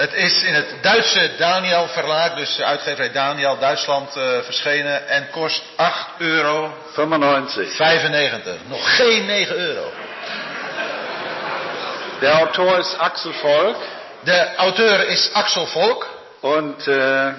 Het 0.00 0.14
is 0.14 0.42
in 0.42 0.54
het 0.54 0.74
Duitse 0.82 1.30
Daniel 1.36 1.88
verlaag, 1.88 2.34
dus 2.34 2.60
uitgeverij 2.60 3.12
Daniel 3.12 3.58
Duitsland 3.58 4.16
uh, 4.16 4.38
verschenen 4.42 5.08
en 5.08 5.30
kost 5.30 5.62
8 5.76 6.06
euro 6.18 6.74
95. 6.92 7.72
95. 7.72 8.54
Nog 8.68 8.96
geen 8.96 9.26
9 9.26 9.56
euro. 9.56 9.92
Der 12.20 12.32
Autor 12.32 12.78
ist 12.78 12.98
Axel 12.98 13.32
Volk. 13.32 13.76
De 14.24 14.56
auteur 14.56 15.08
is 15.08 15.30
Axel 15.32 15.66
Volk. 15.66 16.06
Und 16.40 16.88
äh, 16.88 17.32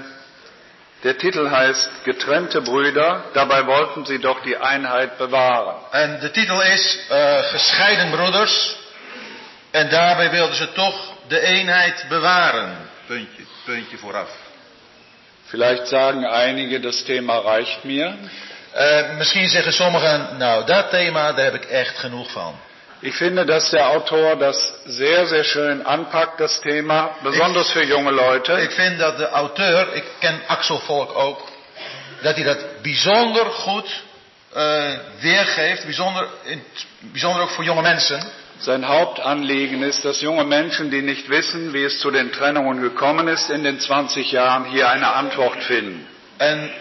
der 1.04 1.18
Titel 1.18 1.50
heißt 1.50 1.90
Getrennte 2.04 2.62
Brüder, 2.62 3.24
dabei 3.34 3.66
wollten 3.66 4.06
sie 4.06 4.20
doch 4.20 4.42
die 4.42 4.58
Einheit 4.58 5.18
bewahren. 5.18 5.76
En 5.92 6.20
de 6.20 6.32
titel 6.32 6.62
is 6.62 7.00
uh, 7.12 7.44
Gescheiden 7.44 8.12
broeders. 8.12 8.76
En 9.72 9.90
daarbij 9.90 10.30
wilden 10.30 10.56
ze 10.56 10.72
toch 10.72 11.11
de 11.32 11.40
eenheid 11.40 12.06
bewaren. 12.10 12.78
Puntje, 13.08 13.44
puntje 13.66 13.98
vooraf. 13.98 14.30
Vielleicht 15.46 15.88
sagen 15.88 16.26
einige, 16.26 16.80
das 16.80 17.04
Thema 17.04 17.40
reicht 17.40 17.84
mir. 17.84 18.14
Uh, 18.76 19.18
misschien 19.18 19.50
zeggen 19.50 19.74
sommigen, 19.74 20.38
nou 20.38 20.66
dat 20.66 20.90
thema, 20.90 21.32
daar 21.32 21.46
heb 21.46 21.54
ik 21.54 21.66
echt 21.66 21.98
genoeg 21.98 22.32
van. 22.32 22.56
Ich 23.00 23.16
finde, 23.16 23.46
dass 23.46 23.70
der 23.70 23.86
Autor 23.86 24.38
das 24.38 24.74
sehr, 24.86 25.26
sehr 25.26 25.44
schön 25.44 25.86
anpackt, 25.86 26.40
das 26.40 26.60
Thema, 26.60 27.16
besonders 27.24 27.68
ik, 27.68 27.74
für 27.74 27.86
junge 27.86 28.12
Leute. 28.12 28.62
Ik 28.62 28.72
vind 28.72 29.00
dat 29.00 29.18
de 29.18 29.30
auteur, 29.30 29.94
ik 29.94 30.04
ken 30.20 30.42
Axel 30.48 30.80
Volk 30.80 31.16
ook, 31.16 31.50
dat 32.22 32.36
hij 32.36 32.44
dat 32.44 32.82
bijzonder 32.82 33.46
goed 33.46 34.02
uh, 34.58 34.84
weergeeft, 35.20 35.84
bijzonder, 35.84 36.28
in, 36.44 36.64
bijzonder 37.00 37.42
ook 37.42 37.50
voor 37.50 37.64
jonge 37.64 37.82
mensen. 37.82 38.24
Sein 38.62 38.88
Hauptanliegen 38.88 39.82
ist, 39.82 40.06
dass 40.06 40.22
junge 40.22 40.44
Menschen, 40.44 40.92
die 40.92 41.02
nicht 41.02 41.30
wissen, 41.30 41.74
wie 41.74 41.84
es 41.84 42.00
zu 42.00 42.12
den 42.12 42.32
Trennungen 42.32 42.80
gekommen 42.82 43.28
ist 43.28 43.50
in 43.50 43.64
den 43.64 43.80
20 43.80 44.32
Jahren, 44.32 44.66
hier 44.66 44.88
eine 44.88 45.08
Antwort 45.08 45.64
finden. 45.64 46.08
En 46.38 46.72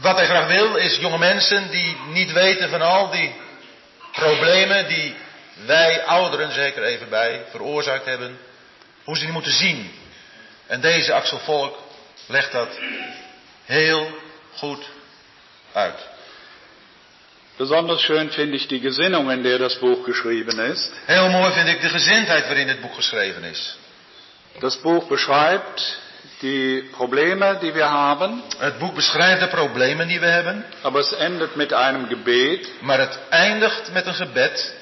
wat 0.00 0.16
hij 0.16 0.26
graag 0.26 0.46
wil, 0.48 0.76
is 0.76 0.96
jonge 0.96 1.18
mensen 1.18 1.70
die 1.70 1.96
niet 2.12 2.32
weten 2.32 2.70
van 2.70 2.82
al 2.82 3.10
die 3.10 3.34
problemen 4.12 4.88
die 4.88 5.14
wij 5.66 6.04
ouderen, 6.04 6.52
zeker 6.52 6.84
even 6.84 7.08
bij, 7.08 7.44
veroorzaakt 7.50 8.04
hebben, 8.04 8.38
hoe 9.04 9.16
ze 9.16 9.24
die 9.24 9.32
moeten 9.32 9.52
zien. 9.52 9.90
En 10.66 10.80
deze 10.80 11.12
Axel 11.12 11.38
Volk 11.38 11.78
legt 12.26 12.52
dat 12.52 12.68
heel 13.64 14.18
goed 14.54 14.84
uit. 15.72 16.13
Besonders 17.56 18.02
schön 18.02 18.30
finde 18.30 18.56
ich 18.56 18.66
die 18.66 18.80
Gesinnung, 18.80 19.30
in 19.30 19.44
der 19.44 19.58
das 19.58 19.76
Buch 19.76 20.04
geschrieben 20.04 20.58
ist. 20.58 20.92
Heel 21.06 21.28
mooi 21.28 21.52
vind 21.52 21.68
ik 21.68 21.80
de 21.80 21.88
gezindheid 21.88 22.46
waarin 22.46 22.66
dit 22.66 22.80
boek 22.80 22.94
geschreven 22.94 23.44
is. 23.44 23.76
Das 24.60 24.76
Buch 24.76 25.08
beschreibt 25.08 25.98
die 26.40 26.82
Probleme, 26.92 27.58
die 27.62 27.74
wir 27.74 27.90
haben, 27.90 28.42
Het 28.58 28.78
boek 28.78 28.94
beschrijft 28.94 29.40
de 29.40 29.48
problemen 29.48 30.08
die 30.08 30.20
we 30.20 30.26
hebben, 30.26 30.64
aber 30.82 31.00
es 31.00 31.12
endet 31.12 31.56
mit 31.56 31.72
einem 31.72 32.08
Gebet. 32.08 32.68
maar 32.80 32.98
het 32.98 33.18
eindigt 33.30 33.92
met 33.92 34.06
een 34.06 34.14
gebed. 34.14 34.74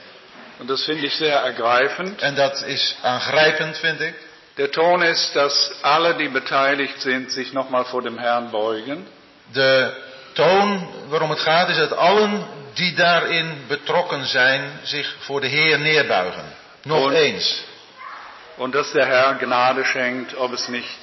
Und 0.59 0.71
das 0.71 0.85
finde 0.85 1.07
ich 1.07 1.15
sehr 1.15 1.43
ergreifend. 1.45 2.21
En 2.21 2.35
dat 2.35 2.63
is 2.67 2.97
aangrijpend, 3.03 3.79
vind 3.79 4.01
ik. 4.01 4.15
Der 4.55 4.71
Ton 4.71 5.03
ist, 5.03 5.35
dass 5.35 5.73
alle, 5.83 6.15
die 6.15 6.29
beteiligt 6.29 7.01
sind, 7.01 7.31
sich 7.31 7.53
nochmal 7.53 7.85
vor 7.85 8.03
dem 8.03 8.19
Herrn 8.19 8.51
beugen. 8.51 9.07
De 9.53 9.93
toon 10.33 10.89
waarom 11.09 11.31
het 11.31 11.41
gaat 11.41 11.69
is 11.69 11.77
dat 11.77 11.97
allen 11.97 12.47
die 12.75 12.95
daarin 12.95 13.65
betrokken 13.69 14.27
zijn 14.27 14.71
zich 14.83 15.15
voor 15.19 15.41
de 15.41 15.47
Heer 15.47 15.79
neerbuigen. 15.79 16.45
Nog 16.83 17.05
Und- 17.05 17.15
eens. 17.15 17.65
Und 18.57 18.75
dass 18.75 18.91
der 18.93 19.07
Herr 19.07 19.35
Gnade 19.35 19.85
schenkt, 19.85 20.35
ob 20.37 20.53
es 20.53 20.69
nicht 20.69 20.99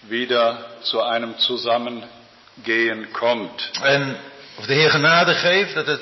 wieder 0.00 0.56
zu 0.82 1.02
einem 1.02 1.34
Zusammengehen 1.38 3.08
kommt. 3.12 3.70
En 3.82 4.16
of 4.58 4.66
de 4.66 4.74
Heer 4.74 4.90
genade 4.90 5.34
geeft 5.34 5.74
dat 5.74 5.86
het 5.86 6.00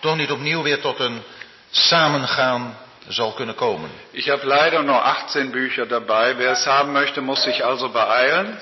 toch 0.00 0.16
niet 0.16 0.30
opnieuw 0.30 0.62
weer 0.62 0.80
tot 0.80 0.98
een 1.00 1.22
samengaan 1.70 2.76
zal 3.08 3.32
kunnen 3.32 3.54
komen. 3.54 3.90
Ich 4.10 4.28
habe 4.28 4.46
leider 4.46 4.84
nur 4.84 5.00
18 5.02 5.50
Bücher 5.50 5.86
dabei. 5.88 6.36
Wer 6.36 6.50
es 6.50 6.66
haben 6.66 6.92
möchte, 6.92 7.20
muss 7.20 7.42
sich 7.42 7.64
also 7.64 7.88
beeilen. 7.88 8.58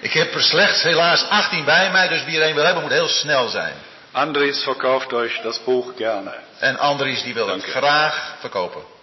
Ik 0.00 0.12
heb 0.12 0.34
er 0.34 0.42
slechts 0.42 0.82
helaas 0.82 1.28
18 1.28 1.64
bij 1.64 1.90
mij, 1.90 2.08
dus 2.08 2.24
wie 2.24 2.40
er 2.40 2.48
een 2.48 2.54
wil 2.54 2.64
hebben 2.64 2.82
moet 2.82 2.92
heel 2.92 3.08
snel 3.08 3.48
zijn. 3.48 3.74
Andries 4.12 4.62
verkauft 4.62 5.12
euch 5.12 5.40
das 5.42 5.64
Buch 5.64 5.96
gerne. 5.96 6.34
En 6.58 6.78
Andries 6.78 7.22
die 7.22 7.34
wil 7.34 7.48
het 7.48 7.64
graag 7.64 8.34
verkopen. 8.40 8.97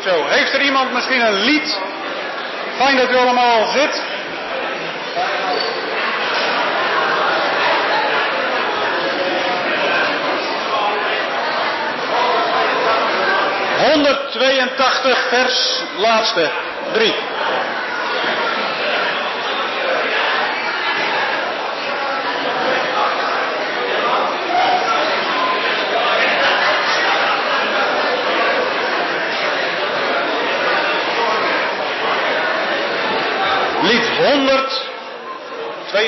Heeft 0.00 0.54
er 0.54 0.60
iemand 0.62 0.92
misschien 0.92 1.20
een 1.20 1.44
lied? 1.44 1.80
Fijn 2.76 2.96
dat 2.96 3.10
u 3.10 3.16
allemaal 3.16 3.66
zit. 3.66 4.02
...182 13.82 15.28
vers 15.28 15.82
laatste, 15.96 16.50
3. 16.92 17.31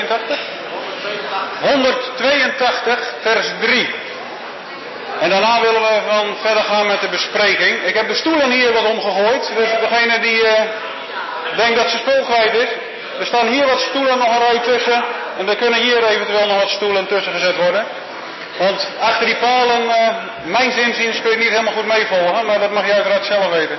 182? 0.08 0.38
182, 1.60 3.14
vers 3.22 3.46
3. 3.60 3.94
En 5.20 5.30
daarna 5.30 5.60
willen 5.60 5.80
we 5.82 6.00
dan 6.06 6.36
verder 6.40 6.62
gaan 6.62 6.86
met 6.86 7.00
de 7.00 7.08
bespreking. 7.08 7.82
Ik 7.82 7.94
heb 7.94 8.08
de 8.08 8.14
stoelen 8.14 8.50
hier 8.50 8.72
wat 8.72 8.84
omgegooid. 8.84 9.52
Dus 9.56 9.68
degene 9.80 10.18
die 10.20 10.42
uh, 10.42 10.52
denkt 11.56 11.76
dat 11.76 11.90
ze 11.90 11.96
spul 11.96 12.24
kwijt 12.24 12.54
is. 12.54 12.68
Er 13.18 13.26
staan 13.26 13.46
hier 13.46 13.66
wat 13.66 13.80
stoelen 13.80 14.18
nog 14.18 14.28
een 14.28 14.46
rij 14.48 14.58
tussen. 14.58 15.04
En 15.38 15.48
er 15.48 15.56
kunnen 15.56 15.80
hier 15.80 16.04
eventueel 16.04 16.46
nog 16.46 16.60
wat 16.60 16.70
stoelen 16.70 17.06
tussen 17.06 17.32
gezet 17.32 17.56
worden. 17.56 17.84
Want 18.58 18.88
achter 19.00 19.26
die 19.26 19.36
palen, 19.36 19.82
uh, 19.82 20.08
mijn 20.44 20.72
zinziens 20.72 21.20
kun 21.20 21.30
je 21.30 21.36
niet 21.36 21.48
helemaal 21.48 21.72
goed 21.72 21.86
meevolgen. 21.86 22.46
Maar 22.46 22.58
dat 22.58 22.70
mag 22.70 22.86
je 22.86 22.92
uiteraard 22.92 23.24
zelf 23.24 23.50
weten. 23.50 23.78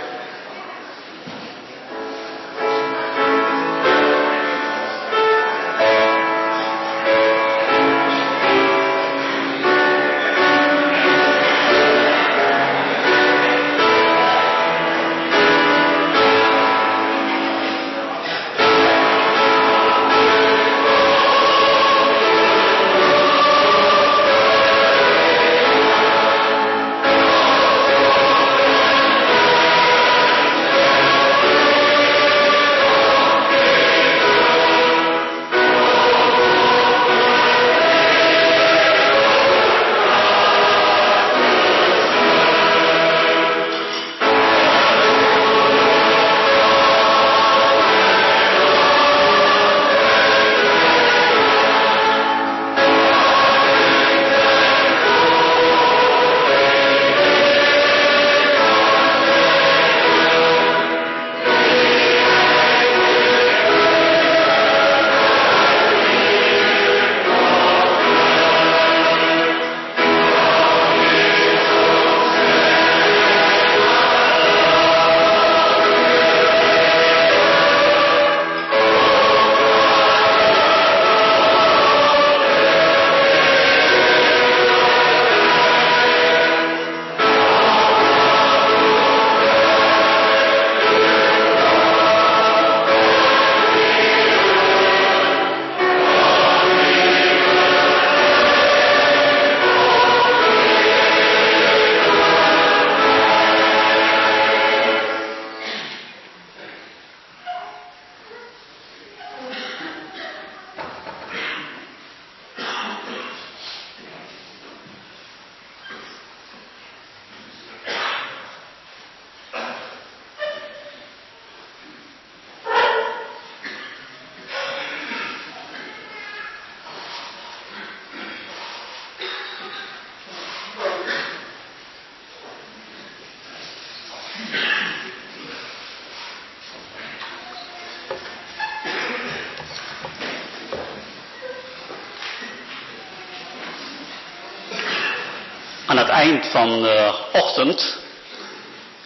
Het 146.72 146.82
eind 146.82 146.82
van 146.82 146.82
de 146.82 147.14
ochtend 147.32 147.98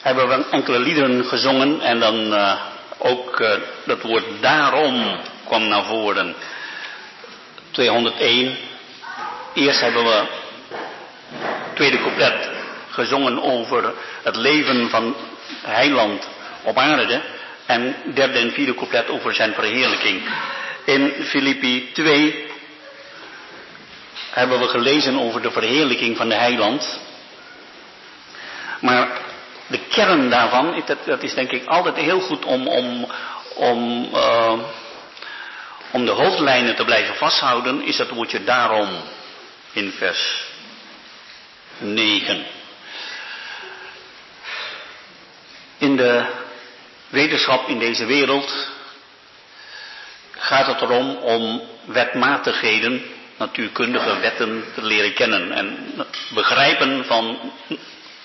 hebben 0.01 0.27
we 0.27 0.45
enkele 0.51 0.79
liederen 0.79 1.25
gezongen 1.25 1.81
en 1.81 1.99
dan 1.99 2.33
uh, 2.33 2.53
ook 2.97 3.39
uh, 3.39 3.51
dat 3.85 4.01
woord 4.01 4.23
daarom 4.41 5.19
kwam 5.45 5.67
naar 5.67 5.85
voren. 5.85 6.35
201. 7.71 8.57
Eerst 9.53 9.81
hebben 9.81 10.03
we 10.03 10.23
tweede 11.73 11.97
couplet 11.97 12.49
gezongen 12.89 13.43
over 13.43 13.93
het 14.23 14.35
leven 14.35 14.89
van 14.89 15.15
heiland 15.61 16.27
op 16.63 16.77
aarde. 16.77 17.21
En 17.65 17.95
derde 18.13 18.39
en 18.39 18.51
vierde 18.51 18.75
couplet 18.75 19.09
over 19.09 19.33
zijn 19.33 19.53
verheerlijking. 19.53 20.21
In 20.85 21.13
Filippi 21.23 21.91
2 21.93 22.47
hebben 24.31 24.59
we 24.59 24.67
gelezen 24.67 25.19
over 25.19 25.41
de 25.41 25.51
verheerlijking 25.51 26.17
van 26.17 26.29
de 26.29 26.35
heiland. 26.35 26.99
Maar 28.80 29.22
de 29.67 29.80
kern 29.80 30.30
daarvan, 30.30 30.83
dat, 30.85 30.98
dat 31.06 31.24
is 31.24 31.33
denk 31.33 31.51
ik 31.51 31.66
altijd 31.66 31.95
heel 31.95 32.19
goed 32.19 32.45
om, 32.45 32.67
om, 32.67 33.11
om, 33.56 34.09
uh, 34.14 34.59
om 35.91 36.06
de 36.06 36.11
hoofdlijnen 36.11 36.75
te 36.75 36.85
blijven 36.85 37.16
vasthouden, 37.16 37.82
is 37.82 37.98
dat 37.98 38.09
woordje 38.09 38.43
daarom 38.43 38.90
in 39.72 39.91
vers 39.91 40.48
9. 41.77 42.45
In 45.77 45.95
de 45.95 46.25
wetenschap 47.09 47.67
in 47.67 47.80
deze 47.80 48.06
wereld 48.06 48.72
gaat 50.32 50.67
het 50.67 50.82
erom 50.82 51.16
om 51.16 51.61
wetmatigheden 51.85 53.03
natuurkundige 53.38 54.19
wetten 54.19 54.64
te 54.75 54.82
leren 54.82 55.14
kennen. 55.14 55.51
En 55.51 55.93
begrijpen 56.30 57.06
van 57.06 57.51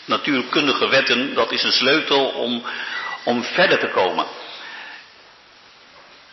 natuurkundige 0.04 0.88
wetten, 0.88 1.34
dat 1.34 1.52
is 1.52 1.62
een 1.62 1.72
sleutel 1.72 2.26
om, 2.26 2.62
om 3.24 3.44
verder 3.44 3.78
te 3.78 3.88
komen. 3.88 4.26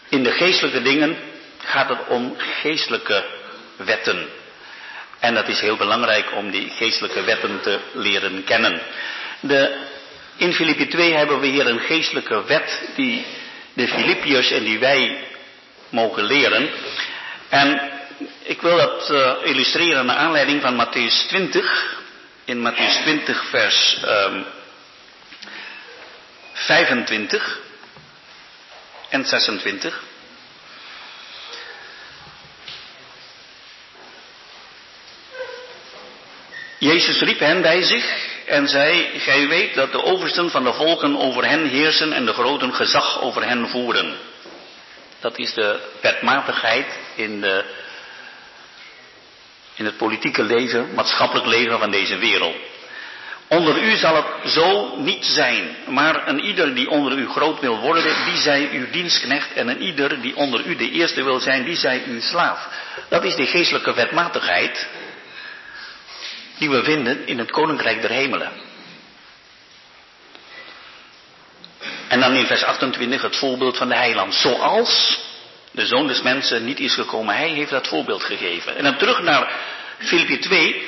In 0.09 0.23
de 0.23 0.31
geestelijke 0.31 0.81
dingen 0.81 1.17
gaat 1.57 1.89
het 1.89 2.07
om 2.07 2.35
geestelijke 2.37 3.25
wetten. 3.75 4.29
En 5.19 5.33
dat 5.33 5.47
is 5.47 5.59
heel 5.59 5.77
belangrijk 5.77 6.25
om 6.35 6.51
die 6.51 6.69
geestelijke 6.69 7.23
wetten 7.23 7.61
te 7.61 7.79
leren 7.93 8.43
kennen. 8.43 8.81
De, 9.39 9.77
in 10.35 10.53
Filippi 10.53 10.87
2 10.87 11.13
hebben 11.13 11.39
we 11.39 11.47
hier 11.47 11.67
een 11.67 11.79
geestelijke 11.79 12.43
wet 12.43 12.89
die 12.95 13.25
de 13.73 13.87
Filippiërs 13.87 14.51
en 14.51 14.63
die 14.63 14.79
wij 14.79 15.23
mogen 15.89 16.23
leren. 16.23 16.69
En 17.49 17.91
ik 18.43 18.61
wil 18.61 18.77
dat 18.77 19.09
uh, 19.11 19.31
illustreren 19.43 20.05
naar 20.05 20.15
aanleiding 20.15 20.61
van 20.61 20.85
Matthäus 20.85 21.27
20. 21.27 22.00
In 22.51 22.59
Matthäus 22.59 22.97
20 23.03 23.49
vers 23.49 23.97
um, 24.05 24.45
25 26.53 27.59
en 29.09 29.25
26. 29.25 30.03
Jezus 36.77 37.21
riep 37.21 37.39
hen 37.39 37.61
bij 37.61 37.81
zich 37.81 38.27
en 38.45 38.67
zei, 38.67 39.19
gij 39.19 39.47
weet 39.47 39.75
dat 39.75 39.91
de 39.91 40.03
oversten 40.03 40.49
van 40.49 40.63
de 40.63 40.73
volken 40.73 41.17
over 41.17 41.47
hen 41.47 41.67
heersen 41.67 42.13
en 42.13 42.25
de 42.25 42.33
groten 42.33 42.73
gezag 42.73 43.21
over 43.21 43.47
hen 43.47 43.69
voeren. 43.69 44.17
Dat 45.19 45.37
is 45.37 45.53
de 45.53 45.79
wetmatigheid 46.01 46.99
in, 47.15 47.41
de, 47.41 47.65
in 49.81 49.87
het 49.87 49.97
politieke 49.97 50.43
leven, 50.43 50.93
maatschappelijk 50.93 51.47
leven 51.47 51.79
van 51.79 51.91
deze 51.91 52.17
wereld. 52.17 52.55
Onder 53.47 53.83
u 53.83 53.95
zal 53.95 54.15
het 54.15 54.51
zo 54.51 54.95
niet 54.97 55.25
zijn, 55.25 55.75
maar 55.87 56.27
een 56.27 56.39
ieder 56.39 56.75
die 56.75 56.89
onder 56.89 57.17
u 57.17 57.27
groot 57.27 57.59
wil 57.59 57.79
worden, 57.79 58.15
die 58.25 58.37
zij 58.37 58.69
uw 58.71 58.89
dienstknecht 58.91 59.53
en 59.53 59.67
een 59.67 59.81
ieder 59.81 60.21
die 60.21 60.35
onder 60.35 60.65
u 60.65 60.75
de 60.75 60.91
eerste 60.91 61.23
wil 61.23 61.39
zijn, 61.39 61.63
die 61.63 61.75
zij 61.75 62.03
uw 62.07 62.21
slaaf. 62.21 62.67
Dat 63.09 63.23
is 63.23 63.35
de 63.35 63.45
geestelijke 63.45 63.93
wetmatigheid 63.93 64.87
die 66.57 66.69
we 66.69 66.83
vinden 66.83 67.27
in 67.27 67.39
het 67.39 67.51
koninkrijk 67.51 68.01
der 68.01 68.11
hemelen. 68.11 68.51
En 72.07 72.19
dan 72.19 72.35
in 72.35 72.45
vers 72.45 72.63
28 72.63 73.21
het 73.21 73.35
voorbeeld 73.35 73.77
van 73.77 73.87
de 73.87 73.95
heiland. 73.95 74.33
Zoals 74.33 75.19
de 75.71 75.85
zoon 75.85 76.07
des 76.07 76.21
mensen 76.21 76.65
niet 76.65 76.79
is 76.79 76.93
gekomen, 76.93 77.35
hij 77.35 77.49
heeft 77.49 77.71
dat 77.71 77.87
voorbeeld 77.87 78.23
gegeven. 78.23 78.75
En 78.75 78.83
dan 78.83 78.97
terug 78.97 79.21
naar 79.21 79.51
Filippi 79.97 80.39
2. 80.39 80.87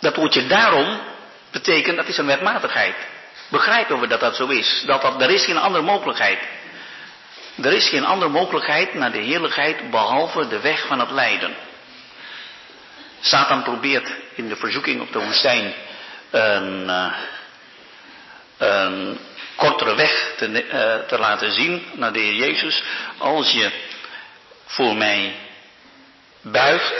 Dat 0.00 0.16
woordje 0.16 0.46
daarom 0.46 1.00
betekent, 1.50 1.96
dat 1.96 2.08
is 2.08 2.18
een 2.18 2.26
wetmatigheid. 2.26 2.94
Begrijpen 3.48 4.00
we 4.00 4.06
dat 4.06 4.20
dat 4.20 4.36
zo 4.36 4.46
is? 4.46 4.82
Dat, 4.86 5.02
dat 5.02 5.22
er 5.22 5.30
is 5.30 5.44
geen 5.44 5.58
andere 5.58 5.84
mogelijkheid. 5.84 6.38
Er 7.62 7.72
is 7.72 7.88
geen 7.88 8.04
andere 8.04 8.30
mogelijkheid 8.30 8.94
naar 8.94 9.12
de 9.12 9.18
heerlijkheid 9.18 9.90
behalve 9.90 10.48
de 10.48 10.60
weg 10.60 10.86
van 10.86 11.00
het 11.00 11.10
lijden. 11.10 11.54
Satan 13.20 13.62
probeert 13.62 14.12
in 14.34 14.48
de 14.48 14.56
verzoeking 14.56 15.00
op 15.00 15.12
de 15.12 15.24
woestijn 15.24 15.74
een, 16.30 16.90
een 18.58 19.18
kortere 19.56 19.94
weg 19.94 20.34
te, 20.36 20.48
uh, 20.48 21.08
te, 21.08 21.18
laten 21.18 21.52
zien 21.52 21.86
naar 21.92 22.12
de 22.12 22.18
Heer 22.18 22.34
Jezus. 22.34 22.82
Als 23.18 23.50
je 23.50 23.70
voor 24.66 24.96
mij 24.96 25.34
buigt, 26.42 26.94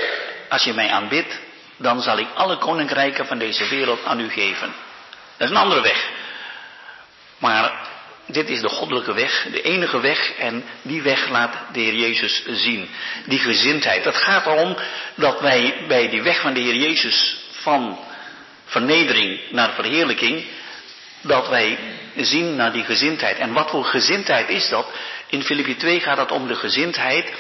als 0.49 0.65
je 0.65 0.73
mij 0.73 0.89
aanbidt, 0.89 1.41
dan 1.77 2.03
zal 2.03 2.19
ik 2.19 2.29
alle 2.35 2.57
koninkrijken 2.57 3.27
van 3.27 3.39
deze 3.39 3.69
wereld 3.69 4.05
aan 4.05 4.21
u 4.21 4.31
geven. 4.31 4.75
Dat 5.37 5.49
is 5.49 5.51
een 5.51 5.63
andere 5.63 5.81
weg. 5.81 6.09
Maar 7.39 7.73
dit 8.27 8.49
is 8.49 8.61
de 8.61 8.69
goddelijke 8.69 9.13
weg, 9.13 9.47
de 9.51 9.63
enige 9.63 10.01
weg 10.01 10.33
en 10.39 10.65
die 10.83 11.03
weg 11.03 11.29
laat 11.29 11.55
de 11.73 11.81
Heer 11.81 11.95
Jezus 11.95 12.43
zien. 12.47 12.89
Die 13.27 13.39
gezindheid. 13.39 14.05
Het 14.05 14.17
gaat 14.17 14.47
erom 14.47 14.77
dat 15.15 15.41
wij 15.41 15.75
bij 15.89 16.09
die 16.09 16.23
weg 16.23 16.41
van 16.41 16.53
de 16.53 16.61
Heer 16.61 16.77
Jezus 16.77 17.37
van 17.51 17.99
vernedering 18.65 19.41
naar 19.51 19.71
verheerlijking, 19.71 20.45
dat 21.23 21.49
wij 21.49 21.79
zien 22.17 22.57
naar 22.57 22.73
die 22.73 22.85
gezindheid. 22.85 23.39
En 23.39 23.53
wat 23.53 23.71
voor 23.71 23.85
gezindheid 23.85 24.49
is 24.49 24.69
dat? 24.69 24.87
In 25.27 25.43
Filippi 25.43 25.77
2 25.77 26.01
gaat 26.01 26.19
het 26.19 26.33
om 26.33 26.47
de 26.47 26.55
gezindheid 26.55 27.33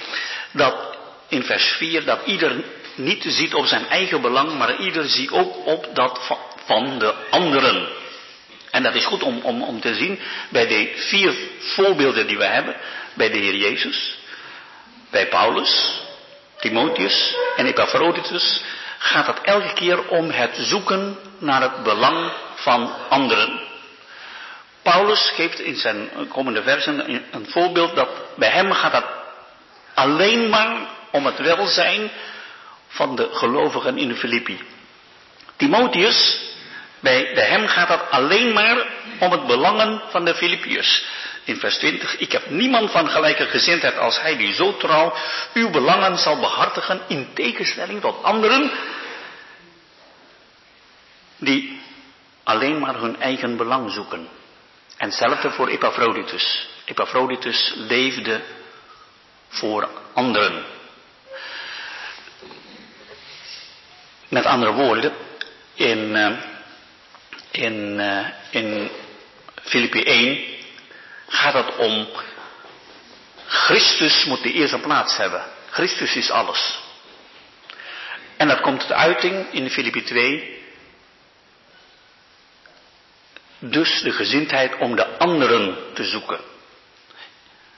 dat 0.52 0.98
in 1.28 1.44
vers 1.44 1.64
4 1.64 2.04
dat 2.04 2.20
ieder 2.24 2.64
niet 2.94 3.24
ziet 3.26 3.54
op 3.54 3.66
zijn 3.66 3.88
eigen 3.88 4.20
belang, 4.20 4.58
maar 4.58 4.80
ieder 4.80 5.08
ziet 5.08 5.30
ook 5.30 5.66
op 5.66 5.88
dat 5.94 6.20
van 6.64 6.98
de 6.98 7.14
anderen. 7.30 7.88
En 8.70 8.82
dat 8.82 8.94
is 8.94 9.04
goed 9.04 9.22
om, 9.22 9.40
om, 9.42 9.62
om 9.62 9.80
te 9.80 9.94
zien 9.94 10.18
bij 10.48 10.66
de 10.66 10.92
vier 10.96 11.34
voorbeelden 11.58 12.26
die 12.26 12.36
we 12.36 12.44
hebben. 12.44 12.76
Bij 13.14 13.30
de 13.30 13.38
Heer 13.38 13.56
Jezus, 13.56 14.18
bij 15.10 15.28
Paulus, 15.28 16.00
Timotheus 16.60 17.36
en 17.56 17.66
Epaphroditus 17.66 18.62
gaat 18.98 19.26
het 19.26 19.40
elke 19.42 19.72
keer 19.72 20.08
om 20.08 20.30
het 20.30 20.56
zoeken 20.60 21.18
naar 21.38 21.62
het 21.62 21.82
belang 21.82 22.32
van 22.54 22.94
anderen. 23.08 23.60
Paulus 24.82 25.32
geeft 25.34 25.60
in 25.60 25.76
zijn 25.76 26.10
komende 26.28 26.62
versen 26.62 27.22
een 27.30 27.46
voorbeeld 27.50 27.94
dat 27.94 28.08
bij 28.36 28.50
hem 28.50 28.72
gaat 28.72 28.92
het 28.92 29.04
alleen 29.94 30.48
maar 30.48 30.76
om 31.10 31.26
het 31.26 31.38
welzijn 31.38 32.10
van 32.88 33.16
de 33.16 33.28
gelovigen 33.32 33.98
in 33.98 34.08
de 34.08 34.16
Filippi. 34.16 34.60
Timotheus 35.56 36.40
bij 37.00 37.34
de 37.34 37.40
hem 37.40 37.66
gaat 37.66 37.88
het 37.88 38.10
alleen 38.10 38.52
maar 38.52 38.86
om 39.18 39.30
het 39.30 39.46
belangen 39.46 40.02
van 40.10 40.24
de 40.24 40.34
Filippiërs. 40.34 41.04
In 41.44 41.56
vers 41.56 41.76
20, 41.76 42.18
ik 42.18 42.32
heb 42.32 42.50
niemand 42.50 42.90
van 42.90 43.08
gelijke 43.10 43.46
gezindheid 43.46 43.98
als 43.98 44.20
hij 44.20 44.36
die 44.36 44.54
zo 44.54 44.76
trouw 44.76 45.14
uw 45.54 45.70
belangen 45.70 46.18
zal 46.18 46.40
behartigen 46.40 47.00
in 47.08 47.28
tegenstelling 47.34 48.00
tot 48.00 48.22
anderen 48.22 48.70
die 51.38 51.80
alleen 52.42 52.78
maar 52.78 52.94
hun 52.94 53.20
eigen 53.20 53.56
belang 53.56 53.90
zoeken. 53.92 54.28
En 55.02 55.08
hetzelfde 55.08 55.50
voor 55.50 55.68
Epaphroditus. 55.68 56.68
Epaphroditus 56.84 57.72
leefde 57.76 58.40
voor 59.48 59.88
anderen. 60.12 60.64
Met 64.28 64.44
andere 64.44 64.72
woorden, 64.72 65.12
in 65.74 66.16
uh, 66.16 66.38
in, 67.50 67.98
uh, 67.98 68.26
in 68.50 68.90
Filippi 69.62 70.02
1 70.02 70.44
gaat 71.28 71.54
het 71.54 71.76
om 71.76 72.08
Christus 73.46 74.24
moet 74.24 74.42
de 74.42 74.52
eerste 74.52 74.78
plaats 74.78 75.16
hebben. 75.16 75.44
Christus 75.70 76.16
is 76.16 76.30
alles. 76.30 76.78
En 78.36 78.48
dat 78.48 78.60
komt 78.60 78.80
tot 78.80 78.92
uiting 78.92 79.52
in 79.52 79.70
Filippi 79.70 80.02
2. 80.02 80.61
Dus 83.64 84.00
de 84.02 84.12
gezindheid 84.12 84.76
om 84.78 84.96
de 84.96 85.18
anderen 85.18 85.76
te 85.94 86.04
zoeken. 86.04 86.40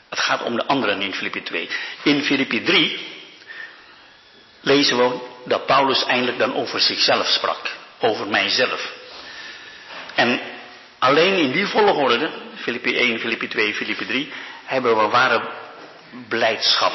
Het 0.08 0.18
gaat 0.18 0.42
om 0.42 0.56
de 0.56 0.66
anderen 0.66 1.00
in 1.00 1.14
Filippi 1.14 1.42
2. 1.42 1.68
In 2.02 2.22
Filippi 2.22 2.62
3 2.62 3.06
lezen 4.60 4.96
we 4.96 5.18
dat 5.44 5.66
Paulus 5.66 6.04
eindelijk 6.04 6.38
dan 6.38 6.54
over 6.54 6.80
zichzelf 6.80 7.26
sprak. 7.26 7.76
Over 8.00 8.28
mijzelf. 8.28 8.92
En 10.14 10.40
alleen 10.98 11.36
in 11.36 11.52
die 11.52 11.66
volgorde, 11.66 12.30
Filippi 12.54 12.96
1, 12.96 13.20
Filippi 13.20 13.48
2, 13.48 13.74
Filippi 13.74 14.06
3, 14.06 14.32
hebben 14.64 14.96
we 14.96 15.08
ware 15.08 15.50
blijdschap. 16.28 16.92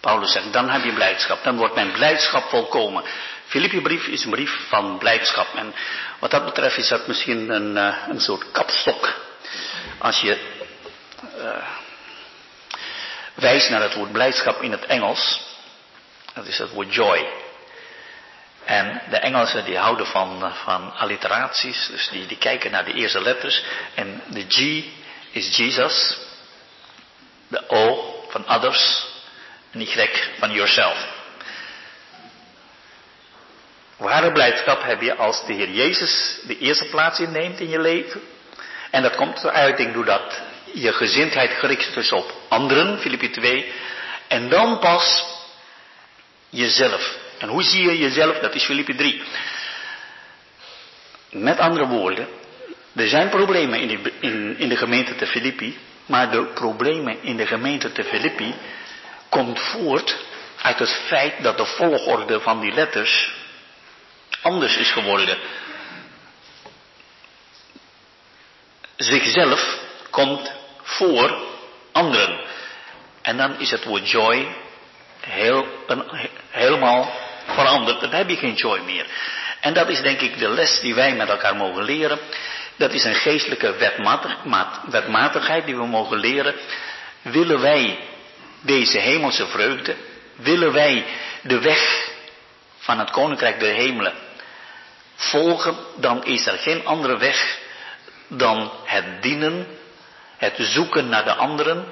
Paulus 0.00 0.32
zegt, 0.32 0.52
dan 0.52 0.70
heb 0.70 0.84
je 0.84 0.92
blijdschap, 0.92 1.44
dan 1.44 1.56
wordt 1.56 1.74
mijn 1.74 1.92
blijdschap 1.92 2.48
volkomen. 2.48 3.04
Filippi-brief 3.46 4.06
is 4.06 4.24
een 4.24 4.30
brief 4.30 4.68
van 4.68 4.98
blijdschap. 4.98 5.54
En 5.54 5.74
wat 6.18 6.30
dat 6.30 6.44
betreft 6.44 6.76
is 6.76 6.88
dat 6.88 7.06
misschien 7.06 7.50
een, 7.50 7.76
uh, 7.76 7.96
een 8.08 8.20
soort 8.20 8.50
kapstok. 8.50 9.14
Als 9.98 10.20
je 10.20 10.38
uh, 11.38 11.68
wijst 13.34 13.70
naar 13.70 13.82
het 13.82 13.94
woord 13.94 14.12
blijdschap 14.12 14.62
in 14.62 14.70
het 14.70 14.86
Engels, 14.86 15.40
dat 16.34 16.46
is 16.46 16.58
het 16.58 16.70
woord 16.70 16.94
joy. 16.94 17.28
En 18.64 19.02
de 19.10 19.16
Engelsen 19.16 19.64
die 19.64 19.78
houden 19.78 20.06
van, 20.06 20.52
van 20.64 20.92
alliteraties, 20.96 21.86
dus 21.86 22.08
die, 22.08 22.26
die 22.26 22.38
kijken 22.38 22.70
naar 22.70 22.84
de 22.84 22.92
eerste 22.92 23.20
letters. 23.20 23.62
En 23.94 24.22
de 24.26 24.44
G 24.48 24.84
is 25.30 25.56
Jesus, 25.56 26.18
de 27.48 27.68
O 27.68 28.14
van 28.28 28.48
others 28.48 29.06
en 29.70 29.80
Y 29.80 30.08
van 30.38 30.52
yourself. 30.52 31.13
Ware 34.04 34.32
blijdschap 34.32 34.82
heb 34.82 35.00
je 35.00 35.14
als 35.14 35.46
de 35.46 35.52
Heer 35.52 35.70
Jezus 35.70 36.38
de 36.46 36.58
eerste 36.58 36.84
plaats 36.84 37.20
inneemt 37.20 37.60
in 37.60 37.68
je 37.68 37.80
leven. 37.80 38.20
En 38.90 39.02
dat 39.02 39.16
komt 39.16 39.40
tot 39.40 39.50
uiting 39.50 39.92
doordat 39.92 40.40
je 40.72 40.92
gezindheid 40.92 41.50
gericht 41.50 41.96
is 41.96 42.12
op 42.12 42.32
anderen, 42.48 42.98
Filippi 42.98 43.30
2. 43.30 43.72
En 44.28 44.48
dan 44.48 44.78
pas 44.78 45.24
jezelf. 46.50 47.16
En 47.38 47.48
hoe 47.48 47.62
zie 47.62 47.82
je 47.82 47.98
jezelf? 47.98 48.38
Dat 48.38 48.54
is 48.54 48.64
Filippi 48.64 48.94
3. 48.94 49.22
Met 51.30 51.58
andere 51.58 51.86
woorden, 51.86 52.28
er 52.94 53.08
zijn 53.08 53.28
problemen 53.28 53.80
in 53.80 53.88
de, 53.88 54.12
in 54.56 54.68
de 54.68 54.76
gemeente 54.76 55.14
te 55.14 55.26
Filippi, 55.26 55.78
maar 56.06 56.30
de 56.30 56.44
problemen 56.44 57.22
in 57.22 57.36
de 57.36 57.46
gemeente 57.46 57.92
te 57.92 58.04
Filippi 58.04 58.54
komt 59.28 59.60
voort 59.60 60.16
uit 60.62 60.78
het 60.78 60.90
feit 61.06 61.42
dat 61.42 61.56
de 61.56 61.66
volgorde 61.66 62.40
van 62.40 62.60
die 62.60 62.72
letters 62.72 63.42
anders 64.44 64.76
is 64.76 64.90
geworden. 64.90 65.38
Zichzelf 68.96 69.78
komt 70.10 70.52
voor 70.82 71.42
anderen. 71.92 72.40
En 73.22 73.36
dan 73.36 73.60
is 73.60 73.70
het 73.70 73.84
woord 73.84 74.10
joy 74.10 74.54
heel, 75.20 75.66
een, 75.86 76.04
helemaal 76.50 77.12
verandert, 77.46 78.00
dan 78.00 78.10
heb 78.10 78.28
je 78.28 78.36
geen 78.36 78.54
joy 78.54 78.80
meer. 78.80 79.06
En 79.60 79.74
dat 79.74 79.88
is 79.88 80.00
denk 80.00 80.20
ik 80.20 80.38
de 80.38 80.48
les 80.48 80.80
die 80.80 80.94
wij 80.94 81.14
met 81.14 81.28
elkaar 81.28 81.56
mogen 81.56 81.84
leren. 81.84 82.18
Dat 82.76 82.92
is 82.92 83.04
een 83.04 83.14
geestelijke 83.14 83.76
wetmatig, 83.76 84.36
wetmatigheid 84.86 85.64
die 85.64 85.76
we 85.76 85.86
mogen 85.86 86.18
leren. 86.18 86.54
Willen 87.22 87.60
wij 87.60 87.98
deze 88.60 88.98
hemelse 88.98 89.46
vreugde, 89.46 89.96
willen 90.36 90.72
wij 90.72 91.04
de 91.42 91.58
weg 91.58 92.08
van 92.78 92.98
het 92.98 93.10
koninkrijk 93.10 93.60
der 93.60 93.74
hemelen 93.74 94.23
volgen, 95.14 95.76
dan 95.96 96.24
is 96.24 96.46
er 96.46 96.58
geen 96.58 96.86
andere 96.86 97.16
weg 97.16 97.58
dan 98.28 98.70
het 98.84 99.22
dienen, 99.22 99.66
het 100.36 100.54
zoeken 100.58 101.08
naar 101.08 101.24
de 101.24 101.34
anderen 101.34 101.84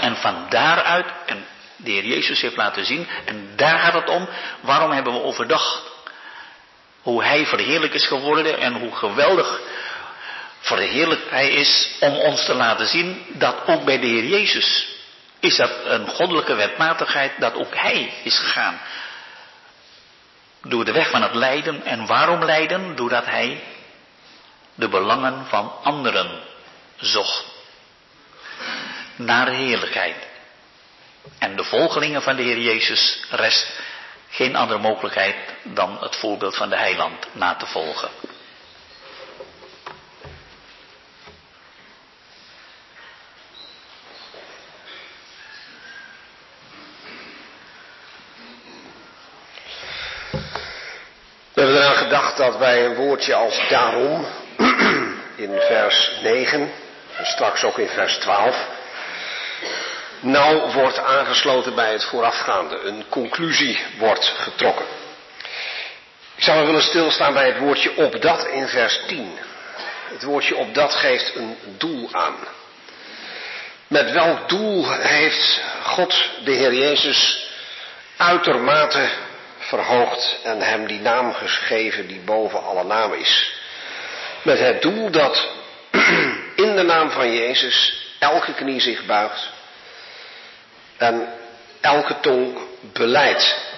en 0.00 0.16
van 0.16 0.46
daaruit, 0.48 1.06
en 1.26 1.46
de 1.76 1.90
Heer 1.90 2.04
Jezus 2.04 2.40
heeft 2.40 2.56
laten 2.56 2.84
zien, 2.84 3.06
en 3.24 3.50
daar 3.56 3.78
gaat 3.78 3.94
het 3.94 4.08
om, 4.08 4.28
waarom 4.60 4.90
hebben 4.90 5.12
we 5.12 5.22
overdag 5.22 5.82
hoe 7.02 7.24
Hij 7.24 7.46
verheerlijk 7.46 7.94
is 7.94 8.06
geworden 8.06 8.58
en 8.58 8.74
hoe 8.74 8.94
geweldig 8.94 9.60
verheerlijk 10.60 11.20
Hij 11.30 11.50
is 11.50 11.90
om 12.00 12.16
ons 12.16 12.44
te 12.44 12.54
laten 12.54 12.86
zien 12.86 13.26
dat 13.28 13.56
ook 13.66 13.84
bij 13.84 13.98
de 13.98 14.06
Heer 14.06 14.24
Jezus 14.24 14.94
is 15.40 15.56
dat 15.56 15.70
een 15.84 16.08
goddelijke 16.08 16.54
wetmatigheid 16.54 17.32
dat 17.38 17.54
ook 17.54 17.74
Hij 17.74 18.12
is 18.22 18.38
gegaan. 18.38 18.80
Door 20.68 20.84
de 20.84 20.92
weg 20.92 21.10
van 21.10 21.22
het 21.22 21.34
lijden. 21.34 21.84
En 21.84 22.06
waarom 22.06 22.44
lijden? 22.44 22.96
Doordat 22.96 23.24
Hij 23.24 23.62
de 24.74 24.88
belangen 24.88 25.46
van 25.46 25.72
anderen 25.82 26.42
zocht. 26.96 27.44
Naar 29.16 29.48
heerlijkheid. 29.48 30.16
En 31.38 31.56
de 31.56 31.64
volgelingen 31.64 32.22
van 32.22 32.36
de 32.36 32.42
Heer 32.42 32.58
Jezus 32.58 33.24
rest 33.30 33.80
geen 34.28 34.56
andere 34.56 34.80
mogelijkheid 34.80 35.36
dan 35.62 35.98
het 36.00 36.16
voorbeeld 36.16 36.56
van 36.56 36.68
de 36.68 36.76
heiland 36.76 37.26
na 37.32 37.54
te 37.54 37.66
volgen. 37.66 38.08
We 51.56 51.62
hebben 51.62 52.08
dat 52.36 52.58
bij 52.58 52.84
een 52.84 52.94
woordje 52.94 53.34
als 53.34 53.68
daarom 53.68 54.26
in 55.36 55.60
vers 55.60 56.10
9 56.22 56.72
en 57.16 57.26
straks 57.26 57.64
ook 57.64 57.78
in 57.78 57.88
vers 57.88 58.16
12 58.16 58.74
nou 60.20 60.72
wordt 60.72 60.98
aangesloten 60.98 61.74
bij 61.74 61.92
het 61.92 62.04
voorafgaande. 62.04 62.80
Een 62.80 63.04
conclusie 63.08 63.78
wordt 63.98 64.34
getrokken. 64.36 64.86
Ik 66.36 66.42
zou 66.42 66.66
willen 66.66 66.82
stilstaan 66.82 67.32
bij 67.32 67.46
het 67.46 67.58
woordje 67.58 67.96
opdat 67.96 68.46
in 68.46 68.68
vers 68.68 69.00
10. 69.06 69.38
Het 70.12 70.22
woordje 70.22 70.56
opdat 70.56 70.94
geeft 70.94 71.34
een 71.34 71.56
doel 71.78 72.08
aan. 72.12 72.36
Met 73.86 74.10
welk 74.10 74.48
doel 74.48 74.92
heeft 74.92 75.60
God 75.82 76.14
de 76.44 76.50
Heer 76.50 76.74
Jezus 76.74 77.48
uitermate 78.16 79.08
verhoogd 79.68 80.38
en 80.42 80.60
hem 80.60 80.86
die 80.86 81.00
naam 81.00 81.32
gegeven 81.32 82.06
die 82.06 82.20
boven 82.20 82.62
alle 82.62 82.84
namen 82.84 83.18
is? 83.18 83.52
Met 84.42 84.58
het 84.58 84.82
doel 84.82 85.10
dat 85.10 85.48
in 86.64 86.76
de 86.76 86.82
naam 86.82 87.10
van 87.10 87.34
Jezus 87.34 88.06
elke 88.18 88.54
knie 88.54 88.80
zich 88.80 89.06
buigt 89.06 89.50
en 90.96 91.32
elke 91.80 92.20
tong 92.20 92.58
beleidt 92.92 93.74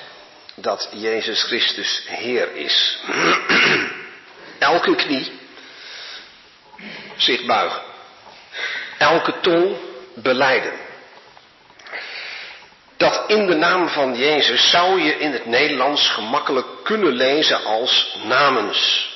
dat 0.55 0.89
Jezus 0.92 1.42
Christus 1.42 2.02
Heer 2.07 2.55
is. 2.55 2.99
elke 4.58 4.94
knie 4.94 5.33
zich 7.17 7.47
buigen. 7.47 7.83
Elke 8.99 9.41
tong 9.41 9.76
beleiden. 10.15 10.88
Dat 12.99 13.25
in 13.27 13.47
de 13.47 13.55
naam 13.55 13.89
van 13.89 14.17
Jezus 14.17 14.70
zou 14.70 15.02
je 15.02 15.18
in 15.18 15.33
het 15.33 15.47
Nederlands 15.47 16.09
gemakkelijk 16.09 16.67
kunnen 16.83 17.12
lezen 17.12 17.65
als 17.65 18.17
namens. 18.25 19.10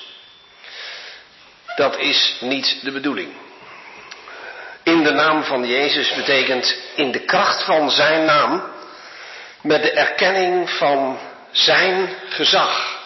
Dat 1.76 1.98
is 1.98 2.36
niet 2.40 2.78
de 2.82 2.90
bedoeling. 2.90 3.32
In 4.82 5.02
de 5.02 5.10
naam 5.10 5.44
van 5.44 5.66
Jezus 5.66 6.14
betekent 6.14 6.76
in 6.94 7.12
de 7.12 7.20
kracht 7.20 7.64
van 7.64 7.90
zijn 7.90 8.24
naam, 8.24 8.72
met 9.62 9.82
de 9.82 9.90
erkenning 9.90 10.70
van 10.70 11.18
zijn 11.50 12.16
gezag, 12.28 13.00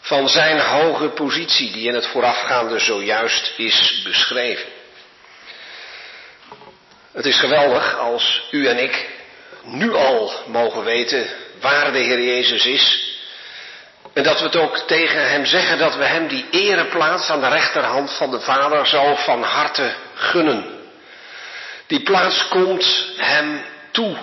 van 0.00 0.28
zijn 0.28 0.60
hoge 0.60 1.08
positie 1.08 1.72
die 1.72 1.88
in 1.88 1.94
het 1.94 2.06
voorafgaande 2.06 2.78
zojuist 2.78 3.52
is 3.56 4.00
beschreven. 4.04 4.79
Het 7.20 7.28
is 7.28 7.38
geweldig 7.38 7.98
als 7.98 8.48
u 8.50 8.66
en 8.66 8.78
ik 8.78 9.08
nu 9.62 9.94
al 9.94 10.32
mogen 10.46 10.84
weten 10.84 11.26
waar 11.60 11.92
de 11.92 11.98
Heer 11.98 12.22
Jezus 12.22 12.66
is. 12.66 13.14
En 14.12 14.22
dat 14.22 14.38
we 14.38 14.44
het 14.44 14.56
ook 14.56 14.76
tegen 14.78 15.30
Hem 15.30 15.44
zeggen 15.44 15.78
dat 15.78 15.96
we 15.96 16.04
Hem 16.04 16.28
die 16.28 16.46
ereplaats 16.50 17.30
aan 17.30 17.40
de 17.40 17.48
rechterhand 17.48 18.12
van 18.12 18.30
de 18.30 18.40
Vader 18.40 18.86
zo 18.86 19.14
van 19.14 19.42
harte 19.42 19.94
gunnen. 20.14 20.64
Die 21.86 22.02
plaats 22.02 22.48
komt 22.48 23.06
Hem 23.16 23.64
toe. 23.90 24.16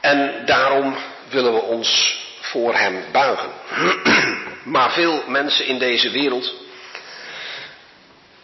En 0.00 0.42
daarom 0.46 0.96
willen 1.28 1.54
we 1.54 1.60
ons 1.60 2.16
voor 2.40 2.74
Hem 2.74 3.04
buigen. 3.12 3.50
Maar 4.74 4.92
veel 4.92 5.22
mensen 5.26 5.66
in 5.66 5.78
deze 5.78 6.10
wereld 6.10 6.63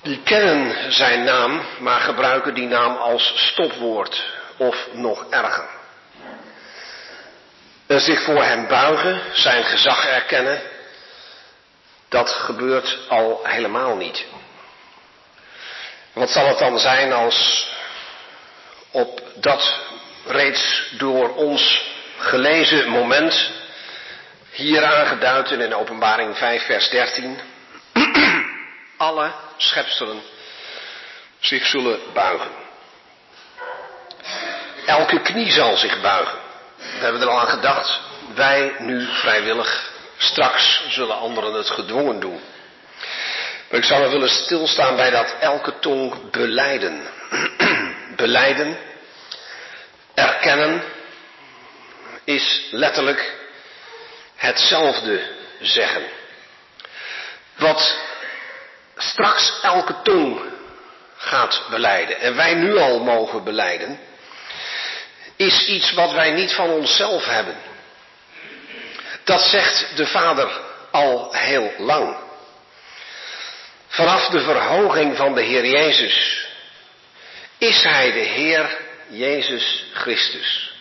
die 0.02 0.20
kennen 0.22 0.92
zijn 0.92 1.24
naam, 1.24 1.62
maar 1.78 2.00
gebruiken 2.00 2.54
die 2.54 2.66
naam 2.66 2.96
als 2.96 3.32
stopwoord 3.36 4.24
of 4.56 4.86
nog 4.92 5.26
erger. 5.30 5.68
En 7.86 8.00
zich 8.00 8.22
voor 8.22 8.42
hem 8.42 8.66
buigen, 8.66 9.20
zijn 9.32 9.64
gezag 9.64 10.06
erkennen, 10.06 10.60
dat 12.08 12.30
gebeurt 12.30 12.98
al 13.08 13.40
helemaal 13.42 13.96
niet. 13.96 14.24
Wat 16.12 16.30
zal 16.30 16.46
het 16.46 16.58
dan 16.58 16.78
zijn 16.78 17.12
als 17.12 17.68
op 18.90 19.22
dat 19.34 19.80
reeds 20.26 20.92
door 20.98 21.34
ons 21.34 21.82
gelezen 22.18 22.88
moment, 22.88 23.50
hier 24.50 24.84
aangeduid 24.84 25.50
in 25.50 25.74
openbaring 25.74 26.36
5 26.36 26.64
vers 26.64 26.88
13, 26.88 27.40
alle 29.00 29.32
schepselen 29.56 30.22
zich 31.38 31.66
zullen 31.66 32.00
buigen. 32.12 32.50
Elke 34.86 35.20
knie 35.20 35.50
zal 35.50 35.76
zich 35.76 36.00
buigen. 36.00 36.38
We 36.76 37.04
hebben 37.04 37.20
er 37.20 37.28
al 37.28 37.40
aan 37.40 37.48
gedacht. 37.48 38.00
Wij 38.34 38.74
nu 38.78 39.06
vrijwillig. 39.06 39.92
Straks 40.16 40.84
zullen 40.88 41.16
anderen 41.16 41.52
het 41.52 41.70
gedwongen 41.70 42.20
doen. 42.20 42.40
Maar 43.68 43.78
ik 43.78 43.84
zou 43.84 44.02
er 44.02 44.10
willen 44.10 44.28
stilstaan 44.28 44.96
bij 44.96 45.10
dat 45.10 45.34
elke 45.40 45.78
tong 45.78 46.30
beleiden. 46.30 47.02
beleiden, 48.16 48.78
erkennen, 50.14 50.82
is 52.24 52.66
letterlijk 52.70 53.34
hetzelfde 54.36 55.22
zeggen. 55.60 56.04
Wat 57.56 57.98
straks 59.02 59.60
elke 59.62 59.94
tong 60.02 60.40
gaat 61.16 61.62
beleiden 61.70 62.20
en 62.20 62.36
wij 62.36 62.54
nu 62.54 62.78
al 62.78 63.00
mogen 63.00 63.44
beleiden, 63.44 64.00
is 65.36 65.66
iets 65.66 65.92
wat 65.92 66.12
wij 66.12 66.30
niet 66.30 66.52
van 66.52 66.70
onszelf 66.70 67.24
hebben. 67.24 67.56
Dat 69.24 69.40
zegt 69.40 69.96
de 69.96 70.06
Vader 70.06 70.60
al 70.90 71.34
heel 71.34 71.72
lang. 71.78 72.16
Vanaf 73.88 74.28
de 74.28 74.40
verhoging 74.40 75.16
van 75.16 75.34
de 75.34 75.42
Heer 75.42 75.66
Jezus 75.66 76.46
is 77.58 77.82
Hij 77.82 78.12
de 78.12 78.18
Heer 78.18 78.78
Jezus 79.08 79.84
Christus. 79.92 80.72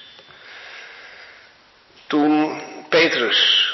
Toen 2.07 2.61
Petrus 2.89 3.73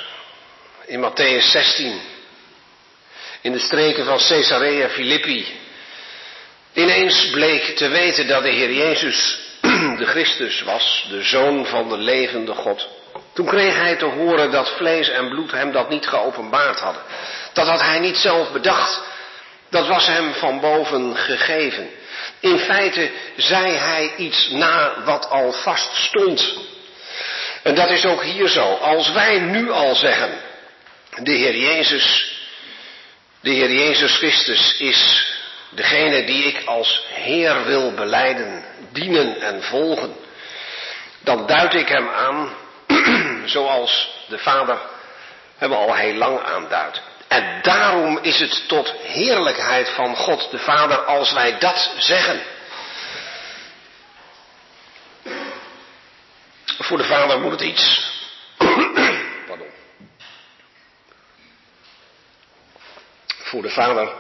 in 0.86 1.12
Matthäus 1.12 1.52
16 1.52 2.02
in 3.46 3.52
de 3.52 3.60
streken 3.60 4.06
van 4.06 4.18
Caesarea 4.18 4.90
Philippi 4.90 5.46
ineens 6.74 7.30
bleek 7.30 7.64
te 7.76 7.88
weten 7.88 8.28
dat 8.28 8.44
de 8.44 8.50
Heer 8.50 8.74
Jezus 8.74 9.40
de 10.00 10.06
Christus 10.06 10.62
was, 10.62 11.06
de 11.10 11.24
Zoon 11.24 11.66
van 11.66 11.90
de 11.90 11.98
levende 11.98 12.54
God. 12.54 12.88
Toen 13.34 13.46
kreeg 13.46 13.76
hij 13.76 13.96
te 13.96 14.06
horen 14.06 14.52
dat 14.52 14.70
vlees 14.70 15.10
en 15.10 15.30
bloed 15.30 15.52
hem 15.52 15.72
dat 15.72 15.90
niet 15.90 16.08
geopenbaard 16.08 16.80
hadden. 16.80 17.02
Dat 17.54 17.68
had 17.68 17.82
hij 17.82 18.00
niet 18.00 18.18
zelf 18.18 18.52
bedacht. 18.52 19.02
Dat 19.70 19.88
was 19.88 20.08
hem 20.08 20.34
van 20.34 20.60
boven 20.60 21.18
gegeven. 21.18 21.90
In 22.40 22.60
feite 22.60 23.12
zei 23.36 23.74
hij 23.76 24.14
iets 24.18 24.50
na 24.50 24.94
wat 25.04 25.30
al 25.30 25.52
vast 25.52 25.96
stond. 25.96 26.58
En 27.64 27.76
dat 27.76 27.90
is 27.90 28.06
ook 28.06 28.24
hier 28.24 28.48
zo. 28.48 28.74
Als 28.74 29.12
wij 29.12 29.40
nu 29.40 29.72
al 29.72 29.96
zeggen 29.96 30.32
De 31.16 31.32
Heer 31.32 31.56
Jezus, 31.56 32.35
de 33.46 33.52
Heer 33.52 33.72
Jezus 33.72 34.18
Christus 34.18 34.76
is 34.78 35.28
degene 35.70 36.26
die 36.26 36.44
ik 36.44 36.66
als 36.66 37.06
Heer 37.10 37.66
wil 37.66 37.94
beleiden, 37.94 38.66
dienen 38.92 39.42
en 39.42 39.64
volgen. 39.64 40.16
Dan 41.20 41.48
duid 41.48 41.74
ik 41.74 41.88
hem 41.88 42.10
aan 42.10 42.54
zoals 43.56 44.10
de 44.28 44.38
Vader 44.38 44.78
hem 45.58 45.72
al 45.74 45.96
heel 45.96 46.14
lang 46.14 46.40
aanduidt. 46.40 47.02
En 47.28 47.60
daarom 47.62 48.20
is 48.22 48.40
het 48.40 48.68
tot 48.68 48.94
heerlijkheid 49.04 49.90
van 49.90 50.16
God 50.16 50.52
de 50.52 50.60
Vader 50.60 50.98
als 50.98 51.34
wij 51.34 51.60
dat 51.60 51.92
zeggen. 51.98 52.42
Voor 56.78 56.98
de 56.98 57.04
Vader 57.04 57.40
moet 57.40 57.52
het 57.52 57.62
iets. 57.62 58.12
Pardon. 59.48 59.68
Voor 63.56 63.64
de 63.64 63.70
Vader 63.70 64.14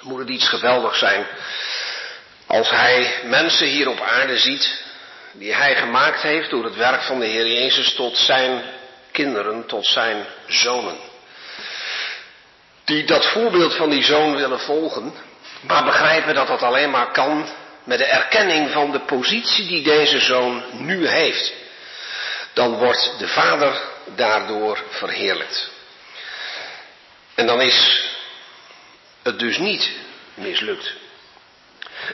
moet 0.00 0.18
het 0.18 0.28
iets 0.28 0.48
geweldigs 0.48 0.98
zijn 0.98 1.26
als 2.46 2.70
Hij 2.70 3.20
mensen 3.24 3.66
hier 3.66 3.88
op 3.88 4.00
aarde 4.00 4.38
ziet 4.38 4.84
die 5.32 5.54
Hij 5.54 5.76
gemaakt 5.76 6.22
heeft 6.22 6.50
door 6.50 6.64
het 6.64 6.76
werk 6.76 7.02
van 7.02 7.20
de 7.20 7.26
Heer 7.26 7.46
Jezus 7.46 7.94
tot 7.94 8.16
Zijn 8.16 8.62
kinderen, 9.12 9.66
tot 9.66 9.86
Zijn 9.86 10.26
zonen 10.46 10.96
die 12.84 13.04
dat 13.04 13.26
voorbeeld 13.26 13.74
van 13.74 13.90
die 13.90 14.04
zoon 14.04 14.36
willen 14.36 14.60
volgen, 14.60 15.14
maar 15.60 15.84
begrijpen 15.84 16.34
dat 16.34 16.46
dat 16.46 16.62
alleen 16.62 16.90
maar 16.90 17.10
kan 17.10 17.48
met 17.84 17.98
de 17.98 18.04
erkenning 18.04 18.70
van 18.70 18.92
de 18.92 19.00
positie 19.00 19.66
die 19.66 19.82
deze 19.82 20.20
zoon 20.20 20.64
nu 20.72 21.08
heeft. 21.08 21.52
Dan 22.52 22.74
wordt 22.76 23.14
de 23.18 23.28
vader 23.28 23.80
daardoor 24.14 24.78
verheerlijkt. 24.90 25.70
En 27.34 27.46
dan 27.46 27.60
is 27.60 28.04
het 29.26 29.38
dus 29.38 29.58
niet 29.58 29.90
mislukt. 30.34 30.92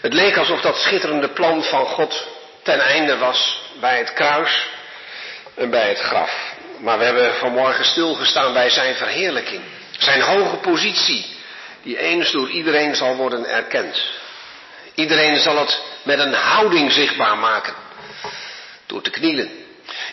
Het 0.01 0.13
leek 0.13 0.37
alsof 0.37 0.61
dat 0.61 0.77
schitterende 0.77 1.29
plan 1.29 1.63
van 1.65 1.87
God 1.87 2.27
ten 2.63 2.81
einde 2.81 3.17
was 3.17 3.63
bij 3.81 3.99
het 3.99 4.13
kruis 4.13 4.69
en 5.55 5.71
bij 5.71 5.89
het 5.89 5.99
graf. 5.99 6.55
Maar 6.79 6.99
we 6.99 7.05
hebben 7.05 7.35
vanmorgen 7.35 7.85
stilgestaan 7.85 8.53
bij 8.53 8.71
zijn 8.71 8.95
verheerlijking. 8.95 9.63
Zijn 9.99 10.21
hoge 10.21 10.57
positie, 10.57 11.27
die 11.83 11.99
eens 11.99 12.31
door 12.31 12.51
iedereen 12.51 12.95
zal 12.95 13.17
worden 13.17 13.47
erkend. 13.47 14.03
Iedereen 14.95 15.39
zal 15.39 15.59
het 15.59 15.83
met 16.03 16.19
een 16.19 16.35
houding 16.35 16.93
zichtbaar 16.93 17.39
maken. 17.39 17.75
Door 18.87 19.03
te 19.03 19.11
knielen. 19.11 19.51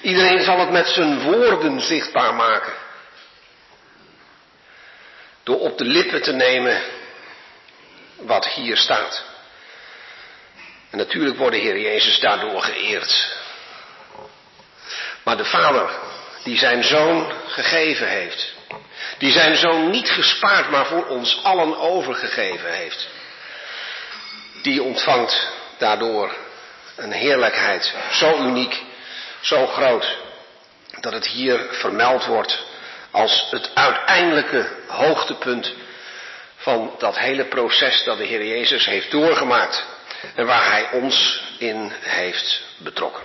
Iedereen 0.01 0.43
zal 0.43 0.59
het 0.59 0.69
met 0.69 0.87
zijn 0.87 1.21
woorden 1.21 1.81
zichtbaar 1.81 2.33
maken. 2.33 2.73
Door 5.49 5.59
op 5.59 5.77
de 5.77 5.85
lippen 5.85 6.21
te 6.21 6.31
nemen 6.31 6.81
wat 8.15 8.47
hier 8.47 8.77
staat. 8.77 9.23
En 10.89 10.97
natuurlijk 10.97 11.37
wordt 11.37 11.55
de 11.55 11.61
Heer 11.61 11.79
Jezus 11.79 12.19
daardoor 12.19 12.61
geëerd. 12.61 13.37
Maar 15.23 15.37
de 15.37 15.45
Vader, 15.45 15.89
die 16.43 16.57
zijn 16.57 16.83
zoon 16.83 17.33
gegeven 17.47 18.07
heeft, 18.07 18.53
die 19.17 19.31
zijn 19.31 19.55
zoon 19.55 19.89
niet 19.89 20.09
gespaard, 20.09 20.69
maar 20.69 20.85
voor 20.85 21.07
ons 21.07 21.39
allen 21.43 21.77
overgegeven 21.77 22.73
heeft. 22.73 23.07
Die 24.61 24.83
ontvangt 24.83 25.51
daardoor 25.77 26.35
een 26.95 27.11
heerlijkheid 27.11 27.93
zo 28.11 28.37
uniek, 28.37 28.81
zo 29.41 29.67
groot, 29.67 30.17
dat 30.99 31.13
het 31.13 31.27
hier 31.27 31.67
vermeld 31.71 32.25
wordt 32.25 32.67
als 33.11 33.47
het 33.49 33.71
uiteindelijke 33.73 34.69
hoogtepunt 34.87 35.73
van 36.55 36.95
dat 36.97 37.17
hele 37.17 37.45
proces 37.45 38.03
dat 38.03 38.17
de 38.17 38.25
Heer 38.25 38.45
Jezus 38.45 38.85
heeft 38.85 39.11
doorgemaakt 39.11 39.85
en 40.35 40.45
waar 40.45 40.71
Hij 40.71 40.91
ons 40.91 41.43
in 41.57 41.91
heeft 41.99 42.63
betrokken. 42.77 43.23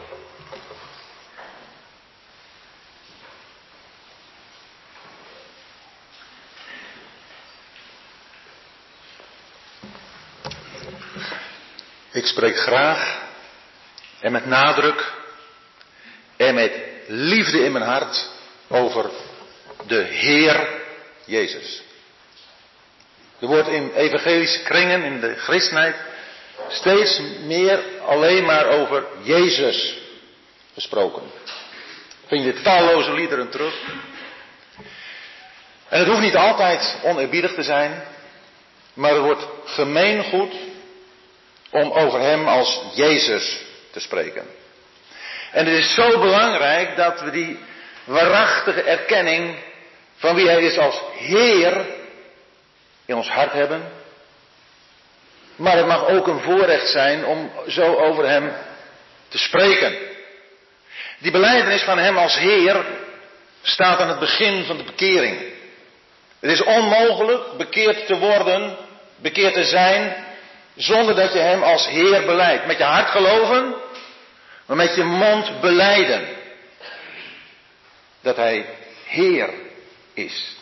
Ik 12.13 12.27
spreek 12.27 12.57
graag 12.59 13.23
en 14.21 14.33
met 14.33 14.47
nadruk 14.47 15.13
en 16.37 16.55
met 16.55 16.73
liefde 17.07 17.65
in 17.65 17.73
mijn 17.73 17.85
hart 17.85 18.29
over 18.69 19.11
de 19.87 20.03
Heer 20.03 20.69
Jezus. 21.25 21.83
Er 23.41 23.47
wordt 23.47 23.69
in 23.69 23.93
evangelische 23.95 24.63
kringen, 24.63 25.03
in 25.03 25.21
de 25.21 25.35
christenheid, 25.35 25.97
steeds 26.69 27.21
meer 27.41 27.81
alleen 28.07 28.45
maar 28.45 28.67
over 28.67 29.07
Jezus 29.23 29.99
gesproken. 30.75 31.23
Vind 32.27 32.45
je 32.45 32.63
talloze 32.63 33.13
liederen 33.13 33.51
terug. 33.51 33.75
En 35.89 35.99
het 35.99 36.09
hoeft 36.09 36.21
niet 36.21 36.37
altijd 36.37 36.97
oneerbiedig 37.03 37.55
te 37.55 37.63
zijn, 37.63 38.03
maar 38.95 39.13
er 39.13 39.23
wordt 39.23 39.47
gemeengoed 39.65 40.55
om 41.71 41.91
over 41.93 42.21
hem 42.21 42.49
als 42.49 42.83
Jezus 42.95 43.61
te 43.91 44.01
spreken. 44.01 44.47
En 45.53 45.67
het 45.67 45.75
is 45.75 45.95
zo 45.95 46.19
belangrijk 46.19 46.97
dat 46.97 47.21
we 47.21 47.31
die 47.31 47.59
waarachtige 48.05 48.83
erkenning 48.83 49.57
van 50.25 50.35
wie 50.35 50.49
hij 50.49 50.63
is 50.63 50.79
als 50.79 51.01
Heer 51.13 51.87
in 53.07 53.17
ons 53.17 53.29
hart 53.29 53.53
hebben. 53.53 53.93
Maar 55.57 55.77
het 55.77 55.87
mag 55.87 56.09
ook 56.09 56.27
een 56.27 56.41
voorrecht 56.41 56.89
zijn 56.89 57.25
om 57.25 57.51
zo 57.69 57.95
over 57.95 58.29
hem 58.29 58.53
te 59.29 59.39
spreken. 59.39 59.97
Die 61.19 61.31
beleidenis 61.31 61.83
van 61.83 61.99
hem 61.99 62.19
als 62.19 62.39
Heer 62.39 62.85
staat 63.63 63.99
aan 63.99 64.09
het 64.09 64.19
begin 64.19 64.65
van 64.65 64.77
de 64.77 64.83
bekering. 64.83 65.41
Het 66.41 66.51
is 66.51 66.63
onmogelijk 66.63 67.57
bekeerd 67.57 68.07
te 68.07 68.19
worden, 68.19 68.77
bekeerd 69.17 69.55
te 69.55 69.65
zijn, 69.65 70.25
zonder 70.77 71.15
dat 71.15 71.33
je 71.33 71.39
hem 71.39 71.63
als 71.63 71.89
Heer 71.89 72.25
beleidt. 72.25 72.67
Met 72.67 72.79
je 72.79 72.85
hart 72.85 73.11
geloven, 73.11 73.75
maar 74.67 74.77
met 74.77 74.95
je 74.95 75.05
mond 75.05 75.61
beleiden. 75.61 76.29
Dat 78.21 78.37
hij 78.37 78.67
Heer 79.05 79.64
is. 80.15 80.57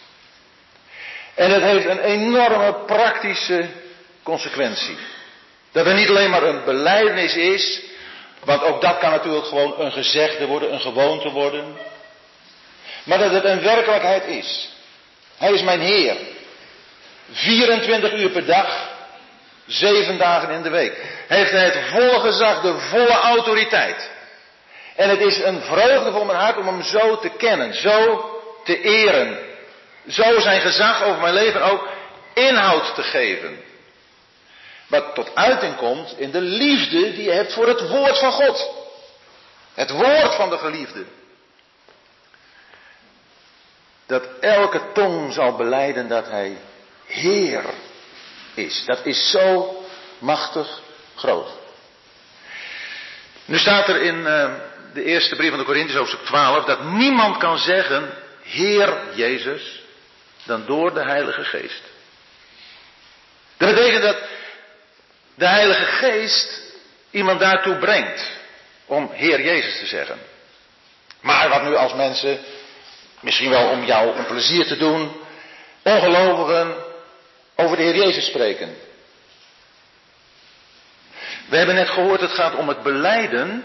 En 1.35 1.51
het 1.51 1.63
heeft 1.63 1.87
een 1.87 2.01
enorme 2.01 2.75
praktische 2.87 3.69
consequentie. 4.23 4.97
Dat 5.73 5.87
het 5.87 5.97
niet 5.97 6.09
alleen 6.09 6.31
maar 6.31 6.43
een 6.43 6.65
beleidenis 6.65 7.37
is, 7.37 7.83
want 8.45 8.63
ook 8.63 8.81
dat 8.81 8.99
kan 8.99 9.11
natuurlijk 9.11 9.47
gewoon 9.47 9.81
een 9.81 9.93
gezegde 9.93 10.47
worden, 10.47 10.73
een 10.73 10.81
gewoonte 10.81 11.31
worden. 11.31 11.77
Maar 13.05 13.19
dat 13.19 13.31
het 13.31 13.45
een 13.45 13.63
werkelijkheid 13.63 14.25
is. 14.25 14.69
Hij 15.37 15.53
is 15.53 15.63
mijn 15.63 15.81
Heer. 15.81 16.17
24 17.33 18.13
uur 18.13 18.31
per 18.31 18.47
dag, 18.47 18.91
Zeven 19.67 20.19
dagen 20.19 20.51
in 20.51 20.63
de 20.63 20.71
week. 20.71 21.01
Heeft 21.29 21.51
hij 21.51 21.65
het 21.65 21.79
volle 21.91 22.21
gezag, 22.21 22.61
de 22.61 22.79
volle 22.79 23.21
autoriteit. 23.21 24.11
En 24.97 25.09
het 25.09 25.21
is 25.21 25.39
een 25.39 25.61
vreugde 25.61 26.13
voor 26.13 26.27
mijn 26.27 26.39
hart 26.39 26.57
om 26.57 26.67
hem 26.67 26.83
zo 26.83 27.19
te 27.19 27.29
kennen, 27.29 27.75
zo 27.75 28.27
te 28.65 28.81
eren. 28.81 29.39
Zo 30.09 30.41
zijn 30.41 30.61
gezag 30.61 31.03
over 31.03 31.21
mijn 31.21 31.35
leven 31.35 31.63
ook 31.63 31.89
inhoud 32.35 32.95
te 32.95 33.03
geven. 33.03 33.59
Wat 34.87 35.15
tot 35.15 35.35
uiting 35.35 35.77
komt 35.77 36.19
in 36.19 36.31
de 36.31 36.41
liefde 36.41 37.13
die 37.13 37.23
je 37.23 37.33
hebt 37.33 37.53
voor 37.53 37.69
het 37.69 37.89
woord 37.89 38.19
van 38.19 38.33
God. 38.33 38.71
Het 39.75 39.91
woord 39.91 40.35
van 40.35 40.51
de 40.51 40.59
geliefde. 40.59 41.05
Dat 44.07 44.27
elke 44.41 44.81
tong 44.93 45.33
zal 45.33 45.57
beleiden 45.57 46.09
dat 46.09 46.29
hij 46.29 46.57
Heer 47.07 47.65
is. 48.55 48.85
Dat 48.87 49.07
is 49.07 49.31
zo 49.31 49.77
machtig 50.19 50.81
groot. 51.15 51.49
Nu 53.45 53.59
staat 53.59 53.89
er 53.89 54.03
in 54.03 54.17
uh, 54.17 54.53
de 54.93 55.05
eerste 55.05 55.37
brief 55.37 55.51
van 55.51 55.59
de 55.59 55.65
Corinthiërs, 55.65 55.99
hoofdstuk 55.99 56.25
12, 56.25 56.65
dat 56.65 56.85
niemand 56.85 57.37
kan 57.37 57.59
zeggen, 57.59 58.11
Heer 58.53 59.15
Jezus, 59.15 59.83
dan 60.45 60.67
door 60.67 60.95
de 60.95 61.03
Heilige 61.03 61.45
Geest. 61.45 61.83
Dat 63.57 63.75
betekent 63.75 64.03
dat 64.03 64.17
de 65.35 65.47
Heilige 65.47 65.85
Geest 65.85 66.61
iemand 67.11 67.41
daartoe 67.41 67.77
brengt 67.77 68.31
om 68.87 69.11
Heer 69.13 69.43
Jezus 69.43 69.79
te 69.79 69.87
zeggen. 69.87 70.19
Maar 71.21 71.49
wat 71.49 71.63
nu 71.63 71.75
als 71.77 71.95
mensen, 71.95 72.39
misschien 73.21 73.51
wel 73.51 73.69
om 73.69 73.85
jou 73.85 74.17
een 74.17 74.27
plezier 74.27 74.67
te 74.67 74.77
doen, 74.77 75.13
ongelovigen 75.83 76.75
over 77.57 77.77
de 77.77 77.83
Heer 77.83 77.97
Jezus 77.97 78.27
spreken. 78.27 78.77
We 81.49 81.57
hebben 81.57 81.75
net 81.75 81.91
gehoord, 81.91 82.21
het 82.21 82.31
gaat 82.31 82.55
om 82.55 82.69
het 82.69 82.83
beleiden 82.83 83.65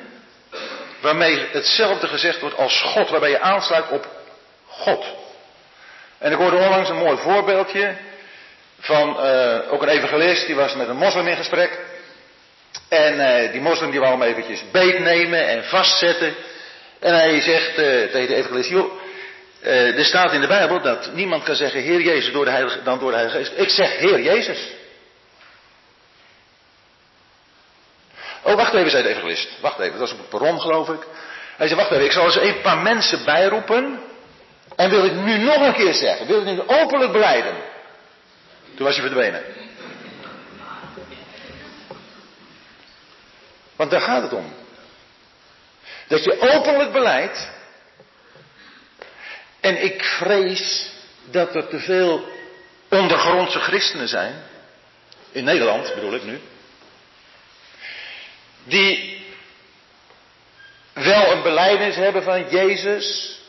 waarmee 1.01 1.47
hetzelfde 1.51 2.07
gezegd 2.07 2.39
wordt 2.39 2.57
als 2.57 2.81
God, 2.81 3.09
waarbij 3.09 3.29
je 3.29 3.39
aansluit 3.39 3.89
op 3.89 4.16
God. 4.77 5.05
En 6.17 6.31
ik 6.31 6.37
hoorde 6.37 6.57
onlangs 6.57 6.89
een 6.89 6.97
mooi 6.97 7.17
voorbeeldje 7.17 7.95
van 8.79 9.25
uh, 9.25 9.73
ook 9.73 9.81
een 9.81 9.89
evangelist, 9.89 10.45
die 10.45 10.55
was 10.55 10.75
met 10.75 10.87
een 10.87 10.95
moslim 10.95 11.27
in 11.27 11.35
gesprek. 11.35 11.79
En 12.89 13.19
uh, 13.19 13.51
die 13.51 13.61
moslim 13.61 13.91
die 13.91 13.99
wou 13.99 14.11
hem 14.11 14.21
eventjes 14.21 14.63
beetnemen 14.71 15.47
en 15.47 15.63
vastzetten. 15.63 16.35
En 16.99 17.13
hij 17.13 17.41
zegt 17.41 17.69
uh, 17.69 17.75
tegen 17.75 18.27
de 18.27 18.35
evangelist, 18.35 18.69
joh, 18.69 18.91
er 19.61 20.05
staat 20.05 20.33
in 20.33 20.41
de 20.41 20.47
Bijbel 20.47 20.81
dat 20.81 21.13
niemand 21.13 21.43
kan 21.43 21.55
zeggen 21.55 21.81
Heer 21.81 22.01
Jezus 22.01 22.31
door 22.31 22.45
de 22.45 22.51
Heilige, 22.51 22.83
dan 22.83 22.99
door 22.99 23.11
de 23.11 23.17
Heilige 23.17 23.37
Geest. 23.37 23.51
Ik 23.55 23.69
zeg 23.69 23.97
Heer 23.97 24.21
Jezus. 24.21 24.59
Oh, 28.41 28.55
wacht 28.55 28.73
even, 28.73 28.91
zei 28.91 29.03
de 29.03 29.09
evangelist. 29.09 29.49
Wacht 29.61 29.79
even, 29.79 29.91
dat 29.91 29.99
was 29.99 30.11
op 30.11 30.17
het 30.17 30.29
perron 30.29 30.61
geloof 30.61 30.89
ik. 30.89 31.01
Hij 31.57 31.67
zei, 31.67 31.79
wacht 31.79 31.91
even, 31.91 32.05
ik 32.05 32.11
zal 32.11 32.25
eens 32.25 32.35
een 32.35 32.61
paar 32.61 32.77
mensen 32.77 33.25
bijroepen. 33.25 33.99
En 34.77 34.89
wil 34.89 35.05
ik 35.05 35.13
nu 35.13 35.37
nog 35.37 35.61
een 35.61 35.73
keer 35.73 35.93
zeggen, 35.93 36.27
wil 36.27 36.39
ik 36.39 36.45
nu 36.45 36.61
openlijk 36.67 37.11
beleiden. 37.11 37.55
Toen 38.75 38.85
was 38.85 38.95
hij 38.95 39.05
verdwenen. 39.05 39.43
Want 43.75 43.91
daar 43.91 44.01
gaat 44.01 44.21
het 44.21 44.33
om. 44.33 44.53
Dat 46.07 46.23
je 46.23 46.39
openlijk 46.39 46.91
beleidt. 46.91 47.49
En 49.59 49.83
ik 49.83 50.03
vrees 50.03 50.91
dat 51.31 51.55
er 51.55 51.67
te 51.67 51.79
veel 51.79 52.29
ondergrondse 52.89 53.59
christenen 53.59 54.07
zijn. 54.07 54.43
In 55.31 55.43
Nederland 55.43 55.93
bedoel 55.95 56.13
ik 56.13 56.23
nu. 56.23 56.39
Die 58.63 59.25
wel 60.93 61.31
een 61.31 61.41
belijdenis 61.41 61.95
hebben 61.95 62.23
van 62.23 62.49
Jezus. 62.49 63.39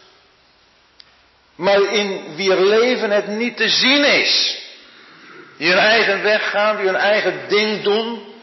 Maar 1.59 1.83
in 1.83 2.37
wier 2.37 2.57
leven 2.57 3.11
het 3.11 3.27
niet 3.27 3.57
te 3.57 3.69
zien 3.69 4.05
is. 4.05 4.59
Die 5.57 5.69
hun 5.69 5.79
eigen 5.79 6.23
weg 6.23 6.51
gaan, 6.51 6.77
die 6.77 6.87
hun 6.87 6.97
eigen 6.97 7.49
ding 7.49 7.83
doen. 7.83 8.35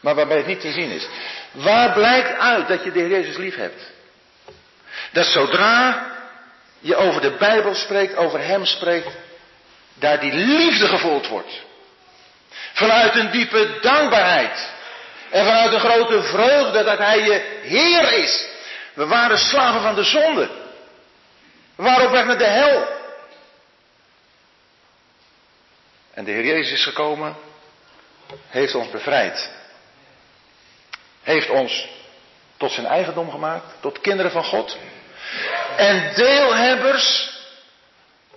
Maar 0.00 0.14
waarbij 0.14 0.36
het 0.36 0.46
niet 0.46 0.60
te 0.60 0.72
zien 0.72 0.90
is. 0.90 1.08
Waar 1.52 1.92
blijkt 1.92 2.38
uit 2.38 2.68
dat 2.68 2.84
je 2.84 2.92
de 2.92 3.08
Jezus 3.08 3.36
lief 3.36 3.56
hebt? 3.56 3.82
Dat 5.12 5.26
zodra 5.26 6.06
je 6.80 6.96
over 6.96 7.20
de 7.20 7.36
Bijbel 7.38 7.74
spreekt, 7.74 8.16
over 8.16 8.40
Hem 8.40 8.64
spreekt, 8.64 9.16
daar 9.94 10.20
die 10.20 10.32
liefde 10.32 10.86
gevoeld 10.86 11.28
wordt. 11.28 11.62
Vanuit 12.72 13.14
een 13.14 13.30
diepe 13.30 13.78
dankbaarheid. 13.80 14.70
En 15.30 15.44
vanuit 15.44 15.72
een 15.72 15.80
grote 15.80 16.22
vreugde 16.22 16.84
dat 16.84 16.98
Hij 16.98 17.20
je 17.20 17.60
Heer 17.62 18.12
is. 18.12 18.48
We 18.94 19.06
waren 19.06 19.38
slaven 19.38 19.82
van 19.82 19.94
de 19.94 20.04
zonde. 20.04 20.64
We 21.76 21.82
waren 21.82 22.06
op 22.06 22.12
weg 22.12 22.24
naar 22.24 22.38
de 22.38 22.44
hel. 22.44 22.86
En 26.14 26.24
de 26.24 26.30
Heer 26.30 26.44
Jezus 26.44 26.72
is 26.72 26.84
gekomen, 26.84 27.36
heeft 28.48 28.74
ons 28.74 28.90
bevrijd. 28.90 29.50
Heeft 31.22 31.50
ons 31.50 31.88
tot 32.56 32.72
zijn 32.72 32.86
eigendom 32.86 33.30
gemaakt, 33.30 33.74
tot 33.80 34.00
kinderen 34.00 34.30
van 34.30 34.44
God. 34.44 34.78
En 35.76 36.14
deelhebbers 36.14 37.34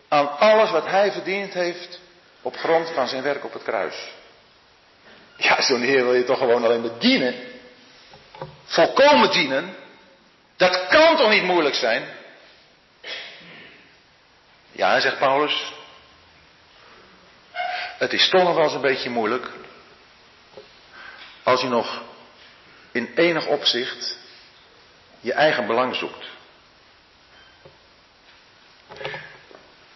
aan 0.08 0.38
alles 0.38 0.72
wat 0.72 0.86
hij 0.86 1.12
verdiend 1.12 1.54
heeft 1.54 2.00
op 2.42 2.58
grond 2.58 2.90
van 2.90 3.08
zijn 3.08 3.24
werk 3.24 3.44
op 3.44 3.54
het 3.54 3.64
kruis. 3.64 3.96
Ja, 5.36 5.62
zo'n 5.62 5.82
Heer 5.82 6.04
wil 6.04 6.14
je 6.14 6.24
toch 6.24 6.38
gewoon 6.38 6.64
alleen 6.64 6.82
maar 6.82 7.00
dienen. 7.00 7.36
Volkomen 8.66 9.32
dienen. 9.32 9.76
Dat 10.58 10.88
kan 10.88 11.18
toch 11.18 11.30
niet 11.30 11.44
moeilijk 11.44 11.76
zijn? 11.76 12.18
Ja, 14.80 15.00
zegt 15.00 15.18
Paulus, 15.18 15.74
het 17.98 18.14
is 18.14 18.30
toch 18.30 18.44
nog 18.44 18.56
wel 18.56 18.64
eens 18.64 18.74
een 18.74 18.82
beetje 18.82 19.10
moeilijk. 19.10 19.50
Als 21.44 21.62
je 21.62 21.68
nog 21.68 22.02
in 22.92 23.12
enig 23.16 23.46
opzicht 23.46 24.18
je 25.20 25.34
eigen 25.34 25.68
belang 25.68 25.96
zoekt. 25.96 26.26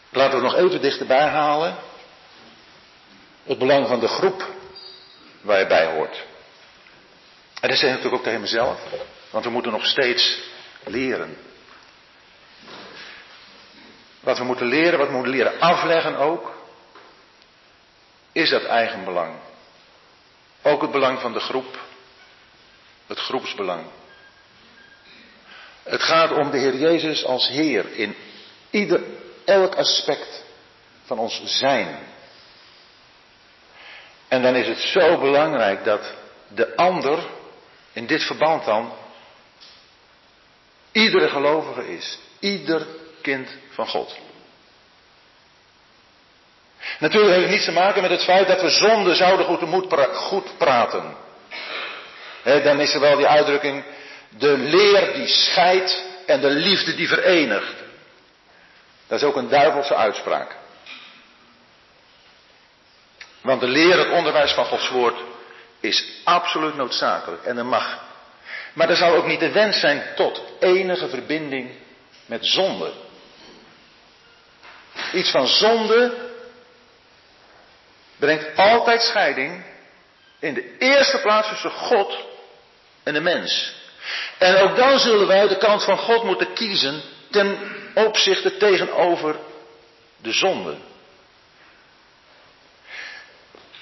Laten 0.10 0.38
we 0.38 0.44
nog 0.44 0.56
even 0.56 0.82
dichterbij 0.82 1.28
halen. 1.28 1.78
Het 3.44 3.58
belang 3.58 3.88
van 3.88 4.00
de 4.00 4.08
groep 4.08 4.48
waar 5.42 5.60
je 5.60 5.68
bij 5.68 5.86
hoort. 5.86 6.24
En 7.62 7.70
dat 7.70 7.78
zeg 7.78 7.90
ik 7.90 7.96
natuurlijk 7.96 8.16
ook 8.16 8.24
tegen 8.24 8.42
mezelf. 8.42 8.80
Want 9.30 9.46
we 9.46 9.52
moeten 9.52 9.72
nog 9.72 9.86
steeds 9.86 10.40
leren. 10.84 11.53
Wat 14.24 14.38
we 14.38 14.44
moeten 14.44 14.68
leren, 14.68 15.00
wat 15.00 15.08
we 15.08 15.14
moeten 15.14 15.32
leren 15.32 15.60
afleggen 15.60 16.16
ook 16.16 16.54
is 18.32 18.50
dat 18.50 18.64
eigenbelang. 18.64 19.36
Ook 20.62 20.82
het 20.82 20.92
belang 20.92 21.20
van 21.20 21.34
de 21.34 21.40
groep. 21.40 21.80
Het 23.08 23.20
groepsbelang. 23.20 23.86
Het 25.84 26.04
gaat 26.04 26.32
om 26.32 26.52
de 26.52 26.58
Heer 26.58 26.76
Jezus 26.76 27.26
als 27.26 27.48
Heer 27.48 27.94
in 27.94 28.16
ieder, 28.70 29.04
elk 29.46 29.76
aspect 29.76 30.44
van 31.06 31.20
ons 31.20 31.42
zijn. 31.44 32.00
En 34.28 34.42
dan 34.42 34.56
is 34.56 34.68
het 34.68 34.78
zo 34.78 35.18
belangrijk 35.18 35.84
dat 35.84 36.14
de 36.48 36.76
ander, 36.76 37.20
in 37.94 38.06
dit 38.06 38.24
verband 38.24 38.66
dan, 38.66 38.94
iedere 40.92 41.30
gelovige 41.30 41.96
is. 41.96 42.20
Ieder 42.40 42.88
kind 43.22 43.50
van 43.74 43.88
God. 43.88 44.18
Natuurlijk 47.00 47.34
heeft 47.34 47.46
het 47.46 47.54
niets 47.54 47.66
te 47.66 47.72
maken 47.72 48.02
met 48.02 48.12
het 48.12 48.24
feit 48.24 48.48
dat 48.48 48.62
we 48.62 48.70
zonde 48.70 49.16
zouden 49.16 49.46
goed, 49.46 49.86
goed 50.14 50.58
praten. 50.58 51.16
dan 52.44 52.80
is 52.80 52.94
er 52.94 53.00
wel 53.00 53.18
die 53.18 53.28
uitdrukking, 53.28 53.84
de 54.30 54.58
leer 54.58 55.14
die 55.14 55.28
scheidt 55.28 56.04
en 56.26 56.42
de 56.42 56.50
liefde 56.50 56.96
die 56.96 57.08
verenigt. 57.08 57.76
Dat 59.08 59.22
is 59.22 59.28
ook 59.28 59.36
een 59.36 59.50
duivelse 59.50 59.96
uitspraak. 59.96 60.56
Want 63.42 63.62
de 63.62 63.68
leer, 63.68 63.98
het 63.98 64.12
onderwijs 64.12 64.52
van 64.52 64.66
Gods 64.66 64.90
woord, 64.90 65.20
is 65.80 66.06
absoluut 66.24 66.76
noodzakelijk 66.76 67.44
en 67.44 67.58
er 67.58 67.66
mag. 67.66 68.02
Maar 68.74 68.90
er 68.90 68.96
zou 68.96 69.18
ook 69.18 69.26
niet 69.26 69.40
de 69.40 69.52
wens 69.52 69.80
zijn 69.80 70.04
tot 70.16 70.42
enige 70.60 71.10
verbinding 71.10 71.72
met 72.26 72.46
zonde. 72.46 72.92
Iets 75.14 75.32
van 75.32 75.48
zonde 75.48 76.14
brengt 78.18 78.58
altijd 78.58 79.02
scheiding 79.02 79.64
in 80.40 80.54
de 80.54 80.78
eerste 80.78 81.18
plaats 81.18 81.50
tussen 81.50 81.72
God 81.72 82.18
en 83.04 83.14
de 83.14 83.22
mens. 83.22 83.76
En 84.38 84.56
ook 84.56 84.76
dan 84.76 85.00
zullen 85.00 85.28
wij 85.28 85.48
de 85.48 85.58
kant 85.58 85.84
van 85.84 85.98
God 85.98 86.24
moeten 86.24 86.54
kiezen 86.54 87.02
ten 87.32 87.58
opzichte 87.94 88.58
tegenover 88.58 89.36
de 90.22 90.32
zonde. 90.32 90.78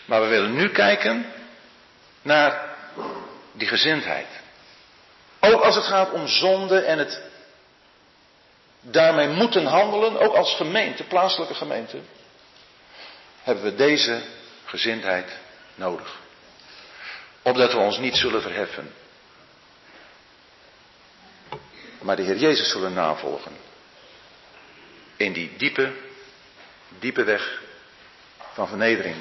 Maar 0.05 0.21
we 0.21 0.27
willen 0.27 0.55
nu 0.55 0.69
kijken 0.69 1.33
naar 2.21 2.75
die 3.51 3.67
gezindheid. 3.67 4.27
Ook 5.39 5.61
als 5.61 5.75
het 5.75 5.85
gaat 5.85 6.11
om 6.11 6.27
zonde 6.27 6.79
en 6.79 6.97
het 6.97 7.21
daarmee 8.81 9.27
moeten 9.27 9.65
handelen, 9.65 10.19
ook 10.19 10.35
als 10.35 10.55
gemeente, 10.55 11.03
plaatselijke 11.03 11.53
gemeente 11.53 11.97
hebben 13.43 13.63
we 13.63 13.75
deze 13.75 14.21
gezindheid 14.65 15.37
nodig. 15.75 16.19
Opdat 17.41 17.71
we 17.73 17.77
ons 17.77 17.97
niet 17.97 18.15
zullen 18.15 18.41
verheffen. 18.41 18.93
Maar 22.01 22.15
de 22.15 22.21
Heer 22.21 22.37
Jezus 22.37 22.71
zullen 22.71 22.93
navolgen. 22.93 23.51
In 25.17 25.33
die 25.33 25.51
diepe, 25.57 25.91
diepe 26.99 27.23
weg 27.23 27.61
van 28.53 28.67
vernedering. 28.67 29.15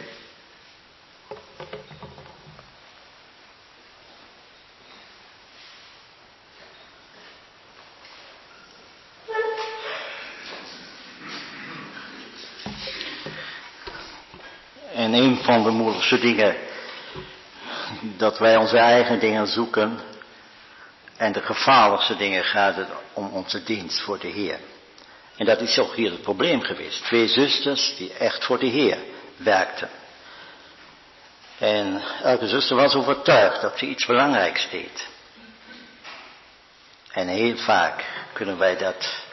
En 14.95 15.13
een 15.13 15.30
van 15.43 15.63
de 15.63 15.71
moeilijkste 15.71 16.19
dingen, 16.19 16.57
dat 18.01 18.39
wij 18.39 18.57
onze 18.57 18.79
eigen 18.79 19.19
dingen 19.19 19.47
zoeken. 19.47 20.01
En 21.17 21.33
de 21.33 21.43
gevaarlijkste 21.43 22.17
dingen 22.17 22.45
gaat 22.45 22.77
het 22.77 22.89
om 23.13 23.29
onze 23.29 23.63
dienst 23.63 24.01
voor 24.01 24.19
de 24.19 24.29
Heer. 24.29 24.59
En 25.37 25.47
dat 25.47 25.61
is 25.61 25.79
ook 25.79 25.95
hier 25.95 26.11
het 26.11 26.23
probleem 26.23 26.61
geweest. 26.61 27.05
Twee 27.05 27.29
zusters 27.29 27.97
die 27.97 28.13
echt 28.13 28.45
voor 28.45 28.59
de 28.59 28.67
Heer 28.67 28.99
werkten. 29.37 29.91
En 31.59 32.03
elke 32.23 32.49
zuster 32.49 32.77
was 32.77 32.95
overtuigd 32.95 33.61
dat 33.61 33.79
ze 33.79 33.87
iets 33.87 34.07
belangrijks 34.07 34.71
deed. 34.71 35.09
En 37.13 37.29
heel 37.29 37.57
vaak 37.57 38.05
kunnen 38.33 38.59
wij 38.59 38.77
dat 38.77 39.25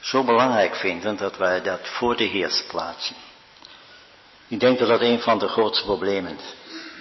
zo 0.00 0.24
belangrijk 0.24 0.76
vinden 0.76 1.16
dat 1.16 1.36
wij 1.36 1.62
dat 1.62 1.80
voor 1.82 2.16
de 2.16 2.24
Heer 2.24 2.62
plaatsen. 2.68 3.25
Ik 4.48 4.60
denk 4.60 4.78
dat 4.78 4.88
dat 4.88 5.00
een 5.00 5.20
van 5.20 5.38
de 5.38 5.48
grootste 5.48 5.84
problemen 5.84 6.38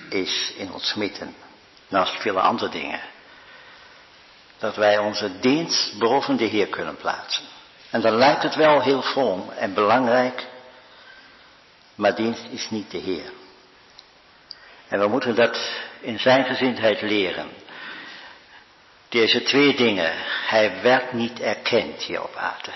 is 0.10 0.54
in 0.58 0.74
ons 0.74 0.94
midden, 0.94 1.36
naast 1.88 2.22
vele 2.22 2.40
andere 2.40 2.70
dingen. 2.70 3.02
Dat 4.58 4.76
wij 4.76 4.98
onze 4.98 5.40
dienst 5.40 5.98
boven 5.98 6.38
de 6.38 6.46
Heer 6.46 6.68
kunnen 6.68 6.96
plaatsen. 6.96 7.44
En 7.90 8.02
dan 8.02 8.16
lijkt 8.16 8.44
het 8.44 8.56
wel 8.56 8.82
heel 8.82 9.02
vroom 9.02 9.50
en 9.50 9.74
belangrijk, 9.74 10.48
maar 11.96 12.16
dienst 12.16 12.46
is 12.50 12.70
niet 12.70 12.92
de 12.92 12.98
Heer. 12.98 13.32
En 14.88 15.00
we 15.00 15.08
moeten 15.08 15.36
dat 15.36 15.60
in 16.00 16.20
zijn 16.20 16.46
gezindheid 16.46 17.02
leren. 17.02 17.50
Deze 19.10 19.44
twee 19.44 19.76
dingen, 19.76 20.14
hij 20.48 20.82
werd 20.82 21.14
niet 21.14 21.40
erkend 21.40 22.02
hier 22.02 22.24
op 22.24 22.36
aarde. 22.36 22.72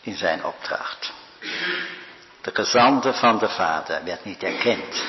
In 0.00 0.16
zijn 0.16 0.44
opdracht. 0.44 1.12
De 2.40 2.50
gezante 2.54 3.12
van 3.12 3.38
de 3.38 3.48
Vader 3.48 4.04
werd 4.04 4.24
niet 4.24 4.42
erkend. 4.42 5.04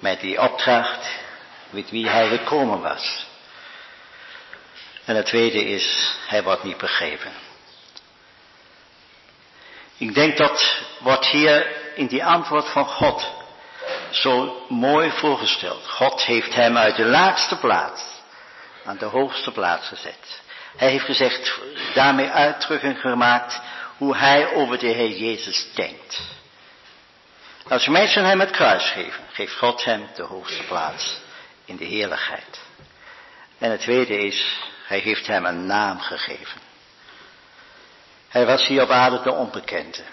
Met 0.00 0.20
die 0.20 0.40
opdracht 0.40 1.08
met 1.70 1.90
wie 1.90 2.08
hij 2.08 2.28
gekomen 2.28 2.80
was. 2.80 3.26
En 5.04 5.16
het 5.16 5.26
tweede 5.26 5.64
is, 5.64 6.16
hij 6.26 6.42
wordt 6.42 6.64
niet 6.64 6.78
begrepen. 6.78 7.32
Ik 9.96 10.14
denk 10.14 10.36
dat 10.36 10.82
wordt 11.00 11.26
hier 11.26 11.66
in 11.94 12.06
die 12.06 12.24
antwoord 12.24 12.68
van 12.68 12.86
God 12.86 13.32
zo 14.10 14.64
mooi 14.68 15.10
voorgesteld. 15.10 15.88
God 15.88 16.22
heeft 16.22 16.54
hem 16.54 16.76
uit 16.76 16.96
de 16.96 17.04
laagste 17.04 17.56
plaats 17.56 18.04
aan 18.84 18.98
de 18.98 19.04
hoogste 19.04 19.50
plaats 19.50 19.88
gezet. 19.88 20.42
Hij 20.76 20.90
heeft 20.90 21.04
gezegd, 21.04 21.60
daarmee 21.94 22.28
uitdrukking 22.28 23.00
gemaakt 23.00 23.60
hoe 23.96 24.16
hij 24.16 24.52
over 24.52 24.78
de 24.78 24.86
Heer 24.86 25.16
Jezus 25.16 25.66
denkt. 25.74 26.20
Als 27.68 27.86
mensen 27.86 28.24
hem 28.24 28.40
het 28.40 28.50
kruis 28.50 28.90
geven, 28.90 29.24
geeft 29.32 29.56
God 29.56 29.84
hem 29.84 30.08
de 30.14 30.22
hoogste 30.22 30.62
plaats 30.62 31.20
in 31.64 31.76
de 31.76 31.84
heerlijkheid. 31.84 32.60
En 33.58 33.70
het 33.70 33.80
tweede 33.80 34.18
is, 34.18 34.58
hij 34.86 34.98
heeft 34.98 35.26
hem 35.26 35.44
een 35.44 35.66
naam 35.66 36.00
gegeven. 36.00 36.60
Hij 38.28 38.46
was 38.46 38.66
hier 38.66 38.82
op 38.82 38.90
aarde 38.90 39.22
de 39.22 39.32
onbekende. 39.32 40.04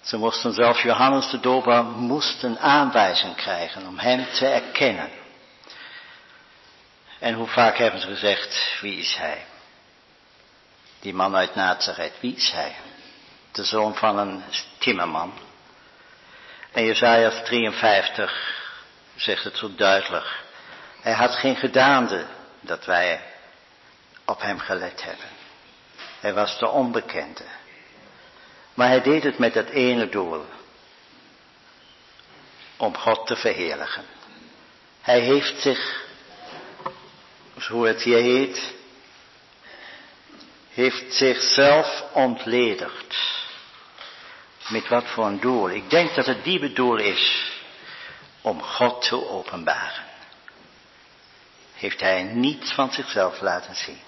Ze 0.00 0.16
moesten 0.16 0.52
zelfs 0.52 0.82
Johannes 0.82 1.30
de 1.30 1.40
Doper 1.40 1.84
moesten 1.84 2.58
aanwijzing 2.58 3.36
krijgen 3.36 3.86
om 3.86 3.98
hem 3.98 4.26
te 4.32 4.46
erkennen. 4.46 5.10
En 7.18 7.34
hoe 7.34 7.46
vaak 7.46 7.78
hebben 7.78 8.00
ze 8.00 8.06
gezegd, 8.06 8.78
wie 8.80 8.98
is 8.98 9.16
hij? 9.16 9.44
Die 11.00 11.14
man 11.14 11.36
uit 11.36 11.54
Nazareth, 11.54 12.20
wie 12.20 12.36
is 12.36 12.50
hij? 12.50 12.76
De 13.52 13.64
zoon 13.64 13.94
van 13.94 14.18
een 14.18 14.42
timmerman. 14.78 15.32
En 16.72 16.84
Jezaja 16.84 17.42
53 17.42 18.58
zegt 19.14 19.44
het 19.44 19.56
zo 19.56 19.74
duidelijk. 19.74 20.42
Hij 21.00 21.12
had 21.12 21.34
geen 21.34 21.56
gedaande 21.56 22.26
dat 22.60 22.84
wij 22.84 23.20
op 24.24 24.40
hem 24.40 24.58
gelet 24.58 25.02
hebben. 25.02 25.26
Hij 26.20 26.34
was 26.34 26.58
de 26.58 26.68
onbekende. 26.68 27.44
Maar 28.74 28.88
hij 28.88 29.02
deed 29.02 29.22
het 29.22 29.38
met 29.38 29.54
dat 29.54 29.68
ene 29.68 30.08
doel. 30.08 30.44
Om 32.76 32.96
God 32.96 33.26
te 33.26 33.36
verheerlijken. 33.36 34.04
Hij 35.00 35.20
heeft 35.20 35.60
zich, 35.60 36.04
hoe 37.68 37.86
het 37.86 38.02
hier 38.02 38.18
heet, 38.18 38.74
heeft 40.70 41.14
zichzelf 41.14 42.04
ontledigd. 42.12 43.39
Met 44.70 44.88
wat 44.88 45.04
voor 45.04 45.26
een 45.26 45.40
doel? 45.40 45.70
Ik 45.70 45.90
denk 45.90 46.14
dat 46.14 46.26
het 46.26 46.44
die 46.44 46.58
bedoel 46.58 46.96
is 46.96 47.52
om 48.40 48.62
God 48.62 49.02
te 49.02 49.28
openbaren. 49.28 50.04
Heeft 51.74 52.00
hij 52.00 52.22
niets 52.22 52.72
van 52.72 52.92
zichzelf 52.92 53.40
laten 53.40 53.74
zien. 53.74 54.00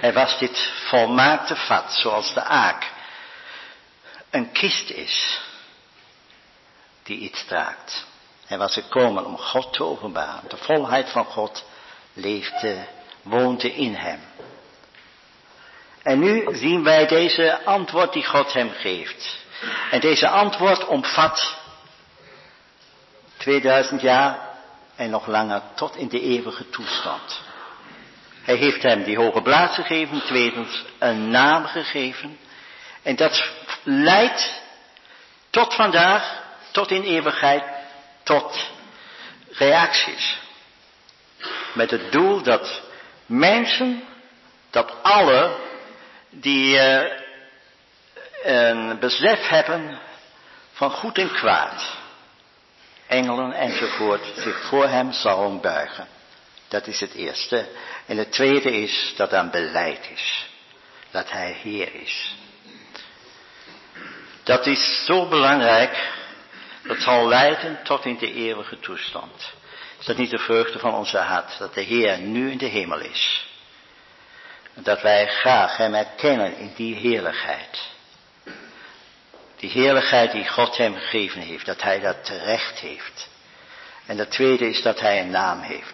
Hij 0.00 0.12
was 0.12 0.38
dit 0.38 0.70
volmaakte 0.88 1.56
vat, 1.56 1.92
zoals 1.92 2.34
de 2.34 2.42
aak 2.42 2.92
een 4.30 4.52
kist 4.52 4.90
is 4.90 5.40
die 7.02 7.18
iets 7.18 7.44
draagt. 7.44 8.06
Hij 8.46 8.58
was 8.58 8.74
gekomen 8.74 9.26
om 9.26 9.38
God 9.38 9.72
te 9.72 9.84
openbaren. 9.84 10.48
De 10.48 10.56
volheid 10.56 11.10
van 11.10 11.24
God 11.24 11.64
leefde, 12.12 12.86
woonde 13.22 13.72
in 13.74 13.94
hem. 13.94 14.20
En 16.02 16.18
nu 16.18 16.56
zien 16.56 16.84
wij 16.84 17.06
deze 17.06 17.64
antwoord 17.64 18.12
die 18.12 18.24
God 18.24 18.52
hem 18.52 18.70
geeft. 18.70 19.46
En 19.90 20.00
deze 20.00 20.28
antwoord 20.28 20.86
omvat 20.86 21.56
2000 23.36 24.00
jaar 24.00 24.38
en 24.96 25.10
nog 25.10 25.26
langer 25.26 25.62
tot 25.74 25.96
in 25.96 26.08
de 26.08 26.20
eeuwige 26.20 26.70
toestand. 26.70 27.40
Hij 28.42 28.56
heeft 28.56 28.82
hem 28.82 29.02
die 29.02 29.16
hoge 29.16 29.42
plaats 29.42 29.74
gegeven, 29.74 30.22
tweedens 30.24 30.84
een 30.98 31.30
naam 31.30 31.66
gegeven. 31.66 32.38
En 33.02 33.16
dat 33.16 33.50
leidt 33.82 34.62
tot 35.50 35.74
vandaag, 35.74 36.42
tot 36.70 36.90
in 36.90 37.02
eeuwigheid, 37.02 37.62
tot 38.22 38.70
reacties. 39.50 40.38
Met 41.72 41.90
het 41.90 42.12
doel 42.12 42.42
dat 42.42 42.82
mensen, 43.26 44.04
dat 44.70 45.02
alle 45.02 45.56
die 46.30 46.76
uh, 46.76 47.27
een 48.42 48.98
besef 48.98 49.48
hebben 49.48 49.98
van 50.72 50.90
goed 50.90 51.18
en 51.18 51.32
kwaad, 51.32 51.96
engelen 53.06 53.52
enzovoort, 53.52 54.22
zich 54.36 54.60
voor 54.68 54.88
hem 54.88 55.12
zullen 55.12 55.60
buigen. 55.60 56.08
Dat 56.68 56.86
is 56.86 57.00
het 57.00 57.14
eerste. 57.14 57.68
En 58.06 58.16
het 58.16 58.32
tweede 58.32 58.72
is 58.82 59.14
dat 59.16 59.32
een 59.32 59.50
beleid 59.50 60.08
is. 60.14 60.46
Dat 61.10 61.30
hij 61.30 61.52
Heer 61.62 61.94
is. 61.94 62.34
Dat 64.42 64.66
is 64.66 65.04
zo 65.04 65.28
belangrijk. 65.28 66.10
Dat 66.82 67.00
zal 67.00 67.28
leiden 67.28 67.82
tot 67.82 68.04
in 68.04 68.18
de 68.18 68.32
eeuwige 68.32 68.78
toestand. 68.80 69.52
Is 69.98 70.06
dat 70.06 70.16
niet 70.16 70.30
de 70.30 70.38
vreugde 70.38 70.78
van 70.78 70.94
onze 70.94 71.18
hart? 71.18 71.58
Dat 71.58 71.74
de 71.74 71.80
Heer 71.80 72.18
nu 72.18 72.50
in 72.50 72.58
de 72.58 72.66
hemel 72.66 73.00
is. 73.00 73.46
Dat 74.74 75.02
wij 75.02 75.26
graag 75.26 75.76
Hem 75.76 75.94
erkennen 75.94 76.56
in 76.56 76.72
die 76.76 76.94
heerlijkheid. 76.94 77.96
Die 79.58 79.70
heerlijkheid 79.70 80.32
die 80.32 80.48
God 80.48 80.76
Hem 80.76 80.94
gegeven 80.94 81.40
heeft. 81.40 81.66
Dat 81.66 81.82
Hij 81.82 82.00
dat 82.00 82.24
terecht 82.24 82.78
heeft. 82.78 83.28
En 84.06 84.18
het 84.18 84.30
tweede 84.30 84.68
is 84.68 84.82
dat 84.82 85.00
Hij 85.00 85.20
een 85.20 85.30
naam 85.30 85.60
heeft. 85.60 85.92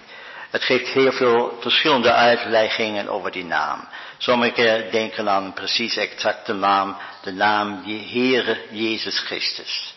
Het 0.50 0.64
geeft 0.64 0.88
heel 0.88 1.12
veel 1.12 1.58
verschillende 1.60 2.12
uitleggingen 2.12 3.08
over 3.08 3.30
die 3.30 3.44
naam. 3.44 3.88
Sommigen 4.18 4.90
denken 4.90 5.28
aan 5.28 5.44
een 5.44 5.52
precies 5.52 5.96
exacte 5.96 6.52
naam, 6.52 6.96
de 7.22 7.32
naam 7.32 7.82
Heere 7.84 8.60
Jezus 8.70 9.18
Christus. 9.18 9.94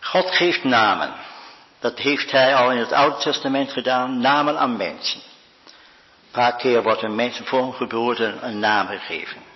God 0.00 0.36
geeft 0.36 0.64
namen. 0.64 1.14
Dat 1.80 1.98
heeft 1.98 2.30
hij 2.30 2.54
al 2.54 2.70
in 2.70 2.78
het 2.78 2.92
Oude 2.92 3.16
Testament 3.16 3.72
gedaan, 3.72 4.20
namen 4.20 4.58
aan 4.58 4.76
mensen. 4.76 5.20
Een 5.20 6.30
paar 6.30 6.56
keer 6.56 6.82
wordt 6.82 7.02
een 7.02 7.14
mens 7.14 7.40
voor 7.44 7.62
een 7.62 7.74
geboorte 7.74 8.36
een 8.40 8.58
naam 8.58 8.86
gegeven. 8.86 9.47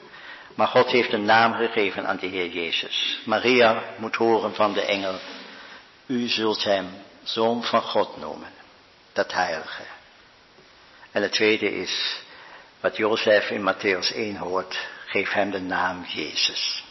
Maar 0.54 0.66
God 0.66 0.90
heeft 0.90 1.12
een 1.12 1.24
naam 1.24 1.54
gegeven 1.54 2.06
aan 2.06 2.16
de 2.16 2.26
Heer 2.26 2.48
Jezus. 2.48 3.20
Maria 3.24 3.82
moet 3.96 4.16
horen 4.16 4.54
van 4.54 4.72
de 4.72 4.82
engel, 4.84 5.18
u 6.06 6.28
zult 6.28 6.64
hem 6.64 6.88
zoon 7.22 7.64
van 7.64 7.82
God 7.82 8.16
noemen 8.16 8.50
dat 9.12 9.32
heilige. 9.32 9.82
En 11.12 11.22
het 11.22 11.32
tweede 11.32 11.74
is, 11.74 12.20
wat 12.80 12.96
Jozef 12.96 13.50
in 13.50 13.74
Matthäus 13.74 14.14
1 14.14 14.36
hoort, 14.36 14.88
geef 15.06 15.32
hem 15.32 15.50
de 15.50 15.60
naam 15.60 16.04
Jezus. 16.04 16.84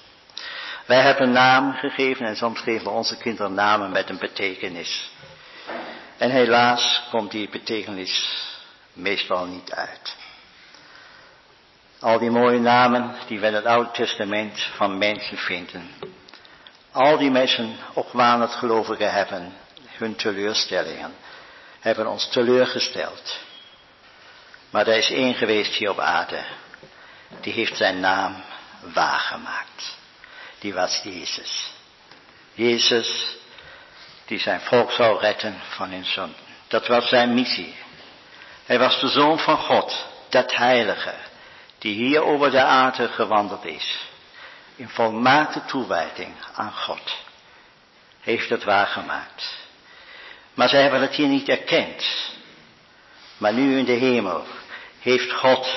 Wij 0.85 1.01
hebben 1.01 1.27
een 1.27 1.33
naam 1.33 1.73
gegeven 1.73 2.25
en 2.25 2.35
soms 2.35 2.59
geven 2.59 2.83
we 2.83 2.90
onze 2.90 3.17
kinderen 3.17 3.53
namen 3.53 3.91
met 3.91 4.09
een 4.09 4.19
betekenis. 4.19 5.11
En 6.17 6.30
helaas 6.30 7.03
komt 7.09 7.31
die 7.31 7.49
betekenis 7.49 8.43
meestal 8.93 9.45
niet 9.45 9.72
uit. 9.72 10.15
Al 12.01 12.19
die 12.19 12.30
mooie 12.30 12.59
namen 12.59 13.15
die 13.27 13.39
we 13.39 13.47
in 13.47 13.53
het 13.53 13.65
Oude 13.65 13.91
Testament 13.91 14.61
van 14.75 14.97
mensen 14.97 15.38
vinden. 15.38 15.89
Al 16.91 17.17
die 17.17 17.31
mensen, 17.31 17.75
ook 17.93 18.11
waar 18.11 18.39
het 18.39 18.51
gelovigen 18.51 19.11
hebben, 19.11 19.53
hun 19.97 20.15
teleurstellingen 20.15 21.13
hebben 21.80 22.07
ons 22.07 22.30
teleurgesteld. 22.30 23.39
Maar 24.69 24.88
er 24.88 24.97
is 24.97 25.09
één 25.09 25.33
geweest 25.33 25.75
hier 25.75 25.89
op 25.89 25.99
aarde, 25.99 26.43
die 27.41 27.53
heeft 27.53 27.77
zijn 27.77 27.99
naam 27.99 28.43
waargemaakt. 28.93 29.97
Die 30.59 30.73
was 30.73 31.01
Jezus. 31.03 31.71
Jezus, 32.53 33.38
die 34.25 34.39
zijn 34.39 34.61
volk 34.61 34.91
zou 34.91 35.19
retten 35.19 35.61
van 35.69 35.89
hun 35.89 36.05
zonden. 36.05 36.39
Dat 36.67 36.88
was 36.88 37.09
zijn 37.09 37.33
missie. 37.33 37.75
Hij 38.65 38.80
was 38.80 38.99
de 38.99 39.07
zoon 39.07 39.39
van 39.39 39.57
God, 39.57 40.05
dat 40.30 40.55
heilige. 40.55 41.13
Die 41.82 41.93
hier 41.93 42.24
over 42.24 42.51
de 42.51 42.61
aarde 42.61 43.08
gewandeld 43.08 43.66
is, 43.66 44.08
in 44.76 44.90
volmaakte 44.90 45.66
toewijding 45.66 46.34
aan 46.53 46.74
God, 46.74 47.18
heeft 48.22 48.50
het 48.50 48.64
waargemaakt. 48.64 49.58
Maar 50.53 50.69
zij 50.69 50.82
hebben 50.82 51.01
het 51.01 51.16
hier 51.16 51.27
niet 51.27 51.50
erkend. 51.50 52.34
Maar 53.38 53.53
nu 53.53 53.77
in 53.77 53.85
de 53.85 53.92
hemel 53.92 54.45
heeft 55.00 55.32
God 55.32 55.76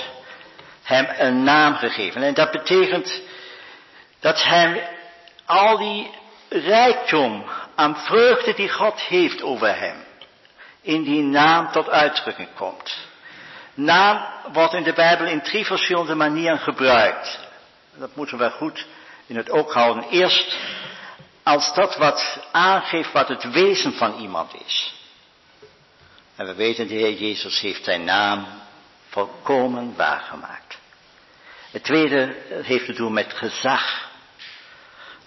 hem 0.83 1.07
een 1.18 1.42
naam 1.42 1.74
gegeven. 1.74 2.23
En 2.23 2.34
dat 2.34 2.50
betekent 2.50 3.23
dat 4.20 4.42
hem 4.42 4.81
al 5.44 5.76
die 5.76 6.10
rijkdom 6.49 7.44
aan 7.74 7.97
vreugde 7.97 8.55
die 8.55 8.68
God 8.68 9.00
heeft 9.00 9.42
over 9.42 9.78
hem, 9.78 10.05
in 10.81 11.02
die 11.02 11.23
naam 11.23 11.73
tot 11.73 11.89
uitdrukking 11.89 12.55
komt. 12.55 13.12
Naam 13.74 14.24
wordt 14.52 14.74
in 14.74 14.82
de 14.82 14.92
Bijbel 14.92 15.26
in 15.26 15.42
drie 15.42 15.66
verschillende 15.66 16.14
manieren 16.14 16.58
gebruikt. 16.58 17.38
Dat 17.94 18.16
moeten 18.16 18.38
we 18.38 18.50
goed 18.50 18.86
in 19.26 19.36
het 19.36 19.50
oog 19.50 19.72
houden. 19.72 20.04
Eerst 20.10 20.56
als 21.42 21.74
dat 21.74 21.96
wat 21.96 22.38
aangeeft 22.52 23.12
wat 23.12 23.28
het 23.28 23.50
wezen 23.50 23.92
van 23.92 24.20
iemand 24.20 24.54
is. 24.66 24.94
En 26.36 26.46
we 26.46 26.54
weten, 26.54 26.88
de 26.88 26.94
Heer 26.94 27.12
Jezus 27.12 27.60
heeft 27.60 27.84
zijn 27.84 28.04
naam 28.04 28.46
volkomen 29.08 29.96
waargemaakt. 29.96 30.78
Het 31.70 31.84
tweede 31.84 32.36
heeft 32.62 32.86
te 32.86 32.92
doen 32.92 33.12
met 33.12 33.32
gezag. 33.32 34.08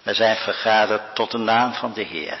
We 0.02 0.14
zijn 0.14 0.36
vergaderd 0.36 1.14
tot 1.14 1.30
de 1.30 1.38
naam 1.38 1.72
van 1.72 1.92
de 1.92 2.02
Heer. 2.02 2.40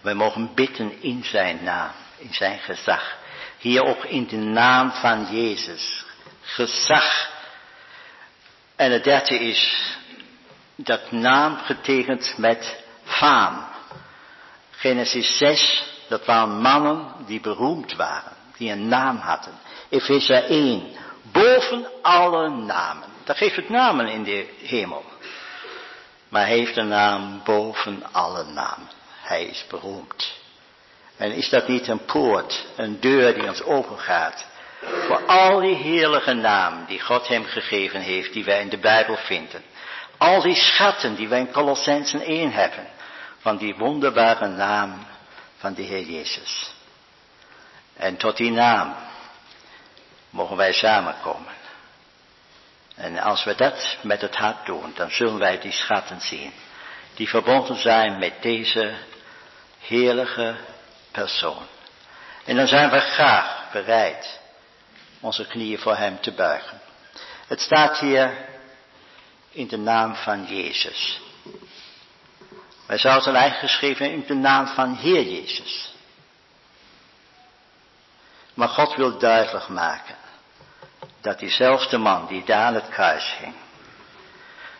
We 0.00 0.14
mogen 0.14 0.54
bidden 0.54 1.02
in 1.02 1.24
zijn 1.24 1.64
naam, 1.64 1.92
in 2.16 2.34
zijn 2.34 2.58
gezag. 2.58 3.16
Hier 3.66 3.84
ook 3.84 4.04
in 4.04 4.26
de 4.26 4.36
naam 4.36 4.90
van 4.90 5.26
Jezus. 5.30 6.04
Gezag. 6.40 7.30
En 8.76 8.92
het 8.92 9.04
derde 9.04 9.38
is 9.38 9.92
dat 10.74 11.10
naam 11.12 11.56
getekend 11.56 12.34
met 12.36 12.84
faam. 13.04 13.66
Genesis 14.70 15.38
6, 15.38 15.84
dat 16.08 16.24
waren 16.24 16.60
mannen 16.60 17.12
die 17.26 17.40
beroemd 17.40 17.96
waren, 17.96 18.32
die 18.56 18.70
een 18.70 18.88
naam 18.88 19.16
hadden. 19.16 19.58
Efeze 19.88 20.34
1, 20.34 20.82
boven 21.22 21.86
alle 22.02 22.48
namen. 22.48 23.08
Dat 23.24 23.36
geeft 23.36 23.56
het 23.56 23.68
namen 23.68 24.08
in 24.08 24.24
de 24.24 24.54
hemel. 24.62 25.04
Maar 26.28 26.46
hij 26.46 26.56
heeft 26.56 26.76
een 26.76 26.88
naam 26.88 27.40
boven 27.44 28.12
alle 28.12 28.44
namen. 28.44 28.88
Hij 29.22 29.44
is 29.44 29.64
beroemd. 29.68 30.44
En 31.16 31.32
is 31.32 31.48
dat 31.48 31.68
niet 31.68 31.88
een 31.88 32.04
poort, 32.04 32.66
een 32.76 33.00
deur 33.00 33.34
die 33.34 33.48
ons 33.48 33.62
opengaat 33.62 34.46
voor 35.06 35.26
al 35.26 35.60
die 35.60 35.74
heerlijke 35.74 36.32
namen 36.32 36.86
die 36.86 37.00
God 37.00 37.28
hem 37.28 37.44
gegeven 37.44 38.00
heeft, 38.00 38.32
die 38.32 38.44
wij 38.44 38.60
in 38.60 38.68
de 38.68 38.78
Bijbel 38.78 39.16
vinden. 39.16 39.62
Al 40.18 40.40
die 40.42 40.54
schatten 40.54 41.14
die 41.14 41.28
wij 41.28 41.38
in 41.38 41.52
Colossensen 41.52 42.20
1 42.20 42.52
hebben, 42.52 42.86
van 43.38 43.56
die 43.56 43.74
wonderbare 43.74 44.46
naam 44.46 45.06
van 45.56 45.74
de 45.74 45.82
Heer 45.82 46.02
Jezus. 46.02 46.74
En 47.96 48.16
tot 48.16 48.36
die 48.36 48.50
naam 48.50 48.94
mogen 50.30 50.56
wij 50.56 50.72
samenkomen. 50.72 51.54
En 52.94 53.18
als 53.18 53.44
we 53.44 53.54
dat 53.54 53.96
met 54.02 54.20
het 54.20 54.36
hart 54.36 54.66
doen, 54.66 54.92
dan 54.94 55.10
zullen 55.10 55.38
wij 55.38 55.60
die 55.60 55.72
schatten 55.72 56.20
zien, 56.20 56.52
die 57.14 57.28
verbonden 57.28 57.76
zijn 57.76 58.18
met 58.18 58.42
deze 58.42 58.94
heerlijke 59.80 60.56
persoon. 61.16 61.66
En 62.44 62.56
dan 62.56 62.66
zijn 62.66 62.90
we 62.90 63.00
graag 63.00 63.70
bereid 63.72 64.40
onze 65.20 65.46
knieën 65.46 65.78
voor 65.78 65.96
Hem 65.96 66.20
te 66.20 66.32
buigen. 66.32 66.80
Het 67.46 67.60
staat 67.60 67.98
hier 67.98 68.48
in 69.50 69.68
de 69.68 69.76
naam 69.76 70.14
van 70.14 70.44
Jezus. 70.44 71.20
Wij 72.86 72.98
zouden 72.98 73.34
eigenlijk 73.34 73.72
geschreven 73.72 74.10
in 74.10 74.24
de 74.26 74.34
naam 74.34 74.66
van 74.66 74.94
Heer 74.94 75.22
Jezus. 75.22 75.94
Maar 78.54 78.68
God 78.68 78.96
wil 78.96 79.18
duidelijk 79.18 79.68
maken 79.68 80.16
dat 81.20 81.38
diezelfde 81.38 81.98
man 81.98 82.26
die 82.26 82.44
daar 82.44 82.64
aan 82.64 82.74
het 82.74 82.88
kruis 82.88 83.36
hing, 83.38 83.54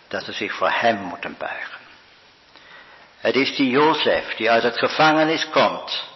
dat 0.09 0.25
ze 0.25 0.33
zich 0.33 0.55
voor 0.55 0.71
hem 0.71 0.97
moeten 0.97 1.37
buigen. 1.39 1.81
Het 3.19 3.35
is 3.35 3.57
die 3.57 3.71
Jozef 3.71 4.35
die 4.35 4.51
uit 4.51 4.63
het 4.63 4.79
gevangenis 4.79 5.49
komt 5.49 6.15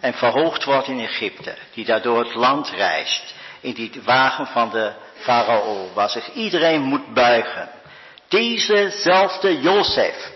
en 0.00 0.14
verhoogd 0.14 0.64
wordt 0.64 0.88
in 0.88 1.00
Egypte, 1.00 1.56
die 1.74 1.84
daardoor 1.84 2.18
het 2.18 2.34
land 2.34 2.70
reist, 2.70 3.34
in 3.60 3.74
die 3.74 4.00
wagen 4.04 4.46
van 4.46 4.70
de 4.70 4.92
farao, 5.14 5.92
waar 5.94 6.10
zich 6.10 6.32
iedereen 6.32 6.82
moet 6.82 7.14
buigen. 7.14 7.68
Dezezelfde 8.28 9.60
Jozef, 9.60 10.30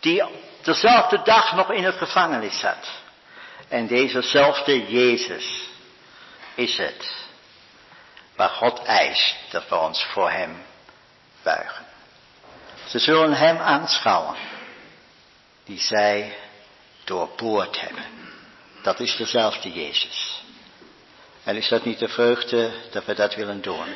die 0.00 0.22
dezelfde 0.62 1.22
dag 1.22 1.52
nog 1.52 1.70
in 1.70 1.84
het 1.84 1.96
gevangenis 1.96 2.58
zat. 2.58 2.90
En 3.68 3.86
dezezelfde 3.86 4.86
Jezus 4.86 5.68
is 6.54 6.76
het, 6.76 7.14
waar 8.36 8.48
God 8.48 8.82
eist 8.82 9.36
dat 9.50 9.68
we 9.68 9.76
ons 9.76 10.04
voor 10.04 10.30
hem 10.30 10.62
buigen. 11.42 11.84
Ze 12.86 12.98
zullen 12.98 13.32
hem 13.32 13.56
aanschouwen, 13.56 14.36
die 15.64 15.80
zij 15.80 16.36
doorboord 17.04 17.80
hebben. 17.80 18.25
Dat 18.86 19.00
is 19.00 19.16
dezelfde 19.16 19.72
Jezus. 19.72 20.42
En 21.44 21.56
is 21.56 21.68
dat 21.68 21.84
niet 21.84 21.98
de 21.98 22.08
vreugde 22.08 22.70
dat 22.90 23.04
we 23.04 23.14
dat 23.14 23.34
willen 23.34 23.62
doen? 23.62 23.86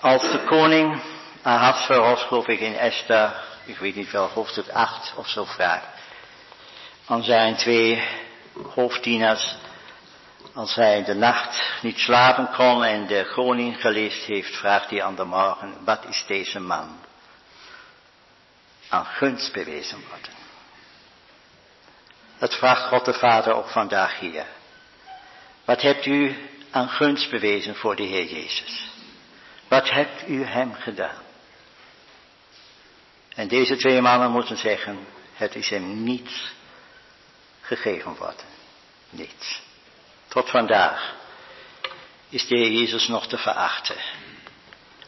Als 0.00 0.22
de 0.22 0.44
koning 0.44 1.02
Ahasveros, 1.42 2.22
geloof 2.22 2.46
ik 2.46 2.60
in 2.60 2.76
Esther, 2.76 3.42
ik 3.64 3.78
weet 3.78 3.94
niet 3.94 4.10
wel, 4.10 4.28
hoofdstuk 4.28 4.68
8 4.68 5.12
of 5.16 5.28
zo 5.28 5.44
vraagt, 5.44 5.86
aan 7.06 7.22
zijn 7.22 7.56
twee 7.56 8.02
hoofddieners, 8.74 9.54
als 10.54 10.74
hij 10.74 10.96
in 10.96 11.04
de 11.04 11.14
nacht 11.14 11.62
niet 11.82 11.98
slapen 11.98 12.50
kon 12.56 12.84
en 12.84 13.06
de 13.06 13.30
koning 13.34 13.80
geleest 13.80 14.24
heeft, 14.24 14.56
vraagt 14.56 14.90
hij 14.90 15.02
aan 15.02 15.16
de 15.16 15.24
morgen, 15.24 15.84
wat 15.84 16.04
is 16.04 16.24
deze 16.26 16.60
man 16.60 16.98
aan 18.88 19.04
gunst 19.04 19.52
bewezen 19.52 20.04
worden? 20.08 20.39
Dat 22.40 22.54
vraagt 22.54 22.88
God 22.88 23.04
de 23.04 23.12
Vader 23.12 23.54
ook 23.54 23.68
vandaag 23.68 24.18
hier. 24.18 24.46
Wat 25.64 25.82
hebt 25.82 26.06
u 26.06 26.36
aan 26.70 26.88
gunst 26.88 27.30
bewezen 27.30 27.76
voor 27.76 27.96
de 27.96 28.02
Heer 28.02 28.24
Jezus? 28.24 28.90
Wat 29.68 29.90
hebt 29.90 30.28
u 30.28 30.44
hem 30.44 30.74
gedaan? 30.74 31.22
En 33.34 33.48
deze 33.48 33.76
twee 33.76 34.00
mannen 34.00 34.30
moeten 34.30 34.56
zeggen, 34.56 35.06
het 35.32 35.54
is 35.54 35.70
hem 35.70 36.02
niets 36.02 36.52
gegeven 37.60 38.16
worden. 38.16 38.46
Niets. 39.10 39.62
Tot 40.28 40.50
vandaag 40.50 41.14
is 42.28 42.46
de 42.46 42.56
Heer 42.56 42.70
Jezus 42.70 43.08
nog 43.08 43.26
te 43.26 43.38
verachten. 43.38 43.96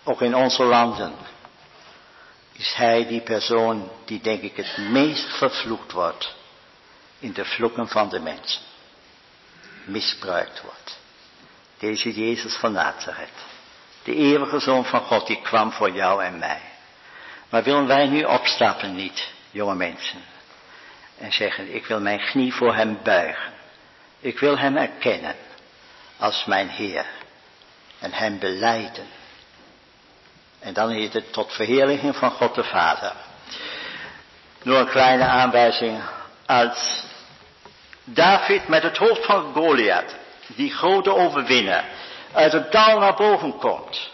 Ook 0.04 0.22
in 0.22 0.34
onze 0.34 0.64
landen 0.64 1.14
is 2.52 2.74
Hij 2.74 3.06
die 3.06 3.20
persoon 3.20 3.90
die 4.04 4.20
denk 4.20 4.42
ik 4.42 4.56
het 4.56 4.76
meest 4.76 5.36
vervloekt 5.36 5.92
wordt 5.92 6.40
in 7.22 7.32
de 7.32 7.44
vloeken 7.44 7.88
van 7.88 8.08
de 8.08 8.20
mensen. 8.20 8.60
Misbruikt 9.84 10.62
wordt. 10.62 10.98
Deze 11.78 12.12
Jezus 12.12 12.56
van 12.56 12.72
Nazareth. 12.72 13.46
De 14.02 14.14
eeuwige 14.14 14.58
Zoon 14.58 14.84
van 14.84 15.00
God 15.00 15.26
die 15.26 15.42
kwam 15.42 15.72
voor 15.72 15.90
jou 15.90 16.24
en 16.24 16.38
mij. 16.38 16.60
Maar 17.48 17.62
willen 17.62 17.86
wij 17.86 18.06
nu 18.06 18.24
opstappen 18.24 18.94
niet, 18.94 19.28
jonge 19.50 19.74
mensen. 19.74 20.20
En 21.18 21.32
zeggen, 21.32 21.74
ik 21.74 21.86
wil 21.86 22.00
mijn 22.00 22.20
knie 22.20 22.54
voor 22.54 22.74
hem 22.74 22.98
buigen. 23.02 23.52
Ik 24.20 24.38
wil 24.38 24.58
hem 24.58 24.76
erkennen 24.76 25.36
als 26.16 26.44
mijn 26.44 26.68
Heer. 26.68 27.06
En 27.98 28.12
hem 28.12 28.38
beleiden. 28.38 29.06
En 30.58 30.72
dan 30.72 30.90
heet 30.90 31.12
het 31.12 31.32
tot 31.32 31.52
verheerlijking 31.52 32.16
van 32.16 32.30
God 32.30 32.54
de 32.54 32.64
Vader. 32.64 33.12
Nog 34.62 34.78
een 34.78 34.88
kleine 34.88 35.24
aanwijzing. 35.24 36.02
Als 36.46 37.04
David 38.04 38.68
met 38.68 38.82
het 38.82 38.96
hoofd 38.96 39.24
van 39.24 39.52
Goliath, 39.52 40.14
die 40.46 40.72
grote 40.72 41.14
overwinnaar, 41.14 41.84
uit 42.32 42.52
het 42.52 42.72
dal 42.72 42.98
naar 42.98 43.14
boven 43.14 43.58
komt. 43.58 44.10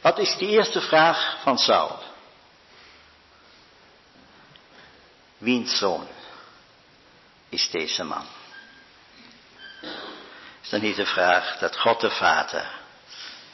Wat 0.00 0.18
is 0.18 0.36
de 0.36 0.46
eerste 0.46 0.80
vraag 0.80 1.36
van 1.42 1.58
Saul? 1.58 1.98
Wiens 5.38 5.78
zoon 5.78 6.06
is 7.48 7.70
deze 7.70 8.04
man? 8.04 8.26
Is 10.62 10.68
dan 10.68 10.80
niet 10.80 10.96
de 10.96 11.06
vraag 11.06 11.58
dat 11.58 11.78
God 11.78 12.00
de 12.00 12.10
Vader 12.10 12.70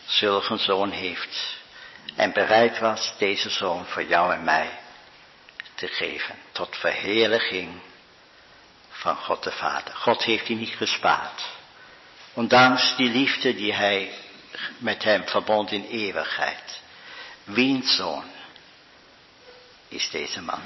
zulke 0.07 0.57
zoon 0.57 0.91
heeft 0.91 1.57
en 2.17 2.33
bereid 2.33 2.79
was 2.79 3.15
deze 3.19 3.51
zoon 3.51 3.87
voor 3.87 4.03
jou 4.03 4.33
en 4.33 4.45
mij 4.45 4.79
te 5.75 5.87
geven 5.87 6.35
tot 6.53 6.77
verheerlijking 6.77 7.81
van 9.05 9.17
God 9.17 9.43
de 9.43 9.51
Vader. 9.51 9.95
God 9.95 10.23
heeft 10.23 10.47
die 10.47 10.57
niet 10.57 10.75
gespaard. 10.77 11.43
Ondanks 12.33 12.97
die 12.97 13.09
liefde 13.11 13.55
die 13.55 13.75
hij 13.75 14.13
met 14.79 15.03
hem 15.05 15.29
verbond 15.29 15.73
in 15.73 15.85
eeuwigheid. 15.85 16.81
Wiens 17.45 17.97
zoon 17.97 18.25
is 19.89 20.11
deze 20.11 20.41
man? 20.41 20.61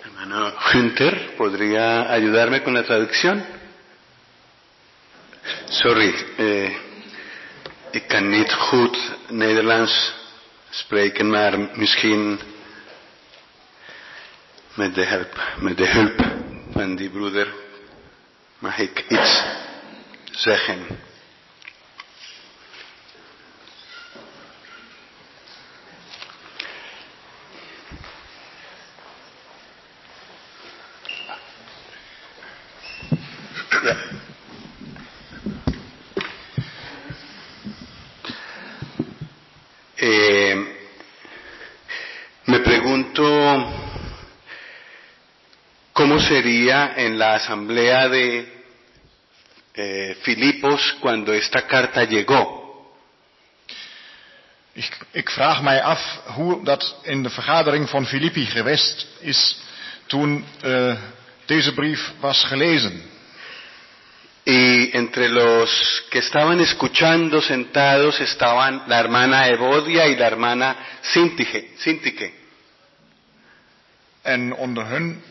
Hermano 0.00 0.50
Günther, 0.92 1.36
¿podría 1.38 2.12
ayudarme 2.12 2.62
con 2.62 2.74
la 2.74 2.82
traducción? 2.82 3.42
Sorry, 5.70 6.14
eh, 6.36 6.76
ik 7.92 8.08
kan 8.08 8.28
niet 8.28 8.52
goed 8.52 8.96
Nederlands 9.28 10.14
spreken, 10.70 11.30
maar 11.30 11.58
misschien 11.74 12.40
met 14.74 14.94
de 14.94 15.06
hulp, 15.06 15.40
met 15.60 15.76
de 15.76 15.86
hulp 15.86 16.20
van 16.72 16.96
die 16.96 17.10
broeder 17.10 17.54
mag 18.58 18.78
ik 18.78 19.04
iets 19.08 19.42
zeggen. 20.30 20.86
Sería 46.32 46.94
en 46.96 47.18
la 47.18 47.34
asamblea 47.34 48.08
de 48.08 48.48
eh, 49.74 50.16
Filipos 50.22 50.96
cuando 51.00 51.32
esta 51.32 51.66
carta 51.66 52.04
llegó. 52.04 52.60
Ik, 54.74 54.98
ik 55.10 55.30
vraag 55.30 55.62
mij 55.62 55.82
af 55.82 56.20
hoe 56.26 56.64
dat 56.64 56.96
in 57.02 57.22
de 57.22 57.30
vergadering 57.30 57.88
van 57.88 58.06
Filippi 58.06 58.46
geweest 58.46 59.06
is 59.20 59.58
toen 60.06 60.44
uh, 60.64 60.96
deze 61.46 61.74
brief 61.74 62.12
was 62.20 62.44
gelezen. 62.44 63.02
Y 64.44 64.90
entre 64.96 65.28
los 65.28 66.02
que 66.10 66.18
estaban 66.18 66.60
escuchando 66.60 67.40
sentados 67.40 68.20
estaban 68.20 68.82
la 68.86 68.98
hermana 68.98 69.48
Evodia 69.48 70.06
y 70.06 70.16
la 70.16 70.26
hermana. 70.26 70.76
Sintige. 71.02 72.32
En 74.22 74.54
onder 74.54 74.86
hun 74.86 75.22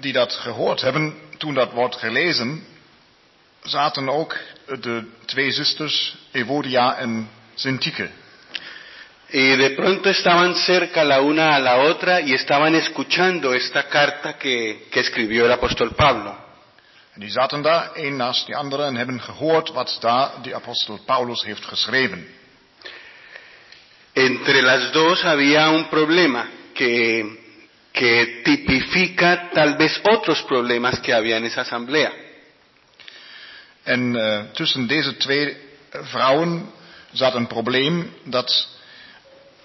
die 0.00 0.12
dat 0.12 0.32
gehoord 0.32 0.80
hebben 0.80 1.14
toen 1.38 1.54
dat 1.54 1.72
wordt 1.72 1.96
gelezen, 1.96 2.64
zaten 3.62 4.08
ook 4.08 4.36
de 4.80 5.04
twee 5.24 5.52
zusters 5.52 6.16
Evodia 6.32 6.96
en 6.96 7.28
Sintike. 7.54 8.10
Y 9.28 9.56
de 9.56 9.72
pronto 9.74 10.08
estaban 10.08 10.54
cerca 10.54 11.04
la 11.04 11.20
una 11.20 11.54
a 11.54 11.58
la 11.58 11.76
otra 11.76 12.20
y 12.20 12.34
estaban 12.34 12.74
escuchando 12.74 13.52
esta 13.52 13.88
carta 13.88 14.36
que, 14.36 14.86
que 14.90 15.00
escribió 15.00 15.44
el 15.44 15.52
apóstol 15.52 15.94
Pablo. 15.94 16.42
En 17.14 17.20
die 17.20 17.30
zaten 17.30 17.62
daar, 17.62 17.90
een 17.94 18.16
naast 18.16 18.46
die 18.46 18.56
andere, 18.56 18.84
en 18.84 18.96
hebben 18.96 19.20
gehoord 19.20 19.72
wat 19.72 19.96
daar 20.00 20.30
die 20.42 20.54
apostel 20.54 20.98
Paulus 21.06 21.44
heeft 21.44 21.64
geschreven. 21.64 22.26
Entre 24.12 24.62
las 24.62 24.92
dos 24.92 25.22
había 25.22 25.70
un 25.70 25.88
problema 25.88 26.46
que, 26.72 27.43
que 27.94 28.42
tipifica 28.42 29.50
tal 29.54 29.76
vez 29.76 30.00
otros 30.02 30.42
problemas 30.42 30.98
que 30.98 31.14
había 31.14 31.36
en 31.36 31.44
esa 31.44 31.60
asamblea. 31.60 32.12
En 33.84 34.16
uh, 34.16 34.50
tussen 34.52 34.86
deze 34.86 35.16
twee 35.16 35.56
vrouwen 35.90 36.72
zat 37.12 37.34
een 37.34 37.46
probleem 37.46 38.12
dat 38.24 38.68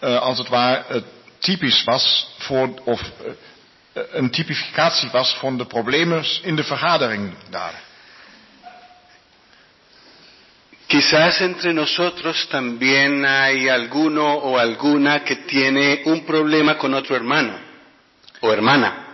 uh, 0.03 0.19
als 0.19 0.37
het 0.37 0.47
ware 0.47 0.83
uh, 0.91 1.01
typisch 1.39 1.83
was 1.83 2.27
voor, 2.37 2.81
of 2.83 3.01
een 3.93 4.29
typificatie 4.29 5.09
was 5.11 5.33
van 5.39 5.57
de 5.57 5.65
problemen 5.65 6.23
in 6.41 6.55
de 6.55 6.63
vergadering 6.63 7.33
daar. 7.49 7.87
Quizás 10.87 11.39
entre 11.39 11.73
nosotros 11.73 12.47
también 12.47 13.25
hay 13.25 13.69
alguno 13.69 14.33
o 14.33 14.57
alguna 14.57 15.23
que 15.23 15.35
tiene 15.35 16.01
un 16.05 16.23
problema 16.25 16.77
con 16.77 16.93
otro 16.93 17.15
hermano 17.15 17.68
o 18.39 18.49
hermana. 18.49 19.07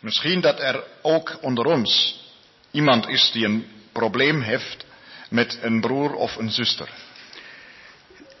Misschien 0.00 0.40
dat 0.40 0.60
er 0.60 0.84
ook 1.02 1.38
onder 1.40 1.64
ons 1.64 2.20
iemand 2.70 3.08
is 3.08 3.30
die 3.32 3.44
een 3.44 3.66
probleem 3.92 4.40
heeft 4.40 4.84
met 5.28 5.58
een 5.62 5.80
broer 5.80 6.14
of 6.14 6.36
een 6.36 6.50
zuster. 6.50 6.88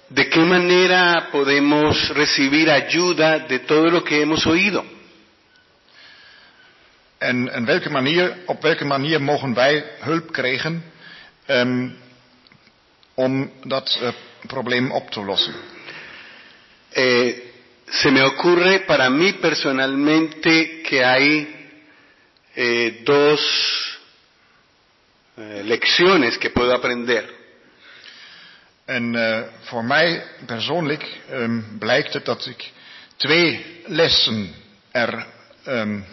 ¿De 0.08 0.28
qué 0.28 0.44
manera 0.44 1.28
podemos 1.30 2.08
recibir 2.08 2.70
ayuda 2.70 3.38
de 3.38 3.64
todo 3.64 3.90
lo 3.90 4.02
que 4.02 4.14
hemos 4.20 4.46
oído? 4.46 4.84
En, 7.18 7.48
en 7.48 7.64
welke 7.64 7.90
manier, 7.90 8.36
op 8.46 8.62
welke 8.62 8.84
manier 8.84 9.22
mogen 9.22 9.54
wij 9.54 9.84
hulp 10.00 10.32
krijgen 10.32 10.84
um, 11.46 11.98
om 13.14 13.50
dat 13.64 13.98
uh, 14.02 14.08
probleem 14.46 14.90
op 14.90 15.10
te 15.10 15.24
lossen? 15.24 15.54
Eh, 16.90 17.45
se 17.90 18.10
me 18.10 18.22
ocurre 18.22 18.80
para 18.80 19.08
mí 19.10 19.34
personalmente 19.34 20.82
que 20.82 21.04
hay 21.04 21.70
eh, 22.54 23.02
dos 23.04 23.98
eh, 25.36 25.62
lecciones 25.64 26.38
que 26.38 26.50
puedo 26.50 26.74
aprender. 26.74 27.34
En 28.86 29.14
uh, 29.14 29.42
voor 29.60 29.84
mij 29.84 30.22
persoonlijk 30.46 31.20
um, 31.32 31.76
blijkt 31.78 32.12
het 32.12 32.24
dat 32.24 32.46
ik 32.46 32.70
twee 33.16 33.66
lessen 33.86 34.54
er 34.90 35.26
um, 35.66 36.04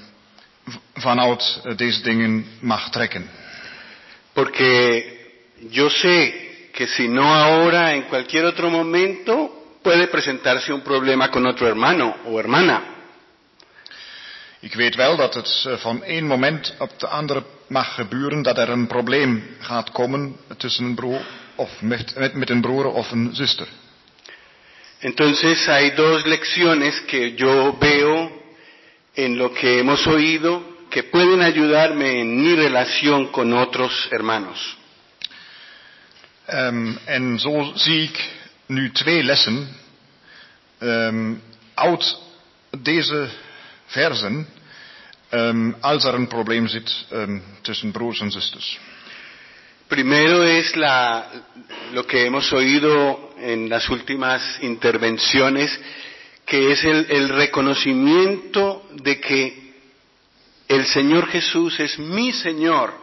vanuit 0.93 1.61
deze 1.75 2.01
dingen 2.01 2.45
mag 2.59 2.89
trekken. 2.89 3.29
Porque 4.33 5.03
yo 5.69 5.89
sé 5.89 6.33
que 6.71 6.87
si 6.87 7.07
no 7.07 7.33
ahora, 7.33 7.91
en 7.91 8.07
cualquier 8.07 8.45
otro 8.45 8.69
momento, 8.69 9.62
puede 9.83 10.07
presentarse 10.07 10.73
un 10.73 10.81
problema 10.81 11.29
con 11.29 11.45
otro 11.45 11.67
hermano 11.67 12.15
o 12.25 12.39
hermana. 12.39 12.81
Ik 14.59 14.73
weet 14.73 14.95
wel 14.95 15.15
dat 15.15 15.33
het 15.33 15.67
van 15.81 16.03
één 16.03 16.25
moment 16.25 16.75
op 16.79 16.99
de 16.99 17.07
andere 17.07 17.43
mag 17.67 17.95
gebeuren 17.95 18.41
dat 18.41 18.57
er 18.57 18.69
een 18.69 18.87
probleem 18.87 19.43
gaat 19.59 19.91
komen 19.91 20.35
tussen 20.57 20.85
een 20.85 20.95
broer 20.95 21.21
of 21.55 21.81
met, 21.81 22.15
met, 22.15 22.33
met 22.33 22.49
een 22.49 22.61
broer 22.61 22.85
of 22.85 23.11
een 23.11 23.29
zuster. 23.35 23.67
Entonces 24.99 25.65
hay 25.65 25.95
dos 25.95 26.23
lecciones 26.25 27.01
que 27.05 27.33
yo 27.35 27.77
veo 27.79 28.41
en 29.13 29.37
lo 29.37 29.51
que 29.51 29.79
hemos 29.79 30.05
oído 30.07 30.61
que 30.89 31.03
pueden 31.03 31.41
ayudarme 31.41 32.21
en 32.21 32.41
mi 32.41 32.55
relación 32.55 33.31
con 33.31 33.53
otros 33.53 34.07
hermanos. 34.11 34.77
Um, 36.47 36.97
en 37.05 37.39
zo 37.39 37.71
zie 37.75 38.03
ik 38.03 38.42
nu 38.65 38.91
twee 38.91 39.23
lessen 39.23 39.67
um, 40.79 41.41
uit 41.73 42.17
deze 42.81 43.29
versen 43.85 44.47
um, 45.31 45.75
als 45.79 46.03
er 46.03 46.13
een 46.13 46.27
probleem 46.27 46.67
zit 46.67 47.05
tussen 47.61 47.91
broers 47.91 48.19
en 48.19 48.31
zusters. 48.31 48.79
Primero 49.87 50.41
es 50.41 50.75
la, 50.75 51.27
lo 51.91 52.05
que 52.05 52.25
hemos 52.25 52.51
oído 52.51 53.33
en 53.37 53.69
las 53.69 53.89
últimas 53.89 54.57
intervenciones, 54.61 55.79
que 56.45 56.71
es 56.71 56.83
el, 56.83 57.05
el 57.09 57.29
reconocimiento 57.29 58.87
de 59.03 59.19
que 59.19 59.73
el 60.67 60.85
Señor 60.85 61.27
Jesús 61.27 61.79
es 61.79 61.97
mi 61.97 62.31
Señor. 62.31 62.93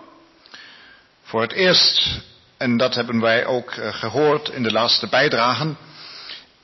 Voor 1.22 1.42
het 1.42 1.52
eerst, 1.52 2.22
en 2.60 2.76
dat 2.76 2.94
hebben 2.94 3.20
wij 3.20 3.46
ook 3.46 3.74
uh, 3.74 3.94
gehoord 3.94 4.48
in 4.48 4.62
de 4.62 4.72
laatste 4.72 5.08
bijdragen, 5.08 5.78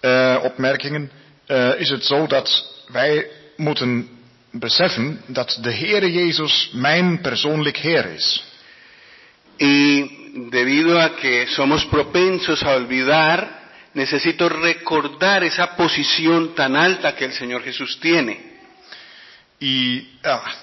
uh, 0.00 0.39
opmerkingen, 0.42 1.10
uh, 1.49 1.81
is 1.81 1.89
het 1.89 2.05
zo 2.05 2.26
dat 2.26 2.75
wij 2.89 3.26
moeten 3.57 4.08
beseffen 4.50 5.20
dat 5.26 5.58
de 5.62 5.73
Heere 5.73 6.12
Jezus 6.12 6.70
mijn 6.73 7.20
persoonlijk 7.20 7.76
Heer 7.76 8.05
is. 8.05 8.44
Y 9.57 10.05
debido 10.50 10.99
a 10.99 11.15
que 11.15 11.47
somos 11.47 11.86
propensos 11.86 12.62
a 12.62 12.75
olvidar, 12.75 13.49
necesito 13.92 14.49
recordar 14.49 15.42
esa 15.42 15.76
posición 15.76 16.55
tan 16.55 16.76
alta 16.76 17.15
que 17.15 17.25
el 17.25 17.33
Señor 17.33 17.62
Jesús 17.62 17.99
tiene. 18.00 18.39
Y, 19.58 20.02
ah, 20.23 20.55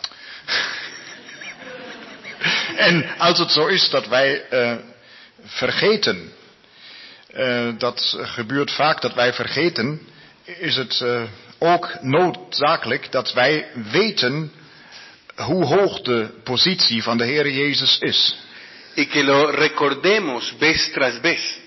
en 2.87 3.17
als 3.17 3.39
het 3.39 3.51
zo 3.51 3.67
is 3.67 3.89
dat 3.89 4.07
wij 4.07 4.45
uh, 4.51 4.75
vergeten. 5.43 6.31
Uh, 7.35 7.69
dat 7.77 8.17
gebeurt 8.21 8.71
vaak 8.71 9.01
dat 9.01 9.13
wij 9.13 9.33
vergeten. 9.33 10.01
Is 10.43 10.75
het 10.75 10.99
uh, 10.99 11.23
ook 11.59 12.01
noodzakelijk 12.01 13.11
dat 13.11 13.33
wij 13.33 13.67
weten 13.91 14.51
hoe 15.35 15.65
hoog 15.65 16.01
de 16.01 16.29
positie 16.43 17.03
van 17.03 17.17
de 17.17 17.25
Heer 17.25 17.49
Jezus 17.49 17.97
is. 17.99 18.35
Y 18.95 19.05
que 19.05 19.23
lo 19.23 19.45
recordemos 19.45 20.53
vez 20.57 20.91
tras 20.91 21.19
vez. 21.21 21.59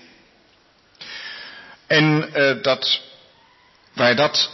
En 1.87 2.29
uh, 2.35 2.61
dat 2.61 3.01
wij 3.93 4.15
dat 4.15 4.51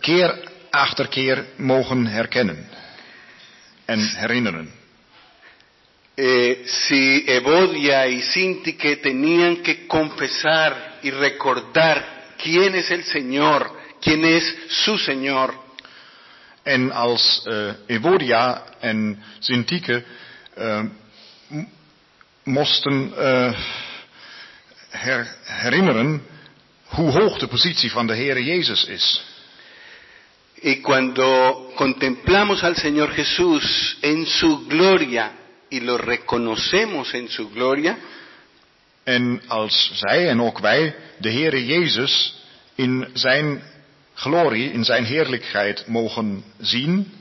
keer 0.00 0.38
achter 0.70 1.08
keer 1.08 1.44
mogen 1.56 2.06
herkennen 2.06 2.68
en 3.84 4.16
herinneren. 4.16 4.72
Eh, 6.18 6.64
si 6.66 7.24
Evodia 7.26 8.06
y 8.06 8.22
Sintique 8.22 8.96
tenían 8.96 9.58
que 9.58 9.86
confesar 9.86 11.00
y 11.02 11.10
recordar 11.10 12.32
quién 12.42 12.74
es 12.74 12.90
el 12.90 13.04
Señor, 13.04 13.70
quién 14.00 14.24
es 14.24 14.56
su 14.68 14.96
Señor. 14.96 15.52
En 16.64 16.90
als 16.90 17.46
uh, 17.46 17.74
Evodia 17.86 18.64
en 18.80 19.22
Sintique 19.40 20.04
uh, 20.56 20.88
moesten 22.46 23.12
uh, 23.12 23.52
her 24.90 25.26
herinneren 25.62 26.22
hoe 26.96 27.12
hoog 27.12 27.38
de 27.38 27.46
positie 27.46 27.92
van 27.92 28.06
de 28.06 28.16
Heer 28.16 28.40
Jezus 28.42 28.88
is. 28.88 29.20
Y 30.62 30.80
cuando 30.80 31.72
contemplamos 31.76 32.64
al 32.64 32.74
Señor 32.74 33.12
Jesús 33.12 33.98
en 34.00 34.24
su 34.26 34.66
gloria 34.66 35.45
y 35.68 35.80
lo 35.80 35.96
reconocemos 35.98 37.14
en 37.14 37.28
su 37.28 37.50
gloria, 37.50 37.98
en 39.04 39.42
als 39.46 39.90
zij 39.94 40.28
en 40.28 40.40
ook 40.40 40.58
wij 40.58 40.94
de 41.18 41.30
Heere 41.30 41.66
Jezus 41.66 42.42
in 42.74 43.08
zijn 43.12 43.62
glorie, 44.14 44.72
in 44.72 44.84
zijn 44.84 45.04
heerlijkheid 45.04 45.86
mogen 45.86 46.44
zien, 46.60 47.12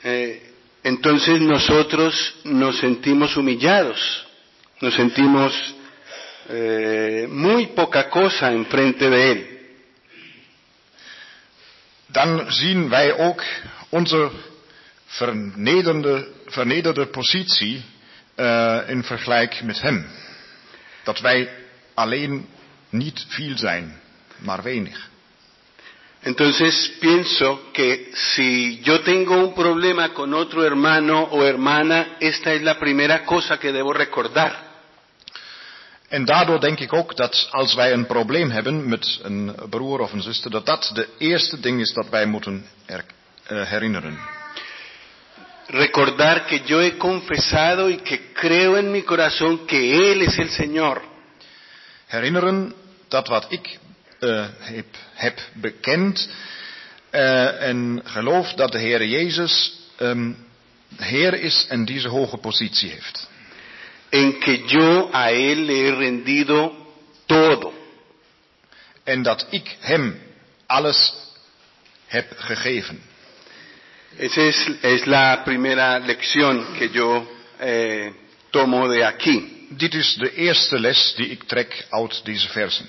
eh, 0.00 0.36
entonces 0.82 1.40
nosotros 1.40 2.34
nos 2.42 2.78
sentimos 2.78 3.34
humillados, 3.34 4.26
nos 4.78 4.94
sentimos 4.94 5.74
eh, 6.48 7.28
muy 7.28 7.66
poca 7.66 8.08
cosa 8.08 8.50
enfrente 8.50 9.08
de 9.08 9.16
Él. 9.16 9.58
dan 12.12 12.44
zien 12.52 12.88
wij 12.88 13.18
ook 13.18 13.44
onze 13.88 14.30
vernederde, 15.06 16.28
vernederde 16.50 17.06
positie 17.06 17.84
uh, 18.36 18.78
in 18.86 19.04
vergelijk 19.04 19.62
met 19.62 19.80
Hem. 19.80 20.06
Dat 21.04 21.20
wij 21.20 21.50
alleen 21.94 22.48
niet 22.88 23.24
veel 23.28 23.58
zijn, 23.58 24.00
maar 24.38 24.62
weinig. 24.62 25.08
Entonces 26.22 26.92
pienso 27.00 27.72
que 27.72 28.10
si 28.12 28.80
yo 28.82 29.00
tengo 29.00 29.36
un 29.36 29.54
problema 29.54 30.12
con 30.12 30.34
otro 30.34 30.62
hermano 30.62 31.22
o 31.30 31.42
hermana, 31.42 32.16
esta 32.20 32.52
es 32.52 32.62
la 32.62 32.78
primera 32.78 33.24
cosa 33.24 33.58
que 33.58 33.72
debo 33.72 33.92
recordar. 33.92 34.68
En 36.08 36.24
daardoor 36.24 36.60
denk 36.60 36.78
ik 36.80 36.92
ook 36.92 37.16
dat 37.16 37.48
als 37.50 37.74
wij 37.74 37.92
een 37.92 38.06
probleem 38.06 38.50
hebben 38.50 38.88
met 38.88 39.20
een 39.22 39.54
broer 39.70 40.00
of 40.00 40.12
een 40.12 40.22
zuster, 40.22 40.50
dat 40.50 40.66
dat 40.66 40.90
de 40.94 41.08
eerste 41.18 41.60
ding 41.60 41.80
is 41.80 41.92
dat 41.92 42.08
wij 42.08 42.26
moeten 42.26 42.66
uh, 42.86 42.98
herinneren. 43.62 44.39
Recordar 45.72 46.46
que 46.46 46.60
yo 46.66 46.80
he 46.80 46.98
confesado 46.98 47.88
y 47.88 47.98
que 47.98 48.32
creo 48.32 48.76
en 48.76 48.90
mi 48.90 49.02
corazón 49.02 49.66
que 49.66 50.12
Él 50.12 50.22
es 50.22 50.38
el 50.38 50.50
Señor. 50.50 51.02
Herinneren 52.06 52.74
dat 53.08 53.28
wat 53.28 53.46
ik 53.52 53.78
uh, 54.20 54.46
heb, 54.58 54.86
heb, 55.14 55.38
bekend 55.54 56.28
uh, 57.12 57.62
en 57.62 58.00
geloof 58.04 58.52
dat 58.52 58.72
de 58.72 58.78
Heer 58.78 59.06
Jezus 59.06 59.72
um, 59.98 60.36
Heer 60.96 61.34
is 61.34 61.66
en 61.68 61.84
deze 61.84 62.08
hoge 62.08 62.36
positie 62.36 62.90
heeft. 62.90 63.28
en 64.10 64.40
que 64.40 64.66
yo 64.66 65.10
a 65.14 65.30
Él 65.30 65.66
le 65.66 65.86
he 65.86 65.92
rendido 65.92 66.72
todo. 67.26 67.72
En 69.04 69.22
dat 69.22 69.46
ik 69.50 69.76
hem 69.80 70.20
alles 70.66 71.14
heb 72.06 72.32
gegeven. 72.36 73.02
Esa 74.18 74.42
es, 74.42 74.70
es 74.82 75.06
la 75.06 75.44
primera 75.44 75.98
lección 75.98 76.74
que 76.78 76.90
yo 76.90 77.26
eh, 77.60 78.12
tomo 78.50 78.88
de 78.88 79.04
aquí. 79.04 79.68
Dit 79.70 79.94
is 79.94 80.16
de 80.18 80.34
eerste 80.34 80.78
les 80.78 81.14
die 81.16 81.30
ik 81.30 81.44
trek 81.44 81.86
uit 81.90 82.24
deze 82.24 82.48
versen. 82.48 82.88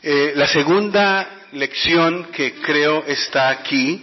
Eh, 0.00 0.32
la 0.34 0.46
segunda 0.46 1.28
lección 1.52 2.30
que 2.32 2.52
creo 2.62 3.04
está 3.06 3.48
aquí. 3.48 4.00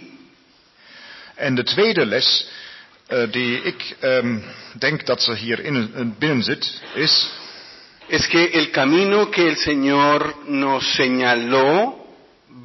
En 1.34 1.54
de 1.54 1.64
tweede 1.64 2.06
les 2.06 2.48
uh, 3.10 3.30
die 3.30 3.62
ik 3.62 3.96
um, 4.02 4.44
denk 4.78 5.06
dat 5.06 5.22
ze 5.22 5.34
hier 5.34 5.60
in, 5.64 6.14
binnen 6.18 6.42
zit, 6.42 6.80
is. 6.94 7.30
Es 8.08 8.26
que 8.28 8.50
el 8.52 8.70
camino 8.70 9.30
que 9.30 9.48
el 9.48 9.56
Señor 9.56 10.34
nos 10.46 10.94
señaló 10.94 12.06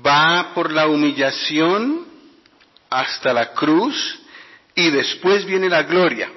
va 0.05 0.53
por 0.53 0.71
la 0.71 0.87
humillación 0.87 2.10
hasta 2.91 3.31
la 3.33 3.53
cruz 3.53 4.19
y 4.75 4.89
después 4.89 5.45
viene 5.45 5.69
la 5.69 5.83
gloria. 5.83 6.29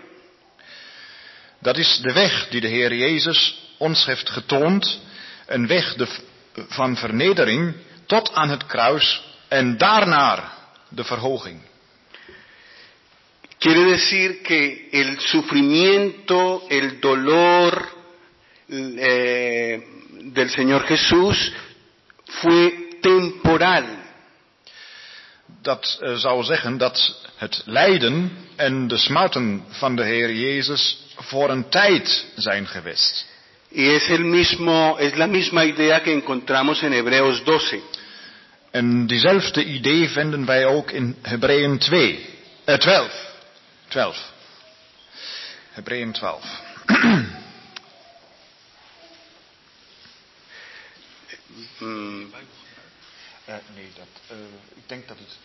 Dat 1.60 1.78
is 1.78 2.00
de 2.02 2.12
weg 2.12 2.48
die 2.50 2.60
de 2.60 2.68
Heer 2.68 2.94
Jezus 2.94 3.58
ons 3.78 4.04
heeft 4.06 4.30
getoond, 4.30 5.00
een 5.46 5.66
weg 5.66 5.94
de, 5.94 6.06
van 6.68 6.96
vernedering 6.96 7.74
tot 8.06 8.32
aan 8.34 8.48
het 8.48 8.66
kruis 8.66 9.22
en 9.48 9.76
daarna 9.76 10.52
de 10.88 11.04
verhoging. 11.04 11.60
Quiere 13.58 13.84
decir 13.84 14.42
que 14.42 14.88
el 14.92 15.18
sufrimiento, 15.20 16.66
el 16.68 17.00
dolor 17.00 17.88
eh, 18.68 19.82
del 20.20 20.50
Señor 20.50 20.84
Jesús 20.86 21.52
fue 22.24 22.98
temporal. 23.00 24.03
Dat 25.64 25.98
uh, 26.02 26.14
zou 26.14 26.44
zeggen 26.44 26.78
dat 26.78 27.14
het 27.36 27.62
lijden 27.64 28.30
en 28.56 28.88
de 28.88 28.96
smarten 28.96 29.64
van 29.68 29.96
de 29.96 30.04
Heer 30.04 30.34
Jezus 30.34 30.98
voor 31.16 31.50
een 31.50 31.68
tijd 31.68 32.26
zijn 32.36 32.66
geweest. 32.66 33.26
Y 33.68 33.94
es, 33.94 34.08
el 34.08 34.24
mismo, 34.24 34.96
es 34.98 35.16
la 35.16 35.26
misma 35.26 35.64
idea 35.64 36.02
que 36.02 36.12
encontramos 36.12 36.82
en 36.82 36.92
Hebreos 36.92 37.42
12. 37.42 37.80
En 38.70 39.06
diezelfde 39.06 39.64
idee 39.64 40.08
vinden 40.08 40.44
wij 40.46 40.66
ook 40.66 40.90
in 40.90 41.16
Hebreeën 41.22 41.78
2, 41.78 42.26
uh, 42.66 42.74
12. 42.74 43.12
12. 43.88 44.32
Hebreeën 45.70 46.12
12. 46.12 46.44
mm. 51.78 52.32
Uh, 53.48 53.54
nee, 53.74 53.88
dat, 53.96 54.36
uh, 54.36 54.36
ik 54.74 54.88
denk 54.88 55.08
dat 55.08 55.18
het 55.18 55.36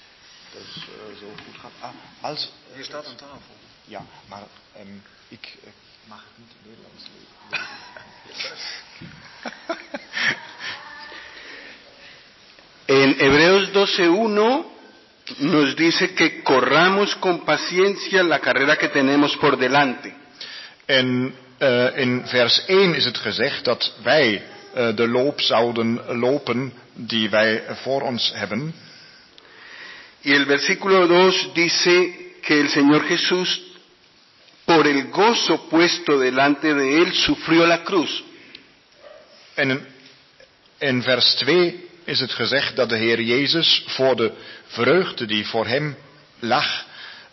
dat 0.54 0.62
is, 0.62 0.76
uh, 0.76 0.84
zo 1.20 1.28
goed 1.46 1.58
gaat. 1.60 1.72
Ah, 1.80 1.90
als, 2.22 2.52
Hier 2.74 2.84
staat 2.84 3.06
aan 3.06 3.16
tafel. 3.16 3.56
Ja, 3.86 4.02
maar 4.28 4.44
um, 4.80 5.04
ik 5.28 5.58
mag 6.06 6.24
het 6.24 6.38
niet 6.38 6.52
Nederlands 6.64 7.04
lezen. 7.14 7.28
en 13.00 13.18
Hebreos 13.18 13.68
12.1 13.68 14.78
nos 15.38 15.76
dice 15.76 16.14
que 16.14 16.42
corramos 16.42 17.16
con 17.20 17.44
paciencia 17.44 18.24
la 18.24 18.40
carrera 18.40 18.76
que 18.78 18.90
tenemos 18.90 19.38
por 19.38 19.58
delante. 19.58 20.14
En 20.86 21.36
uh, 21.60 21.98
in 21.98 22.28
vers 22.28 22.66
1 22.66 22.96
is 22.96 23.06
het 23.06 23.18
gezegd 23.18 23.66
dat 23.66 23.94
wij 24.04 24.44
uh, 24.76 24.96
de 24.96 25.08
loop 25.08 25.42
zouden 25.42 26.18
lopen 26.18 26.74
die 26.94 27.30
wij 27.30 27.64
voor 27.70 28.02
ons 28.02 28.32
hebben. 28.34 28.74
Y 30.24 30.34
el 30.34 30.46
versículo 30.46 31.08
2 31.08 31.54
dice 31.54 32.34
que 32.42 32.60
el 32.60 32.70
Señor 32.70 33.08
Jesús, 33.08 33.62
por 34.66 34.88
el 34.88 35.10
gozo 35.10 35.70
puesto 35.70 36.20
delante 36.20 36.74
de 36.74 37.02
él, 37.02 37.14
sufrió 37.14 37.66
la 37.66 37.84
cruz. 37.84 38.24
En 39.56 39.88
in 40.80 41.02
vers 41.02 41.36
2 41.46 41.74
is 42.06 42.20
het 42.20 42.32
gezegd 42.32 42.76
dat 42.76 42.90
de 42.90 42.98
Heer 42.98 43.22
Jezus 43.22 43.84
voor 43.88 44.16
de 44.16 44.32
vreugde 44.68 45.26
die 45.26 45.48
voor 45.48 45.68
hem 45.68 45.96
lag, 46.40 46.86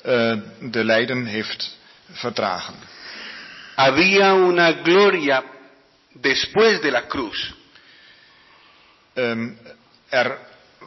uh, 0.07 0.35
de 0.61 0.85
lijden 0.85 1.27
heeft 1.27 1.77
verdragen. 2.11 2.75
Había 3.77 4.35
una 4.35 4.73
gloria 4.73 5.45
después 6.13 6.81
de 6.81 6.91
la 6.91 7.07
cruz. 7.07 7.53
Um, 9.15 9.59
er 10.09 10.39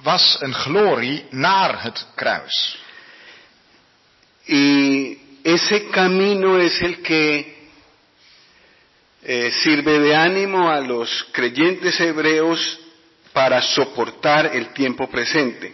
was 0.02 0.38
een 0.40 0.54
glorie 0.54 1.26
naar 1.30 1.84
het 1.84 2.08
kruis. 2.16 2.78
Y 4.46 5.18
ese 5.44 5.90
camino 5.92 6.58
es 6.58 6.82
el 6.82 7.02
que 7.02 7.58
eh, 9.22 9.52
sirve 9.52 10.00
de 10.00 10.16
ánimo 10.16 10.70
a 10.70 10.80
los 10.80 11.28
creyentes 11.32 12.00
hebreos 12.00 12.80
para 13.32 13.62
soportar 13.62 14.56
el 14.56 14.74
tiempo 14.74 15.08
presente. 15.08 15.72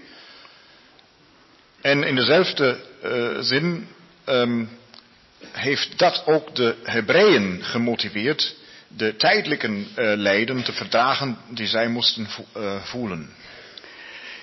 En 1.81 2.03
in 2.03 2.15
dezelfde 2.15 2.79
uh, 3.03 3.41
zin 3.41 3.87
um, 4.25 4.69
heeft 5.51 5.97
dat 5.97 6.23
ook 6.25 6.55
de 6.55 6.75
Hebreeën 6.83 7.63
gemotiveerd 7.63 8.55
de 8.87 9.15
tijdelijke 9.15 9.67
uh, 9.67 9.85
lijden 9.95 10.63
te 10.63 10.73
verdragen 10.73 11.37
die 11.49 11.67
zij 11.67 11.87
moesten 11.87 12.27
vo 12.27 12.45
uh, 12.57 12.83
voelen. 12.83 13.29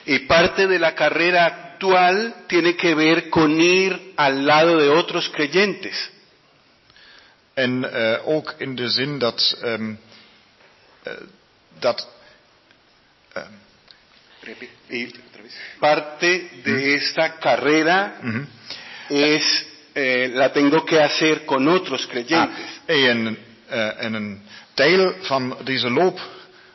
Y 0.04 0.20
parte 0.20 0.66
de 0.66 0.78
la 0.78 0.94
carrera 0.94 1.46
actual 1.46 2.34
tiene 2.48 2.76
que 2.76 2.94
ver 2.94 3.30
con 3.30 3.60
ir 3.60 4.12
al 4.16 4.46
lado 4.46 4.78
de 4.78 4.88
otros 4.88 5.28
creyentes. 5.30 6.10
En 7.54 7.84
uh, 7.84 8.28
ook 8.28 8.54
in 8.58 8.74
de 8.76 8.88
zin 8.88 9.18
dat, 9.18 9.58
um, 9.64 9.98
uh, 11.06 11.12
dat 11.78 12.08
uh, 13.36 13.42
parte 15.78 16.48
de 16.62 16.94
esta 16.94 17.38
carrera 17.38 18.18
mm 18.22 18.32
-hmm. 18.32 18.46
es 19.08 19.66
eh, 19.94 20.30
la 20.32 20.52
tengo 20.52 20.84
que 20.84 21.00
hacer 21.00 21.44
con 21.44 21.68
otros 21.68 22.06
creyentes. 22.06 22.80
Ah, 22.88 22.94
en, 22.94 23.36
en 23.98 24.14
een 24.14 24.42
deel 24.74 25.14
van 25.20 25.56
deze 25.64 25.90
loop 25.90 26.20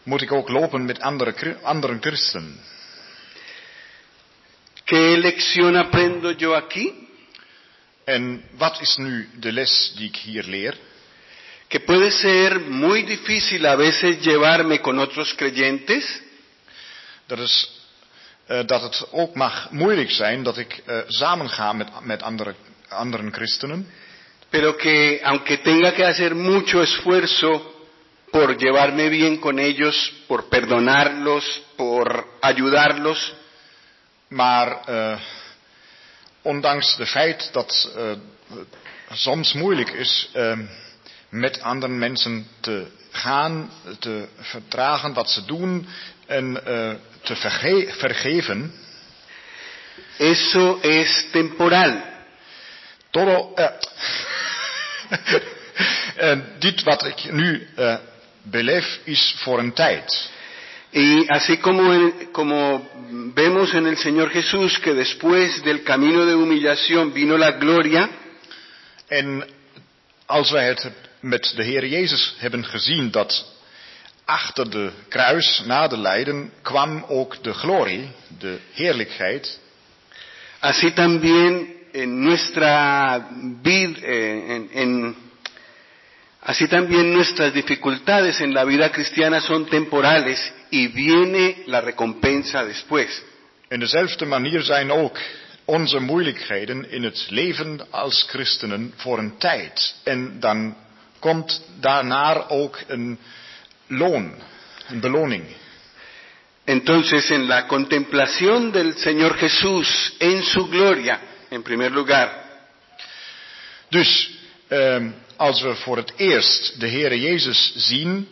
moet 0.03 0.22
ik 0.22 0.31
ook 0.31 0.49
lopen 0.49 0.85
met 0.85 0.99
andere, 0.99 1.57
andere 1.61 1.97
christen. 1.99 2.59
¿Qué 4.88 5.17
lección 5.17 5.75
aprendo 5.75 6.32
yo 6.32 6.56
aquí? 6.56 7.09
En 8.06 8.41
wat 8.57 8.80
is 8.82 8.98
nu 8.98 9.25
de 9.35 9.51
les 9.51 9.93
die 9.98 10.07
ik 10.07 10.16
hier 10.16 10.48
leer? 10.48 10.77
Que 11.67 11.82
puede 11.82 12.09
ser 12.11 12.59
muy 12.59 13.03
difícil 13.03 13.66
a 13.66 13.75
veces 13.75 14.22
llevarme 14.22 14.80
con 14.80 14.98
otros 14.99 15.33
creyentes. 15.33 16.22
Dat, 17.27 17.40
is, 17.40 17.82
uh, 18.49 18.61
dat 18.66 18.82
het 18.82 19.07
ook 19.11 19.35
mag 19.35 19.72
moeilijk 19.72 20.11
zijn 20.11 20.43
dat 20.43 20.57
ik 20.57 20.83
uh, 20.85 20.99
samenga 21.07 21.74
met, 21.74 21.90
met 22.01 22.24
andere, 22.24 22.56
andere 22.88 23.32
christenen. 23.32 23.88
Pero 24.49 24.77
que 24.77 25.19
aunque 25.24 25.57
tenga 25.57 25.91
que 25.91 26.06
hacer 26.06 26.33
mucho 26.33 26.82
esfuerzo 26.82 27.75
por 28.32 28.56
llevarme 28.57 29.09
bien 29.09 29.38
con 29.38 29.59
ellos, 29.59 30.14
por 30.27 30.48
perdonarlos, 30.48 31.61
por 31.75 32.27
ayudarlos. 32.40 33.33
Maar 34.27 34.89
uh, 34.89 35.19
ondanks 36.41 36.95
de 36.95 37.06
feit 37.06 37.49
dat 37.53 37.93
uh, 37.97 38.11
soms 39.11 39.53
moeilijk 39.53 39.89
is 39.89 40.30
uh, 40.35 40.57
met 41.30 41.61
andere 41.61 41.93
mensen 41.93 42.47
te 42.59 42.88
gaan, 43.11 43.72
te 43.99 44.27
verdragen 44.39 45.14
wat 45.14 45.30
ze 45.30 45.45
doen 45.45 45.88
en 46.25 46.53
te 47.22 47.35
verge 47.35 47.93
vergeven. 47.97 48.73
Eso 50.17 50.80
es 50.81 51.25
temporal. 51.31 52.01
Todo, 53.11 53.53
en 56.15 56.56
dit 56.59 56.83
wat 56.83 57.06
ik 57.06 57.31
nu 57.31 57.67
beleef 58.41 58.99
is 59.03 59.35
voor 59.38 59.59
een 59.59 59.73
tijd. 59.73 60.30
Y 60.91 61.25
así 61.30 61.57
como, 61.57 61.93
en, 61.93 62.32
como 62.32 62.90
vemos 63.35 63.74
en 63.74 63.88
el 63.88 63.98
Señor 63.98 64.30
Jesús 64.30 64.80
que 64.80 64.93
después 64.93 65.64
del 65.64 65.83
camino 65.83 66.25
de 66.25 66.35
humillación 66.35 67.14
vino 67.14 67.38
la 67.38 67.51
gloria. 67.51 68.09
En 69.07 69.43
als 70.25 70.51
wij 70.51 70.67
het 70.67 70.91
met 71.19 71.53
de 71.56 71.64
Heer 71.64 71.85
Jezus 71.85 72.35
hebben 72.38 72.66
gezien 72.66 73.11
dat 73.11 73.56
achter 74.25 74.69
de 74.69 74.91
kruis, 75.07 75.64
na 75.66 75.88
de 75.88 75.98
lijden, 75.98 76.51
kwam 76.61 77.06
ook 77.07 77.43
de 77.43 77.53
glorie, 77.53 78.09
de 78.40 78.59
heerlijkheid. 78.72 79.59
Así 80.59 80.91
también 80.91 81.67
en 81.91 82.24
nuestra 82.24 83.27
vida, 83.61 83.99
en, 84.01 84.69
en 84.74 85.16
Así 86.48 86.67
también 86.67 87.14
nuestras 87.14 87.53
dificultades 87.53 88.40
en 88.40 88.53
la 88.53 88.64
vida 88.64 88.90
cristiana 88.90 89.41
son 89.41 89.66
temporales 89.66 90.40
y 90.69 90.87
viene 90.87 91.63
la 91.65 91.81
recompensa 91.81 92.65
después. 92.65 93.23
En 93.69 93.79
dezelfde 93.79 94.25
manier 94.25 94.61
zijn 94.61 94.91
ook 94.91 95.19
onze 95.65 95.99
moeilijkheden 95.99 96.91
in 96.91 97.03
het 97.03 97.25
leven 97.29 97.87
als 97.91 98.25
christenen 98.29 98.93
voor 98.95 99.17
een 99.17 99.37
tijd. 99.37 99.95
En 100.03 100.39
dan 100.39 100.75
komt 101.19 101.61
daarna 101.79 102.47
ook 102.47 102.79
een 102.87 103.19
loon, 103.87 104.33
een 104.87 104.99
beloning. 104.99 105.43
Entonces, 106.63 107.29
en 107.29 107.45
la 107.47 107.65
contemplación 107.65 108.71
del 108.71 108.93
Señor 108.97 109.37
Jesús 109.37 110.15
en 110.19 110.43
su 110.43 110.67
gloria, 110.67 111.19
en 111.49 111.61
primer 111.61 111.91
lugar. 111.91 112.29
Dus, 113.89 114.31
um, 114.69 115.15
als 115.37 115.61
we 115.61 115.75
voor 115.75 115.97
het 115.97 116.13
eerst 116.17 116.79
de 116.79 116.87
Heere 116.87 117.19
Jezus 117.19 117.73
zien 117.75 118.27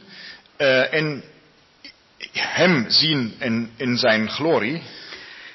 uh, 0.58 0.94
en 0.94 1.24
Hem 2.42 2.86
zien 2.90 3.34
in, 3.40 3.70
in 3.78 3.98
zijn 3.98 4.30
glorie. 4.30 4.82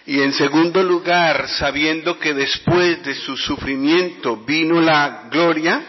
Y 0.04 0.20
en 0.20 0.32
segundo 0.32 0.82
lugar, 0.82 1.48
sabiendo 1.48 2.18
que 2.18 2.34
después 2.34 3.02
de 3.02 3.14
su 3.14 3.36
sufrimiento 3.36 4.44
vino 4.44 4.80
la 4.80 5.28
gloria. 5.30 5.82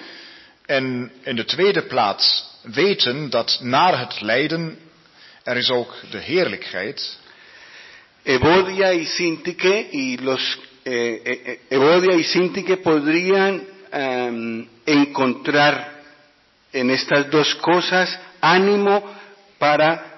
En 0.65 1.11
in 1.23 1.35
de 1.35 1.45
tweede 1.45 1.81
plaats 1.81 2.45
weten 2.63 3.29
dat 3.29 3.59
na 3.61 3.97
het 3.97 4.21
lijden 4.21 4.77
er 5.43 5.57
is 5.57 5.69
ook 5.69 5.95
de 6.11 6.17
heerlijkheid. 6.17 7.19
Evodia 8.23 8.93
y 8.93 9.05
Sintique 9.05 9.87
y 9.91 10.17
los 10.17 10.59
eh, 10.83 11.21
eh, 11.23 11.59
Evodia 11.69 12.15
y 12.15 12.23
Sintique 12.23 12.77
podrían 12.77 13.63
um, 13.93 14.67
encontrar 14.85 16.01
en 16.71 16.89
estas 16.89 17.29
dos 17.29 17.55
cosas 17.55 18.19
ánimo 18.39 19.03
para 19.57 20.10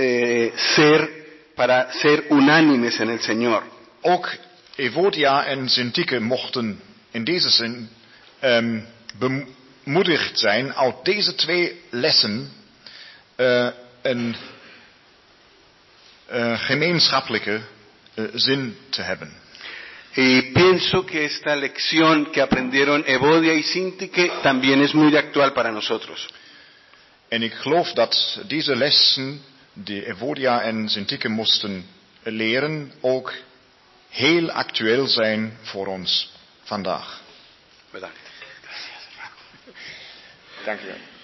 eh, 0.00 0.52
ser 0.56 1.10
para 1.54 1.92
ser 1.92 2.24
unánimes 2.30 2.98
en 3.00 3.10
el 3.10 3.20
Señor. 3.20 3.62
Ook 4.00 4.28
Evodia 4.76 5.44
en 5.46 5.68
Sintique 5.68 6.20
mochten 6.20 6.80
in 7.10 7.24
deze 7.24 7.50
zin 7.50 7.88
um, 8.42 8.86
bemoedigd 9.18 10.38
zijn 10.38 10.74
uit 10.74 11.04
deze 11.04 11.34
twee 11.34 11.80
lessen 11.90 12.50
uh, 13.36 13.68
een 14.02 14.36
uh, 16.32 16.60
gemeenschappelijke 16.60 17.60
uh, 18.14 18.24
zin 18.34 18.76
te 18.88 19.02
hebben. 19.02 19.32
Y 20.14 20.42
pienso 20.42 21.04
que 21.04 21.24
esta 21.24 21.56
lección 21.56 22.30
que 22.32 22.40
aprendieron 22.40 23.04
Evodia 23.06 23.52
y 23.52 23.62
Sintique 23.62 24.30
también 24.42 24.80
es 24.80 24.92
muy 24.92 25.16
actual 25.16 25.52
para 25.52 25.70
nosotros. 25.70 26.28
En 27.28 27.42
ik 27.42 27.52
geloof 27.52 27.92
dat 27.92 28.40
deze 28.46 28.76
lessen 28.76 29.40
die 29.72 30.06
Evodia 30.06 30.62
en 30.62 30.88
Sintique 30.88 31.28
moesten 31.28 31.86
leren 32.22 32.92
ook 33.00 33.34
heel 34.08 34.50
actueel 34.50 35.06
zijn 35.06 35.58
voor 35.62 35.86
ons 35.86 36.32
vandaag. 36.62 37.20
Bedankt. 37.90 38.18
Dank 40.64 40.80
u 40.80 40.86
wel. 40.86 41.19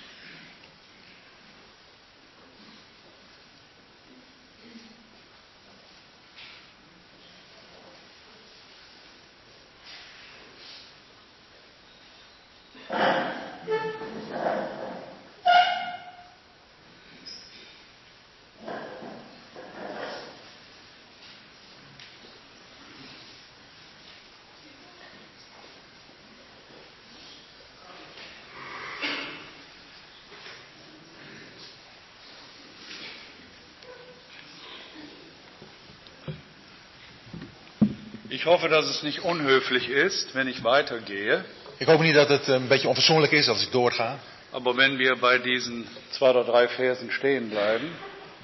Ich 38.29 38.45
hoffe, 38.45 38.69
dass 38.69 38.87
es 38.87 39.03
nicht 39.03 39.21
unhöflich 39.25 39.89
ist, 39.89 40.35
wenn 40.35 40.49
ich 40.49 40.63
weitergehe. 40.63 41.45
Ik 41.79 41.87
hoop 41.87 42.01
niet 42.01 42.15
dat 42.15 42.29
het 42.29 42.47
een 42.49 42.69
beetje 42.69 42.89
onfatsoenlijk 42.89 43.33
is 43.33 43.49
als 43.49 43.63
ik 43.63 43.73
doorga. 43.73 44.19
Aber 44.51 44.77
wenn 44.77 44.97
wir 44.97 45.17
bei 45.17 45.39
diesen 45.39 45.87
zwei 46.11 46.29
oder 46.31 46.45
drei 46.45 46.69
Versen 46.69 47.11
stehen 47.11 47.49
bleiben, 47.49 47.91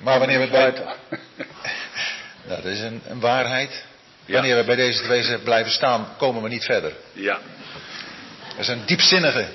Maar 0.02 0.18
wanneer 0.18 0.40
we 0.40 0.48
bij... 0.48 0.70
Nou, 0.70 0.96
dat 2.62 2.64
is 2.64 2.80
een, 2.80 3.00
een 3.08 3.20
waarheid. 3.20 3.84
Wanneer 4.26 4.56
we 4.56 4.64
bij 4.64 4.76
deze 4.76 5.02
twee 5.02 5.38
blijven 5.38 5.72
staan, 5.72 6.08
komen 6.18 6.42
we 6.42 6.48
niet 6.48 6.64
verder. 6.64 6.92
Ja. 7.12 7.38
Dat 8.48 8.58
is 8.58 8.68
een 8.68 8.82
diepzinnige. 8.86 9.46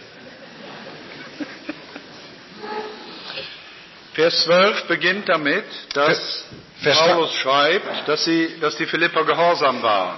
Vers 4.11 4.35
12 4.43 4.85
beginnt 4.85 5.25
damit, 5.25 5.65
dass 5.93 6.07
Vers- 6.17 6.43
Paulus 6.83 7.33
schreibt, 7.33 8.07
dass, 8.07 8.23
sie, 8.23 8.59
dass 8.59 8.75
die 8.75 8.85
Philipper 8.85 9.23
gehorsam 9.23 9.81
waren. 9.81 10.17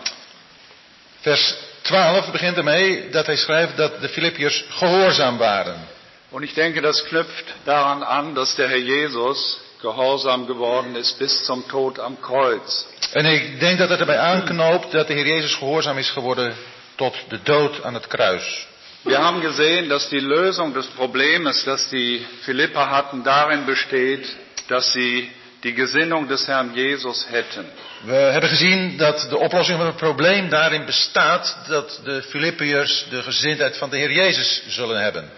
Vers 1.21 1.55
12 1.83 2.31
begint 2.31 2.57
ermee 2.57 3.09
dat 3.09 3.25
hij 3.25 3.37
schrijft 3.37 3.77
dat 3.77 4.01
de 4.01 4.09
Filippiërs 4.09 4.63
gehoorzaam 4.69 5.37
waren. 5.37 5.87
Und 6.31 6.43
ich 6.43 6.53
denke, 6.53 6.81
das 6.81 7.03
knüpft 7.05 7.45
daran 7.65 8.03
an, 8.03 8.35
dass 8.35 8.55
der 8.55 8.67
Herr 8.67 8.77
Jesus 8.77 9.59
gehorsam 9.81 10.45
geworden 10.45 10.95
ist 10.95 11.17
bis 11.17 11.43
zum 11.45 11.67
Tod 11.67 11.99
am 11.99 12.21
Kreuz. 12.21 12.85
En 13.13 13.25
ik 13.25 13.59
denk 13.59 13.77
dat 13.79 13.89
het 13.89 13.99
erbij 13.99 14.17
aanknoopt 14.17 14.91
dat 14.91 15.07
de 15.07 15.13
Heer 15.13 15.27
Jezus 15.27 15.53
gehoorzaam 15.55 15.97
is 15.97 16.09
geworden 16.09 16.55
tot 16.95 17.15
de 17.29 17.39
dood 17.43 17.83
aan 17.83 17.93
het 17.93 18.07
kruis. 18.07 18.67
Wir 19.03 19.17
haben 19.17 19.41
gesehen, 19.41 19.87
dass 19.87 20.09
die 20.09 20.19
Lösung 20.19 20.73
des 20.73 20.85
Problems, 20.87 21.63
das 21.63 21.89
die 21.89 22.25
Philipper 22.41 22.89
hatten, 22.89 23.23
darin 23.23 23.65
besteht, 23.65 24.27
dass 24.67 24.91
sie 24.91 25.31
die 25.63 25.73
Gesinnung 25.73 26.27
des 26.27 26.45
Herrn 26.45 26.73
Jesus 26.73 27.25
hätten. 27.27 27.65
We 28.05 28.13
hebben 28.13 28.49
gezien 28.49 28.97
dat 28.97 29.25
de 29.29 29.37
oplossing 29.37 29.77
van 29.77 29.87
het 29.87 29.95
probleem 29.95 30.49
daarin 30.49 30.85
bestaat 30.85 31.57
dat 31.67 31.99
de 32.03 32.21
Filippiërs 32.21 33.05
de 33.09 33.23
gezindheid 33.23 33.77
van 33.77 33.89
de 33.89 33.97
Heer 33.97 34.11
Jezus 34.11 34.63
zullen 34.67 35.01
hebben. 35.01 35.29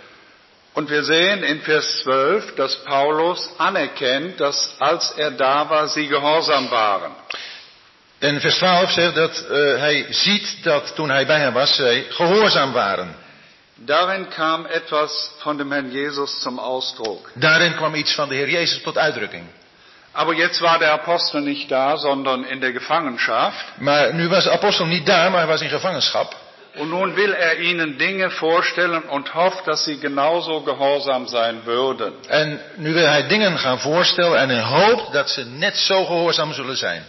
Und 0.74 0.90
wir 0.90 1.04
sehen 1.04 1.44
in 1.44 1.62
Vers 1.62 2.02
12, 2.04 2.56
dass 2.56 2.84
Paulus 2.84 3.50
anerkennt, 3.58 4.40
dass 4.40 4.76
als 4.78 5.14
er 5.18 5.32
da 5.32 5.70
war, 5.70 5.88
sie 5.88 6.08
gehorsam 6.08 6.70
waren. 6.70 7.12
En 8.22 8.40
vers 8.40 8.58
12 8.58 8.92
zegt 8.92 9.16
dat 9.16 9.46
eh, 9.46 9.58
hij 9.78 10.06
ziet 10.10 10.64
dat 10.64 10.96
toen 10.96 11.10
hij 11.10 11.26
bij 11.26 11.40
hen 11.40 11.54
was, 11.54 11.76
zij 11.76 12.06
gehoorzaam 12.10 12.72
waren. 12.72 13.16
Etwas 14.66 15.32
Herrn 15.38 16.42
zum 16.42 16.60
Ausdruck. 16.60 17.32
Daarin 17.34 17.76
kwam 17.76 17.96
iets 17.96 18.14
van 18.14 18.30
de 18.30 18.36
Heer 18.36 18.50
Jezus 18.50 18.82
tot 18.82 18.98
uitdrukking. 18.98 19.44
Aber 20.14 20.34
jetzt 20.34 20.62
war 20.62 20.78
der 20.80 20.92
Apostel 20.94 21.42
nicht 21.42 21.72
da, 21.72 21.98
sondern 21.98 22.44
in 22.44 22.60
der 22.60 22.74
Gefangenschaft. 22.74 23.66
Maar 23.80 24.14
nu 24.14 24.30
was 24.30 24.44
de 24.44 24.52
apostel 24.52 24.86
niet 24.86 25.06
daar, 25.06 25.32
maar 25.32 25.40
hij 25.40 25.48
was 25.48 25.62
in 25.62 25.70
gevangenschap. 25.70 26.36
Und 26.76 26.90
nun 26.90 27.16
will 27.16 27.34
er 27.34 27.60
ihnen 27.60 27.98
Dinge 27.98 28.30
vorstellen 28.30 29.04
und 29.04 29.34
hofft, 29.34 29.68
dass 29.68 29.84
sie 29.84 29.98
genauso 30.00 30.62
gehorsam 30.62 31.28
sein 31.28 31.66
würden. 31.66 32.14
En 32.28 32.62
nu 32.76 32.94
wil 32.94 33.06
hij 33.06 33.28
dingen 33.28 33.58
gaan 33.60 33.80
voorstellen 33.80 34.40
en 34.40 34.50
hij 34.50 34.64
hoopt 34.64 35.14
dat 35.14 35.30
ze 35.30 35.46
net 35.46 35.78
zo 35.78 36.06
gehoorzaam 36.06 36.54
zullen 36.54 36.78
zijn. 36.78 37.04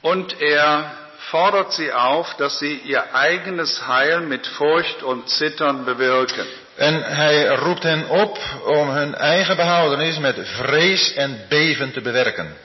Und 0.00 0.40
er 0.40 0.90
fordert 1.30 1.72
sie 1.72 1.92
auf, 1.92 2.34
dass 2.34 2.58
sie 2.58 2.80
ihr 2.84 3.14
eigenes 3.14 3.86
Heil 3.86 4.20
mit 4.20 4.46
Furcht 4.46 5.02
und 5.02 5.28
Zittern 5.28 5.84
bewirken. 5.84 6.46
En 6.76 7.02
hij 7.02 7.46
roept 7.46 7.82
hen 7.82 8.08
op 8.08 8.38
om 8.64 8.88
hun 8.88 9.14
eigen 9.14 9.56
behoudenis 9.56 10.18
met 10.18 10.36
vrees 10.42 11.14
en 11.14 11.40
beven 11.48 11.92
te 11.92 12.00
bewerken. 12.00 12.56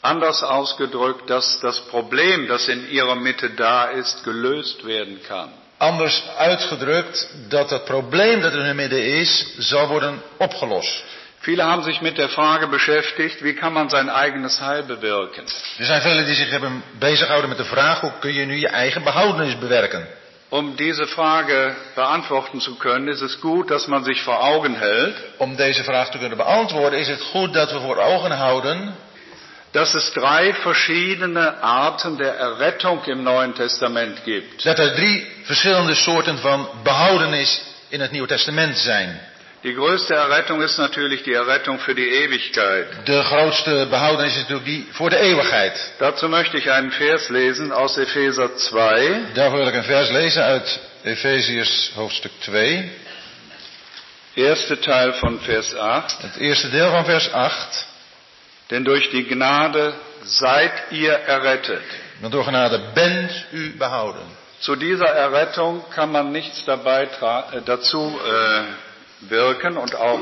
Anders 0.00 0.42
ausgedrückt, 0.42 1.26
dass 1.26 1.60
das 1.60 1.80
Problem, 1.80 2.46
das 2.46 2.68
in 2.68 2.90
ihrer 2.90 3.16
Mitte 3.16 3.50
da 3.50 3.84
ist, 3.84 4.22
gelöst 4.24 4.84
werden 4.84 5.20
kann. 5.28 5.48
Anders 5.78 6.22
uitgedrukt 6.36 7.28
dat 7.48 7.70
het 7.70 7.84
probleem 7.84 8.40
dat 8.40 8.52
in 8.52 8.64
hun 8.64 8.76
midden 8.76 9.04
is, 9.04 9.54
zal 9.58 9.88
worden 9.88 10.22
opgelost. 10.36 11.04
Viele 11.40 11.64
haben 11.64 11.84
sich 11.84 12.00
mit 12.00 12.16
der 12.18 12.28
Frage 12.28 12.66
beschäftigt, 12.66 13.42
wie 13.42 13.54
kann 13.54 13.72
man 13.72 13.88
sein 13.88 14.08
eigenes 14.08 14.60
Heil 14.60 14.82
bewirken? 14.82 15.44
Er 15.78 15.84
zijn 15.84 16.00
velen 16.00 16.24
die 16.24 16.34
zich 16.34 16.50
hebben 16.50 16.82
bezighouden 16.98 17.48
met 17.48 17.58
de 17.58 17.64
vraag 17.64 18.00
hoe 18.00 18.12
kun 18.18 18.32
je 18.32 18.44
nu 18.44 18.56
je 18.56 18.68
eigen 18.68 19.02
behoudenis 19.02 19.58
bewerken. 19.58 20.06
Um 20.50 20.76
diese 20.76 21.06
Frage 21.06 21.74
beantworten 21.96 22.60
zu 22.60 22.76
können, 22.76 23.08
ist 23.08 23.20
es 23.20 23.40
gut, 23.40 23.70
dass 23.70 23.88
man 23.88 24.04
sich 24.04 24.22
vor 24.22 24.44
Augen 24.44 24.76
hält, 24.76 25.16
Om 25.38 25.56
deze 25.56 25.82
vraag 25.84 26.10
te 26.10 26.18
kunnen 26.18 26.38
beantwoorden 26.38 26.98
is 26.98 27.08
het 27.08 27.20
goed 27.32 27.52
dat 27.54 27.72
we 27.72 27.80
voor 27.80 27.96
ogen 27.98 28.32
houden 28.32 28.94
dass 29.72 29.94
es 29.94 30.10
drei 30.12 30.54
verschiedene 30.54 31.62
Arten 31.62 32.16
der 32.16 32.34
Errettung 32.38 33.04
im 33.04 33.22
Neuen 33.24 33.54
Testament 33.54 34.24
gibt. 34.24 34.64
dat 34.64 34.78
er 34.78 34.94
drie 34.94 35.26
verschillende 35.42 35.94
soorten 35.94 36.38
van 36.38 36.68
behoudenis 36.82 37.62
in 37.88 38.00
het 38.00 38.10
Nieuwe 38.10 38.28
Testament 38.28 38.78
zijn. 38.78 39.20
Die 39.62 39.74
größte 39.74 40.14
Errettung 40.14 40.60
ist 40.62 40.78
natürlich 40.78 41.22
die 41.22 41.32
Errettung 41.32 41.78
für 41.78 41.94
die 41.94 42.08
Ewigkeit. 42.08 42.86
De 43.06 43.22
grootste 43.22 43.86
behoudenis 43.86 44.32
is 44.36 44.42
natuurlijk 44.42 44.64
die 44.64 44.86
voor 44.92 45.10
de 45.10 45.16
eeuwigheid. 45.16 45.92
Dazu 45.98 46.28
möchte 46.28 46.58
ich 46.58 46.70
einen 46.70 46.90
Vers 46.90 47.28
lesen 47.28 47.72
aus 47.72 47.96
Epheser 47.96 48.56
2. 48.56 49.20
Daarvoor 49.34 49.58
wil 49.58 49.68
ik 49.68 49.74
een 49.74 49.84
vers 49.84 50.10
lezen 50.10 50.42
uit 50.42 50.80
Efeziërs 51.02 51.92
hoofdstuk 51.94 52.32
2. 52.38 52.90
Erste 54.34 54.78
Teil 54.78 55.12
von 55.12 55.40
Vers 55.40 55.74
8. 55.74 56.22
Het 56.22 56.36
eerste 56.36 56.70
deel 56.70 56.90
van 56.90 57.04
vers 57.04 57.32
8. 57.32 57.86
Denn 58.70 58.84
durch 58.84 59.10
die 59.10 59.24
Gnade 59.24 59.94
seid 60.24 60.72
ihr 60.90 61.12
errettet. 61.12 61.82
Want 62.20 62.32
door 62.32 62.44
genade 62.44 62.80
bent 62.94 63.32
u 63.52 63.76
behouden. 63.78 64.22
Zu 64.58 64.76
dieser 64.76 65.08
Errettung 65.08 65.84
kann 65.90 66.10
man 66.10 66.32
nichts 66.32 66.64
dabei 66.64 67.02
äh, 67.04 67.60
dazu 67.64 68.18
äh, 68.26 68.64
wirken 69.28 69.76
und 69.76 69.94
auch, 69.94 70.20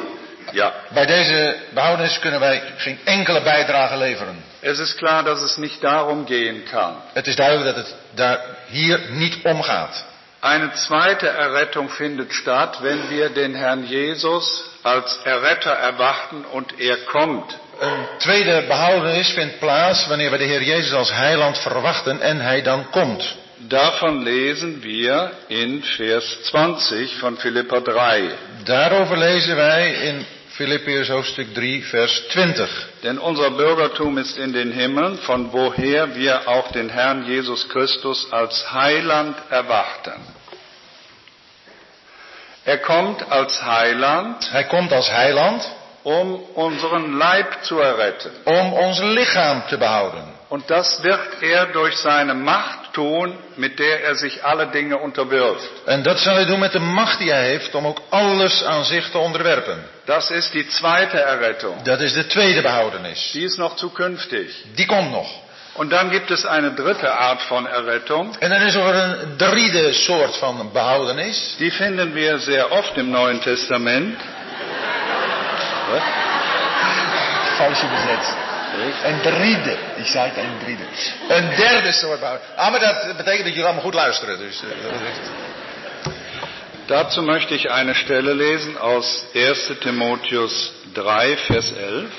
ja. 0.53 0.73
Bij 0.89 1.07
deze 1.07 1.57
behoudenis 1.75 2.19
kunnen 2.19 2.41
wij 2.41 2.63
geen 2.77 2.99
enkele 3.05 3.43
bijdrage 3.43 3.97
leveren. 3.97 4.45
Es 4.61 4.79
ist 4.79 4.97
klar, 4.97 5.23
dass 5.23 5.43
es 5.43 5.57
nicht 5.57 5.83
darum 5.83 6.27
gehen 6.27 6.65
kann. 6.71 6.95
Het 7.13 7.27
is 7.27 7.37
duidelijk 7.37 7.77
dat 7.77 7.77
het 7.77 7.95
daar 8.15 8.41
hier 8.67 9.01
niet 9.09 9.39
om 9.43 9.63
gaat. 9.63 10.05
Eine 10.41 10.71
zweite 10.75 11.27
Errettung 11.27 11.91
findet 11.91 12.33
statt, 12.33 12.83
wenn 12.83 13.09
wir 13.09 13.31
den 13.31 13.55
Herrn 13.55 13.87
Jesus 13.87 14.65
als 14.83 15.19
Erretter 15.25 15.73
erwarten 15.73 16.45
und 16.45 16.75
er 16.79 16.97
kommt. 16.97 17.59
Een 17.81 18.07
tweede 18.19 18.65
behoudenis 18.69 19.33
vindt 19.33 19.59
plaats 19.59 20.07
wanneer 20.07 20.31
we 20.31 20.37
de 20.37 20.45
Heer 20.45 20.63
Jezus 20.63 20.93
als 20.93 21.13
heiland 21.13 21.59
verwachten 21.59 22.21
en 22.21 22.41
hij 22.41 22.63
dan 22.63 22.91
komt. 22.91 23.37
Davon 23.57 24.23
lesen 24.23 24.81
wir 24.81 25.31
in 25.49 25.83
Vers 25.83 26.39
20 26.43 27.19
von 27.19 27.37
Philippa 27.37 27.81
3. 27.81 28.31
Daarover 28.65 29.17
lezen 29.17 29.57
wij 29.57 29.93
in 29.93 30.27
Filippiërs 30.49 31.09
hoofdstuk 31.09 31.55
3 31.55 31.83
vers 31.85 32.23
20. 32.29 32.89
Denn 33.01 33.19
unser 33.19 33.51
Bürgertum 33.51 34.19
ist 34.19 34.37
in 34.37 34.53
den 34.53 34.73
Himmeln, 34.73 35.19
von 35.19 35.53
woher 35.53 36.15
wir 36.15 36.49
auch 36.49 36.71
den 36.73 36.89
Herrn 36.89 37.27
Jesus 37.27 37.69
Christus 37.69 38.27
als 38.33 38.73
Heiland 38.73 39.37
erwarten. 39.51 40.13
Er 42.65 42.79
kommt 42.79 43.31
als 43.31 43.63
Heiland, 43.63 44.53
Hij 44.53 44.65
komt 44.65 44.93
als 44.93 45.11
heiland 45.11 45.69
um 46.03 46.35
unseren 46.55 47.19
Leib 47.19 47.65
zu 47.65 47.79
erretten. 47.81 48.31
om 48.45 48.73
ons 48.73 49.01
lichaam 49.01 49.63
te 49.69 49.77
behouden. 49.79 50.25
Und 50.49 50.71
das 50.71 51.03
wird 51.03 51.43
er 51.43 51.67
durch 51.67 51.97
seine 51.97 52.35
Macht 52.35 52.84
tun, 52.95 53.35
mit 53.57 53.79
der 53.79 54.05
er 54.05 54.15
sich 54.15 54.45
alle 54.45 54.67
Dinge 54.67 54.97
unterwirft. 54.99 55.71
En 55.85 56.03
dat 56.03 56.19
zal 56.19 56.35
hij 56.35 56.45
doen 56.45 56.59
met 56.59 56.73
de 56.73 56.79
macht 56.79 57.19
die 57.19 57.31
hij 57.31 57.45
heeft 57.45 57.75
om 57.75 57.87
ook 57.87 58.01
alles 58.09 58.65
aan 58.65 58.85
zich 58.85 59.11
te 59.11 59.19
onderwerpen. 59.19 59.79
Das 60.05 60.31
ist 60.31 60.53
die 60.53 60.67
zweite 60.69 61.19
Errettung. 61.19 61.83
Dat 61.83 62.01
is 62.01 62.13
de 62.13 62.27
tweede 62.27 62.63
behoudenis. 62.63 63.31
Die 63.33 63.45
ist 63.45 63.59
noch 63.59 63.77
zukünftig. 63.77 64.65
Die 64.75 64.87
komt 64.87 65.11
nog. 65.11 65.29
Und 65.77 65.91
dann 65.91 66.11
gibt 66.11 66.31
es 66.31 66.47
eine 66.47 66.71
dritte 66.75 67.11
Art 67.11 67.43
von 67.43 67.67
Errettung. 67.67 68.37
En 68.39 68.51
dan 68.51 68.63
is 68.63 68.75
er 68.75 68.95
een 68.95 69.37
derde 69.37 69.93
soort 69.93 70.37
van 70.37 70.71
behoudenis. 70.73 71.55
Die 71.59 71.73
finden 71.73 72.15
wir 72.15 72.39
sehr 72.39 72.71
oft 72.71 72.97
im 72.97 73.11
Neuen 73.11 73.41
Testament. 73.41 74.19
Falsche 77.57 77.87
bezet. 77.87 78.44
Een 79.05 79.23
derde. 79.23 79.77
Ik 79.97 80.07
zei 80.07 80.29
het 80.29 80.37
een 80.37 80.59
derde. 80.67 80.85
Een 81.29 81.57
derde 81.57 81.93
soort 81.93 82.21
behoudenis. 82.21 82.57
Ah, 82.57 82.71
maar 82.71 82.81
dat 82.81 83.17
betekent 83.17 83.45
dat 83.45 83.49
jullie 83.49 83.65
allemaal 83.65 83.83
goed 83.83 83.95
luisteren. 83.95 84.39
Dus, 84.39 84.63
eh, 84.63 84.69
Dazu 86.87 87.23
möchte 87.23 87.55
ich 87.55 87.71
eine 87.71 87.95
Stelle 87.95 88.35
lesen 88.35 88.77
aus 88.77 89.25
1 89.33 89.79
Timotheus 89.81 90.73
3, 90.93 91.37
Vers 91.37 91.73
11. 91.73 92.11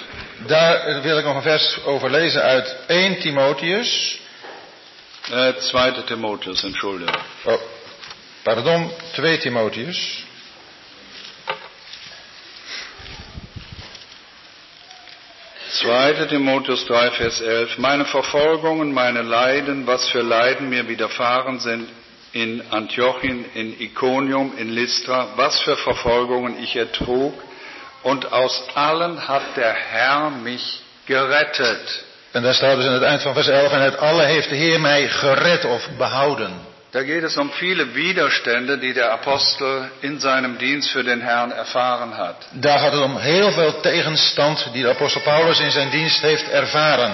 Daar 0.47 1.01
wil 1.01 1.17
ik 1.17 1.25
nog 1.25 1.35
een 1.35 1.41
vers 1.41 1.83
over 1.83 2.09
lezen 2.11 2.41
uit 2.41 2.75
1 2.87 3.19
Timotheus. 3.19 4.19
Äh, 5.31 5.55
2. 5.55 6.03
Timotheus, 6.03 6.63
Entschuldigung. 6.63 7.17
Oh, 7.43 7.61
pardon, 8.43 8.91
2 9.13 9.37
Timotheus. 9.37 10.24
Zweite 15.81 16.27
Timotheus 16.27 16.85
3, 16.85 17.11
Vers 17.11 17.41
11. 17.41 17.77
Meine 17.79 18.05
Verfolgungen, 18.05 18.93
meine 18.93 19.23
Leiden, 19.23 19.85
was 19.85 20.07
für 20.07 20.21
Leiden 20.21 20.69
mir 20.69 20.87
widerfahren 20.87 21.59
sind 21.59 21.89
in 22.31 22.63
Antiochien, 22.69 23.43
in 23.53 23.77
Iconium, 23.81 24.53
in 24.57 24.69
Lystra, 24.69 25.33
was 25.35 25.59
für 25.59 25.75
Verfolgungen 25.75 26.63
ich 26.63 26.77
ertrug. 26.77 27.33
Und 28.03 28.31
aus 28.31 28.63
allen 28.75 29.27
hat 29.27 29.57
der 29.57 29.73
Herr 29.73 30.29
mich 30.29 30.81
gerettet. 31.07 32.03
En 32.31 32.43
daar 32.43 32.53
staat 32.53 32.75
dus 32.75 32.85
aan 32.85 32.93
het 32.93 33.03
eind 33.03 33.21
van 33.21 33.33
vers 33.33 33.47
11. 33.47 33.71
En 33.71 33.79
uit 33.79 33.97
alle 33.97 34.23
heeft 34.23 34.49
de 34.49 34.55
Heer 34.55 34.79
mij 34.79 35.09
gered 35.09 35.65
of 35.65 35.89
behouden. 35.97 36.51
Da 36.95 37.03
geht 37.03 37.23
es 37.23 37.35
um 37.35 37.49
viele 37.51 37.93
Widerstände, 37.93 38.77
die 38.77 38.93
der 38.93 39.11
Apostel 39.11 39.89
in 40.01 40.17
seinem 40.19 40.57
Dienst 40.57 40.89
für 40.91 41.03
den 41.03 41.19
Herrn 41.19 41.51
erfahren 41.51 42.17
hat. 42.17 42.35
Daar 42.51 42.79
gaat 42.79 42.91
het 42.93 43.01
om 43.01 43.17
heel 43.17 43.51
veel 43.51 43.79
tegenstand 43.81 44.69
die 44.73 44.83
de 44.83 44.89
apostel 44.89 45.21
Paulus 45.21 45.59
in 45.59 45.71
zijn 45.71 45.89
dienst 45.89 46.21
heeft 46.21 46.49
ervaren. 46.49 47.11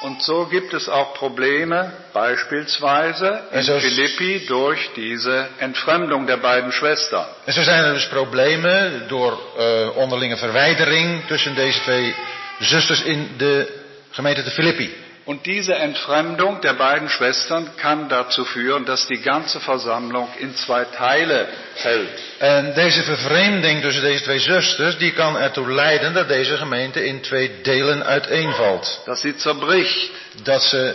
Und 0.00 0.22
so 0.22 0.46
gibt 0.46 0.72
es 0.72 0.88
auch 0.88 1.12
Probleme, 1.12 1.90
beispielsweise 2.12 3.40
in 3.50 3.58
Also- 3.58 3.78
Philippi 3.80 4.46
durch 4.46 4.90
diese 4.94 5.46
Entfremdung 5.58 6.26
der 6.26 6.38
beiden 6.38 6.72
Schwestern. 6.72 7.26
En 7.44 7.52
zo 7.52 7.62
zijn 7.62 7.84
er 7.84 7.92
dus 7.94 8.08
problemen 8.08 9.02
door 9.08 9.38
eh, 9.58 9.96
onderlinge 9.96 10.36
verwijdering 10.36 11.26
tussen 11.26 11.54
deze 11.54 11.80
twee 11.80 12.14
zusters 12.60 13.02
in 13.02 13.28
de 13.36 13.66
gemeente 14.10 14.42
de 14.42 14.50
Filippi. 14.50 15.06
Und 15.28 15.44
diese 15.44 15.74
Entfremdung 15.74 16.62
der 16.62 16.72
beiden 16.72 17.10
Schwestern 17.10 17.76
kann 17.76 18.08
dazu 18.08 18.46
führen, 18.46 18.86
dass 18.86 19.06
die 19.08 19.20
ganze 19.20 19.60
Versammlung 19.60 20.26
in 20.38 20.56
zwei 20.56 20.84
Teile 20.84 21.48
fällt. 21.74 22.22
En 22.38 22.74
deze 22.74 23.02
vervreemding 23.02 23.82
tussen 23.82 24.02
deze 24.02 24.22
twee 24.24 24.38
zusters, 24.38 24.96
die 24.96 25.12
kan 25.12 25.36
ertoe 25.36 25.70
leiden 25.70 26.14
dat 26.14 26.28
deze 26.28 26.56
gemeente 26.56 27.04
in 27.04 27.20
twee 27.20 27.60
delen 27.62 28.04
uiteenvalt. 28.04 29.02
Dass 29.04 29.20
sie 29.20 29.34
zerbricht. 29.36 30.10
Dat 30.42 30.62
ze 30.62 30.94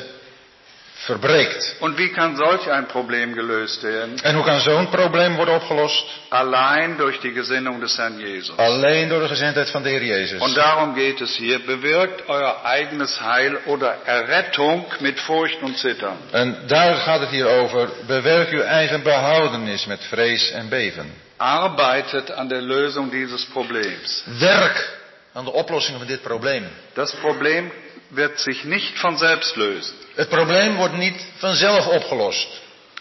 verbreekt. 1.06 1.76
Und 1.80 1.98
wie 1.98 2.10
kann 2.10 2.36
solch 2.38 2.72
ein 2.72 2.88
Problem 2.88 3.34
gelöst 3.34 3.84
werden? 3.84 4.20
En 4.24 4.36
hoe 4.36 4.44
kan 4.44 4.60
zo'n 4.60 4.90
probleem 4.90 5.36
worden 5.36 5.56
opgelost? 5.56 6.06
Allein 6.30 6.98
durch 6.98 7.20
die 7.20 7.34
Gesinnung 7.34 7.82
des 7.82 7.98
Herrn 7.98 8.20
Jesus. 8.20 8.58
Alleen 8.58 9.10
door 9.10 9.20
de 9.20 9.28
gezindheid 9.28 9.70
van 9.70 9.84
de 9.84 9.90
Heer 9.90 10.04
Jezus. 10.04 10.42
Und 10.42 10.56
darum 10.56 10.96
geht 10.96 11.22
es 11.22 11.36
hier. 11.36 11.60
Bewirkt 11.66 12.30
euer 12.30 12.66
eigenes 12.66 13.20
Heil 13.20 13.58
oder 13.66 13.98
Errettung 14.06 14.86
mit 15.00 15.20
Furcht 15.20 15.62
und 15.62 15.78
Zittern. 15.78 16.18
En 16.32 16.58
daar 16.68 16.96
gaat 16.96 17.20
het 17.20 17.30
hier 17.30 17.48
over. 17.48 17.90
Bewerk 18.08 18.50
uw 18.50 18.62
eigen 18.62 19.04
behoudenis 19.04 19.86
met 19.86 20.04
vrees 20.04 20.52
en 20.52 20.70
beven. 20.70 21.12
Arbeitet 21.38 22.32
an 22.32 22.48
der 22.48 22.62
Lösung 22.62 23.12
dieses 23.12 23.46
Problems. 23.46 24.24
Werk 24.40 25.02
aan 25.34 25.46
de 25.46 25.52
oplossing 25.52 25.98
van 25.98 26.08
dit 26.08 26.22
probleem. 26.22 26.68
Das 26.94 27.16
Problem 27.16 27.72
wird 28.08 28.40
sich 28.40 28.64
nicht 28.64 29.00
von 29.00 29.18
selbst 29.18 29.56
lösen. 29.56 29.96
Het 30.16 30.30
probleem 30.30 30.75
wordt 30.75 30.98
niet 30.98 31.25
vanzelf 31.38 31.88
opgelost. 31.88 32.48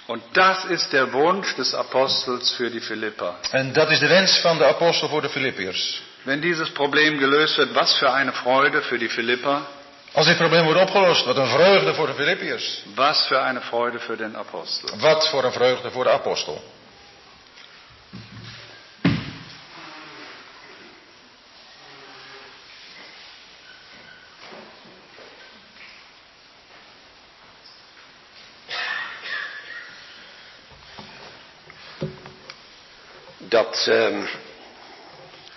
Und 0.06 0.22
das 0.32 0.64
ist 0.64 0.90
der 0.92 1.12
Wunsch 1.12 1.54
des 1.56 1.74
Apostels 1.74 2.54
für 2.56 2.70
die 2.70 2.80
Philipper. 2.80 3.34
En 3.50 3.72
dat 3.72 3.90
is 3.90 3.98
de 3.98 4.06
wens 4.08 4.38
van 4.40 4.58
de 4.58 4.64
apostel 4.64 5.08
voor 5.08 5.22
de 5.22 5.28
Filippiërs. 5.28 6.02
Wenn 6.24 6.40
dieses 6.40 6.70
Problem 6.70 7.18
gelöst 7.18 7.56
wird, 7.56 7.74
was 7.74 7.94
für 7.98 8.12
eine 8.12 8.32
Freude 8.32 8.82
für 8.82 8.98
die 8.98 9.08
Philipper, 9.08 9.60
Als 10.14 10.26
dit 10.26 10.36
probleem 10.36 10.64
wordt 10.64 10.80
opgelost, 10.80 11.24
wat 11.24 11.36
een 11.36 11.46
vreugde 11.46 11.94
voor 11.94 12.06
de 12.06 12.14
Filippiërs. 12.14 12.82
was 12.94 13.26
für 13.26 13.40
eine 13.42 13.60
Freude 13.60 13.98
für 13.98 14.16
den 14.16 14.36
Apostel. 14.36 14.88
Wat 14.98 15.28
voor 15.28 15.44
een 15.44 15.52
vreugde 15.52 15.90
voor 15.90 16.04
de 16.04 16.10
apostel. 16.10 16.62
Dat 33.72 33.86
ehm, 33.86 34.24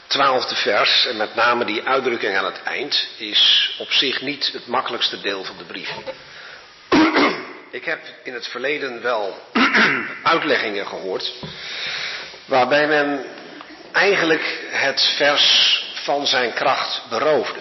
twaalfde 0.08 0.56
vers, 0.56 1.06
en 1.06 1.18
met 1.18 1.36
name 1.36 1.66
die 1.66 1.84
uitdrukking 1.84 2.38
aan 2.38 2.46
het 2.46 2.64
eind, 2.64 3.08
is 3.18 3.76
op 3.80 3.92
zich 3.92 4.22
niet 4.22 4.50
het 4.54 4.68
makkelijkste 4.68 5.22
deel 5.22 5.44
van 5.44 5.58
de 5.58 5.64
brief. 5.64 5.90
Ik 7.72 7.86
heb 7.86 8.00
in 8.24 8.34
het 8.34 8.48
verleden 8.48 9.02
wel 9.02 9.40
uitleggingen 10.34 10.88
gehoord, 10.88 11.34
waarbij 12.46 12.88
men 12.88 13.26
eigenlijk 13.92 14.60
het 14.70 15.14
vers 15.18 15.84
van 15.94 16.28
zijn 16.28 16.54
kracht 16.54 17.02
beroofde. 17.10 17.60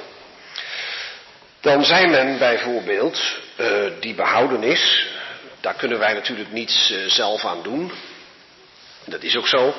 Dan 1.60 1.84
zei 1.84 2.06
men 2.06 2.38
bijvoorbeeld, 2.38 3.22
eh, 3.56 3.66
die 4.00 4.14
behoudenis, 4.14 5.06
daar 5.60 5.74
kunnen 5.74 5.98
wij 5.98 6.12
natuurlijk 6.12 6.52
niets 6.52 6.90
eh, 6.90 6.98
zelf 7.06 7.44
aan 7.44 7.62
doen. 7.62 7.92
Dat 9.04 9.22
is 9.22 9.36
ook 9.36 9.48
zo. 9.48 9.74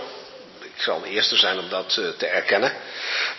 Ik 0.76 0.82
zal 0.82 1.02
de 1.02 1.10
eerste 1.10 1.36
zijn 1.36 1.60
om 1.60 1.70
dat 1.70 1.98
eh, 1.98 2.08
te 2.18 2.28
erkennen. 2.28 2.72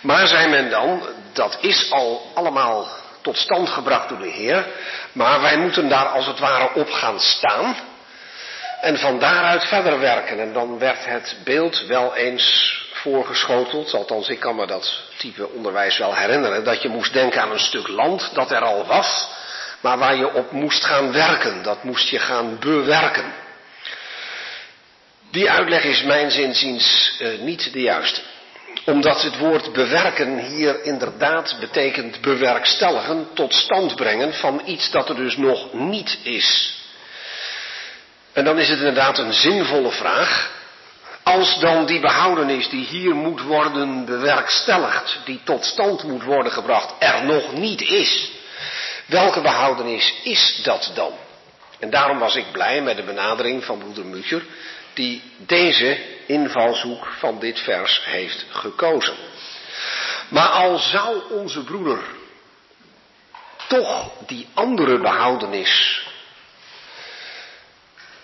Maar 0.01 0.27
zei 0.27 0.47
men 0.47 0.69
dan, 0.69 1.03
dat 1.33 1.57
is 1.61 1.91
al 1.91 2.31
allemaal 2.33 2.87
tot 3.21 3.37
stand 3.37 3.69
gebracht 3.69 4.09
door 4.09 4.19
de 4.19 4.29
Heer. 4.29 4.65
Maar 5.11 5.41
wij 5.41 5.57
moeten 5.57 5.89
daar 5.89 6.07
als 6.07 6.25
het 6.25 6.39
ware 6.39 6.73
op 6.73 6.91
gaan 6.91 7.19
staan. 7.19 7.75
En 8.81 8.97
van 8.97 9.19
daaruit 9.19 9.63
verder 9.63 9.99
werken. 9.99 10.39
En 10.39 10.53
dan 10.53 10.79
werd 10.79 11.05
het 11.05 11.35
beeld 11.43 11.85
wel 11.87 12.15
eens 12.15 12.75
voorgeschoteld. 12.93 13.93
Althans, 13.93 14.29
ik 14.29 14.39
kan 14.39 14.55
me 14.55 14.67
dat 14.67 15.01
type 15.17 15.49
onderwijs 15.49 15.97
wel 15.97 16.15
herinneren. 16.15 16.63
Dat 16.63 16.81
je 16.81 16.89
moest 16.89 17.13
denken 17.13 17.41
aan 17.41 17.51
een 17.51 17.59
stuk 17.59 17.87
land 17.87 18.29
dat 18.33 18.51
er 18.51 18.61
al 18.61 18.85
was. 18.85 19.27
Maar 19.81 19.97
waar 19.97 20.15
je 20.15 20.33
op 20.33 20.51
moest 20.51 20.85
gaan 20.85 21.11
werken. 21.11 21.63
Dat 21.63 21.83
moest 21.83 22.09
je 22.09 22.19
gaan 22.19 22.59
bewerken. 22.59 23.33
Die 25.31 25.49
uitleg 25.49 25.83
is 25.83 26.03
mijn 26.03 26.31
zinziens 26.31 27.15
eh, 27.19 27.39
niet 27.39 27.73
de 27.73 27.81
juiste. 27.81 28.21
Omdat 28.85 29.21
het 29.21 29.37
woord 29.37 29.73
bewerken 29.73 30.39
hier 30.39 30.83
inderdaad 30.83 31.57
betekent 31.59 32.21
bewerkstelligen, 32.21 33.27
tot 33.33 33.53
stand 33.53 33.95
brengen 33.95 34.33
van 34.33 34.61
iets 34.65 34.91
dat 34.91 35.09
er 35.09 35.15
dus 35.15 35.37
nog 35.37 35.73
niet 35.73 36.17
is. 36.23 36.75
En 38.33 38.43
dan 38.43 38.59
is 38.59 38.69
het 38.69 38.77
inderdaad 38.77 39.17
een 39.17 39.33
zinvolle 39.33 39.91
vraag. 39.91 40.55
Als 41.23 41.59
dan 41.59 41.85
die 41.85 41.99
behoudenis 41.99 42.69
die 42.69 42.85
hier 42.85 43.15
moet 43.15 43.41
worden 43.41 44.05
bewerkstelligd, 44.05 45.19
die 45.25 45.39
tot 45.43 45.65
stand 45.65 46.03
moet 46.03 46.23
worden 46.23 46.51
gebracht, 46.51 46.93
er 46.99 47.25
nog 47.25 47.53
niet 47.53 47.81
is. 47.81 48.31
Welke 49.05 49.41
behoudenis 49.41 50.13
is 50.23 50.59
dat 50.63 50.91
dan? 50.93 51.11
En 51.79 51.89
daarom 51.89 52.19
was 52.19 52.35
ik 52.35 52.51
blij 52.51 52.81
met 52.81 52.95
de 52.95 53.03
benadering 53.03 53.63
van 53.65 53.77
broeder 53.77 54.05
Mucher, 54.05 54.43
die 54.97 55.21
deze 55.37 55.97
invalshoek 56.25 57.05
van 57.19 57.39
dit 57.39 57.59
vers 57.59 58.01
heeft 58.05 58.45
gekozen. 58.49 59.15
Maar 60.29 60.47
al 60.47 60.77
zou 60.77 61.31
onze 61.31 61.63
broeder 61.63 61.99
toch 63.67 64.11
die 64.25 64.47
andere 64.53 64.99
behoudenis 64.99 66.01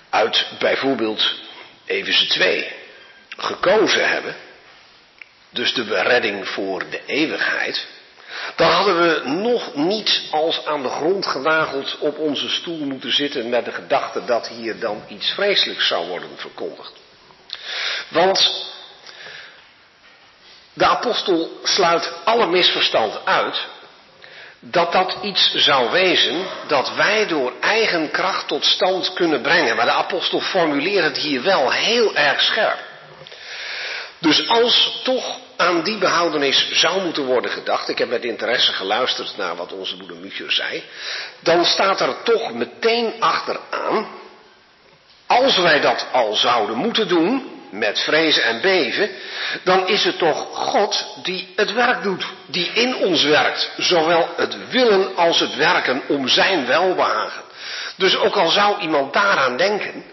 uit 0.09 0.47
bijvoorbeeld 0.59 1.33
Efeze 1.85 2.25
2 2.25 2.73
gekozen 3.37 4.09
hebben, 4.09 4.35
dus 5.49 5.73
de 5.73 5.83
beredding 5.83 6.47
voor 6.47 6.89
de 6.89 7.05
eeuwigheid, 7.05 7.87
dan 8.55 8.71
hadden 8.71 9.01
we 9.01 9.29
nog 9.29 9.75
niet 9.75 10.21
als 10.31 10.65
aan 10.65 10.81
de 10.81 10.89
grond 10.89 11.27
genageld 11.27 11.97
op 11.99 12.17
onze 12.17 12.49
stoel 12.49 12.77
moeten 12.77 13.11
zitten 13.11 13.49
met 13.49 13.65
de 13.65 13.71
gedachte 13.71 14.25
dat 14.25 14.47
hier 14.47 14.79
dan 14.79 15.03
iets 15.07 15.31
vreselijks 15.31 15.87
zou 15.87 16.07
worden 16.07 16.37
verkondigd. 16.37 16.93
Want 18.07 18.65
de 20.73 20.85
apostel 20.85 21.59
sluit 21.63 22.11
alle 22.23 22.47
misverstand 22.47 23.25
uit 23.25 23.65
dat 24.59 24.91
dat 24.91 25.17
iets 25.21 25.53
zou 25.53 25.91
wezen 25.91 26.45
dat 26.67 26.95
wij 26.95 27.27
door 27.27 27.53
eigen 27.59 28.11
kracht 28.11 28.47
tot 28.47 28.65
stand 28.65 29.13
kunnen 29.13 29.41
brengen. 29.41 29.75
Maar 29.75 29.85
de 29.85 29.91
apostel 29.91 30.39
formuleert 30.39 31.03
het 31.03 31.17
hier 31.17 31.43
wel 31.43 31.71
heel 31.71 32.15
erg 32.15 32.41
scherp. 32.41 32.79
Dus 34.19 34.47
als 34.49 35.01
toch 35.03 35.37
aan 35.63 35.83
die 35.83 35.97
behoudenis 35.97 36.69
zou 36.71 37.01
moeten 37.01 37.25
worden 37.25 37.51
gedacht, 37.51 37.89
ik 37.89 37.97
heb 37.97 38.09
met 38.09 38.23
interesse 38.23 38.73
geluisterd 38.73 39.37
naar 39.37 39.55
wat 39.55 39.71
onze 39.71 39.95
moeder 39.95 40.17
Mucher 40.17 40.51
zei, 40.51 40.83
dan 41.39 41.65
staat 41.65 41.99
er 41.99 42.15
toch 42.23 42.53
meteen 42.53 43.13
achteraan, 43.19 44.07
als 45.27 45.57
wij 45.57 45.79
dat 45.79 46.05
al 46.11 46.33
zouden 46.33 46.77
moeten 46.77 47.07
doen, 47.07 47.51
met 47.71 47.99
vrezen 47.99 48.43
en 48.43 48.61
beven, 48.61 49.09
dan 49.63 49.87
is 49.87 50.03
het 50.03 50.17
toch 50.17 50.47
God 50.51 51.05
die 51.23 51.53
het 51.55 51.73
werk 51.73 52.03
doet, 52.03 52.25
die 52.45 52.71
in 52.73 52.95
ons 52.95 53.23
werkt, 53.23 53.71
zowel 53.77 54.29
het 54.35 54.69
willen 54.69 55.15
als 55.15 55.39
het 55.39 55.55
werken 55.55 56.01
om 56.07 56.27
zijn 56.27 56.65
welbehagen. 56.65 57.41
Dus 57.95 58.17
ook 58.17 58.35
al 58.35 58.49
zou 58.49 58.81
iemand 58.81 59.13
daaraan 59.13 59.57
denken, 59.57 60.03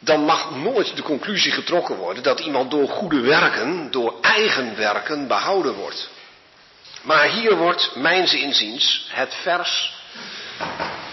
dan 0.00 0.24
mag 0.24 0.50
nooit 0.50 0.96
de 0.96 1.02
conclusie 1.02 1.52
getrokken 1.52 1.96
worden 1.96 2.22
dat 2.22 2.40
iemand 2.40 2.70
door 2.70 2.88
goede 2.88 3.20
werken, 3.20 3.90
door 3.90 4.14
eigen 4.20 4.76
werken 4.76 5.26
behouden 5.26 5.74
wordt. 5.74 6.08
Maar 7.02 7.24
hier 7.24 7.56
wordt, 7.56 7.90
mijns 7.94 8.34
inziens, 8.34 9.06
het 9.08 9.34
vers 9.34 9.92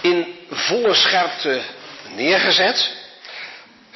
in 0.01 0.35
volle 0.49 0.93
scherpte 0.93 1.61
neergezet. 2.15 2.95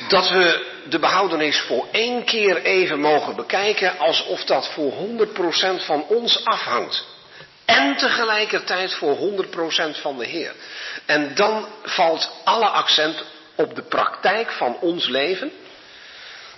Dat 0.07 0.29
we 0.29 0.65
de 0.89 0.99
behoudenis 0.99 1.59
voor 1.59 1.87
één 1.91 2.23
keer 2.23 2.61
even 2.61 2.99
mogen 2.99 3.35
bekijken 3.35 3.97
alsof 3.97 4.43
dat 4.43 4.69
voor 4.69 4.93
100% 4.93 5.85
van 5.85 6.05
ons 6.07 6.45
afhangt. 6.45 7.05
en 7.65 7.95
tegelijkertijd 7.95 8.93
voor 8.93 9.17
100% 9.17 10.01
van 10.01 10.17
de 10.17 10.25
Heer. 10.25 10.53
En 11.05 11.35
dan 11.35 11.67
valt 11.83 12.31
alle 12.43 12.65
accent 12.67 13.23
op 13.61 13.75
de 13.75 13.83
praktijk 13.83 14.51
van 14.51 14.77
ons 14.79 15.07
leven. 15.07 15.51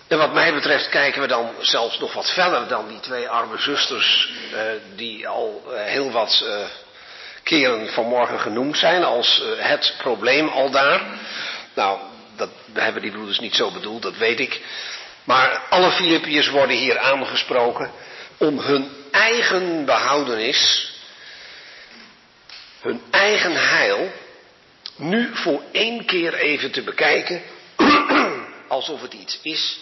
En 0.07 0.17
wat 0.17 0.33
mij 0.33 0.53
betreft 0.53 0.90
kijken 0.90 1.22
we 1.22 1.27
dan 1.27 1.49
zelfs 1.59 1.99
nog 1.99 2.14
wat 2.14 2.32
verder 2.32 2.67
dan 2.67 2.88
die 2.88 2.99
twee 2.99 3.30
arme 3.30 3.57
zusters 3.57 4.32
eh, 4.53 4.59
die 4.95 5.27
al 5.27 5.64
eh, 5.67 5.83
heel 5.83 6.11
wat 6.11 6.43
eh, 6.48 6.65
keren 7.43 7.90
vanmorgen 7.90 8.40
genoemd 8.40 8.77
zijn 8.77 9.03
als 9.03 9.41
eh, 9.41 9.69
het 9.69 9.95
probleem 9.98 10.48
al 10.48 10.69
daar. 10.69 11.01
Nou, 11.73 11.99
dat 12.35 12.49
hebben 12.73 13.01
die 13.01 13.11
broeders 13.11 13.40
niet 13.40 13.56
zo 13.56 13.72
bedoeld, 13.72 14.01
dat 14.01 14.17
weet 14.17 14.40
ik. 14.40 14.61
Maar 15.23 15.61
alle 15.69 15.91
Filippiërs 15.91 16.49
worden 16.49 16.77
hier 16.77 16.98
aangesproken 16.98 17.91
om 18.38 18.59
hun 18.59 18.91
eigen 19.11 19.85
behoudenis, 19.85 20.91
hun 22.82 23.01
eigen 23.11 23.56
heil, 23.56 24.11
nu 24.96 25.36
voor 25.36 25.64
één 25.72 26.06
keer 26.06 26.34
even 26.34 26.72
te 26.72 26.82
bekijken, 26.82 27.42
alsof 28.68 29.02
het 29.02 29.14
iets 29.14 29.40
is 29.42 29.80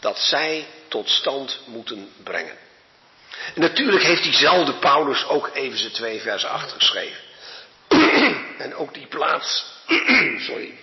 dat 0.00 0.18
zij 0.18 0.66
tot 0.88 1.08
stand 1.08 1.60
moeten 1.66 2.12
brengen. 2.22 2.56
En 3.54 3.60
natuurlijk 3.60 4.02
heeft 4.02 4.22
diezelfde 4.22 4.72
Paulus 4.74 5.26
ook 5.26 5.50
even 5.54 5.78
zijn 5.78 5.92
twee 5.92 6.20
versen 6.20 6.50
achtergeschreven. 6.50 7.20
en 8.64 8.74
ook 8.74 8.94
die 8.94 9.06
plaats, 9.06 9.64
sorry. 10.48 10.74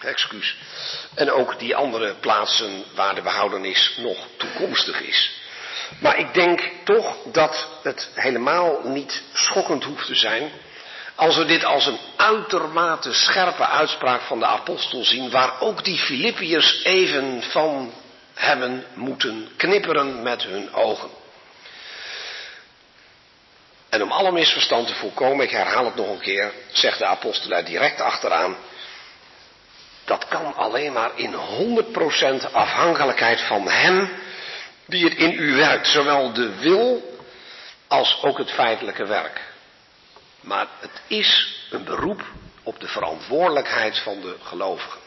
Excuus. 0.00 0.56
En 1.14 1.30
ook 1.30 1.58
die 1.58 1.76
andere 1.76 2.14
plaatsen 2.14 2.84
waar 2.94 3.14
de 3.14 3.22
behoudenis 3.22 3.94
nog 3.96 4.26
toekomstig 4.36 5.00
is. 5.00 5.41
Maar 5.98 6.18
ik 6.18 6.34
denk 6.34 6.70
toch 6.84 7.16
dat 7.24 7.68
het 7.82 8.08
helemaal 8.14 8.80
niet 8.84 9.22
schokkend 9.32 9.84
hoeft 9.84 10.06
te 10.06 10.14
zijn 10.14 10.50
als 11.14 11.36
we 11.36 11.44
dit 11.44 11.64
als 11.64 11.86
een 11.86 11.98
uitermate 12.16 13.12
scherpe 13.12 13.66
uitspraak 13.66 14.20
van 14.20 14.38
de 14.38 14.46
apostel 14.46 15.04
zien, 15.04 15.30
waar 15.30 15.60
ook 15.60 15.84
die 15.84 15.98
Filippiërs 15.98 16.84
even 16.84 17.42
van 17.42 17.92
hebben 18.34 18.84
moeten 18.94 19.48
knipperen 19.56 20.22
met 20.22 20.42
hun 20.42 20.74
ogen. 20.74 21.08
En 23.88 24.02
om 24.02 24.12
alle 24.12 24.32
misverstand 24.32 24.86
te 24.86 24.94
voorkomen, 24.94 25.44
ik 25.44 25.50
herhaal 25.50 25.84
het 25.84 25.94
nog 25.94 26.08
een 26.08 26.20
keer, 26.20 26.52
zegt 26.70 26.98
de 26.98 27.06
apostel 27.06 27.48
daar 27.50 27.64
direct 27.64 28.00
achteraan, 28.00 28.56
dat 30.04 30.28
kan 30.28 30.54
alleen 30.54 30.92
maar 30.92 31.10
in 31.14 31.34
100% 32.44 32.52
afhankelijkheid 32.52 33.40
van 33.40 33.68
Hem 33.68 34.10
die 34.92 35.04
het 35.04 35.14
in 35.14 35.32
u 35.32 35.54
werkt, 35.56 35.86
zowel 35.86 36.32
de 36.32 36.58
wil 36.58 37.16
als 37.88 38.22
ook 38.22 38.38
het 38.38 38.50
feitelijke 38.50 39.06
werk. 39.06 39.40
Maar 40.40 40.66
het 40.80 41.00
is 41.06 41.56
een 41.70 41.84
beroep 41.84 42.22
op 42.62 42.80
de 42.80 42.88
verantwoordelijkheid 42.88 43.98
van 43.98 44.20
de 44.20 44.36
gelovigen. 44.42 45.00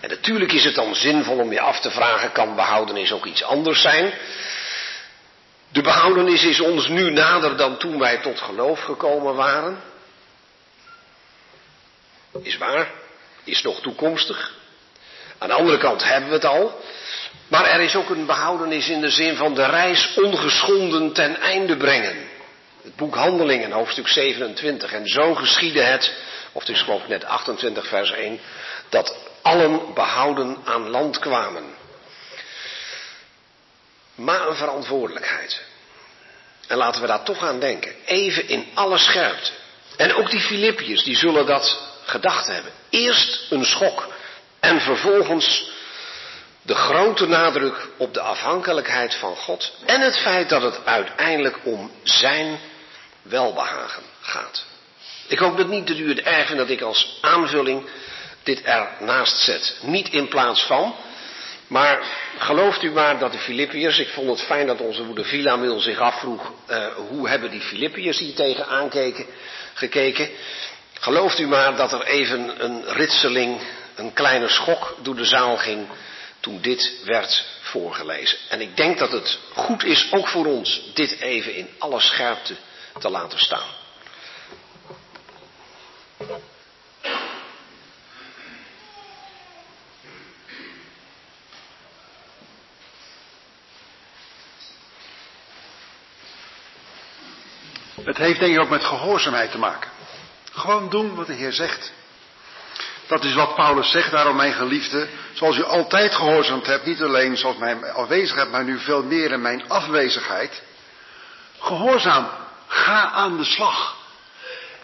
En 0.00 0.08
natuurlijk 0.08 0.52
is 0.52 0.64
het 0.64 0.74
dan 0.74 0.94
zinvol 0.94 1.38
om 1.38 1.52
je 1.52 1.60
af 1.60 1.80
te 1.80 1.90
vragen, 1.90 2.32
kan 2.32 2.54
behoudenis 2.54 3.12
ook 3.12 3.24
iets 3.26 3.42
anders 3.42 3.80
zijn? 3.80 4.14
De 5.68 5.82
behoudenis 5.82 6.44
is 6.44 6.60
ons 6.60 6.88
nu 6.88 7.10
nader 7.10 7.56
dan 7.56 7.76
toen 7.78 7.98
wij 7.98 8.16
tot 8.16 8.40
geloof 8.40 8.80
gekomen 8.80 9.34
waren. 9.34 9.82
Is 12.42 12.56
waar, 12.56 12.90
is 13.44 13.62
nog 13.62 13.80
toekomstig. 13.80 14.52
Aan 15.38 15.48
de 15.48 15.54
andere 15.54 15.78
kant 15.78 16.04
hebben 16.04 16.28
we 16.28 16.34
het 16.34 16.44
al. 16.44 16.80
Maar 17.52 17.66
er 17.66 17.80
is 17.80 17.96
ook 17.96 18.10
een 18.10 18.26
behoudenis 18.26 18.88
in 18.88 19.00
de 19.00 19.10
zin 19.10 19.36
van 19.36 19.54
de 19.54 19.66
reis 19.66 20.14
ongeschonden 20.14 21.12
ten 21.12 21.40
einde 21.40 21.76
brengen. 21.76 22.28
Het 22.82 22.96
boek 22.96 23.14
Handelingen, 23.14 23.70
hoofdstuk 23.70 24.08
27. 24.08 24.92
En 24.92 25.06
zo 25.06 25.34
geschiedde 25.34 25.82
het, 25.82 26.14
of 26.52 26.60
het 26.60 26.70
is 26.70 26.82
geloof 26.82 27.02
ik 27.02 27.08
net 27.08 27.24
28 27.24 27.86
vers 27.86 28.12
1, 28.12 28.40
dat 28.88 29.16
allen 29.42 29.94
behouden 29.94 30.56
aan 30.64 30.88
land 30.88 31.18
kwamen. 31.18 31.64
Maar 34.14 34.48
een 34.48 34.56
verantwoordelijkheid. 34.56 35.62
En 36.66 36.76
laten 36.76 37.00
we 37.00 37.06
daar 37.06 37.24
toch 37.24 37.42
aan 37.42 37.60
denken. 37.60 37.94
Even 38.04 38.48
in 38.48 38.66
alle 38.74 38.98
scherpte. 38.98 39.50
En 39.96 40.14
ook 40.14 40.30
die 40.30 40.40
Filippiërs, 40.40 41.04
die 41.04 41.16
zullen 41.16 41.46
dat 41.46 41.78
gedacht 42.04 42.46
hebben. 42.46 42.72
Eerst 42.90 43.46
een 43.50 43.64
schok 43.64 44.08
en 44.60 44.80
vervolgens 44.80 45.70
de 46.62 46.74
grote 46.74 47.26
nadruk 47.26 47.88
op 47.96 48.14
de 48.14 48.20
afhankelijkheid 48.20 49.14
van 49.14 49.36
God 49.36 49.72
en 49.84 50.00
het 50.00 50.18
feit 50.18 50.48
dat 50.48 50.62
het 50.62 50.80
uiteindelijk 50.84 51.58
om 51.62 51.90
zijn 52.02 52.58
welbehagen 53.22 54.02
gaat. 54.20 54.64
Ik 55.26 55.38
hoop 55.38 55.56
dat 55.56 55.68
niet 55.68 55.86
dat 55.86 55.96
u 55.96 56.08
het 56.08 56.20
erg 56.20 56.46
vindt 56.46 56.60
dat 56.60 56.70
ik 56.70 56.80
als 56.80 57.18
aanvulling 57.20 57.88
dit 58.42 58.62
ernaast 58.62 59.38
zet. 59.38 59.78
Niet 59.82 60.08
in 60.08 60.28
plaats 60.28 60.62
van, 60.62 60.94
maar 61.66 62.02
gelooft 62.38 62.82
u 62.82 62.90
maar 62.90 63.18
dat 63.18 63.32
de 63.32 63.38
Filippiërs, 63.38 63.98
ik 63.98 64.08
vond 64.08 64.28
het 64.28 64.42
fijn 64.42 64.66
dat 64.66 64.80
onze 64.80 65.02
moeder 65.02 65.24
Vilamil 65.24 65.80
zich 65.80 65.98
afvroeg, 65.98 66.52
uh, 66.70 66.86
hoe 67.08 67.28
hebben 67.28 67.50
die 67.50 67.60
Filippiërs 67.60 68.18
hier 68.18 68.34
tegen 68.34 68.66
aankeken, 68.66 69.26
gekeken. 69.74 70.30
Gelooft 71.00 71.38
u 71.38 71.46
maar 71.46 71.76
dat 71.76 71.92
er 71.92 72.02
even 72.02 72.64
een 72.64 72.84
ritseling, 72.86 73.60
een 73.94 74.12
kleine 74.12 74.48
schok 74.48 74.96
door 75.02 75.16
de 75.16 75.24
zaal 75.24 75.56
ging 75.56 75.86
toen 76.42 76.60
dit 76.60 77.00
werd 77.04 77.44
voorgelezen. 77.60 78.38
En 78.48 78.60
ik 78.60 78.76
denk 78.76 78.98
dat 78.98 79.12
het 79.12 79.38
goed 79.54 79.84
is, 79.84 80.12
ook 80.12 80.28
voor 80.28 80.46
ons, 80.46 80.82
dit 80.94 81.20
even 81.20 81.54
in 81.54 81.68
alle 81.78 82.00
scherpte 82.00 82.56
te 82.98 83.08
laten 83.08 83.38
staan. 83.38 83.68
Het 98.04 98.16
heeft 98.16 98.40
denk 98.40 98.54
ik 98.54 98.60
ook 98.60 98.68
met 98.68 98.84
gehoorzaamheid 98.84 99.50
te 99.50 99.58
maken. 99.58 99.90
Gewoon 100.52 100.90
doen 100.90 101.14
wat 101.14 101.26
de 101.26 101.32
Heer 101.32 101.52
zegt. 101.52 101.92
Dat 103.06 103.24
is 103.24 103.34
wat 103.34 103.54
Paulus 103.54 103.90
zegt, 103.90 104.10
daarom 104.10 104.36
mijn 104.36 104.52
geliefde. 104.52 105.08
Zoals 105.32 105.56
u 105.56 105.64
altijd 105.64 106.14
gehoorzaamd 106.14 106.66
hebt, 106.66 106.86
niet 106.86 107.02
alleen 107.02 107.36
zoals 107.36 107.56
mijn 107.56 107.84
afwezigheid, 107.84 108.50
maar 108.50 108.64
nu 108.64 108.78
veel 108.78 109.02
meer 109.02 109.32
in 109.32 109.42
mijn 109.42 109.68
afwezigheid. 109.68 110.62
Gehoorzaam 111.58 112.28
Ga 112.72 113.10
aan 113.10 113.36
de 113.36 113.44
slag. 113.44 113.96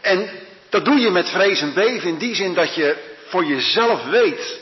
En 0.00 0.30
dat 0.68 0.84
doe 0.84 0.98
je 0.98 1.10
met 1.10 1.30
vrees 1.30 1.60
en 1.60 1.74
beven 1.74 2.08
in 2.08 2.18
die 2.18 2.34
zin 2.34 2.54
dat 2.54 2.74
je 2.74 2.96
voor 3.28 3.44
jezelf 3.44 4.04
weet. 4.04 4.60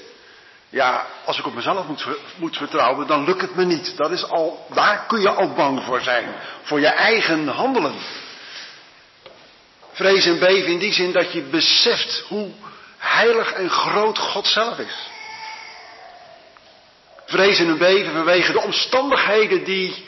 Ja, 0.71 1.07
als 1.25 1.39
ik 1.39 1.47
op 1.47 1.55
mezelf 1.55 1.87
moet, 1.87 2.07
moet 2.37 2.57
vertrouwen, 2.57 3.07
dan 3.07 3.25
lukt 3.25 3.41
het 3.41 3.55
me 3.55 3.65
niet. 3.65 3.97
Dat 3.97 4.11
is 4.11 4.25
al, 4.25 4.67
daar 4.75 5.05
kun 5.09 5.21
je 5.21 5.29
al 5.29 5.53
bang 5.53 5.83
voor 5.85 6.01
zijn. 6.01 6.35
Voor 6.63 6.81
je 6.81 6.87
eigen 6.87 7.49
handelen. 7.49 7.95
Vrees 9.93 10.27
en 10.27 10.39
beven 10.39 10.73
in 10.73 10.79
die 10.79 10.93
zin 10.93 11.13
dat 11.13 11.33
je 11.33 11.43
beseft 11.43 12.25
hoe 12.29 12.51
heilig 13.17 13.53
en 13.53 13.71
groot 13.71 14.19
God 14.19 14.47
zelf 14.47 14.79
is. 14.79 15.11
Vrees 17.27 17.59
en 17.59 17.79
beven 17.79 18.13
vanwege 18.13 18.53
de 18.53 18.61
omstandigheden 18.61 19.65
die 19.65 20.07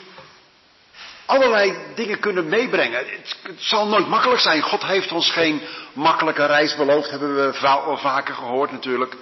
allerlei 1.25 1.77
dingen 1.95 2.19
kunnen 2.19 2.49
meebrengen. 2.49 2.97
Het, 2.97 3.35
zal 3.57 3.87
nooit 3.87 4.07
makkelijk 4.07 4.41
zijn. 4.41 4.61
God 4.61 4.83
heeft 4.83 5.11
ons 5.11 5.31
geen 5.31 5.61
makkelijke 5.93 6.45
reis 6.45 6.75
beloofd, 6.75 7.09
hebben 7.09 7.35
we 7.35 7.67
al 7.67 7.97
vaker 7.97 8.35
gehoord 8.35 8.71
natuurlijk. 8.71 9.15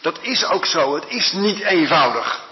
Dat 0.00 0.18
is 0.20 0.44
ook 0.44 0.66
zo. 0.66 0.94
Het 0.94 1.04
is 1.08 1.32
niet 1.32 1.60
eenvoudig. 1.60 2.44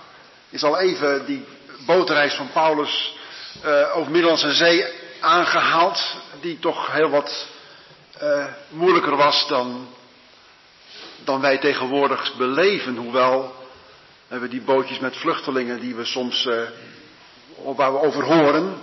Is 0.50 0.62
al 0.62 0.78
even 0.78 1.26
die 1.26 1.44
bootreis 1.86 2.34
van 2.34 2.50
Paulus 2.52 3.14
uh, 3.64 3.96
over 3.96 4.10
Middellandse 4.10 4.52
Zee 4.52 4.84
aangehaald, 5.20 6.16
die 6.40 6.58
toch 6.58 6.92
heel 6.92 7.10
wat 7.10 7.46
uh, 8.22 8.44
moeilijker 8.68 9.16
was 9.16 9.48
dan, 9.48 9.88
dan 11.24 11.40
wij 11.40 11.58
tegenwoordig 11.58 12.36
beleven. 12.36 12.96
Hoewel 12.96 13.54
hebben 14.28 14.48
we 14.48 14.54
die 14.54 14.64
bootjes 14.64 14.98
met 14.98 15.16
vluchtelingen 15.16 15.80
die 15.80 15.94
we 15.94 16.04
soms 16.04 16.44
uh, 16.44 16.60
waar 17.76 17.92
we 17.92 18.00
over 18.00 18.24
horen, 18.24 18.82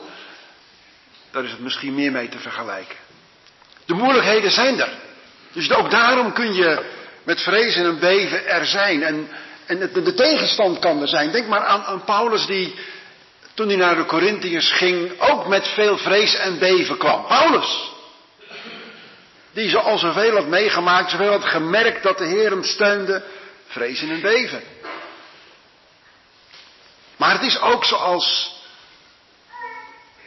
daar 1.31 1.43
is 1.43 1.51
het 1.51 1.59
misschien 1.59 1.95
meer 1.95 2.11
mee 2.11 2.29
te 2.29 2.39
vergelijken. 2.39 2.95
De 3.85 3.93
moeilijkheden 3.93 4.51
zijn 4.51 4.79
er. 4.79 4.89
Dus 5.51 5.71
ook 5.71 5.91
daarom 5.91 6.33
kun 6.33 6.53
je 6.53 6.85
met 7.23 7.41
vrezen 7.41 7.85
en 7.85 7.99
beven 7.99 8.47
er 8.47 8.65
zijn. 8.65 9.03
En, 9.03 9.29
en 9.65 9.79
de, 9.79 10.01
de 10.01 10.13
tegenstand 10.13 10.79
kan 10.79 11.01
er 11.01 11.07
zijn. 11.07 11.31
Denk 11.31 11.47
maar 11.47 11.63
aan, 11.63 11.83
aan 11.83 12.03
Paulus 12.03 12.45
die, 12.45 12.75
toen 13.53 13.67
hij 13.67 13.77
naar 13.77 13.95
de 13.95 14.05
Corinthiërs 14.05 14.71
ging, 14.71 15.19
ook 15.19 15.47
met 15.47 15.67
veel 15.67 15.97
vrees 15.97 16.35
en 16.35 16.59
beven 16.59 16.97
kwam. 16.97 17.25
Paulus! 17.27 17.95
Die 19.57 19.77
al 19.77 19.97
zoveel 19.97 20.35
had 20.35 20.47
meegemaakt, 20.47 21.11
zoveel 21.11 21.31
had 21.31 21.45
gemerkt 21.45 22.03
dat 22.03 22.17
de 22.17 22.25
Heer 22.25 22.49
hem 22.49 22.63
steunde. 22.63 23.23
Vrezen 23.67 24.09
en 24.09 24.21
beven. 24.21 24.61
Maar 27.15 27.31
het 27.31 27.41
is 27.41 27.59
ook 27.59 27.85
zoals, 27.85 28.55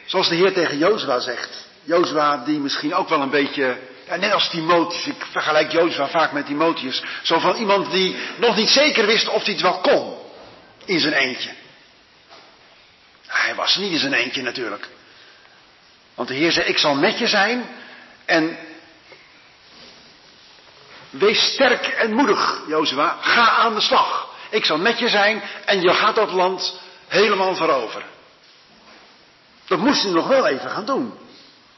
zoals 0.05 0.29
de 0.29 0.35
Heer 0.35 0.53
tegen 0.53 0.77
Jozua 0.77 1.19
zegt. 1.19 1.67
Jozua 1.83 2.37
die 2.37 2.59
misschien 2.59 2.93
ook 2.93 3.09
wel 3.09 3.21
een 3.21 3.29
beetje, 3.29 3.77
ja, 4.07 4.15
net 4.15 4.33
als 4.33 4.49
Timotheus, 4.49 5.05
ik 5.05 5.25
vergelijk 5.31 5.71
Jozua 5.71 6.07
vaak 6.07 6.31
met 6.31 6.45
Timotheus. 6.45 7.03
Zo 7.23 7.39
van 7.39 7.55
iemand 7.55 7.91
die 7.91 8.15
nog 8.37 8.55
niet 8.55 8.69
zeker 8.69 9.05
wist 9.05 9.27
of 9.27 9.43
hij 9.43 9.53
het 9.53 9.61
wel 9.61 9.79
kon 9.79 10.17
in 10.85 10.99
zijn 10.99 11.13
eentje. 11.13 11.51
Hij 13.27 13.55
was 13.55 13.75
niet 13.75 13.91
in 13.91 13.99
zijn 13.99 14.13
eentje 14.13 14.41
natuurlijk. 14.41 14.87
Want 16.15 16.27
de 16.27 16.35
Heer 16.35 16.51
zei, 16.51 16.67
ik 16.67 16.77
zal 16.77 16.95
met 16.95 17.17
je 17.17 17.27
zijn 17.27 17.69
en 18.25 18.57
wees 21.11 21.53
sterk 21.53 21.87
en 21.87 22.13
moedig, 22.13 22.61
Jozua. 22.67 23.17
Ga 23.21 23.49
aan 23.49 23.75
de 23.75 23.81
slag. 23.81 24.29
Ik 24.49 24.65
zal 24.65 24.77
met 24.77 24.99
je 24.99 25.09
zijn 25.09 25.43
en 25.65 25.81
je 25.81 25.93
gaat 25.93 26.15
dat 26.15 26.31
land 26.31 26.79
helemaal 27.07 27.55
veroveren. 27.55 28.07
Dat 29.65 29.79
moest 29.79 30.03
hij 30.03 30.11
nog 30.11 30.27
wel 30.27 30.47
even 30.47 30.69
gaan 30.69 30.85
doen. 30.85 31.13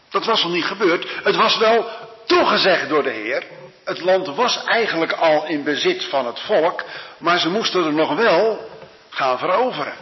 Dat 0.10 0.26
was 0.26 0.44
nog 0.44 0.52
niet 0.52 0.66
gebeurd. 0.66 1.08
Het 1.24 1.36
was 1.36 1.58
wel 1.58 1.90
toegezegd 2.26 2.90
door 2.90 3.04
de 3.04 3.10
Heer. 3.10 3.44
Het 3.84 4.02
land 4.02 4.28
was 4.28 4.64
eigenlijk 4.64 5.12
al 5.12 5.46
in 5.46 5.64
bezit 5.64 6.06
van 6.06 6.26
het 6.26 6.40
volk, 6.40 6.84
maar 7.18 7.40
ze 7.40 7.50
moesten 7.50 7.86
er 7.86 7.94
nog 7.94 8.16
wel 8.16 8.70
gaan 9.10 9.38
veroveren. 9.38 9.96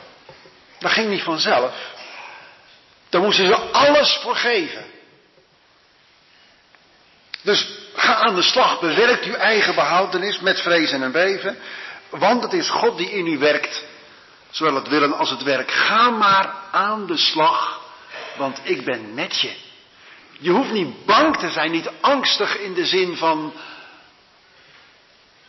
Dat 0.80 0.92
ging 0.92 1.10
niet 1.10 1.24
vanzelf. 1.24 1.74
Daar 3.10 3.22
moesten 3.22 3.46
ze 3.46 3.56
alles 3.56 4.20
voor 4.22 4.36
geven. 4.36 4.86
Dus 7.42 7.68
ga 7.94 8.16
aan 8.16 8.36
de 8.36 8.42
slag, 8.42 8.80
bewerkt 8.80 9.26
uw 9.26 9.34
eigen 9.34 9.76
behoudenis 9.76 10.40
met 10.40 10.62
vrezen 10.62 11.04
en 11.04 11.12
beven. 11.12 11.58
Want 12.10 12.44
het 12.44 12.54
is 12.54 12.70
God 12.70 12.98
die 12.98 13.12
in 13.12 13.28
u 13.28 13.38
werkt, 13.38 13.86
zowel 14.50 14.76
het 14.76 14.88
willen 14.88 15.18
als 15.18 15.30
het 15.30 15.44
werk. 15.44 15.72
Ga 15.72 16.10
maar 16.10 16.54
aan 16.72 17.06
de 17.08 17.18
slag, 17.18 17.82
want 18.38 18.60
ik 18.64 18.86
ben 18.86 19.14
met 19.14 19.40
je. 19.40 19.54
Je 20.40 20.50
hoeft 20.50 20.72
niet 20.72 21.06
bang 21.06 21.38
te 21.38 21.50
zijn, 21.50 21.72
niet 21.72 21.90
angstig 22.02 22.58
in 22.58 22.74
de 22.74 22.86
zin 22.86 23.18
van 23.18 23.54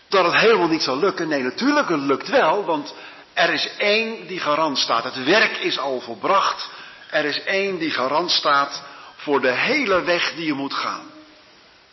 dat 0.09 0.25
het 0.25 0.41
helemaal 0.41 0.69
niet 0.69 0.83
zal 0.83 0.99
lukken. 0.99 1.29
Nee, 1.29 1.43
natuurlijk, 1.43 1.89
het 1.89 2.01
lukt 2.01 2.29
wel, 2.29 2.65
want 2.65 2.95
er 3.33 3.53
is 3.53 3.69
één 3.77 4.27
die 4.27 4.41
garant 4.41 4.79
staat. 4.79 5.05
Het 5.05 5.25
werk 5.25 5.57
is 5.57 5.79
al 5.79 6.01
volbracht. 6.01 6.69
Er 7.11 7.25
is 7.25 7.43
één 7.43 7.79
die 7.79 7.91
garant 7.91 8.31
staat 8.31 8.83
voor 9.17 9.41
de 9.41 9.51
hele 9.51 10.03
weg 10.03 10.33
die 10.35 10.47
je 10.47 10.53
moet 10.53 10.75
gaan. 10.75 11.12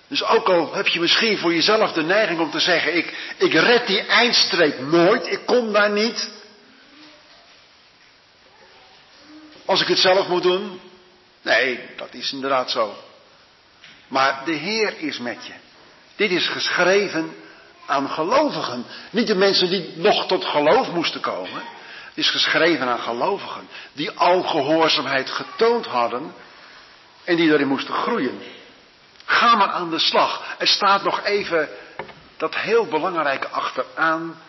Dus 0.09 0.23
ook 0.23 0.47
al 0.47 0.73
heb 0.73 0.87
je 0.87 0.99
misschien 0.99 1.37
voor 1.37 1.53
jezelf 1.53 1.91
de 1.91 2.03
neiging 2.03 2.39
om 2.39 2.51
te 2.51 2.59
zeggen, 2.59 2.97
ik, 2.97 3.33
ik 3.37 3.53
red 3.53 3.87
die 3.87 4.01
eindstreep 4.01 4.79
nooit, 4.79 5.27
ik 5.27 5.45
kom 5.45 5.73
daar 5.73 5.91
niet. 5.91 6.29
Als 9.65 9.81
ik 9.81 9.87
het 9.87 9.99
zelf 9.99 10.27
moet 10.27 10.43
doen. 10.43 10.79
Nee, 11.41 11.79
dat 11.95 12.13
is 12.13 12.31
inderdaad 12.31 12.71
zo. 12.71 12.95
Maar 14.07 14.41
de 14.45 14.53
Heer 14.53 14.93
is 14.97 15.19
met 15.19 15.45
je. 15.45 15.53
Dit 16.15 16.31
is 16.31 16.47
geschreven 16.47 17.35
aan 17.85 18.09
gelovigen. 18.09 18.85
Niet 19.09 19.27
de 19.27 19.35
mensen 19.35 19.69
die 19.69 19.93
nog 19.95 20.27
tot 20.27 20.45
geloof 20.45 20.91
moesten 20.91 21.21
komen. 21.21 21.61
Het 22.07 22.17
is 22.17 22.29
geschreven 22.29 22.87
aan 22.87 22.99
gelovigen. 22.99 23.67
Die 23.93 24.11
al 24.11 24.41
gehoorzaamheid 24.41 25.29
getoond 25.29 25.85
hadden. 25.85 26.33
En 27.23 27.35
die 27.35 27.49
daarin 27.49 27.67
moesten 27.67 27.93
groeien. 27.93 28.41
Ga 29.29 29.55
maar 29.55 29.69
aan 29.69 29.89
de 29.89 29.99
slag. 29.99 30.55
Er 30.57 30.67
staat 30.67 31.03
nog 31.03 31.23
even 31.23 31.69
dat 32.37 32.55
heel 32.55 32.85
belangrijke 32.85 33.47
achteraan. 33.47 34.41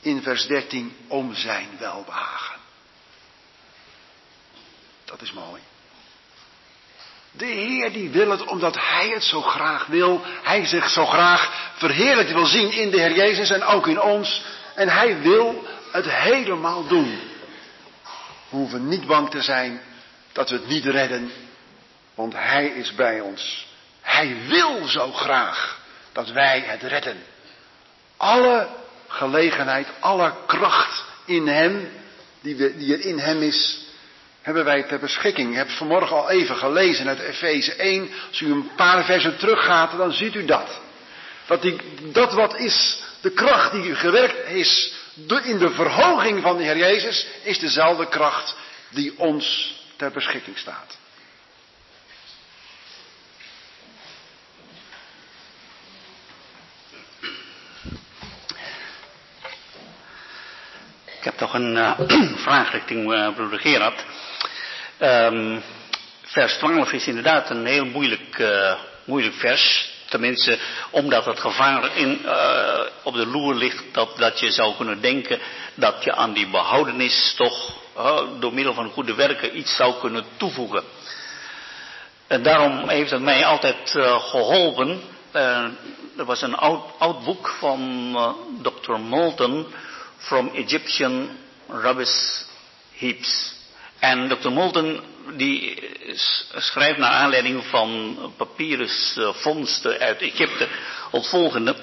In 0.00 0.22
vers 0.22 0.46
13. 0.46 0.96
Om 1.08 1.34
zijn 1.34 1.68
welbehagen. 1.78 2.56
Dat 5.04 5.20
is 5.20 5.32
mooi. 5.32 5.62
De 7.32 7.44
Heer 7.44 7.92
die 7.92 8.10
wil 8.10 8.30
het 8.30 8.44
omdat 8.44 8.76
Hij 8.76 9.08
het 9.08 9.24
zo 9.24 9.40
graag 9.42 9.86
wil. 9.86 10.22
Hij 10.42 10.66
zich 10.66 10.90
zo 10.90 11.06
graag 11.06 11.70
verheerlijkt 11.74 12.32
wil 12.32 12.46
zien 12.46 12.72
in 12.72 12.90
de 12.90 13.00
Heer 13.00 13.14
Jezus 13.14 13.50
en 13.50 13.64
ook 13.64 13.86
in 13.86 14.00
ons. 14.00 14.42
En 14.74 14.88
Hij 14.88 15.20
wil 15.20 15.64
het 15.92 16.10
helemaal 16.10 16.86
doen. 16.86 17.20
We 18.48 18.56
hoeven 18.56 18.88
niet 18.88 19.06
bang 19.06 19.30
te 19.30 19.42
zijn 19.42 19.80
dat 20.32 20.50
we 20.50 20.56
het 20.56 20.66
niet 20.66 20.84
redden. 20.84 21.32
Want 22.20 22.34
Hij 22.34 22.66
is 22.66 22.94
bij 22.94 23.20
ons. 23.20 23.66
Hij 24.00 24.36
wil 24.48 24.86
zo 24.86 25.12
graag 25.12 25.78
dat 26.12 26.30
wij 26.30 26.60
het 26.60 26.82
redden. 26.82 27.16
Alle 28.16 28.68
gelegenheid, 29.08 29.86
alle 30.00 30.32
kracht 30.46 31.04
in 31.24 31.46
Hem, 31.46 31.88
die, 32.40 32.76
die 32.76 32.94
er 32.94 33.04
in 33.04 33.18
Hem 33.18 33.42
is, 33.42 33.78
hebben 34.42 34.64
wij 34.64 34.82
ter 34.82 34.98
beschikking. 34.98 35.50
Ik 35.50 35.56
heb 35.56 35.70
vanmorgen 35.70 36.16
al 36.16 36.30
even 36.30 36.56
gelezen 36.56 37.08
uit 37.08 37.18
Efeze 37.18 37.74
1. 37.74 38.10
Als 38.28 38.40
u 38.40 38.52
een 38.52 38.70
paar 38.76 39.04
versen 39.04 39.38
teruggaat, 39.38 39.96
dan 39.96 40.12
ziet 40.12 40.34
u 40.34 40.44
dat. 40.44 40.80
Dat, 41.46 41.62
die, 41.62 41.76
dat 42.12 42.32
wat 42.32 42.56
is, 42.58 43.02
de 43.20 43.30
kracht 43.30 43.72
die 43.72 43.94
gewerkt 43.94 44.48
is 44.48 44.92
in 45.42 45.58
de 45.58 45.70
verhoging 45.70 46.42
van 46.42 46.56
de 46.56 46.62
Heer 46.62 46.78
Jezus, 46.78 47.26
is 47.42 47.58
dezelfde 47.58 48.08
kracht 48.08 48.54
die 48.88 49.18
ons 49.18 49.74
ter 49.96 50.10
beschikking 50.10 50.58
staat. 50.58 50.98
Ik 61.20 61.26
heb 61.26 61.36
toch 61.36 61.54
een 61.54 61.76
uh, 61.76 62.00
vraag 62.46 62.72
richting 62.72 63.12
uh, 63.12 63.34
broeder 63.34 63.60
Gerard. 63.60 64.04
Um, 65.00 65.62
vers 66.22 66.56
12 66.56 66.92
is 66.92 67.06
inderdaad 67.06 67.50
een 67.50 67.66
heel 67.66 67.84
moeilijk, 67.84 68.38
uh, 68.38 68.72
moeilijk 69.04 69.34
vers. 69.34 69.90
Tenminste, 70.08 70.58
omdat 70.90 71.24
het 71.24 71.40
gevaar 71.40 71.96
in, 71.96 72.20
op 73.02 73.14
de 73.14 73.26
loer 73.26 73.54
ligt 73.54 73.84
dat, 73.92 74.16
dat 74.16 74.40
je 74.40 74.50
zou 74.50 74.76
kunnen 74.76 75.00
denken 75.00 75.38
dat 75.74 76.04
je 76.04 76.14
aan 76.14 76.32
die 76.32 76.48
behoudenis 76.48 77.34
toch 77.36 77.76
door 78.38 78.54
middel 78.54 78.74
van 78.74 78.90
goede 78.90 79.14
werken 79.14 79.58
iets 79.58 79.76
zou 79.76 79.94
kunnen 80.00 80.24
toevoegen. 80.36 80.82
En 82.26 82.42
daarom 82.42 82.88
heeft 82.88 83.10
het 83.10 83.22
mij 83.22 83.44
altijd 83.44 83.90
geholpen. 84.18 85.00
er 86.16 86.24
was 86.24 86.42
een 86.42 86.56
oud, 86.56 86.84
oud 86.98 87.24
boek 87.24 87.48
van 87.58 88.12
Dr. 88.62 88.92
Moulton, 88.92 89.66
From 90.20 90.50
Egyptian 90.54 91.30
Rubbish 91.68 92.42
Heaps. 92.96 93.54
En 93.98 94.28
Dr. 94.28 94.50
Moulton 94.50 95.00
die 95.36 95.82
schrijft 96.56 96.98
naar 96.98 97.10
aanleiding 97.10 97.64
van 97.66 98.16
papyrusvondsten 98.36 99.98
uit 99.98 100.20
Egypte 100.20 100.68
het 101.10 101.26
volgende. 101.26 101.74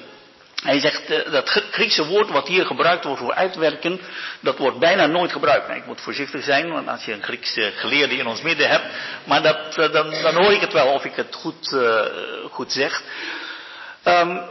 Hij 0.63 0.79
zegt 0.79 1.11
uh, 1.11 1.31
dat 1.31 1.49
Griekse 1.49 2.05
woord 2.05 2.29
wat 2.29 2.47
hier 2.47 2.65
gebruikt 2.65 3.03
wordt 3.03 3.19
voor 3.19 3.33
uitwerken, 3.33 3.99
dat 4.39 4.57
wordt 4.57 4.79
bijna 4.79 5.05
nooit 5.05 5.31
gebruikt. 5.31 5.67
Nou, 5.67 5.79
ik 5.79 5.85
moet 5.85 6.01
voorzichtig 6.01 6.43
zijn, 6.43 6.71
want 6.71 6.87
als 6.87 7.05
je 7.05 7.13
een 7.13 7.23
Griekse 7.23 7.71
geleerde 7.75 8.15
in 8.15 8.27
ons 8.27 8.41
midden 8.41 8.69
hebt, 8.69 8.85
maar 9.23 9.41
dat, 9.41 9.73
dan, 9.73 10.21
dan, 10.21 10.35
hoor 10.35 10.51
ik 10.51 10.61
het 10.61 10.73
wel 10.73 10.87
of 10.87 11.05
ik 11.05 11.15
het 11.15 11.35
goed, 11.35 11.77
goed 12.51 12.71
zeg. 12.71 13.01
Um, 14.03 14.41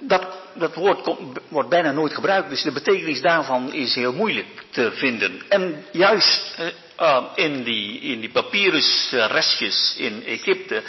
dat, 0.00 0.26
dat 0.54 0.74
woord 0.74 1.02
komt, 1.02 1.38
wordt 1.48 1.68
bijna 1.68 1.92
nooit 1.92 2.14
gebruikt, 2.14 2.48
dus 2.48 2.62
de 2.62 2.72
betekenis 2.72 3.20
daarvan 3.20 3.72
is 3.72 3.94
heel 3.94 4.12
moeilijk 4.12 4.64
te 4.70 4.92
vinden. 4.92 5.42
En 5.48 5.84
juist 5.92 6.58
uh, 7.00 7.22
in, 7.34 7.62
die, 7.62 8.00
in 8.00 8.20
die 8.20 8.30
papyrusrestjes 8.30 9.94
in 9.96 10.24
Egypte 10.24 10.82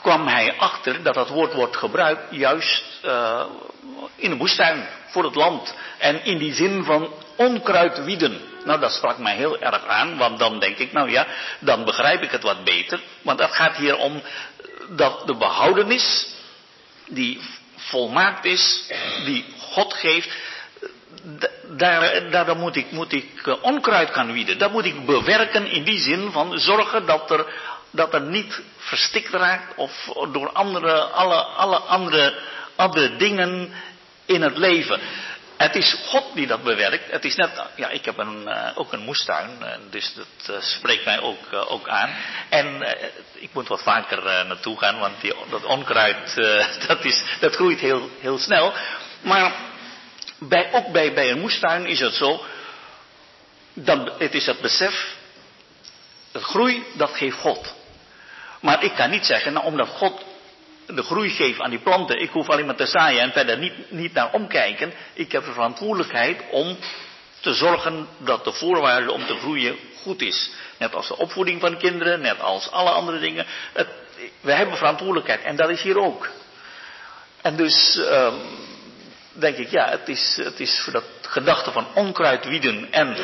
kwam 0.00 0.26
hij 0.26 0.56
achter 0.56 1.02
dat 1.02 1.14
dat 1.14 1.28
woord 1.28 1.54
wordt 1.54 1.76
gebruikt 1.76 2.22
juist 2.30 2.84
uh, 3.04 3.44
in 4.16 4.30
de 4.30 4.36
woestijn, 4.36 4.88
voor 5.06 5.24
het 5.24 5.34
land. 5.34 5.74
En 5.98 6.24
in 6.24 6.38
die 6.38 6.54
zin 6.54 6.84
van 6.84 7.12
onkruid 7.36 8.04
wieden. 8.04 8.40
Nou, 8.64 8.80
dat 8.80 8.92
sprak 8.92 9.18
mij 9.18 9.36
heel 9.36 9.60
erg 9.60 9.86
aan, 9.86 10.16
want 10.16 10.38
dan 10.38 10.58
denk 10.58 10.78
ik, 10.78 10.92
nou 10.92 11.10
ja, 11.10 11.26
dan 11.58 11.84
begrijp 11.84 12.22
ik 12.22 12.30
het 12.30 12.42
wat 12.42 12.64
beter. 12.64 13.00
Want 13.22 13.40
het 13.40 13.50
gaat 13.50 13.76
hier 13.76 13.96
om 13.96 14.22
dat 14.88 15.26
de 15.26 15.36
behoudenis, 15.36 16.26
die 17.08 17.40
volmaakt 17.90 18.44
is, 18.44 18.90
die 19.24 19.44
God 19.58 19.94
geeft, 19.94 20.30
daar, 21.76 22.30
daar 22.30 22.56
moet 22.56 22.76
ik, 22.76 22.90
moet 22.90 23.12
ik 23.12 23.46
uh, 23.46 23.54
onkruid 23.62 24.10
gaan 24.10 24.32
wieden. 24.32 24.58
Dat 24.58 24.72
moet 24.72 24.84
ik 24.84 25.06
bewerken 25.06 25.66
in 25.66 25.84
die 25.84 25.98
zin 25.98 26.30
van 26.32 26.58
zorgen 26.58 27.06
dat 27.06 27.30
er, 27.30 27.46
dat 27.90 28.14
er 28.14 28.20
niet 28.20 28.60
verstikt 28.76 29.30
raakt 29.30 29.74
of 29.76 29.92
door 30.32 30.52
andere, 30.52 31.00
alle, 31.00 31.34
alle 31.34 31.76
andere, 31.76 32.34
andere 32.76 33.16
dingen 33.16 33.72
in 34.26 34.42
het 34.42 34.56
leven. 34.56 35.00
Het 35.60 35.76
is 35.76 35.96
God 36.06 36.24
die 36.34 36.46
dat 36.46 36.62
bewerkt. 36.62 37.10
Het 37.10 37.24
is 37.24 37.34
net, 37.34 37.62
ja, 37.74 37.88
ik 37.88 38.04
heb 38.04 38.18
een, 38.18 38.42
uh, 38.48 38.70
ook 38.74 38.92
een 38.92 39.04
moestuin, 39.04 39.50
uh, 39.60 39.68
dus 39.90 40.14
dat 40.14 40.56
uh, 40.56 40.62
spreekt 40.62 41.04
mij 41.04 41.20
ook, 41.20 41.52
ook 41.52 41.88
aan. 41.88 42.16
En 42.48 42.96
ik 43.32 43.50
moet 43.52 43.68
wat 43.68 43.82
vaker 43.82 44.22
naartoe 44.46 44.78
gaan, 44.78 44.98
want 44.98 45.20
die, 45.20 45.34
dat 45.50 45.64
onkruid, 45.64 46.34
dat, 46.86 47.04
is, 47.04 47.24
dat 47.40 47.54
groeit 47.54 47.80
heel, 47.80 48.10
heel 48.20 48.38
snel. 48.38 48.72
Maar 49.20 49.52
bij, 50.38 50.72
ook 50.72 50.92
bij, 50.92 51.12
bij 51.12 51.30
een 51.30 51.40
moestuin 51.40 51.86
is 51.86 52.00
het 52.00 52.14
zo, 52.14 52.44
dan, 53.72 54.12
het 54.18 54.34
is 54.34 54.46
het 54.46 54.60
besef, 54.60 55.14
het 56.32 56.42
groei, 56.42 56.84
dat 56.94 57.10
geeft 57.10 57.36
God. 57.36 57.74
Maar 58.60 58.84
ik 58.84 58.94
kan 58.94 59.10
niet 59.10 59.26
zeggen, 59.26 59.52
nou, 59.52 59.66
omdat 59.66 59.88
God 59.88 60.24
de 60.94 61.02
groei 61.02 61.30
geeft 61.30 61.60
aan 61.60 61.70
die 61.70 61.78
planten, 61.78 62.20
ik 62.20 62.30
hoef 62.30 62.48
alleen 62.48 62.66
maar 62.66 62.76
te 62.76 62.86
zaaien 62.86 63.20
en 63.20 63.32
verder 63.32 63.58
niet, 63.58 63.90
niet 63.90 64.12
naar 64.12 64.32
omkijken. 64.32 64.92
Ik 65.12 65.32
heb 65.32 65.44
de 65.44 65.52
verantwoordelijkheid 65.52 66.42
om 66.50 66.76
te 67.40 67.54
zorgen 67.54 68.08
dat 68.18 68.44
de 68.44 68.52
voorwaarde 68.52 69.12
om 69.12 69.26
te 69.26 69.36
groeien 69.36 69.76
goed 70.02 70.22
is. 70.22 70.50
Net 70.78 70.94
als 70.94 71.08
de 71.08 71.16
opvoeding 71.16 71.60
van 71.60 71.78
kinderen, 71.78 72.20
net 72.20 72.40
als 72.40 72.70
alle 72.70 72.90
andere 72.90 73.18
dingen. 73.18 73.46
We 74.40 74.52
hebben 74.52 74.76
verantwoordelijkheid 74.76 75.42
en 75.42 75.56
dat 75.56 75.70
is 75.70 75.82
hier 75.82 75.98
ook. 75.98 76.28
En 77.42 77.56
dus 77.56 77.96
um, 77.96 78.34
denk 79.32 79.56
ik, 79.56 79.70
ja, 79.70 79.88
het 79.88 80.08
is, 80.08 80.36
het 80.36 80.60
is 80.60 80.80
voor 80.80 80.92
dat 80.92 81.04
gedachte 81.22 81.70
van 81.70 81.86
onkruid 81.94 82.44
wieden 82.44 82.92
en 82.92 83.16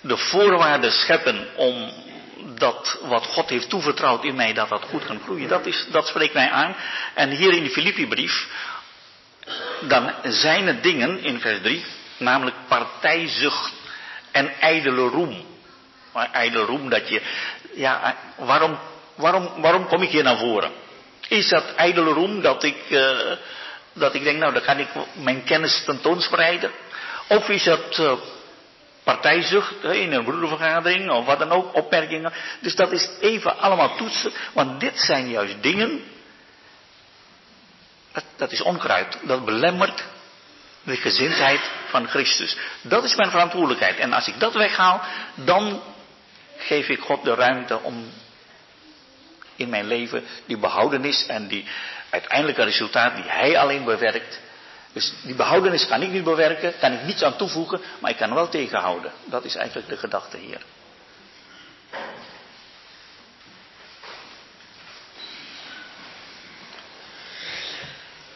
de 0.00 0.16
voorwaarden 0.16 0.92
scheppen 0.92 1.46
om 1.56 1.92
dat 2.44 2.98
wat 3.02 3.26
God 3.26 3.48
heeft 3.48 3.68
toevertrouwd 3.68 4.24
in 4.24 4.34
mij, 4.34 4.52
dat 4.52 4.68
dat 4.68 4.84
goed 4.84 5.04
kan 5.04 5.20
groeien. 5.20 5.48
Dat, 5.48 5.66
is, 5.66 5.86
dat 5.90 6.06
spreekt 6.06 6.34
mij 6.34 6.50
aan. 6.50 6.76
En 7.14 7.30
hier 7.30 7.52
in 7.52 7.62
de 7.62 7.70
Filippi-brief, 7.70 8.48
dan 9.80 10.12
zijn 10.22 10.66
er 10.66 10.82
dingen 10.82 11.22
in 11.22 11.40
vers 11.40 11.60
3, 11.62 11.84
namelijk 12.16 12.56
partijzucht 12.68 13.72
en 14.30 14.60
ijdele 14.60 15.08
roem. 15.08 15.44
Maar 16.12 16.30
ijdele 16.32 16.64
roem 16.64 16.88
dat 16.88 17.08
je, 17.08 17.22
ja, 17.74 18.16
waarom, 18.36 18.78
waarom, 19.14 19.60
waarom 19.60 19.86
kom 19.86 20.02
ik 20.02 20.10
hier 20.10 20.22
naar 20.22 20.38
voren? 20.38 20.70
Is 21.28 21.48
dat 21.48 21.74
ijdele 21.74 22.12
roem 22.12 22.40
dat 22.40 22.62
ik, 22.62 22.76
uh, 22.88 23.10
dat 23.92 24.14
ik 24.14 24.22
denk, 24.22 24.38
nou 24.38 24.52
dan 24.52 24.62
kan 24.62 24.78
ik 24.78 24.88
mijn 25.12 25.44
kennis 25.44 25.82
tentoonspreiden? 25.84 26.70
Of 27.28 27.48
is 27.48 27.64
dat 27.64 27.98
uh, 27.98 28.12
partijzucht 29.10 29.84
in 29.84 30.12
een 30.12 30.24
broedervergadering 30.24 31.10
of 31.10 31.26
wat 31.26 31.38
dan 31.38 31.50
ook, 31.50 31.74
opmerkingen. 31.74 32.32
Dus 32.60 32.74
dat 32.74 32.92
is 32.92 33.08
even 33.20 33.58
allemaal 33.58 33.96
toetsen, 33.96 34.32
want 34.52 34.80
dit 34.80 35.00
zijn 35.00 35.28
juist 35.28 35.62
dingen, 35.62 36.02
dat, 38.36 38.52
is 38.52 38.62
onkruid, 38.62 39.18
dat 39.22 39.44
belemmert 39.44 40.04
de 40.82 40.96
gezindheid 40.96 41.70
van 41.88 42.08
Christus. 42.08 42.56
Dat 42.82 43.04
is 43.04 43.14
mijn 43.14 43.30
verantwoordelijkheid. 43.30 43.98
En 43.98 44.12
als 44.12 44.28
ik 44.28 44.40
dat 44.40 44.54
weghaal, 44.54 45.02
dan 45.34 45.82
geef 46.56 46.88
ik 46.88 47.00
God 47.00 47.24
de 47.24 47.34
ruimte 47.34 47.80
om 47.82 48.12
in 49.56 49.68
mijn 49.68 49.86
leven 49.86 50.24
die 50.46 50.58
behoudenis 50.58 51.26
en 51.26 51.48
die 51.48 51.64
uiteindelijke 52.10 52.62
resultaat 52.62 53.14
die 53.14 53.24
Hij 53.26 53.58
alleen 53.58 53.84
bewerkt, 53.84 54.40
dus 54.92 55.12
die 55.22 55.34
behoudenis 55.34 55.86
kan 55.86 56.02
ik 56.02 56.10
niet 56.10 56.24
bewerken, 56.24 56.74
kan 56.80 56.92
ik 56.92 57.02
niets 57.02 57.22
aan 57.22 57.36
toevoegen, 57.36 57.80
maar 57.98 58.10
ik 58.10 58.16
kan 58.16 58.34
wel 58.34 58.48
tegenhouden. 58.48 59.12
Dat 59.24 59.44
is 59.44 59.54
eigenlijk 59.54 59.88
de 59.88 59.96
gedachte 59.96 60.36
hier. 60.36 60.60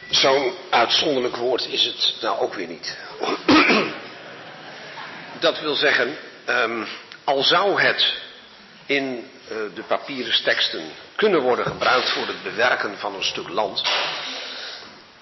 Zo'n 0.09 0.53
uitzonderlijk 0.69 1.35
woord 1.35 1.67
is 1.67 1.85
het 1.85 2.17
nou 2.21 2.39
ook 2.39 2.53
weer 2.53 2.67
niet. 2.67 2.97
Dat 5.39 5.59
wil 5.59 5.75
zeggen, 5.75 6.17
um, 6.47 6.87
al 7.23 7.43
zou 7.43 7.81
het 7.81 8.13
in 8.85 9.29
uh, 9.51 9.57
de 9.75 9.83
papieren 9.87 10.43
teksten 10.43 10.91
kunnen 11.15 11.41
worden 11.41 11.65
gebruikt 11.65 12.09
voor 12.09 12.27
het 12.27 12.43
bewerken 12.43 12.97
van 12.97 13.15
een 13.15 13.23
stuk 13.23 13.49
land, 13.49 13.83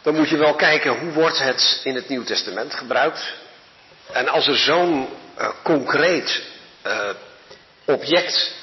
dan 0.03 0.15
moet 0.15 0.30
je 0.30 0.38
wel 0.38 0.56
kijken 0.56 0.99
hoe 0.99 1.11
wordt 1.11 1.40
het 1.40 1.82
in 1.83 1.95
het 1.95 2.09
Nieuw 2.09 2.23
Testament 2.23 2.73
gebruikt. 2.73 3.33
En 4.11 4.27
als 4.27 4.48
er 4.48 4.57
zo'n 4.57 5.07
uh, 5.38 5.49
concreet 5.64 6.43
uh, 6.85 7.09
object 7.85 8.53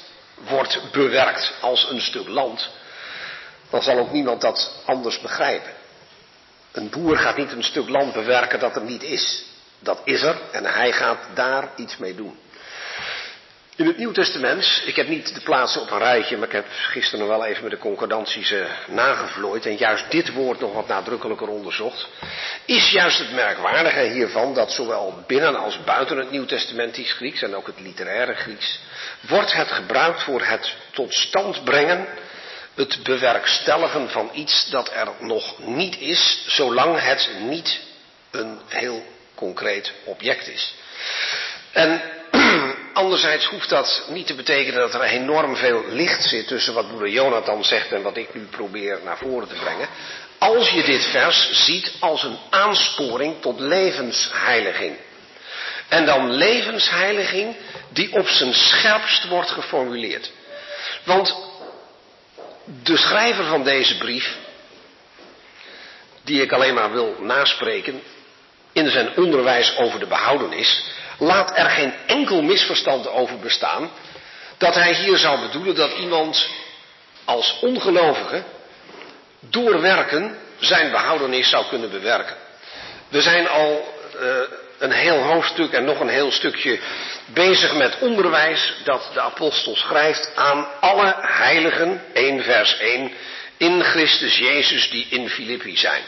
wordt 0.47 0.91
bewerkt 0.91 1.53
als 1.61 1.89
een 1.89 2.01
stuk 2.01 2.27
land, 2.27 2.69
dan 3.69 3.81
zal 3.81 3.97
ook 3.97 4.11
niemand 4.11 4.41
dat 4.41 4.81
anders 4.85 5.19
begrijpen. 5.19 5.71
Een 6.71 6.89
boer 6.89 7.17
gaat 7.17 7.37
niet 7.37 7.51
een 7.51 7.63
stuk 7.63 7.89
land 7.89 8.13
bewerken 8.13 8.59
dat 8.59 8.75
er 8.75 8.83
niet 8.83 9.03
is. 9.03 9.43
Dat 9.79 10.01
is 10.03 10.21
er 10.21 10.41
en 10.51 10.65
hij 10.65 10.91
gaat 10.91 11.19
daar 11.33 11.69
iets 11.75 11.97
mee 11.97 12.15
doen. 12.15 12.37
In 13.81 13.87
het 13.87 13.97
Nieuw 13.97 14.11
Testament, 14.11 14.81
ik 14.85 14.95
heb 14.95 15.07
niet 15.07 15.33
de 15.33 15.41
plaatsen 15.41 15.81
op 15.81 15.91
een 15.91 15.97
rijtje, 15.97 16.37
maar 16.37 16.47
ik 16.47 16.53
heb 16.53 16.65
gisteren 16.69 17.19
nog 17.19 17.37
wel 17.37 17.45
even 17.45 17.63
met 17.63 17.71
de 17.71 17.77
concordanties 17.77 18.51
uh, 18.51 18.65
nagevlooid 18.87 19.65
en 19.65 19.77
juist 19.77 20.11
dit 20.11 20.33
woord 20.33 20.59
nog 20.59 20.73
wat 20.73 20.87
nadrukkelijker 20.87 21.47
onderzocht, 21.47 22.07
is 22.65 22.89
juist 22.89 23.17
het 23.17 23.31
merkwaardige 23.33 23.99
hiervan 23.99 24.53
dat 24.53 24.71
zowel 24.71 25.23
binnen 25.27 25.55
als 25.55 25.83
buiten 25.83 26.17
het 26.17 26.31
Nieuw 26.31 26.45
Testamentisch 26.45 27.13
Grieks 27.13 27.41
en 27.41 27.55
ook 27.55 27.67
het 27.67 27.79
literaire 27.79 28.33
Grieks, 28.33 28.79
wordt 29.21 29.53
het 29.53 29.71
gebruikt 29.71 30.23
voor 30.23 30.41
het 30.41 30.73
tot 30.91 31.13
stand 31.13 31.63
brengen, 31.63 32.07
het 32.75 33.03
bewerkstelligen 33.03 34.09
van 34.09 34.29
iets 34.33 34.69
dat 34.69 34.91
er 34.93 35.07
nog 35.19 35.65
niet 35.65 35.99
is, 35.99 36.43
zolang 36.47 36.99
het 36.99 37.29
niet 37.39 37.79
een 38.31 38.59
heel 38.67 39.05
concreet 39.35 39.91
object 40.05 40.47
is. 40.47 40.73
En 41.71 42.01
anderzijds 42.93 43.45
hoeft 43.45 43.69
dat 43.69 44.05
niet 44.09 44.27
te 44.27 44.35
betekenen 44.35 44.79
dat 44.79 44.93
er 44.93 45.01
enorm 45.01 45.55
veel 45.55 45.83
licht 45.87 46.23
zit 46.23 46.47
tussen 46.47 46.73
wat 46.73 46.87
broeder 46.87 47.09
Jonathan 47.09 47.63
zegt 47.63 47.91
en 47.91 48.01
wat 48.01 48.17
ik 48.17 48.33
nu 48.33 48.45
probeer 48.45 48.99
naar 49.03 49.17
voren 49.17 49.47
te 49.47 49.55
brengen. 49.55 49.87
Als 50.37 50.69
je 50.69 50.83
dit 50.83 51.05
vers 51.05 51.65
ziet 51.65 51.93
als 51.99 52.23
een 52.23 52.37
aansporing 52.49 53.41
tot 53.41 53.59
levensheiliging. 53.59 54.97
En 55.87 56.05
dan 56.05 56.31
levensheiliging 56.31 57.55
die 57.89 58.13
op 58.13 58.27
zijn 58.27 58.53
scherpst 58.53 59.27
wordt 59.27 59.49
geformuleerd. 59.49 60.31
Want 61.03 61.35
de 62.83 62.97
schrijver 62.97 63.45
van 63.45 63.63
deze 63.63 63.97
brief, 63.97 64.37
die 66.23 66.41
ik 66.41 66.51
alleen 66.51 66.73
maar 66.73 66.91
wil 66.91 67.15
naspreken, 67.19 68.01
in 68.73 68.89
zijn 68.89 69.17
onderwijs 69.17 69.77
over 69.77 69.99
de 69.99 70.07
behoudenis, 70.07 70.83
laat 71.21 71.57
er 71.57 71.69
geen 71.69 71.93
enkel 72.05 72.41
misverstand 72.41 73.07
over 73.07 73.39
bestaan 73.39 73.91
dat 74.57 74.75
hij 74.75 74.93
hier 74.93 75.17
zou 75.17 75.39
bedoelen 75.39 75.75
dat 75.75 75.97
iemand 75.97 76.47
als 77.25 77.57
ongelovige 77.61 78.43
door 79.39 79.81
werken 79.81 80.37
zijn 80.59 80.91
behoudenis 80.91 81.49
zou 81.49 81.65
kunnen 81.69 81.89
bewerken. 81.89 82.35
We 83.09 83.21
zijn 83.21 83.47
al 83.47 83.93
uh, 84.21 84.37
een 84.79 84.91
heel 84.91 85.17
hoofdstuk 85.17 85.71
en 85.71 85.85
nog 85.85 85.99
een 85.99 86.09
heel 86.09 86.31
stukje 86.31 86.79
bezig 87.25 87.73
met 87.73 87.99
onderwijs 87.99 88.73
dat 88.83 89.09
de 89.13 89.21
apostel 89.21 89.75
schrijft 89.75 90.31
aan 90.35 90.67
alle 90.79 91.15
heiligen, 91.19 92.01
1 92.13 92.43
vers 92.43 92.77
1, 92.77 93.11
in 93.57 93.83
Christus 93.83 94.37
Jezus 94.37 94.89
die 94.89 95.07
in 95.09 95.29
Filippi 95.29 95.77
zijn. 95.77 96.03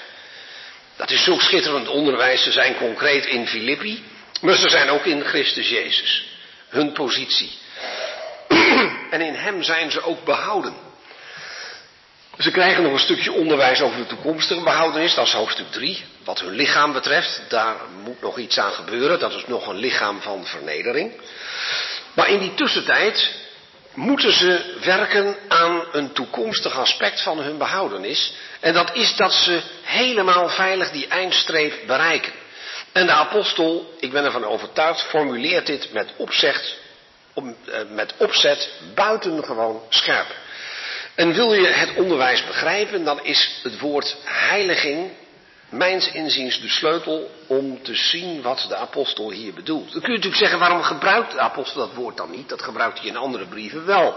Dat 0.96 1.12
is 1.12 1.24
zo 1.24 1.40
schitterend 1.40 1.88
onderwijs, 1.88 2.44
ze 2.44 2.52
zijn 2.52 2.78
concreet 2.78 3.26
in 3.26 3.48
Filippi. 3.48 4.04
Maar 4.44 4.56
ze 4.56 4.70
zijn 4.70 4.90
ook 4.90 5.06
in 5.06 5.24
Christus 5.24 5.70
Jezus. 5.70 6.26
Hun 6.70 6.92
positie. 6.92 7.52
en 9.12 9.22
in 9.22 9.34
Hem 9.34 9.64
zijn 9.64 9.92
ze 9.92 10.04
ook 10.04 10.24
behouden. 10.24 10.74
Ze 12.38 12.52
krijgen 12.52 12.84
nog 12.84 12.92
een 12.92 13.00
stukje 13.00 13.32
onderwijs 13.32 13.82
over 13.82 13.98
de 13.98 14.06
toekomstige 14.06 14.64
behoudenis. 14.64 15.16
Dat 15.16 15.26
is 15.26 15.34
hoofdstuk 15.34 15.72
3. 15.72 16.06
Wat 16.24 16.40
hun 16.40 16.52
lichaam 16.52 16.94
betreft, 16.94 17.42
daar 17.50 17.76
moet 18.04 18.22
nog 18.22 18.38
iets 18.38 18.60
aan 18.60 18.72
gebeuren. 18.72 19.20
Dat 19.20 19.34
is 19.34 19.46
nog 19.48 19.68
een 19.68 19.78
lichaam 19.78 20.22
van 20.22 20.46
vernedering. 20.46 21.22
Maar 22.14 22.30
in 22.30 22.40
die 22.40 22.54
tussentijd 22.54 23.36
moeten 23.94 24.32
ze 24.32 24.80
werken 24.84 25.38
aan 25.48 25.84
een 25.92 26.14
toekomstig 26.14 26.78
aspect 26.78 27.22
van 27.22 27.40
hun 27.40 27.58
behoudenis. 27.58 28.34
En 28.60 28.74
dat 28.74 28.96
is 28.96 29.16
dat 29.16 29.34
ze 29.34 29.62
helemaal 29.82 30.50
veilig 30.50 30.92
die 30.92 31.08
eindstreep 31.08 31.74
bereiken. 31.88 32.42
En 32.94 33.06
de 33.06 33.12
apostel, 33.12 33.94
ik 34.00 34.12
ben 34.12 34.26
ervan 34.26 34.46
overtuigd, 34.46 35.02
formuleert 35.02 35.66
dit 35.66 35.94
met 35.94 36.14
opzet, 36.18 36.78
eh, 37.34 37.44
met 37.90 38.14
opzet 38.18 38.70
buitengewoon 38.96 39.82
scherp. 39.90 40.36
En 41.16 41.34
wil 41.34 41.54
je 41.54 41.68
het 41.68 41.96
onderwijs 41.96 42.46
begrijpen, 42.46 43.04
dan 43.04 43.24
is 43.24 43.60
het 43.64 43.80
woord 43.80 44.16
heiliging 44.24 45.12
mijns 45.70 46.12
inziens 46.12 46.62
de 46.62 46.70
sleutel 46.70 47.30
om 47.48 47.84
te 47.84 47.96
zien 47.96 48.42
wat 48.42 48.66
de 48.68 48.76
apostel 48.76 49.32
hier 49.32 49.54
bedoelt. 49.54 49.92
Dan 49.92 50.02
kun 50.02 50.12
je 50.12 50.18
natuurlijk 50.18 50.42
zeggen, 50.42 50.60
waarom 50.60 50.84
gebruikt 50.84 51.32
de 51.32 51.40
apostel 51.40 51.80
dat 51.80 51.94
woord 51.94 52.18
dan 52.18 52.32
niet? 52.32 52.50
Dat 52.50 52.62
gebruikt 52.62 53.00
hij 53.00 53.08
in 53.08 53.18
andere 53.18 53.46
brieven 53.46 53.86
wel. 53.86 54.16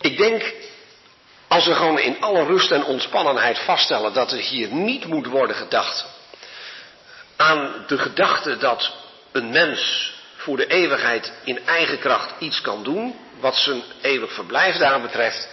Ik 0.00 0.16
denk, 0.16 0.54
als 1.48 1.66
we 1.66 1.74
gewoon 1.74 1.98
in 1.98 2.20
alle 2.20 2.44
rust 2.44 2.70
en 2.70 2.84
ontspannenheid 2.84 3.58
vaststellen 3.58 4.12
dat 4.12 4.32
er 4.32 4.38
hier 4.38 4.68
niet 4.72 5.06
moet 5.06 5.26
worden 5.26 5.56
gedacht 5.56 6.06
aan 7.38 7.84
de 7.86 7.98
gedachte 7.98 8.56
dat 8.56 8.92
een 9.32 9.50
mens 9.50 10.12
voor 10.36 10.56
de 10.56 10.66
eeuwigheid 10.66 11.32
in 11.44 11.66
eigen 11.66 11.98
kracht 11.98 12.32
iets 12.38 12.60
kan 12.60 12.82
doen, 12.82 13.14
wat 13.40 13.56
zijn 13.56 13.82
eeuwig 14.00 14.32
verblijf 14.32 14.76
daar 14.76 15.00
betreft, 15.00 15.48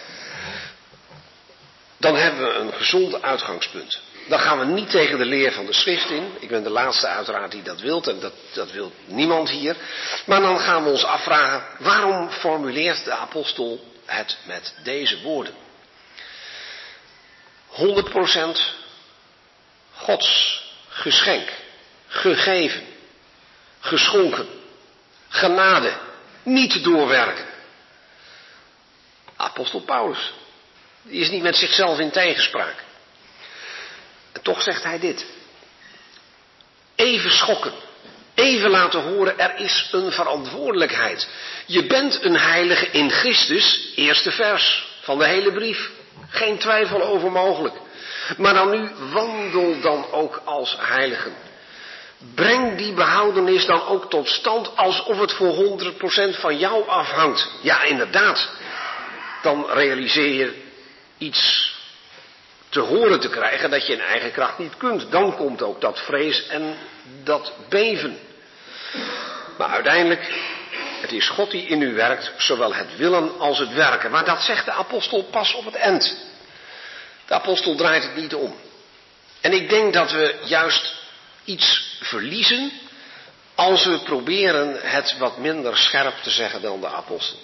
dan 1.98 2.16
hebben 2.16 2.48
we 2.48 2.54
een 2.54 2.74
gezond 2.74 3.22
uitgangspunt. 3.22 4.02
dan 4.28 4.40
gaan 4.40 4.60
we 4.60 4.66
niet 4.66 4.90
tegen 4.90 5.18
de 5.18 5.26
leer 5.26 5.52
van 5.52 5.66
de 5.66 5.74
schrift 5.74 6.10
in. 6.10 6.32
Ik 6.40 6.50
ben 6.50 6.64
de 6.64 6.70
laatste 6.70 7.08
uiteraard 7.08 7.52
die 7.52 7.62
dat 7.62 7.82
wilt 7.82 8.08
en 8.08 8.20
dat, 8.20 8.34
dat 8.54 8.72
wil 8.72 8.92
niemand 9.06 9.50
hier. 9.50 9.76
Maar 10.26 10.42
dan 10.42 10.60
gaan 10.60 10.84
we 10.84 10.90
ons 10.90 11.04
afvragen, 11.04 11.64
waarom 11.80 12.30
formuleert 12.30 13.04
de 13.04 13.12
apostel 13.12 13.84
het 14.06 14.38
met 14.44 14.74
deze 14.84 15.22
woorden? 15.22 15.54
100% 17.70 17.76
Gods 19.94 20.64
geschenk, 20.90 21.50
gegeven, 22.16 22.84
geschonken, 23.80 24.48
genade, 25.30 25.94
niet 26.44 26.84
doorwerken. 26.84 27.46
Apostel 29.36 29.82
Paulus, 29.82 30.34
die 31.02 31.22
is 31.22 31.30
niet 31.30 31.42
met 31.42 31.56
zichzelf 31.56 32.00
in 32.00 32.12
tegenspraak. 32.12 32.76
En 34.32 34.42
toch 34.42 34.62
zegt 34.62 34.84
hij 34.84 35.00
dit. 35.00 35.26
Even 36.96 37.32
schokken. 37.32 37.74
Even 38.34 38.70
laten 38.70 39.02
horen, 39.02 39.40
er 39.40 39.56
is 39.60 39.90
een 39.92 40.12
verantwoordelijkheid. 40.12 41.28
Je 41.66 41.86
bent 41.86 42.24
een 42.24 42.38
heilige 42.38 42.88
in 42.92 43.10
Christus, 43.10 43.92
eerste 43.96 44.32
vers 44.32 44.88
van 45.02 45.18
de 45.18 45.28
hele 45.28 45.54
brief. 45.54 45.90
Geen 46.30 46.58
twijfel 46.58 47.02
over 47.02 47.32
mogelijk. 47.32 47.76
Maar 48.38 48.54
dan 48.54 48.70
nu, 48.70 48.90
wandel 49.12 49.82
dan 49.82 50.12
ook 50.12 50.42
als 50.46 50.76
heiligen. 50.80 51.45
Breng 52.34 52.78
die 52.78 52.94
behoudenis 52.94 53.66
dan 53.66 53.88
ook 53.88 54.10
tot 54.10 54.28
stand 54.28 54.78
alsof 54.78 55.20
het 55.20 55.34
voor 55.34 55.80
100% 56.36 56.40
van 56.40 56.58
jou 56.58 56.88
afhangt. 56.88 57.52
Ja, 57.62 57.84
inderdaad. 57.84 58.50
Dan 59.42 59.66
realiseer 59.70 60.34
je 60.34 60.54
iets 61.18 61.74
te 62.70 62.80
horen 62.80 63.20
te 63.20 63.30
krijgen 63.30 63.70
dat 63.70 63.88
je 63.88 63.94
in 63.94 64.02
eigen 64.02 64.32
kracht 64.32 64.58
niet 64.58 64.78
kunt. 64.78 65.12
Dan 65.12 65.36
komt 65.36 65.62
ook 65.62 65.82
dat 65.82 66.00
vrees 66.00 66.48
en 66.48 66.78
dat 67.24 67.54
beven. 67.70 68.20
Maar 69.58 69.70
uiteindelijk, 69.70 70.34
het 71.02 71.12
is 71.12 71.30
God 71.30 71.52
die 71.52 71.68
in 71.68 71.82
u 71.82 71.94
werkt, 71.94 72.32
zowel 72.38 72.74
het 72.74 72.98
willen 72.98 73.40
als 73.40 73.60
het 73.60 73.74
werken. 73.74 74.12
Maar 74.12 74.26
dat 74.26 74.42
zegt 74.42 74.66
de 74.66 74.72
apostel 74.72 75.24
pas 75.24 75.54
op 75.54 75.66
het 75.66 75.76
eind. 75.76 76.18
De 77.26 77.34
apostel 77.34 77.76
draait 77.76 78.04
het 78.04 78.16
niet 78.16 78.36
om. 78.36 78.56
En 79.42 79.54
ik 79.54 79.70
denk 79.70 79.94
dat 79.94 80.12
we 80.12 80.36
juist 80.44 80.94
iets 81.44 81.85
verliezen 82.00 82.72
als 83.56 83.86
we 83.86 84.00
proberen 84.00 84.80
het 84.82 85.18
wat 85.18 85.38
minder 85.38 85.78
scherp 85.78 86.16
te 86.22 86.30
zeggen 86.30 86.62
dan 86.62 86.82
de 86.82 86.88
apostel. 86.88 87.40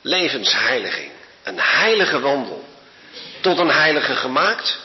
Levensheiliging, 0.00 1.10
een 1.42 1.60
heilige 1.60 2.20
wandel, 2.20 2.64
tot 3.40 3.58
een 3.58 3.70
heilige 3.70 4.16
gemaakt 4.16 4.78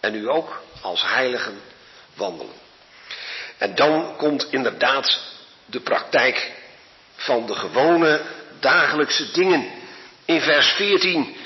en 0.00 0.12
nu 0.12 0.28
ook 0.28 0.62
als 0.80 1.02
heiligen 1.02 1.60
wandelen. 2.14 2.54
En 3.58 3.74
dan 3.74 4.16
komt 4.16 4.46
inderdaad 4.50 5.20
de 5.66 5.80
praktijk 5.80 6.50
van 7.16 7.46
de 7.46 7.54
gewone 7.54 8.20
dagelijkse 8.60 9.30
dingen. 9.30 9.70
In 10.24 10.40
vers 10.40 10.68
14 10.68 11.36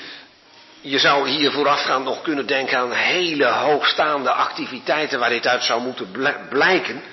je 0.81 0.99
zou 0.99 1.29
hier 1.29 1.51
voorafgaand 1.51 2.05
nog 2.05 2.21
kunnen 2.21 2.45
denken 2.45 2.77
aan 2.77 2.91
hele 2.91 3.45
hoogstaande 3.45 4.31
activiteiten 4.31 5.19
waar 5.19 5.29
dit 5.29 5.47
uit 5.47 5.63
zou 5.63 5.81
moeten 5.81 6.11
blijken. 6.49 7.03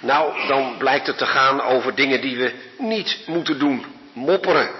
Nou, 0.00 0.46
dan 0.46 0.76
blijkt 0.78 1.06
het 1.06 1.18
te 1.18 1.26
gaan 1.26 1.62
over 1.62 1.94
dingen 1.94 2.20
die 2.20 2.36
we 2.36 2.54
niet 2.78 3.18
moeten 3.26 3.58
doen. 3.58 3.86
Mopperen, 4.12 4.70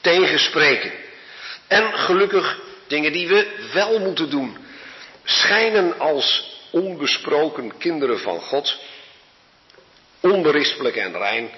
tegenspreken. 0.00 0.92
En 1.68 1.98
gelukkig 1.98 2.58
dingen 2.86 3.12
die 3.12 3.28
we 3.28 3.68
wel 3.72 3.98
moeten 3.98 4.30
doen. 4.30 4.56
Schijnen 5.24 5.98
als 5.98 6.50
onbesproken 6.70 7.78
kinderen 7.78 8.18
van 8.18 8.40
God. 8.40 8.78
Onberispelijk 10.20 10.96
en 10.96 11.16
rein. 11.16 11.50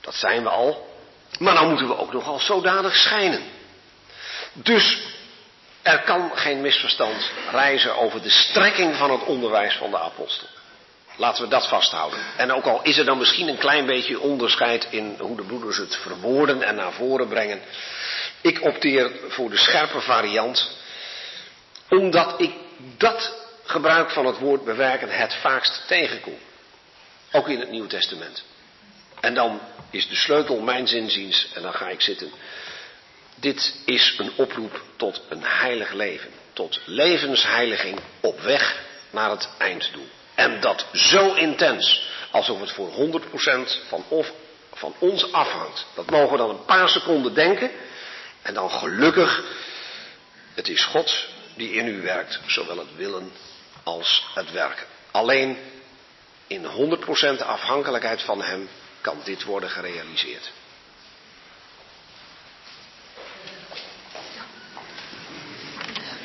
Dat 0.00 0.14
zijn 0.14 0.42
we 0.42 0.48
al. 0.48 0.94
Maar 1.38 1.54
dan 1.54 1.68
moeten 1.68 1.86
we 1.88 1.98
ook 1.98 2.12
nog 2.12 2.26
als 2.26 2.44
zodanig 2.44 2.96
schijnen. 2.96 3.55
Dus 4.62 4.98
er 5.82 6.00
kan 6.00 6.30
geen 6.34 6.60
misverstand 6.60 7.30
reizen 7.50 7.96
over 7.96 8.22
de 8.22 8.30
strekking 8.30 8.96
van 8.96 9.10
het 9.10 9.24
onderwijs 9.24 9.74
van 9.74 9.90
de 9.90 9.98
apostel. 9.98 10.46
Laten 11.16 11.42
we 11.42 11.48
dat 11.48 11.68
vasthouden. 11.68 12.18
En 12.36 12.52
ook 12.52 12.64
al 12.64 12.82
is 12.82 12.98
er 12.98 13.04
dan 13.04 13.18
misschien 13.18 13.48
een 13.48 13.58
klein 13.58 13.86
beetje 13.86 14.20
onderscheid 14.20 14.86
in 14.90 15.16
hoe 15.18 15.36
de 15.36 15.42
broeders 15.42 15.76
het 15.76 15.96
verwoorden 15.96 16.62
en 16.62 16.74
naar 16.74 16.92
voren 16.92 17.28
brengen. 17.28 17.60
Ik 18.40 18.62
opteer 18.62 19.10
voor 19.28 19.50
de 19.50 19.56
scherpe 19.56 20.00
variant, 20.00 20.70
omdat 21.88 22.40
ik 22.40 22.52
dat 22.96 23.34
gebruik 23.64 24.10
van 24.10 24.26
het 24.26 24.38
woord 24.38 24.64
bewerken 24.64 25.08
het 25.10 25.34
vaakst 25.34 25.82
tegenkom. 25.86 26.38
Ook 27.32 27.48
in 27.48 27.60
het 27.60 27.70
Nieuwe 27.70 27.88
Testament. 27.88 28.44
En 29.20 29.34
dan 29.34 29.60
is 29.90 30.08
de 30.08 30.16
sleutel 30.16 30.60
mijn 30.60 30.88
zinziens, 30.88 31.48
en 31.54 31.62
dan 31.62 31.74
ga 31.74 31.88
ik 31.88 32.00
zitten, 32.00 32.32
dit 33.36 33.74
is 33.84 34.14
een 34.18 34.32
oproep 34.36 34.82
tot 34.96 35.22
een 35.28 35.42
heilig 35.42 35.92
leven. 35.92 36.30
Tot 36.52 36.80
levensheiliging 36.84 37.98
op 38.20 38.40
weg 38.40 38.82
naar 39.10 39.30
het 39.30 39.48
einddoel. 39.58 40.08
En 40.34 40.60
dat 40.60 40.86
zo 40.92 41.34
intens, 41.34 42.08
alsof 42.30 42.60
het 42.60 42.72
voor 42.72 42.90
100% 42.90 43.88
van, 43.88 44.04
of, 44.08 44.32
van 44.72 44.94
ons 44.98 45.32
afhangt. 45.32 45.86
Dat 45.94 46.10
mogen 46.10 46.30
we 46.30 46.36
dan 46.36 46.50
een 46.50 46.64
paar 46.64 46.88
seconden 46.88 47.34
denken. 47.34 47.70
En 48.42 48.54
dan 48.54 48.70
gelukkig, 48.70 49.44
het 50.54 50.68
is 50.68 50.84
God 50.84 51.26
die 51.54 51.72
in 51.72 51.86
u 51.86 52.02
werkt, 52.02 52.40
zowel 52.46 52.78
het 52.78 52.96
willen 52.96 53.32
als 53.82 54.26
het 54.34 54.52
werken. 54.52 54.86
Alleen 55.10 55.58
in 56.46 56.64
100% 57.38 57.46
afhankelijkheid 57.46 58.22
van 58.22 58.42
Hem 58.42 58.68
kan 59.00 59.20
dit 59.24 59.44
worden 59.44 59.70
gerealiseerd. 59.70 60.52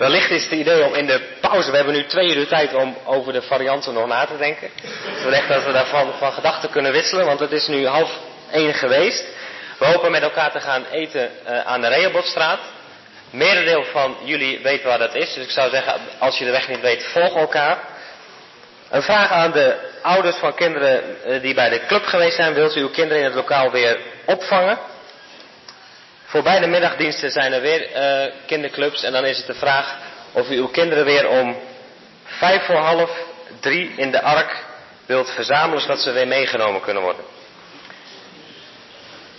Wellicht 0.01 0.29
is 0.29 0.43
het 0.43 0.51
idee 0.51 0.85
om 0.85 0.93
in 0.93 1.05
de 1.05 1.21
pauze, 1.41 1.69
we 1.69 1.75
hebben 1.75 1.93
nu 1.93 2.05
twee 2.05 2.35
uur 2.35 2.47
tijd 2.47 2.73
om 2.73 2.97
over 3.05 3.33
de 3.33 3.41
varianten 3.41 3.93
nog 3.93 4.07
na 4.07 4.25
te 4.25 4.37
denken. 4.37 4.69
Wellicht 5.23 5.47
dat 5.47 5.63
we 5.63 5.71
daarvan 5.71 6.13
van 6.17 6.31
gedachten 6.31 6.69
kunnen 6.69 6.91
wisselen, 6.91 7.25
want 7.25 7.39
het 7.39 7.51
is 7.51 7.67
nu 7.67 7.87
half 7.87 8.11
één 8.51 8.73
geweest. 8.73 9.25
We 9.77 9.85
hopen 9.85 10.11
met 10.11 10.21
elkaar 10.21 10.51
te 10.51 10.59
gaan 10.59 10.85
eten 10.91 11.29
uh, 11.47 11.65
aan 11.65 11.81
de 11.81 11.87
Rehobothstraat. 11.87 12.59
Merendeel 13.29 13.83
van 13.83 14.17
jullie 14.23 14.59
weet 14.63 14.83
waar 14.83 14.97
dat 14.97 15.15
is, 15.15 15.33
dus 15.33 15.43
ik 15.43 15.51
zou 15.51 15.69
zeggen, 15.69 15.93
als 16.19 16.37
je 16.37 16.45
de 16.45 16.51
weg 16.51 16.67
niet 16.67 16.81
weet, 16.81 17.03
volg 17.03 17.35
elkaar. 17.35 17.79
Een 18.89 19.03
vraag 19.03 19.31
aan 19.31 19.51
de 19.51 19.75
ouders 20.01 20.35
van 20.35 20.55
kinderen 20.55 21.03
uh, 21.27 21.41
die 21.41 21.53
bij 21.53 21.69
de 21.69 21.85
club 21.85 22.03
geweest 22.05 22.35
zijn. 22.35 22.53
Wilt 22.53 22.75
u 22.75 22.79
uw 22.79 22.89
kinderen 22.89 23.17
in 23.17 23.25
het 23.25 23.35
lokaal 23.35 23.71
weer 23.71 23.99
opvangen? 24.25 24.77
Voor 26.31 26.43
beide 26.43 26.67
middagdiensten 26.67 27.31
zijn 27.31 27.53
er 27.53 27.61
weer 27.61 27.89
uh, 27.95 28.33
kinderclubs 28.45 29.03
en 29.03 29.11
dan 29.11 29.25
is 29.25 29.37
het 29.37 29.47
de 29.47 29.53
vraag 29.53 29.97
of 30.31 30.49
u 30.49 30.55
uw 30.55 30.67
kinderen 30.67 31.05
weer 31.05 31.27
om 31.27 31.57
vijf 32.23 32.65
voor 32.65 32.75
half 32.75 33.11
drie 33.59 33.93
in 33.95 34.11
de 34.11 34.21
ark 34.21 34.65
wilt 35.05 35.29
verzamelen 35.29 35.81
zodat 35.81 35.99
ze 35.99 36.11
weer 36.11 36.27
meegenomen 36.27 36.81
kunnen 36.81 37.03
worden. 37.03 37.25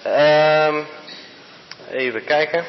Um, 0.07 0.87
even 1.91 2.25
kijken. 2.25 2.65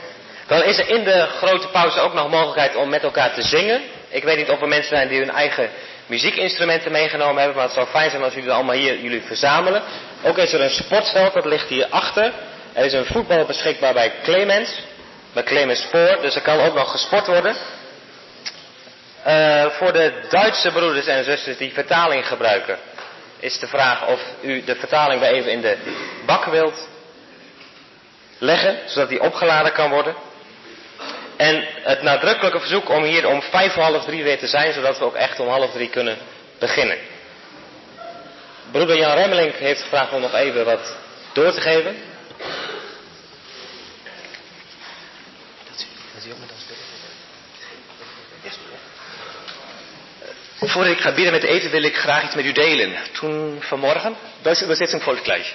Dan 0.48 0.64
is 0.64 0.78
er 0.78 0.90
in 0.90 1.04
de 1.04 1.28
grote 1.38 1.68
pauze 1.68 2.00
ook 2.00 2.14
nog 2.14 2.30
mogelijkheid 2.30 2.76
om 2.76 2.90
met 2.90 3.04
elkaar 3.04 3.34
te 3.34 3.42
zingen. 3.42 3.82
Ik 4.10 4.24
weet 4.24 4.38
niet 4.38 4.50
of 4.50 4.62
er 4.62 4.68
mensen 4.68 4.96
zijn 4.96 5.08
die 5.08 5.20
hun 5.20 5.32
eigen 5.32 5.70
muziekinstrumenten 6.06 6.92
meegenomen 6.92 7.38
hebben, 7.38 7.56
maar 7.56 7.66
het 7.66 7.74
zou 7.74 7.88
fijn 7.88 8.10
zijn 8.10 8.24
als 8.24 8.34
jullie 8.34 8.52
allemaal 8.52 8.76
hier 8.76 9.00
jullie 9.00 9.22
verzamelen. 9.22 9.84
Ook 10.24 10.38
is 10.38 10.54
er 10.54 10.62
een 10.62 10.70
sportveld, 10.70 11.34
dat 11.34 11.46
ligt 11.46 11.70
hier 11.70 11.88
achter. 11.90 12.32
Er 12.74 12.86
is 12.86 12.94
een 12.94 13.06
voetbal 13.06 13.46
beschikbaar 13.46 13.94
bij 13.94 14.14
Clemens, 14.24 14.82
bij 15.34 15.44
Clemens 15.44 15.82
Spoor, 15.82 16.18
dus 16.22 16.36
er 16.36 16.42
kan 16.42 16.60
ook 16.60 16.74
nog 16.74 16.92
gesport 16.92 17.28
worden. 17.28 17.56
Uh, 19.28 19.66
voor 19.66 19.94
de 19.94 20.14
Duitse 20.30 20.72
broeders 20.72 21.08
en 21.08 21.24
zusters 21.24 21.58
die 21.58 21.74
vertaling 21.74 22.28
gebruiken, 22.28 22.78
is 23.40 23.60
de 23.60 23.68
vraag 23.68 24.08
of 24.08 24.22
u 24.42 24.64
de 24.64 24.76
vertaling 24.76 25.20
weer 25.22 25.32
even 25.32 25.52
in 25.52 25.62
de 25.62 25.78
bak 26.26 26.46
wilt 26.46 26.88
leggen, 28.38 28.80
zodat 28.86 29.10
die 29.10 29.22
opgeladen 29.22 29.72
kan 29.72 29.90
worden. 29.90 30.16
En 31.38 31.68
het 31.84 32.02
nadrukkelijke 32.02 32.60
verzoek 32.60 32.90
om 32.90 33.04
hier 33.04 33.28
om 33.28 33.42
vijf 33.42 33.74
voor 33.74 33.84
half 33.84 34.06
drie 34.06 34.24
weer 34.24 34.38
te 34.40 34.48
zijn, 34.48 34.74
zodat 34.74 34.98
we 35.00 35.06
ook 35.06 35.16
echt 35.16 35.40
om 35.40 35.48
half 35.48 35.72
drie 35.72 35.90
kunnen 35.90 36.18
beginnen. 36.60 36.98
Broeder 38.72 38.98
Jan 38.98 39.18
Remmeling 39.18 39.58
heeft 39.58 39.82
gevraagd 39.82 40.14
om 40.14 40.22
nog 40.22 40.34
even 40.34 40.66
wat 40.66 40.96
door 41.34 41.52
te 41.52 41.62
geven. 41.62 42.13
Voor 50.60 50.86
ik 50.88 51.00
ga 51.00 51.12
binnen 51.12 51.34
met 51.34 51.44
eten 51.44 51.72
wil 51.72 51.84
ik 51.84 51.96
graag 51.96 52.24
iets 52.24 52.36
met 52.36 52.46
u 52.46 52.52
delen. 52.52 52.96
Toen 53.12 53.58
vanmorgen, 53.62 54.16
Duitse 54.42 54.64
übersetzing 54.64 55.04
volgt 55.04 55.24
gleich. 55.24 55.54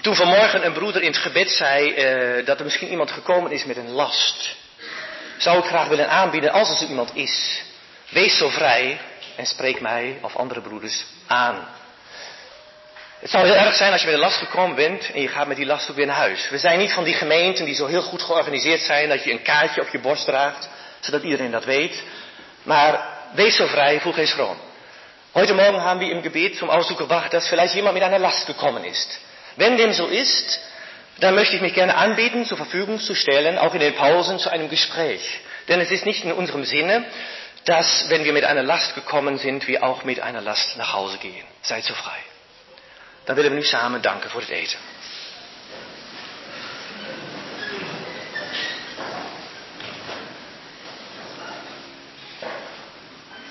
Toen 0.00 0.14
vanmorgen 0.14 0.64
een 0.64 0.72
broeder 0.72 1.02
in 1.02 1.10
het 1.10 1.20
gebed 1.20 1.50
zei 1.50 1.88
uh, 1.88 2.46
dat 2.46 2.58
er 2.58 2.64
misschien 2.64 2.90
iemand 2.90 3.10
gekomen 3.10 3.50
is 3.50 3.64
met 3.64 3.76
een 3.76 3.90
last. 3.90 4.56
zou 5.36 5.58
ik 5.58 5.64
graag 5.64 5.88
willen 5.88 6.08
aanbieden 6.08 6.52
als 6.52 6.70
er 6.70 6.76
zo 6.76 6.86
iemand 6.86 7.10
is. 7.14 7.62
Wees 8.08 8.36
zo 8.36 8.48
vrij 8.48 9.00
en 9.36 9.46
spreek 9.46 9.80
mij 9.80 10.18
of 10.22 10.36
andere 10.36 10.60
broeders 10.60 11.04
aan. 11.26 11.68
Het 13.20 13.30
zou 13.30 13.46
heel 13.46 13.54
erg 13.54 13.74
zijn 13.74 13.92
als 13.92 14.00
je 14.00 14.06
met 14.06 14.16
een 14.16 14.22
last 14.22 14.36
gekomen 14.36 14.76
bent 14.76 15.10
en 15.10 15.20
je 15.20 15.28
gaat 15.28 15.46
met 15.46 15.56
die 15.56 15.66
last 15.66 15.90
ook 15.90 15.96
weer 15.96 16.06
naar 16.06 16.16
huis. 16.16 16.48
We 16.48 16.58
zijn 16.58 16.78
niet 16.78 16.92
van 16.92 17.04
die 17.04 17.14
gemeenten 17.14 17.64
die 17.64 17.74
zo 17.74 17.86
heel 17.86 18.02
goed 18.02 18.22
georganiseerd 18.22 18.80
zijn 18.80 19.08
dat 19.08 19.24
je 19.24 19.30
een 19.30 19.42
kaartje 19.42 19.80
op 19.80 19.88
je 19.88 19.98
borst 19.98 20.24
draagt, 20.24 20.68
zodat 21.00 21.22
iedereen 21.22 21.50
dat 21.50 21.64
weet. 21.64 22.02
Maar 22.62 23.08
wees 23.32 23.56
zo 23.56 23.66
vrij, 23.66 24.00
voel 24.00 24.12
geen 24.12 24.26
schroom. 24.26 24.56
Heute 25.32 25.54
Morgen 25.54 25.80
haben 25.80 26.00
wir 26.00 26.10
im 26.10 26.22
Gebet 26.22 26.56
zum 26.56 26.70
Ausdruck 26.70 26.98
gebracht, 26.98 27.32
dass 27.32 27.48
vielleicht 27.48 27.74
jemand 27.74 27.94
mit 27.94 28.02
einer 28.02 28.18
Last 28.18 28.46
gekommen 28.46 28.84
ist. 28.84 29.20
Wenn 29.56 29.76
dem 29.76 29.92
so 29.92 30.06
ist, 30.06 30.60
dann 31.18 31.34
möchte 31.34 31.56
ich 31.56 31.60
mich 31.60 31.74
gerne 31.74 31.96
anbieten, 31.96 32.44
zur 32.44 32.56
Verfügung 32.56 33.00
zu 33.00 33.14
stellen, 33.14 33.58
auch 33.58 33.74
in 33.74 33.80
den 33.80 33.94
Pausen 33.94 34.38
zu 34.38 34.48
einem 34.50 34.68
Gespräch. 34.68 35.40
Denn 35.66 35.80
es 35.80 35.90
ist 35.90 36.06
nicht 36.06 36.24
in 36.24 36.32
unserem 36.32 36.64
Sinne, 36.64 37.04
dass, 37.64 38.08
wenn 38.08 38.24
wir 38.24 38.32
mit 38.32 38.44
einer 38.44 38.62
Last 38.62 38.94
gekommen 38.94 39.38
sind, 39.38 39.66
wir 39.66 39.82
auch 39.82 40.04
mit 40.04 40.20
einer 40.20 40.40
Last 40.40 40.76
nach 40.76 40.92
Hause 40.92 41.18
gehen. 41.18 41.44
Seid 41.62 41.84
so 41.84 41.94
frei. 41.94 42.27
Dan 43.28 43.36
willen 43.36 43.52
we 43.52 43.58
nu 43.58 43.64
samen 43.64 44.00
danken 44.00 44.30
voor 44.30 44.40
het 44.40 44.50
eten. 44.50 44.78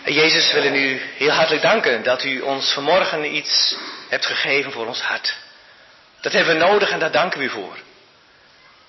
En 0.03 0.13
Jezus, 0.13 0.51
we 0.51 0.61
willen 0.61 0.75
u 0.75 1.01
heel 1.15 1.29
hartelijk 1.29 1.61
danken 1.61 2.03
dat 2.03 2.23
u 2.23 2.41
ons 2.41 2.73
vanmorgen 2.73 3.35
iets 3.35 3.75
hebt 4.09 4.25
gegeven 4.25 4.71
voor 4.71 4.87
ons 4.87 5.01
hart. 5.01 5.35
Dat 6.21 6.31
hebben 6.31 6.53
we 6.53 6.59
nodig 6.59 6.89
en 6.89 6.99
daar 6.99 7.11
danken 7.11 7.39
we 7.39 7.45
u 7.45 7.49
voor. 7.49 7.77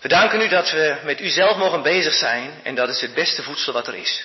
We 0.00 0.08
danken 0.08 0.40
u 0.40 0.48
dat 0.48 0.70
we 0.70 0.96
met 1.04 1.20
u 1.20 1.28
zelf 1.28 1.56
mogen 1.56 1.82
bezig 1.82 2.14
zijn 2.14 2.60
en 2.62 2.74
dat 2.74 2.88
is 2.88 3.00
het 3.00 3.14
beste 3.14 3.42
voedsel 3.42 3.72
wat 3.72 3.86
er 3.86 3.94
is. 3.94 4.24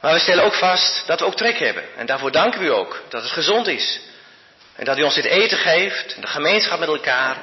Maar 0.00 0.12
we 0.12 0.18
stellen 0.18 0.44
ook 0.44 0.54
vast 0.54 1.06
dat 1.06 1.20
we 1.20 1.26
ook 1.26 1.36
trek 1.36 1.58
hebben 1.58 1.96
en 1.96 2.06
daarvoor 2.06 2.32
danken 2.32 2.60
we 2.60 2.66
u 2.66 2.72
ook 2.72 3.02
dat 3.08 3.22
het 3.22 3.32
gezond 3.32 3.66
is. 3.66 4.00
En 4.76 4.84
dat 4.84 4.98
u 4.98 5.02
ons 5.02 5.14
dit 5.14 5.24
eten 5.24 5.58
geeft, 5.58 6.14
en 6.14 6.20
de 6.20 6.26
gemeenschap 6.26 6.78
met 6.78 6.88
elkaar. 6.88 7.36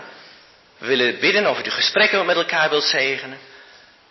We 0.77 0.87
willen 0.87 1.19
bidden 1.19 1.49
of 1.49 1.59
u 1.59 1.63
de 1.63 1.71
gesprekken 1.71 2.25
met 2.25 2.35
elkaar 2.35 2.69
wilt 2.69 2.83
zegenen. 2.83 3.37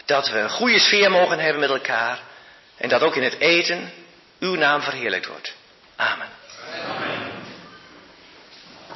Dat 0.05 0.29
we 0.29 0.39
een 0.39 0.51
goede 0.51 0.79
sfeer 0.79 1.11
mogen 1.11 1.39
hebben 1.39 1.61
met 1.61 1.71
elkaar. 1.71 2.19
En 2.77 2.89
dat 2.89 3.03
ook 3.03 3.17
in 3.17 3.23
het 3.23 3.39
eten 3.39 3.93
uw 4.41 4.55
naam 4.55 4.83
verheerlijkt 4.83 5.27
wordt. 5.27 5.55
Amen. 5.97 6.29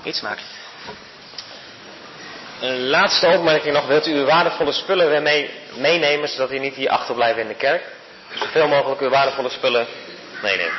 Iets 0.05 0.20
maken. 0.20 0.44
Een 2.60 2.86
laatste 2.86 3.26
opmerking 3.26 3.74
nog. 3.74 3.86
Wilt 3.86 4.06
u 4.06 4.12
uw 4.12 4.24
waardevolle 4.24 4.72
spullen 4.72 5.08
weer 5.08 5.22
mee, 5.22 5.50
meenemen, 5.74 6.28
zodat 6.28 6.52
u 6.52 6.58
niet 6.58 6.74
hier 6.74 6.88
achterblijft 6.88 7.38
in 7.38 7.48
de 7.48 7.55
kerk? 7.55 7.82
Zoveel 8.38 8.68
mogelijk 8.68 9.00
uw 9.00 9.08
waardevolle 9.08 9.50
spullen 9.50 9.86
meenemen. 10.42 10.78